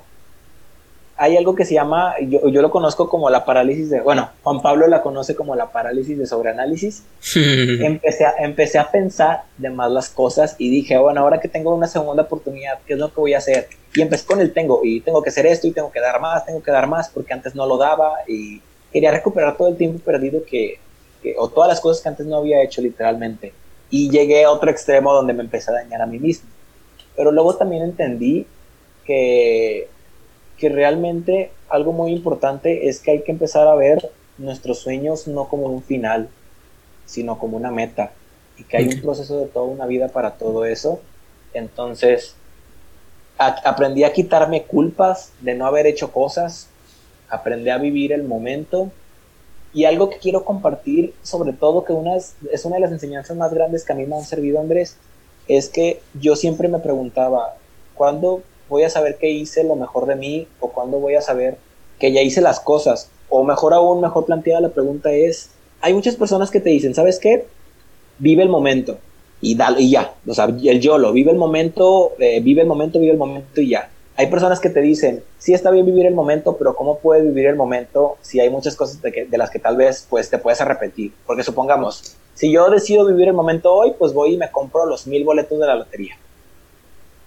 hay 1.19 1.37
algo 1.37 1.55
que 1.55 1.65
se 1.65 1.75
llama, 1.75 2.15
yo, 2.21 2.47
yo, 2.49 2.61
lo 2.61 2.71
conozco 2.71 3.09
como 3.09 3.31
la 3.31 3.45
parálisis 3.45 3.89
de, 3.89 4.01
bueno, 4.01 4.31
Juan 4.43 4.61
Pablo 4.61 4.87
la 4.87 5.01
conoce 5.03 5.35
como 5.35 5.57
la 5.57 5.73
parálisis 5.73 6.19
de 6.19 6.27
sobreanálisis. 6.27 7.05
empecé, 7.35 8.27
a, 8.27 8.35
empecé 8.39 8.79
a 8.79 8.91
pensar 8.91 9.45
de 9.57 9.71
más 9.71 9.91
las 9.91 10.11
cosas 10.11 10.57
y 10.59 10.69
dije, 10.69 10.99
bueno, 10.99 11.23
ahora 11.23 11.41
que 11.41 11.49
tengo 11.49 11.75
una 11.75 11.87
segunda 11.87 12.25
oportunidad, 12.25 12.81
¿qué 12.87 12.95
es 12.95 12.99
lo 12.99 13.09
que 13.09 13.21
voy 13.21 13.35
a 13.35 13.39
hacer? 13.39 13.69
Y 13.95 14.03
empecé 14.03 14.27
con 14.27 14.41
el 14.41 14.53
tengo, 14.53 14.81
y 14.85 15.01
tengo 15.01 15.23
que 15.23 15.31
hacer 15.31 15.47
esto, 15.47 15.67
y 15.67 15.73
tengo 15.73 15.91
que 15.91 16.01
dar 16.01 16.21
más, 16.21 16.45
tengo 16.45 16.63
que 16.63 16.71
dar 16.71 16.87
más, 16.87 17.09
porque 17.09 17.33
antes 17.33 17.55
no 17.55 17.67
lo 17.67 17.79
daba, 17.79 18.13
y 18.29 18.61
quería 18.93 19.11
recuperar 19.11 19.57
todo 19.57 19.69
el 19.69 19.77
tiempo 19.77 19.99
perdido 20.05 20.45
que, 20.45 20.79
que 21.23 21.35
o 21.39 21.49
todas 21.49 21.69
las 21.69 21.81
cosas 21.81 22.03
que 22.03 22.11
antes 22.11 22.27
no 22.27 22.37
había 22.37 22.63
hecho 22.63 22.83
literalmente. 22.83 23.55
Y 23.89 24.11
llegué 24.11 24.45
a 24.45 24.51
otro 24.51 24.71
extremo 24.71 25.15
donde 25.15 25.33
me 25.33 25.43
empecé 25.43 25.71
a 25.71 25.75
dañar 25.75 26.03
a 26.03 26.07
mí 26.07 26.19
mismo. 26.19 26.51
Pero 27.17 27.33
luego 27.33 27.55
también 27.57 27.85
entendí 27.85 28.47
que 29.07 29.89
que 30.59 30.69
realmente 30.69 31.51
algo 31.69 31.93
muy 31.93 32.13
importante 32.13 32.89
es 32.89 33.01
que 33.01 33.11
hay 33.13 33.23
que 33.23 33.33
empezar 33.33 33.69
a 33.69 33.75
ver 33.75 34.11
nuestros 34.39 34.79
sueños 34.79 35.27
no 35.27 35.49
como 35.49 35.67
un 35.67 35.83
final, 35.83 36.29
sino 37.05 37.39
como 37.39 37.57
una 37.57 37.71
meta, 37.71 38.13
y 38.59 38.65
que 38.65 38.79
hay 38.79 38.89
un 38.89 39.01
proceso 39.01 39.39
de 39.39 39.47
toda 39.47 39.67
una 39.67 39.87
vida 39.87 40.09
para 40.09 40.33
todo 40.33 40.65
eso. 40.65 41.01
Entonces, 41.53 42.35
aprendí 43.39 44.05
a 44.05 44.13
quitarme 44.13 44.65
culpas 44.65 45.33
de 45.41 45.55
no 45.55 45.67
haber 45.67 45.87
hecho 45.87 46.13
cosas, 46.13 46.69
aprendí 47.29 47.71
a 47.71 47.79
vivir 47.79 48.13
el 48.13 48.25
momento, 48.25 48.91
y 49.73 49.85
algo 49.85 50.09
que 50.09 50.19
quiero 50.19 50.45
compartir, 50.45 51.13
sobre 51.23 51.53
todo 51.53 51.85
que 51.85 51.93
una 51.93 52.17
es, 52.17 52.35
es 52.51 52.65
una 52.65 52.77
de 52.77 52.81
las 52.81 52.93
enseñanzas 52.93 53.37
más 53.37 53.53
grandes 53.53 53.85
que 53.85 53.93
a 53.93 53.97
mí 53.97 54.07
me 54.07 54.17
han 54.17 54.25
servido, 54.25 54.59
Andrés, 54.59 54.97
es 55.49 55.69
que 55.69 56.01
yo 56.15 56.35
siempre 56.35 56.69
me 56.69 56.79
preguntaba, 56.79 57.57
¿cuándo 57.95 58.43
voy 58.69 58.83
a 58.83 58.91
saber 58.91 59.17
que 59.17 59.31
hice 59.31 59.65
lo 59.65 59.77
mejor 59.77 60.07
de 60.07 60.17
mí 60.17 60.47
o 60.61 60.71
cuándo 60.71 60.99
voy 60.99 61.15
a 61.15 61.21
saber 61.21 61.59
que 61.99 62.13
ya 62.13 62.23
hice 62.23 62.41
las 62.41 62.61
cosas. 62.61 63.11
O 63.29 63.45
mejor 63.45 63.75
aún, 63.75 64.01
mejor 64.01 64.27
planteada 64.27 64.61
la 64.61 64.69
pregunta 64.69 65.13
es, 65.13 65.51
hay 65.81 65.95
muchas 65.95 66.17
personas 66.17 66.51
que 66.51 66.61
te 66.61 66.71
dicen, 66.71 66.95
¿sabes 66.95 67.19
qué? 67.19 67.47
Vive 68.19 68.43
el 68.43 68.49
momento 68.49 68.99
y, 69.41 69.55
dale, 69.57 69.83
y 69.83 69.91
ya, 69.91 70.15
o 70.27 70.35
sea, 70.35 70.47
el 70.47 70.81
YOLO, 70.81 71.13
vive 71.13 71.31
el 71.31 71.37
momento, 71.37 72.13
eh, 72.19 72.41
vive 72.41 72.63
el 72.63 72.69
momento, 72.69 72.99
vive 72.99 73.13
el 73.13 73.19
momento 73.19 73.61
y 73.61 73.71
ya. 73.71 73.91
Hay 74.19 74.29
personas 74.29 74.61
que 74.61 74.71
te 74.71 74.81
dicen, 74.81 75.23
sí 75.39 75.53
está 75.53 75.71
bien 75.71 75.85
vivir 75.85 76.07
el 76.07 76.15
momento, 76.15 76.57
pero 76.57 76.75
¿cómo 76.75 76.99
puedes 76.99 77.23
vivir 77.23 77.47
el 77.47 77.57
momento 77.57 78.17
si 78.23 78.41
hay 78.41 78.49
muchas 78.49 78.75
cosas 78.75 79.03
de, 79.03 79.27
de 79.29 79.39
las 79.39 79.51
que 79.51 79.59
tal 79.59 79.77
vez 79.77 80.07
pues 80.09 80.31
te 80.31 80.39
puedes 80.39 80.61
arrepentir? 80.63 81.13
Porque 81.27 81.43
supongamos, 81.43 82.17
si 82.33 82.51
yo 82.51 82.71
decido 82.71 83.05
vivir 83.05 83.29
el 83.29 83.35
momento 83.35 83.75
hoy, 83.75 83.93
pues 83.99 84.15
voy 84.15 84.35
y 84.35 84.37
me 84.39 84.51
compro 84.51 84.87
los 84.87 85.07
mil 85.07 85.23
boletos 85.25 85.59
de 85.59 85.67
la 85.67 85.75
lotería 85.75 86.17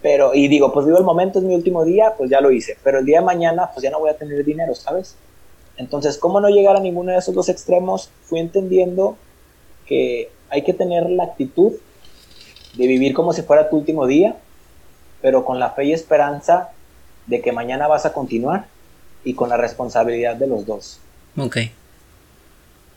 pero, 0.02 0.34
y 0.34 0.48
digo, 0.48 0.72
pues 0.72 0.86
vivo 0.86 0.98
el 0.98 1.04
momento, 1.04 1.38
es 1.38 1.44
mi 1.44 1.54
último 1.54 1.84
día, 1.84 2.14
pues 2.16 2.30
ya 2.30 2.40
lo 2.40 2.50
hice. 2.50 2.76
Pero 2.82 2.98
el 2.98 3.04
día 3.04 3.20
de 3.20 3.26
mañana, 3.26 3.70
pues 3.72 3.82
ya 3.82 3.90
no 3.90 3.98
voy 3.98 4.10
a 4.10 4.16
tener 4.16 4.44
dinero, 4.44 4.74
¿sabes? 4.74 5.16
Entonces, 5.76 6.16
¿cómo 6.18 6.40
no 6.40 6.48
llegar 6.48 6.76
a 6.76 6.80
ninguno 6.80 7.12
de 7.12 7.18
esos 7.18 7.34
dos 7.34 7.48
extremos? 7.48 8.10
Fui 8.22 8.38
entendiendo 8.38 9.16
que 9.86 10.30
hay 10.48 10.62
que 10.62 10.72
tener 10.72 11.08
la 11.10 11.24
actitud 11.24 11.72
de 12.74 12.86
vivir 12.86 13.14
como 13.14 13.32
si 13.32 13.42
fuera 13.42 13.68
tu 13.68 13.76
último 13.76 14.06
día, 14.06 14.36
pero 15.20 15.44
con 15.44 15.58
la 15.58 15.70
fe 15.70 15.86
y 15.86 15.92
esperanza 15.92 16.70
de 17.26 17.40
que 17.40 17.52
mañana 17.52 17.86
vas 17.88 18.06
a 18.06 18.12
continuar 18.12 18.66
y 19.24 19.34
con 19.34 19.48
la 19.48 19.56
responsabilidad 19.56 20.36
de 20.36 20.46
los 20.46 20.66
dos. 20.66 21.00
Ok. 21.36 21.58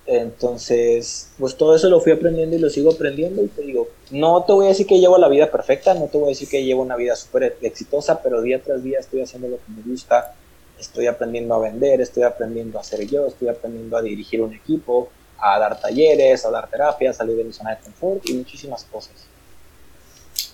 Entonces, 0.05 1.29
pues 1.39 1.55
todo 1.55 1.75
eso 1.75 1.89
lo 1.89 2.01
fui 2.01 2.11
aprendiendo 2.11 2.57
y 2.57 2.59
lo 2.59 2.69
sigo 2.69 2.91
aprendiendo 2.91 3.41
y 3.41 3.47
te 3.47 3.61
digo, 3.61 3.87
no 4.11 4.43
te 4.43 4.51
voy 4.51 4.65
a 4.65 4.69
decir 4.69 4.85
que 4.85 4.99
llevo 4.99 5.17
la 5.17 5.29
vida 5.29 5.49
perfecta, 5.49 5.93
no 5.93 6.07
te 6.07 6.17
voy 6.17 6.27
a 6.27 6.29
decir 6.29 6.49
que 6.49 6.63
llevo 6.63 6.81
una 6.81 6.97
vida 6.97 7.15
súper 7.15 7.57
exitosa, 7.61 8.21
pero 8.21 8.41
día 8.41 8.61
tras 8.61 8.83
día 8.83 8.99
estoy 8.99 9.21
haciendo 9.21 9.47
lo 9.47 9.57
que 9.57 9.71
me 9.71 9.81
gusta, 9.81 10.35
estoy 10.77 11.07
aprendiendo 11.07 11.55
a 11.55 11.59
vender, 11.59 12.01
estoy 12.01 12.23
aprendiendo 12.23 12.79
a 12.79 12.83
ser 12.83 13.07
yo, 13.07 13.27
estoy 13.27 13.47
aprendiendo 13.47 13.95
a 13.95 14.01
dirigir 14.01 14.41
un 14.41 14.53
equipo, 14.53 15.09
a 15.39 15.57
dar 15.57 15.79
talleres, 15.79 16.45
a 16.45 16.51
dar 16.51 16.69
terapias, 16.69 17.15
a 17.15 17.17
salir 17.19 17.37
de 17.37 17.45
mi 17.45 17.53
zona 17.53 17.71
de 17.71 17.77
confort 17.77 18.29
y 18.29 18.33
muchísimas 18.33 18.83
cosas. 18.83 19.13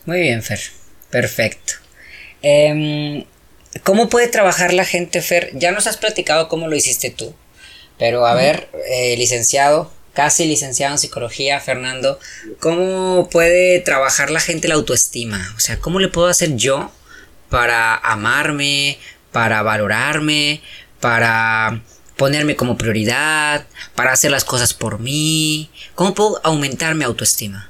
Muy 0.06 0.22
bien, 0.22 0.44
Fer, 0.44 0.60
perfecto. 1.10 1.74
Em, 2.44 3.26
¿Cómo 3.84 4.10
puede 4.10 4.28
trabajar 4.28 4.74
la 4.74 4.86
gente, 4.86 5.22
Fer? 5.22 5.52
Ya 5.54 5.72
nos 5.72 5.88
has 5.88 5.98
platicado 5.98 6.50
cómo 6.50 6.68
lo 6.68 6.76
hiciste 6.76 7.10
tú. 7.12 7.34
Pero 8.00 8.26
a 8.26 8.34
ver, 8.34 8.70
eh, 8.90 9.16
licenciado, 9.18 9.92
casi 10.14 10.46
licenciado 10.46 10.94
en 10.94 11.00
psicología, 11.00 11.60
Fernando, 11.60 12.18
¿cómo 12.62 13.30
puede 13.30 13.82
trabajar 13.82 14.32
la 14.32 14.40
gente 14.40 14.70
la 14.70 14.76
autoestima? 14.76 15.54
O 15.58 15.60
sea, 15.60 15.80
¿cómo 15.80 16.00
le 16.00 16.08
puedo 16.08 16.28
hacer 16.28 16.56
yo 16.56 16.92
para 17.50 17.96
amarme, 17.96 18.98
para 19.34 19.62
valorarme, 19.64 20.62
para 21.02 21.82
ponerme 22.16 22.56
como 22.56 22.78
prioridad, 22.78 23.66
para 23.96 24.14
hacer 24.14 24.32
las 24.32 24.46
cosas 24.46 24.74
por 24.74 25.00
mí? 25.00 25.70
¿Cómo 25.94 26.14
puedo 26.14 26.40
aumentar 26.44 26.96
mi 26.96 27.04
autoestima? 27.04 27.70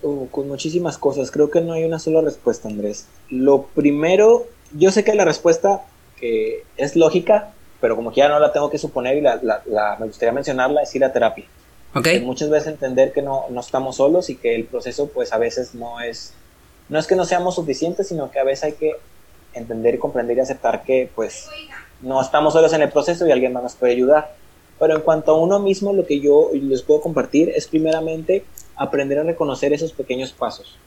Oh, 0.00 0.28
con 0.30 0.46
muchísimas 0.46 0.96
cosas. 0.96 1.32
Creo 1.32 1.50
que 1.50 1.60
no 1.60 1.72
hay 1.72 1.82
una 1.82 1.98
sola 1.98 2.20
respuesta, 2.20 2.68
Andrés. 2.68 3.06
Lo 3.30 3.66
primero, 3.66 4.46
yo 4.72 4.92
sé 4.92 5.02
que 5.02 5.14
la 5.14 5.24
respuesta 5.24 5.82
que 6.20 6.62
es 6.76 6.94
lógica, 6.94 7.53
pero 7.84 7.96
como 7.96 8.10
que 8.10 8.20
ya 8.20 8.30
no 8.30 8.40
la 8.40 8.50
tengo 8.50 8.70
que 8.70 8.78
suponer 8.78 9.18
y 9.18 9.20
la, 9.20 9.96
me 10.00 10.06
gustaría 10.06 10.32
mencionarla, 10.32 10.80
es 10.80 10.94
ir 10.94 11.04
a 11.04 11.12
terapia. 11.12 11.44
Okay. 11.94 12.18
muchas 12.22 12.48
veces 12.48 12.68
entender 12.68 13.12
que 13.12 13.20
no, 13.20 13.44
no, 13.50 13.60
estamos 13.60 13.96
solos 13.96 14.30
y 14.30 14.36
que 14.36 14.54
el 14.54 14.64
proceso 14.64 15.08
pues 15.08 15.34
a 15.34 15.36
veces 15.36 15.74
no 15.74 16.00
es, 16.00 16.32
no 16.88 16.98
es 16.98 17.06
que 17.06 17.14
no 17.14 17.26
seamos 17.26 17.56
suficientes, 17.56 18.08
sino 18.08 18.30
que 18.30 18.38
a 18.38 18.44
veces 18.44 18.64
hay 18.64 18.72
que 18.72 18.92
entender 19.52 19.96
y 19.96 19.98
comprender 19.98 20.38
y 20.38 20.40
aceptar 20.40 20.82
que 20.82 21.10
pues 21.14 21.50
no 22.00 22.22
estamos 22.22 22.54
solos 22.54 22.72
en 22.72 22.80
el 22.80 22.88
proceso 22.88 23.26
y 23.26 23.32
alguien 23.32 23.52
más 23.52 23.62
nos 23.62 23.74
puede 23.74 23.92
ayudar. 23.92 24.34
Pero 24.78 24.96
en 24.96 25.02
cuanto 25.02 25.32
a 25.32 25.38
uno 25.38 25.58
mismo, 25.58 25.92
lo 25.92 26.06
que 26.06 26.20
yo 26.20 26.52
les 26.54 26.80
puedo 26.80 27.02
compartir 27.02 27.50
es 27.50 27.66
primeramente 27.68 28.46
aprender 28.76 29.18
a 29.18 29.24
reconocer 29.24 29.74
esos 29.74 29.92
pequeños 29.92 30.32
pasos. 30.32 30.78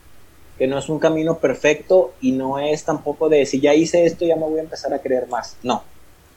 Que 0.57 0.65
no 0.65 0.79
es 0.79 0.89
un 0.89 0.97
camino 0.97 1.37
perfecto 1.37 2.13
y 2.21 2.31
no 2.31 2.57
es 2.57 2.83
tampoco 2.85 3.29
de 3.29 3.45
si 3.45 3.59
ya 3.59 3.75
hice 3.75 4.03
esto 4.03 4.25
ya 4.25 4.35
me 4.35 4.47
voy 4.47 4.57
a 4.57 4.63
empezar 4.63 4.91
a 4.95 4.99
creer 4.99 5.27
más. 5.27 5.57
No, 5.61 5.83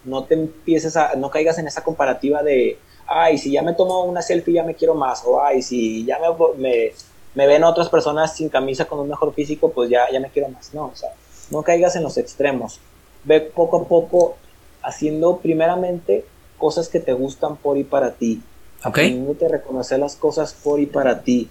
no 0.04 0.24
te 0.24 0.34
empieces 0.34 0.96
a, 0.96 1.14
no 1.14 1.30
caigas 1.30 1.58
en 1.58 1.66
esa 1.66 1.82
comparativa 1.82 2.42
de, 2.42 2.78
ay, 3.06 3.38
si 3.38 3.52
ya 3.52 3.62
me 3.62 3.74
tomo 3.74 4.04
una 4.04 4.22
selfie 4.22 4.54
ya 4.54 4.64
me 4.64 4.74
quiero 4.74 4.94
más, 4.94 5.22
o 5.24 5.42
ay, 5.42 5.62
si 5.62 6.04
ya 6.04 6.18
me, 6.18 6.92
me, 7.34 7.46
ven 7.46 7.64
otras 7.64 7.88
personas 7.88 8.36
sin 8.36 8.48
camisa 8.48 8.86
con 8.86 9.00
un 9.00 9.08
mejor 9.08 9.34
físico, 9.34 9.70
pues 9.70 9.90
ya, 9.90 10.10
ya 10.10 10.20
me 10.20 10.30
quiero 10.30 10.48
más. 10.48 10.72
No, 10.74 10.86
o 10.86 10.96
sea, 10.96 11.10
no 11.50 11.62
caigas 11.62 11.96
en 11.96 12.02
los 12.02 12.16
extremos. 12.18 12.80
Ve 13.24 13.40
poco 13.40 13.78
a 13.78 13.84
poco 13.84 14.36
haciendo 14.82 15.38
primeramente 15.38 16.24
cosas 16.56 16.88
que 16.88 17.00
te 17.00 17.12
gustan 17.12 17.56
por 17.56 17.76
y 17.76 17.84
para 17.84 18.12
ti. 18.12 18.42
Okay. 18.84 19.08
Aprendiendo 19.08 19.46
a 19.46 19.48
reconocer 19.48 19.98
las 19.98 20.16
cosas 20.16 20.54
por 20.54 20.80
y 20.80 20.86
para 20.86 21.22
ti. 21.22 21.50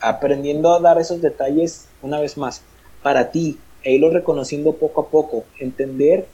Aprendiendo 0.00 0.72
a 0.72 0.80
dar 0.80 0.98
esos 0.98 1.20
detalles 1.20 1.86
una 2.00 2.18
vez 2.20 2.36
más 2.36 2.62
para 3.02 3.30
ti 3.30 3.58
e 3.82 3.92
irlo 3.92 4.10
reconociendo 4.10 4.74
poco 4.74 5.02
a 5.02 5.08
poco. 5.08 5.44
Entender 5.58 6.26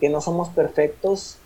que 0.00 0.08
no 0.08 0.20
somos 0.20 0.48
perfectos 0.50 1.38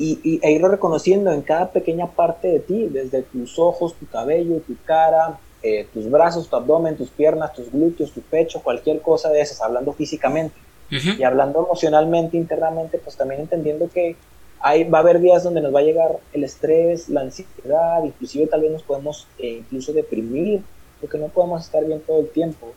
y, 0.00 0.40
e 0.42 0.52
irlo 0.52 0.68
reconociendo 0.68 1.30
en 1.32 1.42
cada 1.42 1.72
pequeña 1.72 2.06
parte 2.06 2.48
de 2.48 2.60
ti, 2.60 2.88
desde 2.90 3.22
tus 3.22 3.58
ojos, 3.58 3.94
tu 3.94 4.06
cabello, 4.06 4.60
tu 4.66 4.74
cara, 4.84 5.38
eh, 5.62 5.86
tus 5.92 6.10
brazos, 6.10 6.48
tu 6.48 6.56
abdomen, 6.56 6.96
tus 6.96 7.10
piernas, 7.10 7.52
tus 7.52 7.70
glúteos, 7.70 8.10
tu 8.12 8.22
pecho, 8.22 8.62
cualquier 8.62 9.02
cosa 9.02 9.28
de 9.28 9.42
esas, 9.42 9.60
hablando 9.60 9.92
físicamente. 9.92 10.56
Y 10.90 11.22
hablando 11.22 11.60
emocionalmente, 11.60 12.36
internamente, 12.36 12.98
pues 12.98 13.16
también 13.16 13.42
entendiendo 13.42 13.88
que 13.88 14.16
hay, 14.58 14.82
va 14.84 14.98
a 14.98 15.00
haber 15.02 15.20
días 15.20 15.44
donde 15.44 15.60
nos 15.60 15.72
va 15.72 15.78
a 15.78 15.84
llegar 15.84 16.18
el 16.32 16.42
estrés, 16.42 17.08
la 17.08 17.20
ansiedad, 17.20 18.02
inclusive 18.04 18.48
tal 18.48 18.62
vez 18.62 18.72
nos 18.72 18.82
podemos 18.82 19.28
eh, 19.38 19.58
incluso 19.58 19.92
deprimir, 19.92 20.62
porque 21.00 21.16
no 21.16 21.28
podemos 21.28 21.64
estar 21.64 21.84
bien 21.84 22.00
todo 22.00 22.20
el 22.20 22.28
tiempo. 22.30 22.72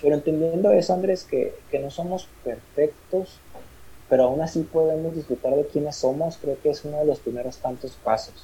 Pero 0.00 0.14
entendiendo 0.14 0.70
eso, 0.70 0.94
Andrés, 0.94 1.24
que, 1.24 1.54
que 1.70 1.80
no 1.80 1.90
somos 1.90 2.28
perfectos, 2.44 3.40
pero 4.08 4.24
aún 4.24 4.40
así 4.40 4.62
podemos 4.62 5.14
disfrutar 5.14 5.54
de 5.54 5.66
quiénes 5.66 5.96
somos, 5.96 6.38
creo 6.40 6.56
que 6.62 6.70
es 6.70 6.84
uno 6.84 6.98
de 6.98 7.06
los 7.06 7.18
primeros 7.18 7.56
tantos 7.56 7.92
pasos. 8.02 8.34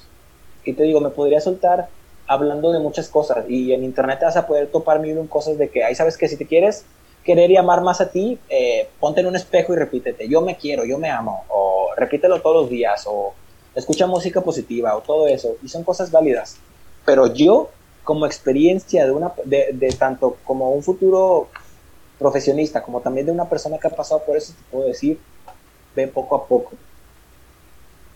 Y 0.65 0.73
te 0.73 0.83
digo, 0.83 0.99
me 0.99 1.09
podría 1.09 1.39
soltar 1.39 1.87
hablando 2.27 2.71
de 2.71 2.79
muchas 2.79 3.09
cosas 3.09 3.45
y 3.49 3.73
en 3.73 3.83
internet 3.83 4.19
te 4.19 4.25
vas 4.25 4.37
a 4.37 4.47
poder 4.47 4.67
topar 4.67 4.99
mil 4.99 5.27
cosas 5.27 5.57
de 5.57 5.69
que, 5.69 5.83
ahí 5.83 5.95
sabes 5.95 6.17
que 6.17 6.27
si 6.27 6.37
te 6.37 6.45
quieres 6.45 6.85
querer 7.23 7.51
y 7.51 7.57
amar 7.57 7.81
más 7.81 8.01
a 8.01 8.09
ti, 8.09 8.37
eh, 8.49 8.89
ponte 8.99 9.21
en 9.21 9.27
un 9.27 9.35
espejo 9.35 9.73
y 9.73 9.77
repítete, 9.77 10.27
yo 10.27 10.41
me 10.41 10.57
quiero, 10.57 10.83
yo 10.83 10.97
me 10.97 11.09
amo, 11.09 11.45
o 11.49 11.89
repítelo 11.95 12.41
todos 12.41 12.63
los 12.63 12.69
días, 12.69 13.05
o 13.07 13.33
escucha 13.75 14.07
música 14.07 14.41
positiva, 14.41 14.95
o 14.95 15.01
todo 15.01 15.27
eso, 15.27 15.55
y 15.63 15.69
son 15.69 15.83
cosas 15.83 16.11
válidas. 16.11 16.57
Pero 17.05 17.33
yo, 17.33 17.69
como 18.03 18.25
experiencia 18.25 19.05
de, 19.05 19.11
una, 19.11 19.31
de, 19.45 19.69
de 19.73 19.89
tanto 19.93 20.35
como 20.43 20.71
un 20.71 20.83
futuro 20.83 21.47
profesionista, 22.19 22.83
como 22.83 22.99
también 22.99 23.25
de 23.25 23.31
una 23.31 23.49
persona 23.49 23.77
que 23.77 23.87
ha 23.87 23.91
pasado 23.91 24.21
por 24.25 24.35
eso, 24.35 24.53
te 24.53 24.63
puedo 24.69 24.87
decir 24.87 25.17
ve 25.95 26.07
poco 26.07 26.35
a 26.35 26.47
poco. 26.47 26.73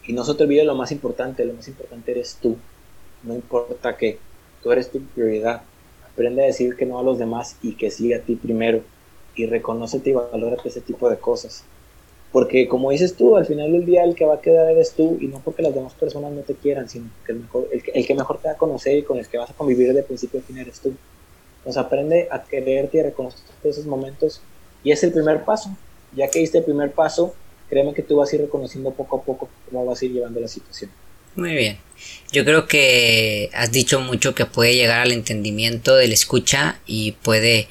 Y 0.05 0.13
no 0.13 0.23
se 0.23 0.33
te 0.35 0.43
olvide 0.43 0.63
lo 0.63 0.75
más 0.75 0.91
importante, 0.91 1.45
lo 1.45 1.53
más 1.53 1.67
importante 1.67 2.11
eres 2.11 2.37
tú. 2.41 2.57
No 3.23 3.33
importa 3.33 3.97
qué, 3.97 4.19
tú 4.63 4.71
eres 4.71 4.89
tu 4.89 5.01
prioridad. 5.01 5.63
Aprende 6.09 6.43
a 6.43 6.47
decir 6.47 6.75
que 6.75 6.85
no 6.85 6.97
a 6.97 7.03
los 7.03 7.19
demás 7.19 7.57
y 7.61 7.73
que 7.73 7.91
siga 7.91 8.17
a 8.17 8.21
ti 8.21 8.35
primero. 8.35 8.81
Y 9.35 9.45
reconócete 9.45 10.11
y 10.11 10.13
valórate 10.13 10.69
ese 10.69 10.81
tipo 10.81 11.09
de 11.09 11.17
cosas. 11.17 11.63
Porque 12.31 12.67
como 12.67 12.91
dices 12.91 13.15
tú, 13.15 13.37
al 13.37 13.45
final 13.45 13.71
del 13.71 13.85
día 13.85 14.03
el 14.03 14.15
que 14.15 14.25
va 14.25 14.35
a 14.35 14.41
quedar 14.41 14.69
eres 14.69 14.93
tú 14.93 15.17
y 15.19 15.27
no 15.27 15.39
porque 15.39 15.61
las 15.61 15.73
demás 15.73 15.93
personas 15.93 16.31
no 16.31 16.41
te 16.41 16.55
quieran, 16.55 16.89
sino 16.89 17.09
que 17.25 17.31
el, 17.31 17.39
mejor, 17.39 17.67
el, 17.71 17.83
el 17.93 18.05
que 18.05 18.15
mejor 18.15 18.39
te 18.39 18.47
va 18.47 18.53
a 18.53 18.57
conocer 18.57 18.97
y 18.97 19.03
con 19.03 19.17
el 19.17 19.27
que 19.27 19.37
vas 19.37 19.49
a 19.49 19.53
convivir 19.53 19.93
de 19.93 20.03
principio 20.03 20.39
a 20.39 20.43
fin 20.43 20.57
eres 20.57 20.79
tú. 20.79 20.93
Entonces 21.59 21.77
aprende 21.77 22.27
a 22.31 22.43
quererte 22.43 22.97
y 22.97 22.99
a 23.01 23.03
reconocer 23.03 23.41
esos 23.63 23.85
momentos 23.85 24.41
y 24.83 24.91
es 24.91 25.03
el 25.03 25.11
primer 25.11 25.43
paso. 25.43 25.69
Ya 26.15 26.29
que 26.29 26.39
diste 26.39 26.59
el 26.59 26.63
primer 26.63 26.91
paso, 26.91 27.33
créeme 27.69 27.93
que 27.93 28.01
tú 28.01 28.17
vas 28.17 28.31
a 28.31 28.35
ir 28.35 28.41
reconociendo 28.41 28.91
poco 28.91 29.17
a 29.17 29.23
poco 29.23 29.49
cómo 29.69 29.85
vas 29.85 30.01
a 30.01 30.05
ir 30.05 30.13
llevando 30.13 30.39
la 30.39 30.47
situación. 30.47 30.91
Muy 31.35 31.53
bien. 31.53 31.77
Yo 32.31 32.43
creo 32.43 32.67
que 32.67 33.49
has 33.53 33.71
dicho 33.71 33.99
mucho 33.99 34.33
que 34.33 34.45
puede 34.45 34.75
llegar 34.75 35.01
al 35.01 35.11
entendimiento 35.11 35.95
del 35.95 36.11
escucha 36.11 36.79
y 36.87 37.11
puede 37.11 37.67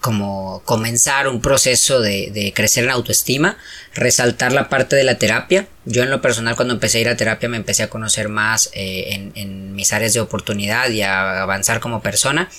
como 0.00 0.60
comenzar 0.64 1.28
un 1.28 1.40
proceso 1.40 2.00
de, 2.00 2.52
crecer 2.54 2.84
en 2.84 2.90
autoestima, 2.90 3.56
resaltar 3.94 4.52
la 4.52 4.68
parte 4.68 4.96
de 4.96 5.04
la 5.04 5.18
terapia. 5.18 5.68
Yo 5.84 6.02
en 6.02 6.10
lo 6.10 6.20
personal 6.20 6.56
cuando 6.56 6.74
empecé 6.74 6.98
a 6.98 7.00
ir 7.02 7.08
a 7.08 7.16
terapia 7.16 7.48
me 7.48 7.56
empecé 7.56 7.84
a 7.84 7.90
conocer 7.90 8.28
más 8.28 8.70
eh, 8.74 9.30
en, 9.34 9.74
mis 9.74 9.92
áreas 9.92 10.12
de 10.12 10.20
oportunidad 10.20 10.90
y 10.90 11.02
a 11.02 11.42
avanzar 11.42 11.80
como 11.80 12.02
persona. 12.02 12.50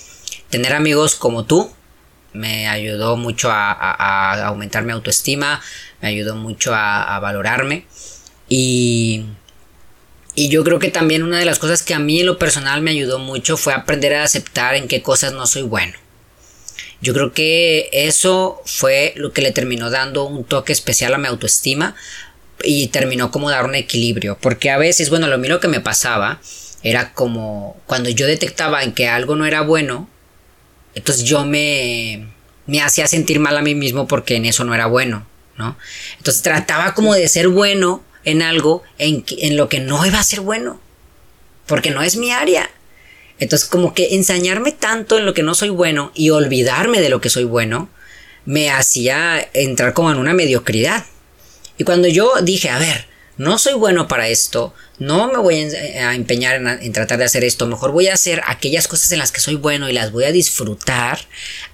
Tener 0.49 0.73
amigos 0.73 1.15
como 1.15 1.45
tú 1.45 1.71
me 2.35 2.67
ayudó 2.67 3.17
mucho 3.17 3.49
a, 3.51 4.45
aumentar 4.45 4.83
mi 4.83 4.91
autoestima, 4.91 5.61
me 6.01 6.09
ayudó 6.09 6.35
mucho 6.35 6.73
a, 6.73 7.19
valorarme 7.19 7.85
y... 8.49 9.25
Y 10.37 10.49
yo 10.49 10.65
creo 10.65 10.79
que 10.79 10.91
también 10.91 11.23
una 11.23 11.39
de 11.39 11.45
las 11.45 11.59
cosas 11.59 11.81
que 11.81 11.93
a 11.93 11.99
mí 11.99 12.19
en 12.19 12.25
lo 12.25 12.37
personal 12.37 12.81
me 12.81 12.91
ayudó 12.91 13.19
mucho 13.19 13.55
fue 13.55 13.71
aprender 13.73 14.13
a 14.15 14.23
aceptar 14.23 14.75
en 14.75 14.89
qué 14.89 15.01
cosas 15.01 15.31
no 15.31 15.47
soy 15.47 15.61
bueno. 15.61 15.93
Yo 16.99 17.13
creo 17.13 17.31
que 17.31 17.87
eso 17.93 18.61
fue 18.65 19.13
lo 19.15 19.31
que 19.31 19.41
le 19.41 19.53
terminó 19.53 19.89
dando 19.89 20.25
un 20.25 20.43
toque 20.43 20.73
especial 20.73 21.13
a 21.13 21.17
mi 21.17 21.27
autoestima 21.27 21.95
y 22.63 22.87
terminó 22.87 23.31
como 23.31 23.49
dar 23.49 23.63
un 23.63 23.75
equilibrio. 23.75 24.37
Porque 24.41 24.71
a 24.71 24.77
veces, 24.77 25.09
bueno, 25.09 25.27
lo 25.27 25.37
mismo 25.37 25.61
que 25.61 25.69
me 25.69 25.79
pasaba 25.79 26.41
era 26.83 27.13
como 27.13 27.81
cuando 27.85 28.09
yo 28.09 28.27
detectaba 28.27 28.83
en 28.83 28.93
que 28.93 29.07
algo 29.07 29.35
no 29.35 29.45
era 29.45 29.61
bueno, 29.61 30.09
entonces 30.95 31.23
yo 31.23 31.45
me, 31.45 32.27
me 32.65 32.81
hacía 32.81 33.07
sentir 33.07 33.39
mal 33.39 33.57
a 33.57 33.61
mí 33.61 33.75
mismo 33.75 34.07
porque 34.07 34.35
en 34.35 34.45
eso 34.45 34.63
no 34.63 34.73
era 34.73 34.87
bueno, 34.87 35.27
¿no? 35.57 35.77
Entonces 36.17 36.41
trataba 36.41 36.93
como 36.93 37.13
de 37.13 37.27
ser 37.27 37.49
bueno 37.49 38.03
en 38.23 38.41
algo 38.41 38.81
en, 38.97 39.23
en 39.37 39.57
lo 39.57 39.69
que 39.69 39.79
no 39.79 40.05
iba 40.05 40.19
a 40.19 40.23
ser 40.23 40.41
bueno. 40.41 40.81
Porque 41.67 41.91
no 41.91 42.01
es 42.01 42.15
mi 42.15 42.31
área. 42.31 42.69
Entonces 43.39 43.67
como 43.67 43.93
que 43.93 44.15
ensañarme 44.15 44.71
tanto 44.71 45.17
en 45.17 45.25
lo 45.25 45.33
que 45.33 45.43
no 45.43 45.55
soy 45.55 45.69
bueno 45.69 46.11
y 46.15 46.29
olvidarme 46.29 47.01
de 47.01 47.09
lo 47.09 47.21
que 47.21 47.29
soy 47.29 47.43
bueno 47.43 47.89
me 48.45 48.69
hacía 48.69 49.49
entrar 49.53 49.93
como 49.93 50.11
en 50.11 50.17
una 50.17 50.33
mediocridad. 50.33 51.05
Y 51.77 51.83
cuando 51.83 52.07
yo 52.07 52.31
dije, 52.41 52.69
a 52.69 52.79
ver, 52.79 53.07
no 53.37 53.57
soy 53.57 53.73
bueno 53.73 54.07
para 54.07 54.27
esto, 54.27 54.73
no 54.99 55.27
me 55.31 55.37
voy 55.39 55.59
a 55.59 56.15
empeñar 56.15 56.55
en, 56.55 56.93
tratar 56.93 57.19
de 57.19 57.25
hacer 57.25 57.43
esto, 57.43 57.67
mejor 57.67 57.91
voy 57.91 58.07
a 58.07 58.13
hacer 58.13 58.41
aquellas 58.47 58.87
cosas 58.87 59.11
en 59.11 59.19
las 59.19 59.31
que 59.31 59.41
soy 59.41 59.55
bueno 59.55 59.89
y 59.89 59.93
las 59.93 60.11
voy 60.11 60.23
a 60.25 60.31
disfrutar, 60.31 61.19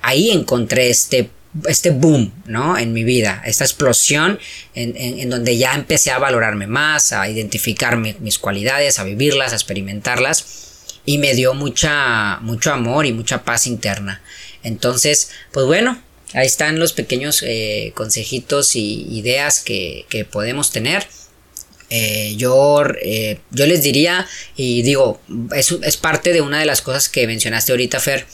ahí 0.01 0.31
encontré 0.31 0.89
este, 0.89 1.29
este 1.67 1.91
boom, 1.91 2.33
¿no? 2.45 2.77
En 2.77 2.93
mi 2.93 3.03
vida, 3.03 3.41
esta 3.45 3.63
explosión 3.63 4.39
en, 4.73 5.29
donde 5.29 5.57
ya 5.57 5.73
empecé 5.75 6.11
a 6.11 6.19
valorarme 6.19 6.67
más, 6.67 7.13
a 7.13 7.29
identificar 7.29 7.97
mis 7.97 8.39
cualidades, 8.39 8.99
a 8.99 9.03
vivirlas, 9.03 9.51
a 9.53 9.55
experimentarlas 9.55 10.61
y 11.05 11.17
me 11.17 11.33
dio 11.33 11.53
mucha, 11.53 12.39
mucho 12.41 12.71
amor 12.71 13.05
y 13.05 13.13
mucha 13.13 13.43
paz 13.43 13.67
interna. 13.67 14.21
Entonces, 14.63 15.31
pues 15.51 15.65
bueno, 15.65 16.01
ahí 16.33 16.45
están 16.45 16.79
los 16.79 16.93
pequeños 16.93 17.43
eh, 17.45 17.91
consejitos 17.95 18.75
y 18.75 19.07
ideas 19.17 19.59
que, 19.59 20.05
podemos 20.31 20.71
tener. 20.71 21.07
Eh, 21.93 22.35
yo, 22.37 22.83
eh, 23.01 23.39
yo 23.51 23.67
les 23.67 23.83
diría, 23.83 24.25
y 24.55 24.81
digo, 24.81 25.21
es, 25.53 25.71
es, 25.83 25.97
parte 25.97 26.31
de 26.31 26.39
una 26.41 26.59
de 26.59 26.65
las 26.65 26.81
cosas 26.81 27.09
que 27.09 27.27
mencionaste 27.27 27.73
ahorita, 27.73 27.99
Fer, 27.99 28.25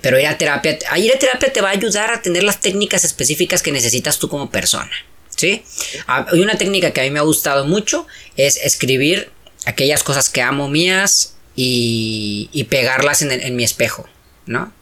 pero 0.00 0.20
ir 0.20 0.26
a 0.28 0.38
terapia, 0.38 0.78
ir 0.96 1.12
a 1.12 1.18
terapia 1.18 1.52
te 1.52 1.60
va 1.60 1.70
a 1.70 1.72
ayudar 1.72 2.12
a 2.12 2.22
tener 2.22 2.44
las 2.44 2.60
técnicas 2.60 3.04
específicas 3.04 3.62
que 3.62 3.72
necesitas 3.72 4.20
tú 4.20 4.28
como 4.28 4.50
persona. 4.50 4.92
¿sí? 5.36 5.64
Hay 6.06 6.40
una 6.40 6.56
técnica 6.56 6.92
que 6.92 7.00
a 7.00 7.04
mí 7.04 7.10
me 7.10 7.18
ha 7.18 7.22
gustado 7.22 7.64
mucho, 7.66 8.06
es 8.36 8.56
escribir 8.58 9.30
aquellas 9.66 10.04
cosas 10.04 10.28
que 10.28 10.40
amo 10.40 10.68
mías, 10.68 11.34
y, 11.60 12.66
pegarlas 12.70 13.22
en, 13.22 13.32
en 13.32 13.56
mi 13.56 13.64
espejo, 13.64 14.08
¿no? 14.46 14.72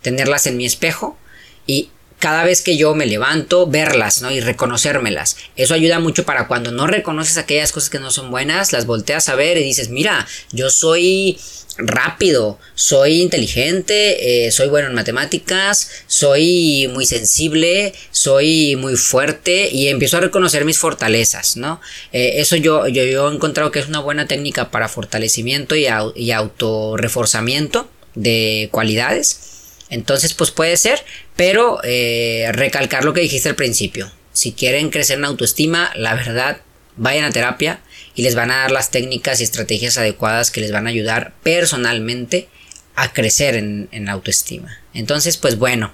Tenerlas 0.00 0.46
en 0.46 0.56
mi 0.56 0.64
espejo 0.64 1.18
y 1.66 1.90
cada 2.22 2.44
vez 2.44 2.62
que 2.62 2.76
yo 2.76 2.94
me 2.94 3.04
levanto, 3.04 3.66
verlas, 3.66 4.22
¿no? 4.22 4.30
Y 4.30 4.38
reconocérmelas. 4.38 5.36
Eso 5.56 5.74
ayuda 5.74 5.98
mucho 5.98 6.24
para 6.24 6.46
cuando 6.46 6.70
no 6.70 6.86
reconoces 6.86 7.36
aquellas 7.36 7.72
cosas 7.72 7.90
que 7.90 7.98
no 7.98 8.12
son 8.12 8.30
buenas, 8.30 8.72
las 8.72 8.86
volteas 8.86 9.28
a 9.28 9.34
ver 9.34 9.58
y 9.58 9.64
dices, 9.64 9.88
mira, 9.88 10.28
yo 10.52 10.70
soy 10.70 11.36
rápido, 11.78 12.60
soy 12.76 13.22
inteligente, 13.22 14.46
eh, 14.46 14.52
soy 14.52 14.68
bueno 14.68 14.86
en 14.86 14.94
matemáticas, 14.94 15.90
soy 16.06 16.88
muy 16.92 17.06
sensible, 17.06 17.92
soy 18.12 18.76
muy 18.76 18.94
fuerte 18.94 19.68
y 19.72 19.88
empiezo 19.88 20.18
a 20.18 20.20
reconocer 20.20 20.64
mis 20.64 20.78
fortalezas, 20.78 21.56
¿no? 21.56 21.80
Eh, 22.12 22.34
eso 22.36 22.54
yo, 22.54 22.86
yo, 22.86 23.02
he 23.02 23.34
encontrado 23.34 23.72
que 23.72 23.80
es 23.80 23.88
una 23.88 23.98
buena 23.98 24.28
técnica 24.28 24.70
para 24.70 24.88
fortalecimiento 24.88 25.74
y, 25.74 25.88
y 26.14 26.30
autorreforzamiento 26.30 27.88
de 28.14 28.68
cualidades. 28.70 29.51
Entonces, 29.92 30.32
pues 30.32 30.50
puede 30.50 30.78
ser, 30.78 31.04
pero 31.36 31.78
eh, 31.84 32.48
recalcar 32.52 33.04
lo 33.04 33.12
que 33.12 33.20
dijiste 33.20 33.50
al 33.50 33.56
principio. 33.56 34.10
Si 34.32 34.52
quieren 34.52 34.88
crecer 34.88 35.18
en 35.18 35.26
autoestima, 35.26 35.92
la 35.94 36.14
verdad, 36.14 36.62
vayan 36.96 37.26
a 37.26 37.30
terapia 37.30 37.80
y 38.14 38.22
les 38.22 38.34
van 38.34 38.50
a 38.50 38.56
dar 38.56 38.70
las 38.70 38.90
técnicas 38.90 39.40
y 39.40 39.44
estrategias 39.44 39.98
adecuadas 39.98 40.50
que 40.50 40.62
les 40.62 40.72
van 40.72 40.86
a 40.86 40.90
ayudar 40.90 41.34
personalmente 41.42 42.48
a 42.96 43.12
crecer 43.12 43.54
en, 43.54 43.88
la 43.92 44.12
autoestima. 44.12 44.78
Entonces, 44.94 45.36
pues 45.36 45.58
bueno, 45.58 45.92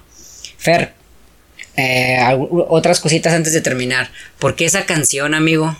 Fer, 0.57 0.93
eh, 1.75 2.19
otras 2.69 3.01
cositas 3.01 3.33
antes 3.33 3.51
de 3.51 3.59
terminar. 3.59 4.11
¿Por 4.39 4.55
qué 4.55 4.63
esa 4.63 4.85
canción, 4.85 5.33
amigo? 5.33 5.77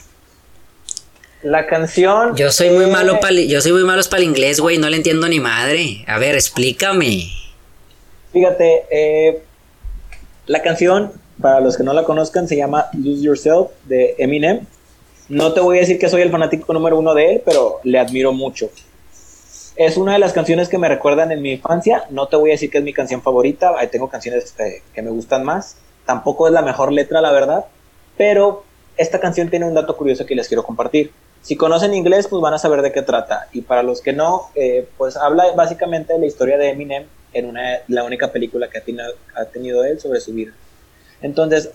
La 1.42 1.68
canción. 1.68 2.36
Yo 2.36 2.52
soy 2.52 2.72
muy 2.72 2.88
malo 2.88 3.22
para 3.22 3.36
yo 3.36 3.62
soy 3.62 3.72
muy 3.72 3.86
malo 3.86 4.04
para 4.10 4.22
el 4.22 4.28
inglés, 4.28 4.60
güey, 4.60 4.78
no 4.78 4.90
le 4.90 4.98
entiendo 4.98 5.30
ni 5.30 5.40
madre. 5.40 6.04
A 6.06 6.20
ver, 6.20 6.36
explícame. 6.36 7.39
Fíjate, 8.32 8.86
eh, 8.92 9.42
la 10.46 10.62
canción, 10.62 11.12
para 11.42 11.60
los 11.60 11.78
que 11.78 11.84
no 11.84 11.94
la 11.94 12.04
conozcan, 12.04 12.48
se 12.48 12.56
llama 12.56 12.88
Lose 12.94 13.24
Yourself 13.24 13.70
de 13.86 14.16
Eminem. 14.20 14.66
No 15.30 15.54
te 15.54 15.62
voy 15.62 15.78
a 15.78 15.82
decir 15.82 16.00
que 16.00 16.10
soy 16.10 16.22
el 16.22 16.32
fanático 16.32 16.72
número 16.74 16.98
uno 16.98 17.14
de 17.14 17.34
él, 17.34 17.42
pero 17.44 17.80
le 17.84 18.00
admiro 18.00 18.32
mucho. 18.32 18.70
Es 19.76 19.98
una 19.98 20.14
de 20.14 20.20
las 20.20 20.34
canciones 20.34 20.70
que 20.70 20.78
me 20.78 20.90
recuerdan 20.90 21.32
en 21.32 21.42
mi 21.42 21.54
infancia. 21.54 22.04
No 22.10 22.28
te 22.28 22.36
voy 22.36 22.50
a 22.50 22.54
decir 22.54 22.70
que 22.70 22.80
es 22.80 22.84
mi 22.84 22.94
canción 22.94 23.22
favorita. 23.22 23.74
Tengo 23.90 24.10
canciones 24.10 24.54
eh, 24.60 24.82
que 24.94 25.02
me 25.02 25.10
gustan 25.10 25.44
más. 25.44 25.78
Tampoco 26.06 26.48
es 26.48 26.54
la 26.54 26.62
mejor 26.62 26.92
letra, 26.92 27.22
la 27.22 27.32
verdad. 27.32 27.66
Pero 28.18 28.64
esta 28.98 29.20
canción 29.20 29.50
tiene 29.50 29.66
un 29.66 29.74
dato 29.74 29.96
curioso 29.96 30.26
que 30.26 30.36
les 30.36 30.48
quiero 30.48 30.64
compartir. 30.64 31.12
Si 31.42 31.56
conocen 31.56 31.94
inglés, 31.94 32.28
pues 32.28 32.42
van 32.42 32.54
a 32.54 32.58
saber 32.58 32.82
de 32.82 32.92
qué 32.92 33.02
trata. 33.02 33.48
Y 33.54 33.62
para 33.62 33.82
los 33.82 34.02
que 34.02 34.14
no, 34.14 34.50
eh, 34.56 34.88
pues 34.98 35.16
habla 35.16 35.46
básicamente 35.56 36.14
de 36.14 36.20
la 36.20 36.26
historia 36.26 36.58
de 36.58 36.70
Eminem 36.70 37.06
en 37.34 37.46
una, 37.46 37.80
la 37.88 38.04
única 38.04 38.32
película 38.32 38.70
que 38.70 38.80
ha 38.80 38.82
tenido, 38.82 39.14
ha 39.36 39.46
tenido 39.46 39.84
él 39.84 40.00
sobre 40.00 40.20
su 40.20 40.34
vida. 40.34 40.52
Entonces, 41.22 41.72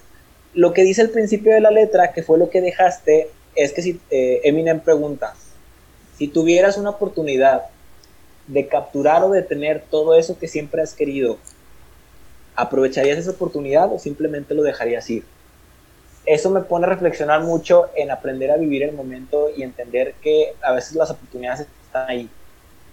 lo 0.55 0.72
que 0.72 0.82
dice 0.82 1.02
el 1.02 1.10
principio 1.10 1.52
de 1.52 1.60
la 1.60 1.70
letra, 1.70 2.12
que 2.12 2.22
fue 2.22 2.39
lo 2.39 2.51
que 2.51 2.60
dejaste, 2.60 3.31
es 3.55 3.72
que 3.72 3.82
si 3.82 4.01
eh, 4.10 4.40
Eminem 4.44 4.81
pregunta, 4.81 5.35
si 6.16 6.28
tuvieras 6.28 6.76
una 6.76 6.90
oportunidad 6.90 7.62
de 8.47 8.68
capturar 8.68 9.22
o 9.24 9.31
detener 9.31 9.82
todo 9.90 10.14
eso 10.14 10.39
que 10.39 10.48
siempre 10.48 10.82
has 10.82 10.94
querido, 10.94 11.39
¿aprovecharías 12.56 13.18
esa 13.18 13.32
oportunidad 13.32 13.93
o 13.93 13.98
simplemente 13.98 14.55
lo 14.55 14.62
dejarías 14.62 15.09
ir? 15.10 15.24
Eso 16.26 16.51
me 16.51 16.60
pone 16.60 16.86
a 16.86 16.90
reflexionar 16.90 17.43
mucho 17.43 17.86
en 17.94 18.10
aprender 18.10 18.51
a 18.51 18.56
vivir 18.56 18.82
el 18.82 18.93
momento 18.93 19.48
y 19.55 19.62
entender 19.62 20.14
que 20.22 20.55
a 20.62 20.72
veces 20.72 20.94
las 20.94 21.10
oportunidades 21.10 21.66
están 21.85 22.09
ahí, 22.09 22.31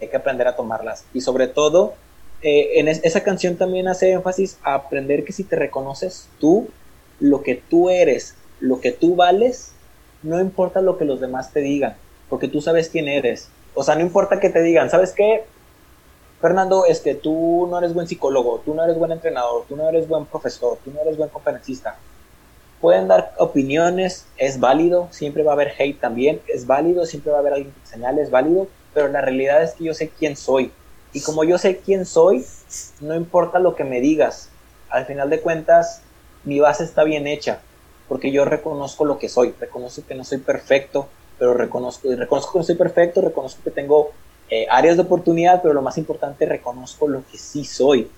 hay 0.01 0.07
que 0.07 0.17
aprender 0.17 0.47
a 0.47 0.55
tomarlas. 0.55 1.05
Y 1.13 1.21
sobre 1.21 1.47
todo, 1.47 1.93
eh, 2.41 2.79
en 2.79 2.87
esa 2.87 3.23
canción 3.23 3.55
también 3.55 3.87
hace 3.87 4.11
énfasis 4.11 4.57
a 4.63 4.73
aprender 4.73 5.23
que 5.23 5.33
si 5.33 5.43
te 5.43 5.55
reconoces 5.55 6.27
tú, 6.39 6.69
lo 7.19 7.43
que 7.43 7.55
tú 7.55 7.89
eres, 7.89 8.35
lo 8.59 8.81
que 8.81 8.91
tú 8.91 9.15
vales, 9.15 9.73
no 10.23 10.39
importa 10.39 10.81
lo 10.81 10.97
que 10.97 11.05
los 11.05 11.21
demás 11.21 11.51
te 11.51 11.59
digan, 11.59 11.95
porque 12.29 12.47
tú 12.47 12.61
sabes 12.61 12.89
quién 12.89 13.07
eres. 13.07 13.49
O 13.73 13.83
sea, 13.83 13.95
no 13.95 14.01
importa 14.01 14.39
que 14.39 14.49
te 14.49 14.61
digan, 14.61 14.89
¿sabes 14.89 15.11
qué? 15.11 15.43
Fernando, 16.41 16.85
este, 16.85 17.13
tú 17.13 17.67
no 17.69 17.77
eres 17.77 17.93
buen 17.93 18.07
psicólogo, 18.07 18.61
tú 18.65 18.73
no 18.73 18.83
eres 18.83 18.97
buen 18.97 19.11
entrenador, 19.11 19.65
tú 19.69 19.75
no 19.75 19.87
eres 19.87 20.07
buen 20.07 20.25
profesor, 20.25 20.79
tú 20.83 20.91
no 20.91 20.99
eres 21.01 21.15
buen 21.15 21.29
conferencista. 21.29 21.97
Pueden 22.81 23.07
dar 23.07 23.35
opiniones, 23.37 24.25
es 24.37 24.59
válido, 24.59 25.07
siempre 25.11 25.43
va 25.43 25.51
a 25.51 25.53
haber 25.53 25.73
hate 25.77 25.99
también, 25.99 26.41
es 26.47 26.65
válido, 26.65 27.05
siempre 27.05 27.31
va 27.31 27.37
a 27.37 27.41
haber 27.41 27.53
alguien 27.53 27.71
que 27.71 27.87
señale, 27.87 28.23
es 28.23 28.31
válido, 28.31 28.67
pero 28.95 29.07
la 29.07 29.21
realidad 29.21 29.61
es 29.61 29.73
que 29.73 29.83
yo 29.83 29.93
sé 29.93 30.09
quién 30.09 30.35
soy, 30.35 30.71
y 31.13 31.21
como 31.21 31.43
yo 31.43 31.57
sé 31.57 31.77
quién 31.77 32.05
soy, 32.05 32.45
no 33.01 33.15
importa 33.15 33.59
lo 33.59 33.75
que 33.75 33.83
me 33.83 33.99
digas. 33.99 34.49
Al 34.89 35.05
final 35.05 35.29
de 35.29 35.41
cuentas, 35.41 36.01
mi 36.43 36.59
base 36.59 36.83
está 36.83 37.03
bien 37.03 37.27
hecha. 37.27 37.61
porque 38.07 38.29
yo 38.29 38.43
reconozco 38.43 39.05
lo 39.05 39.17
que 39.17 39.29
soy, 39.29 39.53
reconozco 39.57 40.01
que 40.05 40.15
no 40.15 40.25
soy 40.25 40.39
perfecto, 40.39 41.07
pero 41.39 41.53
reconozco, 41.53 42.09
reconozco 42.13 42.51
que 42.51 42.59
no 42.59 42.65
soy 42.65 42.75
perfecto, 42.75 43.21
reconozco 43.21 43.63
que 43.63 43.71
tengo 43.71 44.11
eh, 44.49 44.67
áreas 44.69 44.97
de 44.97 45.03
oportunidad, 45.03 45.61
pero 45.61 45.73
lo 45.73 45.81
más 45.81 45.97
importante, 45.97 46.45
reconozco 46.45 47.07
lo 47.07 47.23
que 47.31 47.37
sí 47.37 47.63
soy. 47.63 48.09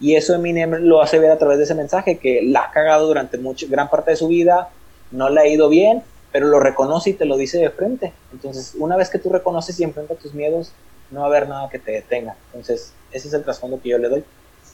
Y 0.00 0.16
eso 0.16 0.34
Eminem 0.34 0.70
lo 0.80 1.02
hace 1.02 1.18
ver 1.18 1.30
a 1.30 1.36
través 1.36 1.58
de 1.58 1.64
ese 1.64 1.74
mensaje, 1.74 2.16
que 2.16 2.40
la 2.42 2.62
ha 2.62 2.70
cagado 2.70 3.06
durante 3.06 3.36
mucho, 3.36 3.66
gran 3.68 3.90
parte 3.90 4.12
de 4.12 4.16
su 4.16 4.28
vida, 4.28 4.70
no 5.10 5.28
le 5.28 5.42
ha 5.42 5.46
ido 5.46 5.68
bien, 5.68 6.02
pero 6.32 6.46
lo 6.46 6.58
reconoce 6.58 7.10
y 7.10 7.12
te 7.12 7.26
lo 7.26 7.36
dice 7.36 7.58
de 7.58 7.68
frente. 7.68 8.14
Entonces, 8.32 8.74
una 8.78 8.96
vez 8.96 9.10
que 9.10 9.18
tú 9.18 9.28
reconoces 9.28 9.78
y 9.78 9.84
enfrentas 9.84 10.16
tus 10.18 10.32
miedos, 10.32 10.72
no 11.12 11.20
va 11.20 11.26
a 11.26 11.28
haber 11.28 11.48
nada 11.48 11.68
que 11.70 11.78
te 11.78 11.92
detenga. 11.92 12.36
Entonces, 12.46 12.92
ese 13.12 13.28
es 13.28 13.34
el 13.34 13.44
trasfondo 13.44 13.80
que 13.80 13.90
yo 13.90 13.98
le 13.98 14.08
doy. 14.08 14.24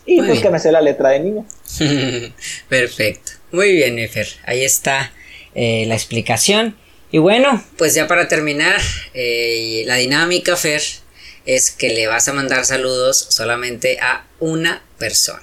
Y 0.06 0.22
pues 0.22 0.40
que 0.40 0.48
me 0.48 0.58
sé 0.58 0.72
la 0.72 0.80
letra 0.80 1.10
de 1.10 1.20
niño. 1.20 1.44
Perfecto. 2.68 3.32
Muy 3.52 3.72
bien, 3.72 3.98
Efer. 3.98 4.28
Ahí 4.46 4.64
está 4.64 5.12
eh, 5.54 5.84
la 5.86 5.94
explicación. 5.94 6.76
Y 7.10 7.18
bueno, 7.18 7.62
pues 7.76 7.94
ya 7.94 8.06
para 8.06 8.28
terminar, 8.28 8.80
eh, 9.12 9.82
la 9.86 9.96
dinámica, 9.96 10.56
Fer, 10.56 10.82
es 11.44 11.70
que 11.70 11.90
le 11.90 12.06
vas 12.06 12.28
a 12.28 12.32
mandar 12.32 12.64
saludos 12.64 13.18
solamente 13.18 13.98
a 14.00 14.26
una 14.40 14.82
persona. 14.98 15.42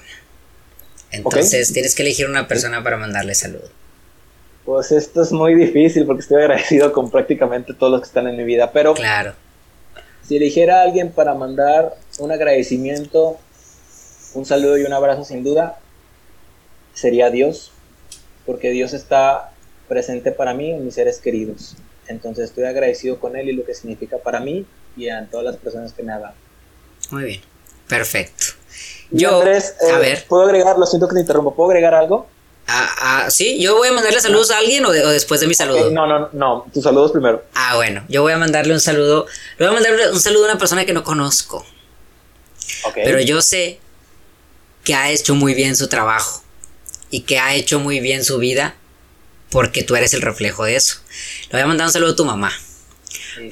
Entonces 1.10 1.72
tienes 1.72 1.94
que 1.94 2.02
elegir 2.02 2.26
una 2.26 2.48
persona 2.48 2.82
para 2.82 2.96
mandarle 2.96 3.34
saludos. 3.34 3.70
Pues 4.64 4.90
esto 4.90 5.22
es 5.22 5.30
muy 5.30 5.54
difícil 5.54 6.06
porque 6.06 6.22
estoy 6.22 6.42
agradecido 6.42 6.92
con 6.92 7.10
prácticamente 7.10 7.72
todos 7.72 7.92
los 7.92 8.00
que 8.00 8.08
están 8.08 8.26
en 8.26 8.36
mi 8.36 8.44
vida, 8.44 8.72
pero 8.72 8.94
claro. 8.94 9.34
Si 10.26 10.36
eligiera 10.36 10.80
a 10.80 10.82
alguien 10.82 11.12
para 11.12 11.34
mandar 11.34 11.96
un 12.18 12.32
agradecimiento, 12.32 13.38
un 14.34 14.44
saludo 14.44 14.76
y 14.76 14.82
un 14.82 14.92
abrazo 14.92 15.24
sin 15.24 15.44
duda, 15.44 15.78
sería 16.94 17.30
Dios, 17.30 17.72
porque 18.44 18.70
Dios 18.70 18.92
está 18.92 19.52
presente 19.88 20.32
para 20.32 20.54
mí 20.54 20.72
en 20.72 20.84
mis 20.84 20.94
seres 20.94 21.18
queridos. 21.18 21.76
Entonces 22.08 22.46
estoy 22.46 22.64
agradecido 22.64 23.20
con 23.20 23.36
Él 23.36 23.48
y 23.48 23.52
lo 23.52 23.64
que 23.64 23.74
significa 23.74 24.18
para 24.18 24.40
mí 24.40 24.66
y 24.96 25.08
a 25.08 25.26
todas 25.30 25.44
las 25.44 25.56
personas 25.56 25.92
que 25.92 26.02
me 26.02 26.12
ha 26.12 26.18
dado. 26.18 26.34
Muy 27.10 27.24
bien, 27.24 27.40
perfecto. 27.88 28.46
Yo, 29.10 29.38
Andrés, 29.38 29.76
a 29.80 29.96
eh, 29.96 30.00
ver. 30.00 30.24
¿Puedo 30.28 30.42
agregar? 30.42 30.78
Lo 30.78 30.86
siento 30.86 31.08
que 31.08 31.14
te 31.14 31.20
interrumpo. 31.20 31.54
¿Puedo 31.54 31.70
agregar 31.70 31.94
algo? 31.94 32.26
Ah, 32.68 32.94
ah, 32.98 33.30
sí, 33.30 33.60
yo 33.60 33.76
voy 33.76 33.88
a 33.88 33.92
mandarle 33.92 34.20
saludos 34.20 34.50
a 34.50 34.58
alguien 34.58 34.84
o, 34.84 34.90
después 34.90 35.40
de 35.40 35.46
mi 35.46 35.54
saludo. 35.54 35.90
no, 35.90 36.06
no, 36.06 36.28
no, 36.32 36.66
tus 36.74 36.82
saludos 36.82 37.12
primero. 37.12 37.44
Ah, 37.54 37.76
bueno, 37.76 38.04
yo 38.08 38.22
voy 38.22 38.32
a 38.32 38.38
mandarle 38.38 38.74
un 38.74 38.80
saludo. 38.80 39.26
Le 39.58 39.66
voy 39.66 39.76
a 39.76 39.80
mandarle 39.80 40.10
un 40.10 40.20
saludo 40.20 40.46
a 40.46 40.50
una 40.50 40.58
persona 40.58 40.84
que 40.84 40.92
no 40.92 41.04
conozco. 41.04 41.64
Pero 42.94 43.20
yo 43.20 43.40
sé 43.42 43.78
que 44.84 44.94
ha 44.94 45.10
hecho 45.10 45.34
muy 45.34 45.54
bien 45.54 45.76
su 45.76 45.88
trabajo 45.88 46.42
y 47.10 47.20
que 47.20 47.38
ha 47.38 47.54
hecho 47.54 47.78
muy 47.78 48.00
bien 48.00 48.24
su 48.24 48.38
vida 48.38 48.74
porque 49.50 49.82
tú 49.82 49.96
eres 49.96 50.14
el 50.14 50.22
reflejo 50.22 50.64
de 50.64 50.76
eso. 50.76 50.98
Le 51.44 51.52
voy 51.52 51.60
a 51.60 51.66
mandar 51.66 51.86
un 51.86 51.92
saludo 51.92 52.12
a 52.12 52.16
tu 52.16 52.24
mamá. 52.24 52.52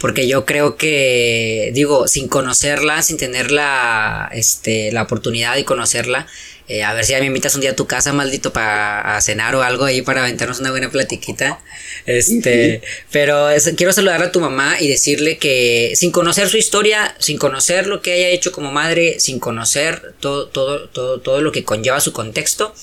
Porque 0.01 0.27
yo 0.27 0.47
creo 0.47 0.77
que, 0.77 1.71
digo, 1.75 2.09
sin 2.09 2.29
conocerla, 2.29 3.03
sin 3.03 3.19
tener 3.19 3.51
la, 3.51 4.31
este, 4.33 4.91
la 4.93 5.03
oportunidad 5.03 5.55
de 5.55 5.65
conocerla, 5.65 6.27
eh, 6.67 6.83
a 6.83 6.95
ver 6.95 7.05
si 7.05 7.13
ya 7.13 7.21
me 7.21 7.27
invitas 7.27 7.55
un 7.55 7.61
día 7.61 7.73
a 7.73 7.77
tu 7.77 7.87
casa, 7.87 8.13
maldito, 8.15 8.53
para 8.53 9.21
cenar 9.21 9.55
o 9.55 9.63
algo 9.63 9.85
ahí 9.85 10.01
para 10.01 10.23
aventarnos 10.23 10.61
una 10.61 10.71
buena 10.71 10.91
platiquita. 10.91 11.61
Este, 12.07 12.81
pero 13.11 13.49
quiero 13.77 13.93
saludar 13.93 14.23
a 14.23 14.33
tu 14.33 14.41
mamá 14.41 14.77
y 14.81 14.89
decirle 14.89 15.37
que 15.37 15.93
sin 15.95 16.11
conocer 16.11 16.49
su 16.49 16.57
historia, 16.57 17.15
sin 17.19 17.37
conocer 17.37 17.87
lo 17.87 18.01
que 18.01 18.15
haya 18.15 18.29
hecho 18.29 18.51
como 18.51 18.73
madre, 18.73 19.21
sin 19.21 19.41
conocer 19.41 20.15
todo, 20.21 20.49
todo, 20.49 20.89
todo, 20.89 21.21
todo 21.21 21.43
lo 21.43 21.53
que 21.53 21.65
conlleva 21.65 22.01
su 22.01 22.13
contexto, 22.13 22.75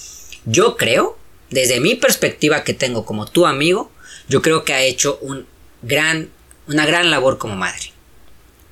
yo 0.45 0.77
creo, 0.77 1.17
desde 1.49 1.79
mi 1.79 1.95
perspectiva 1.95 2.63
que 2.63 2.75
tengo 2.75 3.03
como 3.03 3.25
tu 3.25 3.47
amigo, 3.47 3.91
yo 4.29 4.43
creo 4.43 4.63
que 4.63 4.73
ha 4.73 4.83
hecho 4.83 5.17
un 5.21 5.47
gran, 5.81 6.29
una 6.67 6.85
gran 6.85 7.09
labor 7.09 7.39
como 7.39 7.55
madre. 7.55 7.91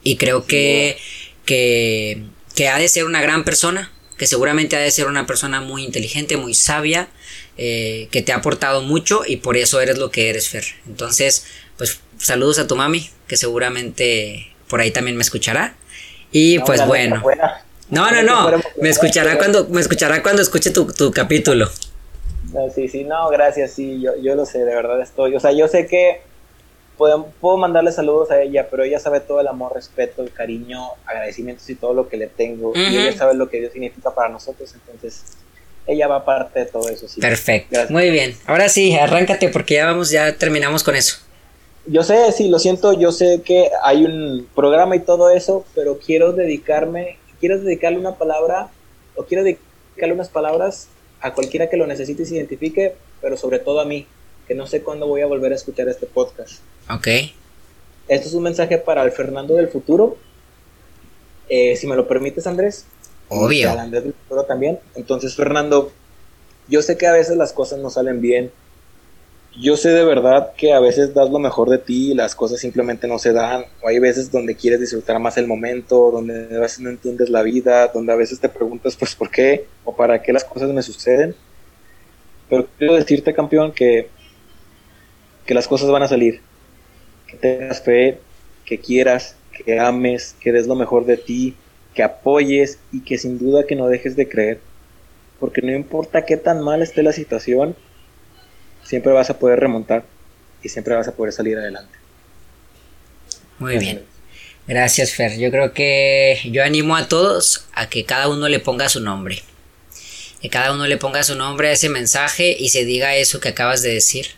Y 0.04 0.18
creo 0.18 0.46
que, 0.46 0.98
que, 1.46 2.24
que 2.56 2.68
ha 2.68 2.78
de 2.78 2.88
ser 2.88 3.06
una 3.06 3.22
gran 3.22 3.44
persona, 3.44 3.92
que 4.20 4.28
seguramente 4.28 4.76
ha 4.76 4.80
de 4.80 4.92
ser 4.92 5.08
una 5.08 5.26
persona 5.26 5.62
muy 5.62 5.86
inteligente, 5.86 6.36
muy 6.36 6.54
sabia, 6.54 7.08
eh, 7.58 8.10
que 8.12 8.22
te 8.22 8.34
ha 8.34 8.36
aportado 8.36 8.82
mucho 8.82 9.22
y 9.26 9.38
por 9.38 9.56
eso 9.56 9.80
eres 9.80 9.98
lo 9.98 10.12
que 10.12 10.30
eres, 10.30 10.50
Fer. 10.50 10.66
Entonces, 10.86 11.46
pues 11.78 12.02
saludos 12.18 12.60
a 12.60 12.68
tu 12.68 12.76
mami, 12.76 13.10
que 13.28 13.38
seguramente 13.38 14.52
por 14.68 14.82
ahí 14.82 14.92
también 14.92 15.16
me 15.16 15.24
escuchará. 15.24 15.76
Y 16.34 16.60
pues 16.60 16.86
bueno. 16.86 17.24
No, 17.90 18.12
no, 18.12 18.22
no. 18.22 18.62
Me 18.82 18.90
escuchará 18.90 19.38
cuando, 19.38 19.70
me 19.70 19.80
escuchará 19.80 20.22
cuando 20.22 20.42
escuche 20.42 20.72
tu, 20.72 20.92
tu 20.92 21.12
capítulo. 21.12 21.70
sí, 22.76 22.90
sí, 22.90 23.06
no, 23.06 23.30
gracias, 23.30 23.72
sí, 23.72 24.02
yo, 24.02 24.12
yo 24.22 24.36
lo 24.36 24.46
sé, 24.46 24.60
de 24.60 24.76
verdad 24.76 25.02
estoy. 25.02 25.34
O 25.34 25.40
sea, 25.40 25.54
yo 25.54 25.70
sé 25.70 25.88
que 25.88 26.22
puedo, 27.00 27.58
mandarle 27.58 27.94
saludos 27.94 28.30
a 28.30 28.42
ella, 28.42 28.68
pero 28.70 28.84
ella 28.84 29.00
sabe 29.00 29.22
todo 29.22 29.40
el 29.40 29.48
amor, 29.48 29.74
respeto, 29.74 30.22
el 30.22 30.34
cariño, 30.34 30.90
agradecimientos 31.06 31.70
y 31.70 31.76
todo 31.76 31.94
lo 31.94 32.10
que 32.10 32.18
le 32.18 32.28
tengo. 32.28 32.74
Y 32.76 32.98
ella 32.98 33.18
sabe 33.18 33.36
lo 33.36 33.50
que 33.50 33.60
Dios 33.60 33.72
significa 33.72 34.14
para 34.14 34.28
nosotros, 34.28 34.74
entonces 34.74 35.24
ella 35.88 36.08
va 36.08 36.26
parte 36.26 36.60
de 36.60 36.66
todo 36.66 36.90
eso. 36.90 37.08
Sí. 37.08 37.22
Perfecto. 37.22 37.80
Muy 37.90 38.10
bien. 38.12 38.36
Ahora 38.46 38.68
sí, 38.68 38.96
arráncate 38.96 39.48
porque 39.48 39.76
ya 39.76 39.86
vamos, 39.86 40.12
ya 40.12 40.38
terminamos 40.38 40.84
con 40.84 40.96
eso. 40.96 41.18
Yo 41.86 42.04
sé, 42.04 42.32
sí, 42.34 42.50
lo 42.50 42.60
siento, 42.60 42.92
yo 42.92 43.14
sé 43.14 43.42
que 43.44 43.72
hay 43.82 44.04
un 44.04 44.48
programa 44.54 44.98
y 44.98 45.00
todo 45.00 45.30
eso, 45.30 45.66
pero 45.74 45.98
quiero 45.98 46.34
dedicarme, 46.34 47.18
quiero 47.40 47.58
dedicarle 47.60 47.98
una 47.98 48.16
palabra, 48.16 48.70
o 49.16 49.24
quiero 49.24 49.44
dedicarle 49.44 50.14
unas 50.14 50.30
palabras 50.30 50.90
a 51.22 51.34
cualquiera 51.34 51.70
que 51.70 51.78
lo 51.78 51.88
necesite 51.88 52.24
y 52.24 52.26
se 52.26 52.36
identifique, 52.36 52.96
pero 53.22 53.38
sobre 53.38 53.60
todo 53.60 53.80
a 53.80 53.86
mí, 53.86 54.06
que 54.50 54.56
no 54.56 54.66
sé 54.66 54.82
cuándo 54.82 55.06
voy 55.06 55.22
a 55.22 55.28
volver 55.28 55.52
a 55.52 55.56
escuchar 55.56 55.88
este 55.90 56.08
podcast. 56.08 56.62
Ok. 56.90 57.08
Esto 58.08 58.28
es 58.28 58.34
un 58.34 58.42
mensaje 58.42 58.80
para 58.80 59.04
el 59.04 59.12
Fernando 59.12 59.54
del 59.54 59.68
futuro. 59.68 60.18
Eh, 61.48 61.76
si 61.76 61.86
me 61.86 61.96
lo 61.96 62.08
permites, 62.08 62.48
Andrés. 62.48 62.86
Obvio. 63.28 63.70
Para 63.70 63.84
Andrés 63.84 64.06
del 64.06 64.14
futuro 64.14 64.46
también. 64.46 64.80
Entonces, 64.96 65.36
Fernando, 65.36 65.92
yo 66.68 66.82
sé 66.82 66.98
que 66.98 67.06
a 67.06 67.12
veces 67.12 67.38
las 67.38 67.54
cosas 67.54 67.78
no 67.78 67.92
salen 67.92 68.22
bien. 68.22 68.52
Yo 69.62 69.78
sé 69.78 69.90
de 69.90 70.04
verdad 70.04 70.54
que 70.58 70.74
a 70.74 70.80
veces 70.80 71.14
das 71.14 71.30
lo 71.30 71.38
mejor 71.38 71.70
de 71.70 71.78
ti 71.78 72.14
y 72.14 72.16
las 72.16 72.34
cosas 72.34 72.60
simplemente 72.60 73.08
no 73.08 73.20
se 73.20 73.34
dan. 73.34 73.66
O 73.84 73.88
hay 73.88 74.00
veces 74.00 74.32
donde 74.32 74.56
quieres 74.56 74.80
disfrutar 74.80 75.20
más 75.20 75.38
el 75.38 75.46
momento, 75.46 76.10
donde 76.10 76.56
a 76.56 76.60
veces 76.60 76.80
no 76.80 76.90
entiendes 76.90 77.30
la 77.30 77.44
vida, 77.44 77.88
donde 77.90 78.14
a 78.14 78.16
veces 78.16 78.40
te 78.40 78.50
preguntas, 78.50 78.96
pues, 78.96 79.14
¿por 79.14 79.30
qué? 79.30 79.68
O 79.86 79.96
para 79.96 80.24
qué 80.24 80.34
las 80.34 80.44
cosas 80.44 80.72
me 80.72 80.82
suceden. 80.82 81.36
Pero 82.50 82.68
quiero 82.80 82.96
decirte, 82.96 83.32
campeón, 83.32 83.72
que 83.72 84.10
que 85.50 85.56
las 85.56 85.68
cosas 85.68 85.90
van 85.90 86.04
a 86.04 86.08
salir. 86.08 86.42
Que 87.26 87.36
tengas 87.36 87.82
fe, 87.82 88.20
que 88.66 88.78
quieras, 88.78 89.36
que 89.52 89.80
ames, 89.80 90.36
que 90.40 90.52
des 90.52 90.68
lo 90.68 90.76
mejor 90.76 91.08
de 91.08 91.18
ti, 91.18 91.56
que 91.96 92.04
apoyes 92.04 92.78
y 92.92 93.02
que 93.02 93.18
sin 93.18 93.40
duda 93.40 93.66
que 93.66 93.76
no 93.76 93.88
dejes 93.88 94.16
de 94.16 94.30
creer. 94.30 94.60
Porque 95.40 95.64
no 95.64 95.72
importa 95.72 96.24
qué 96.24 96.38
tan 96.38 96.62
mal 96.62 96.84
esté 96.84 97.02
la 97.02 97.14
situación, 97.14 97.76
siempre 98.84 99.12
vas 99.12 99.32
a 99.32 99.40
poder 99.40 99.60
remontar 99.60 100.04
y 100.62 100.70
siempre 100.70 100.94
vas 100.94 101.08
a 101.08 101.16
poder 101.16 101.34
salir 101.34 101.58
adelante. 101.58 101.98
Muy 103.58 103.80
bien. 103.80 104.04
Gracias, 104.68 105.16
Fer. 105.16 105.40
Yo 105.40 105.50
creo 105.50 105.74
que 105.74 106.42
yo 106.46 106.64
animo 106.64 106.96
a 106.96 107.08
todos 107.08 107.66
a 107.74 107.90
que 107.90 108.06
cada 108.06 108.30
uno 108.30 108.50
le 108.50 108.60
ponga 108.60 108.88
su 108.88 109.00
nombre. 109.00 109.42
Que 110.44 110.50
cada 110.52 110.74
uno 110.74 110.86
le 110.86 110.98
ponga 110.98 111.24
su 111.24 111.34
nombre 111.34 111.70
a 111.70 111.72
ese 111.72 111.90
mensaje 111.90 112.56
y 112.60 112.70
se 112.70 112.86
diga 112.86 113.16
eso 113.16 113.40
que 113.40 113.50
acabas 113.50 113.82
de 113.82 113.96
decir 113.96 114.38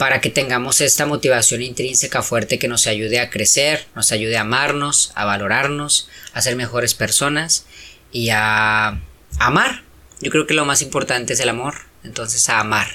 para 0.00 0.22
que 0.22 0.30
tengamos 0.30 0.80
esta 0.80 1.04
motivación 1.04 1.60
intrínseca 1.60 2.22
fuerte 2.22 2.58
que 2.58 2.68
nos 2.68 2.86
ayude 2.86 3.20
a 3.20 3.28
crecer, 3.28 3.84
nos 3.94 4.12
ayude 4.12 4.38
a 4.38 4.40
amarnos, 4.40 5.12
a 5.14 5.26
valorarnos, 5.26 6.08
a 6.32 6.40
ser 6.40 6.56
mejores 6.56 6.94
personas 6.94 7.66
y 8.10 8.30
a 8.30 8.98
amar. 9.38 9.82
Yo 10.22 10.30
creo 10.30 10.46
que 10.46 10.54
lo 10.54 10.64
más 10.64 10.80
importante 10.80 11.34
es 11.34 11.40
el 11.40 11.50
amor, 11.50 11.74
entonces 12.02 12.48
a 12.48 12.60
amar. 12.60 12.88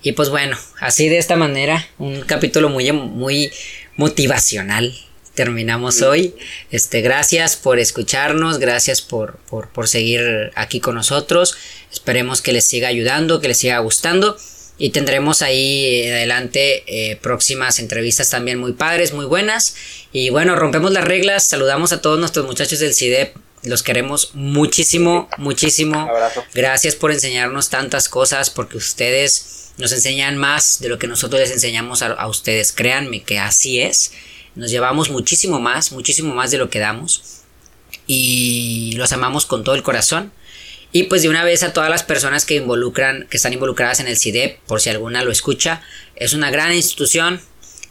Y 0.00 0.12
pues 0.12 0.30
bueno, 0.30 0.56
así 0.80 1.10
de 1.10 1.18
esta 1.18 1.36
manera, 1.36 1.86
un 1.98 2.22
capítulo 2.22 2.70
muy, 2.70 2.90
muy 2.92 3.52
motivacional. 3.96 4.98
Terminamos 5.34 6.00
hoy. 6.00 6.34
Este, 6.70 7.02
gracias 7.02 7.56
por 7.56 7.78
escucharnos, 7.78 8.58
gracias 8.58 9.02
por, 9.02 9.36
por, 9.50 9.68
por 9.68 9.86
seguir 9.86 10.50
aquí 10.54 10.80
con 10.80 10.94
nosotros. 10.94 11.58
Esperemos 11.92 12.40
que 12.40 12.54
les 12.54 12.64
siga 12.64 12.88
ayudando, 12.88 13.42
que 13.42 13.48
les 13.48 13.58
siga 13.58 13.78
gustando. 13.80 14.38
Y 14.78 14.90
tendremos 14.90 15.40
ahí 15.40 16.06
adelante 16.06 16.84
eh, 16.86 17.16
próximas 17.16 17.78
entrevistas 17.78 18.28
también 18.28 18.58
muy 18.58 18.72
padres, 18.72 19.14
muy 19.14 19.24
buenas. 19.24 19.74
Y 20.12 20.28
bueno, 20.28 20.54
rompemos 20.54 20.92
las 20.92 21.04
reglas, 21.04 21.46
saludamos 21.46 21.92
a 21.92 22.02
todos 22.02 22.18
nuestros 22.18 22.44
muchachos 22.44 22.80
del 22.80 22.94
CIDEP. 22.94 23.36
Los 23.62 23.82
queremos 23.82 24.30
muchísimo, 24.34 25.28
muchísimo. 25.38 26.08
Gracias 26.52 26.94
por 26.94 27.10
enseñarnos 27.10 27.70
tantas 27.70 28.08
cosas, 28.08 28.50
porque 28.50 28.76
ustedes 28.76 29.70
nos 29.78 29.92
enseñan 29.92 30.36
más 30.36 30.78
de 30.80 30.88
lo 30.90 30.98
que 30.98 31.06
nosotros 31.06 31.40
les 31.40 31.50
enseñamos 31.50 32.02
a, 32.02 32.08
a 32.08 32.28
ustedes. 32.28 32.72
Créanme 32.72 33.22
que 33.22 33.38
así 33.38 33.80
es. 33.80 34.12
Nos 34.54 34.70
llevamos 34.70 35.10
muchísimo 35.10 35.58
más, 35.58 35.90
muchísimo 35.90 36.34
más 36.34 36.50
de 36.50 36.58
lo 36.58 36.68
que 36.68 36.80
damos. 36.80 37.40
Y 38.06 38.92
los 38.96 39.12
amamos 39.12 39.46
con 39.46 39.64
todo 39.64 39.74
el 39.74 39.82
corazón. 39.82 40.32
Y 40.96 41.02
pues 41.02 41.20
de 41.20 41.28
una 41.28 41.44
vez 41.44 41.62
a 41.62 41.74
todas 41.74 41.90
las 41.90 42.04
personas 42.04 42.46
que 42.46 42.54
involucran, 42.54 43.26
que 43.28 43.36
están 43.36 43.52
involucradas 43.52 44.00
en 44.00 44.08
el 44.08 44.16
CIDEP, 44.16 44.60
por 44.60 44.80
si 44.80 44.88
alguna 44.88 45.22
lo 45.22 45.30
escucha, 45.30 45.82
es 46.14 46.32
una 46.32 46.50
gran 46.50 46.72
institución, 46.72 47.38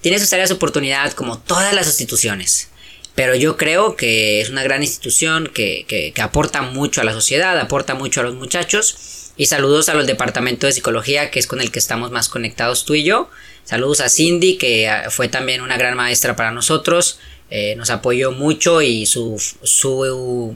tiene 0.02 0.18
sus 0.18 0.34
áreas 0.34 0.50
de 0.50 0.56
oportunidad 0.56 1.12
como 1.14 1.38
todas 1.38 1.72
las 1.76 1.86
instituciones. 1.86 2.70
Pero 3.14 3.36
yo 3.36 3.58
creo 3.58 3.96
que 3.96 4.42
es 4.42 4.50
una 4.50 4.64
gran 4.64 4.82
institución 4.82 5.52
que, 5.54 5.86
que, 5.88 6.20
aporta 6.20 6.64
mucho 6.64 7.00
a 7.00 7.04
la 7.04 7.14
sociedad, 7.14 7.60
aporta 7.60 7.94
mucho 7.94 8.22
a 8.22 8.24
los 8.24 8.34
muchachos. 8.34 9.32
Y 9.38 9.46
saludos 9.46 9.88
a 9.90 9.94
los 9.94 10.08
departamentos 10.08 10.68
de 10.68 10.74
psicología, 10.74 11.30
que 11.30 11.38
es 11.38 11.46
con 11.46 11.62
el 11.62 11.70
que 11.70 11.78
estamos 11.78 12.10
más 12.10 12.28
conectados 12.28 12.86
tú 12.86 12.96
y 12.96 13.04
yo. 13.04 13.30
Saludos 13.66 14.02
a 14.02 14.10
Cindy, 14.10 14.58
que 14.58 14.90
ah, 14.90 15.12
fue 15.12 15.28
también 15.28 15.62
una 15.62 15.78
gran 15.78 15.96
maestra 15.96 16.36
para 16.36 16.50
nosotros. 16.50 17.20
Eh, 17.52 17.76
nos 17.76 17.92
apoyó 17.92 18.32
mucho 18.32 18.82
y 18.82 19.06
su... 19.06 19.40
su 19.62 20.56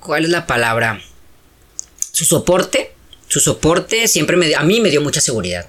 ¿Cuál 0.00 0.24
es 0.24 0.30
la 0.30 0.46
palabra? 0.46 1.00
Su 2.12 2.24
soporte. 2.24 2.92
Su 3.28 3.40
soporte 3.40 4.08
siempre 4.08 4.36
me 4.36 4.54
a 4.54 4.62
mí 4.62 4.80
me 4.80 4.90
dio 4.90 5.00
mucha 5.00 5.20
seguridad 5.20 5.68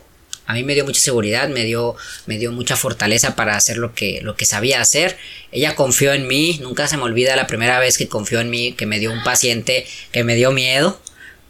a 0.51 0.53
mí 0.53 0.63
me 0.63 0.73
dio 0.73 0.83
mucha 0.83 0.99
seguridad, 0.99 1.47
me 1.47 1.63
dio, 1.63 1.95
me 2.25 2.37
dio 2.37 2.51
mucha 2.51 2.75
fortaleza 2.75 3.37
para 3.37 3.55
hacer 3.55 3.77
lo 3.77 3.93
que, 3.93 4.19
lo 4.21 4.35
que 4.35 4.45
sabía 4.45 4.81
hacer. 4.81 5.17
Ella 5.53 5.75
confió 5.75 6.11
en 6.11 6.27
mí, 6.27 6.59
nunca 6.61 6.89
se 6.89 6.97
me 6.97 7.03
olvida 7.03 7.37
la 7.37 7.47
primera 7.47 7.79
vez 7.79 7.97
que 7.97 8.09
confió 8.09 8.41
en 8.41 8.49
mí, 8.49 8.73
que 8.73 8.85
me 8.85 8.99
dio 8.99 9.13
un 9.13 9.23
paciente 9.23 9.87
que 10.11 10.25
me 10.25 10.35
dio 10.35 10.51
miedo, 10.51 10.99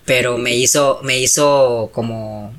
pero 0.05 0.37
me 0.37 0.55
hizo, 0.55 0.99
me 1.03 1.17
hizo 1.17 1.89
como 1.93 2.53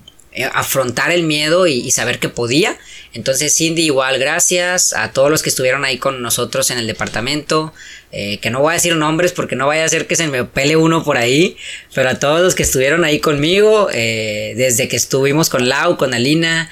afrontar 0.52 1.10
el 1.10 1.24
miedo 1.24 1.66
y, 1.66 1.90
saber 1.90 2.18
que 2.18 2.28
podía. 2.28 2.78
Entonces 3.14 3.54
Cindy 3.54 3.82
igual 3.82 4.18
gracias 4.18 4.94
a 4.94 5.12
todos 5.12 5.30
los 5.30 5.42
que 5.42 5.50
estuvieron 5.50 5.84
ahí 5.84 5.98
con 5.98 6.22
nosotros 6.22 6.70
en 6.70 6.78
el 6.78 6.86
departamento, 6.86 7.74
eh, 8.10 8.38
que 8.38 8.48
no 8.48 8.60
voy 8.60 8.70
a 8.70 8.74
decir 8.74 8.96
nombres 8.96 9.32
porque 9.32 9.54
no 9.54 9.66
vaya 9.66 9.84
a 9.84 9.88
ser 9.88 10.06
que 10.06 10.16
se 10.16 10.28
me 10.28 10.44
pele 10.44 10.76
uno 10.76 11.04
por 11.04 11.18
ahí, 11.18 11.59
pero 11.94 12.09
a 12.09 12.14
todos 12.18 12.40
los 12.40 12.54
que 12.54 12.62
estuvieron 12.62 13.04
ahí 13.04 13.20
conmigo, 13.20 13.90
eh, 13.92 14.54
desde 14.56 14.88
que 14.88 14.96
estuvimos 14.96 15.50
con 15.50 15.68
Lau, 15.68 15.98
con 15.98 16.14
Alina, 16.14 16.70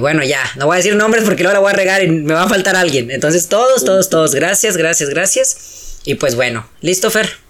bueno 0.00 0.22
ya, 0.24 0.42
no 0.56 0.66
voy 0.66 0.74
a 0.74 0.76
decir 0.78 0.94
nombres 0.94 1.24
porque 1.24 1.42
luego 1.42 1.54
la 1.54 1.60
voy 1.60 1.72
a 1.72 1.76
regar 1.76 2.02
y 2.02 2.08
me 2.08 2.32
va 2.32 2.44
a 2.44 2.48
faltar 2.48 2.76
alguien. 2.76 3.10
Entonces 3.10 3.48
todos, 3.48 3.84
todos, 3.84 4.08
todos, 4.08 4.34
gracias, 4.34 4.78
gracias, 4.78 5.10
gracias. 5.10 5.98
Y 6.04 6.14
pues 6.14 6.34
bueno, 6.34 6.66
listo 6.80 7.10
Fer. 7.10 7.49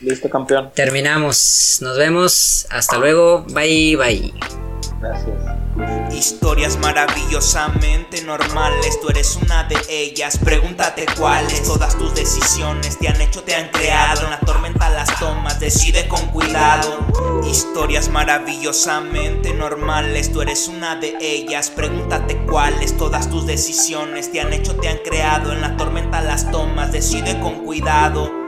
Listo, 0.00 0.28
campeón. 0.28 0.70
Terminamos. 0.74 1.78
Nos 1.80 1.96
vemos. 1.96 2.66
Hasta 2.70 2.98
luego. 2.98 3.44
Bye, 3.52 3.96
bye. 3.96 4.34
Gracias. 5.00 5.56
Historias 6.10 6.78
maravillosamente 6.78 8.22
normales, 8.22 8.98
tú 9.00 9.10
eres 9.10 9.36
una 9.36 9.64
de 9.64 9.76
ellas. 9.88 10.38
Pregúntate 10.38 11.04
cuáles, 11.18 11.62
todas 11.64 11.98
tus 11.98 12.14
decisiones 12.14 12.98
te 12.98 13.08
han 13.08 13.20
hecho, 13.20 13.42
te 13.42 13.54
han 13.54 13.68
creado. 13.68 14.24
En 14.24 14.30
la 14.30 14.40
tormenta 14.40 14.88
las 14.88 15.18
tomas, 15.18 15.60
decide 15.60 16.08
con 16.08 16.26
cuidado. 16.28 16.98
Historias 17.46 18.08
maravillosamente 18.08 19.52
normales, 19.52 20.32
tú 20.32 20.40
eres 20.40 20.68
una 20.68 20.96
de 20.96 21.14
ellas. 21.20 21.70
Pregúntate 21.70 22.38
cuáles, 22.46 22.96
todas 22.96 23.28
tus 23.28 23.46
decisiones 23.46 24.32
te 24.32 24.40
han 24.40 24.52
hecho, 24.54 24.76
te 24.76 24.88
han 24.88 24.98
creado. 24.98 25.52
En 25.52 25.60
la 25.60 25.76
tormenta 25.76 26.22
las 26.22 26.50
tomas, 26.50 26.92
decide 26.92 27.38
con 27.40 27.64
cuidado. 27.64 28.45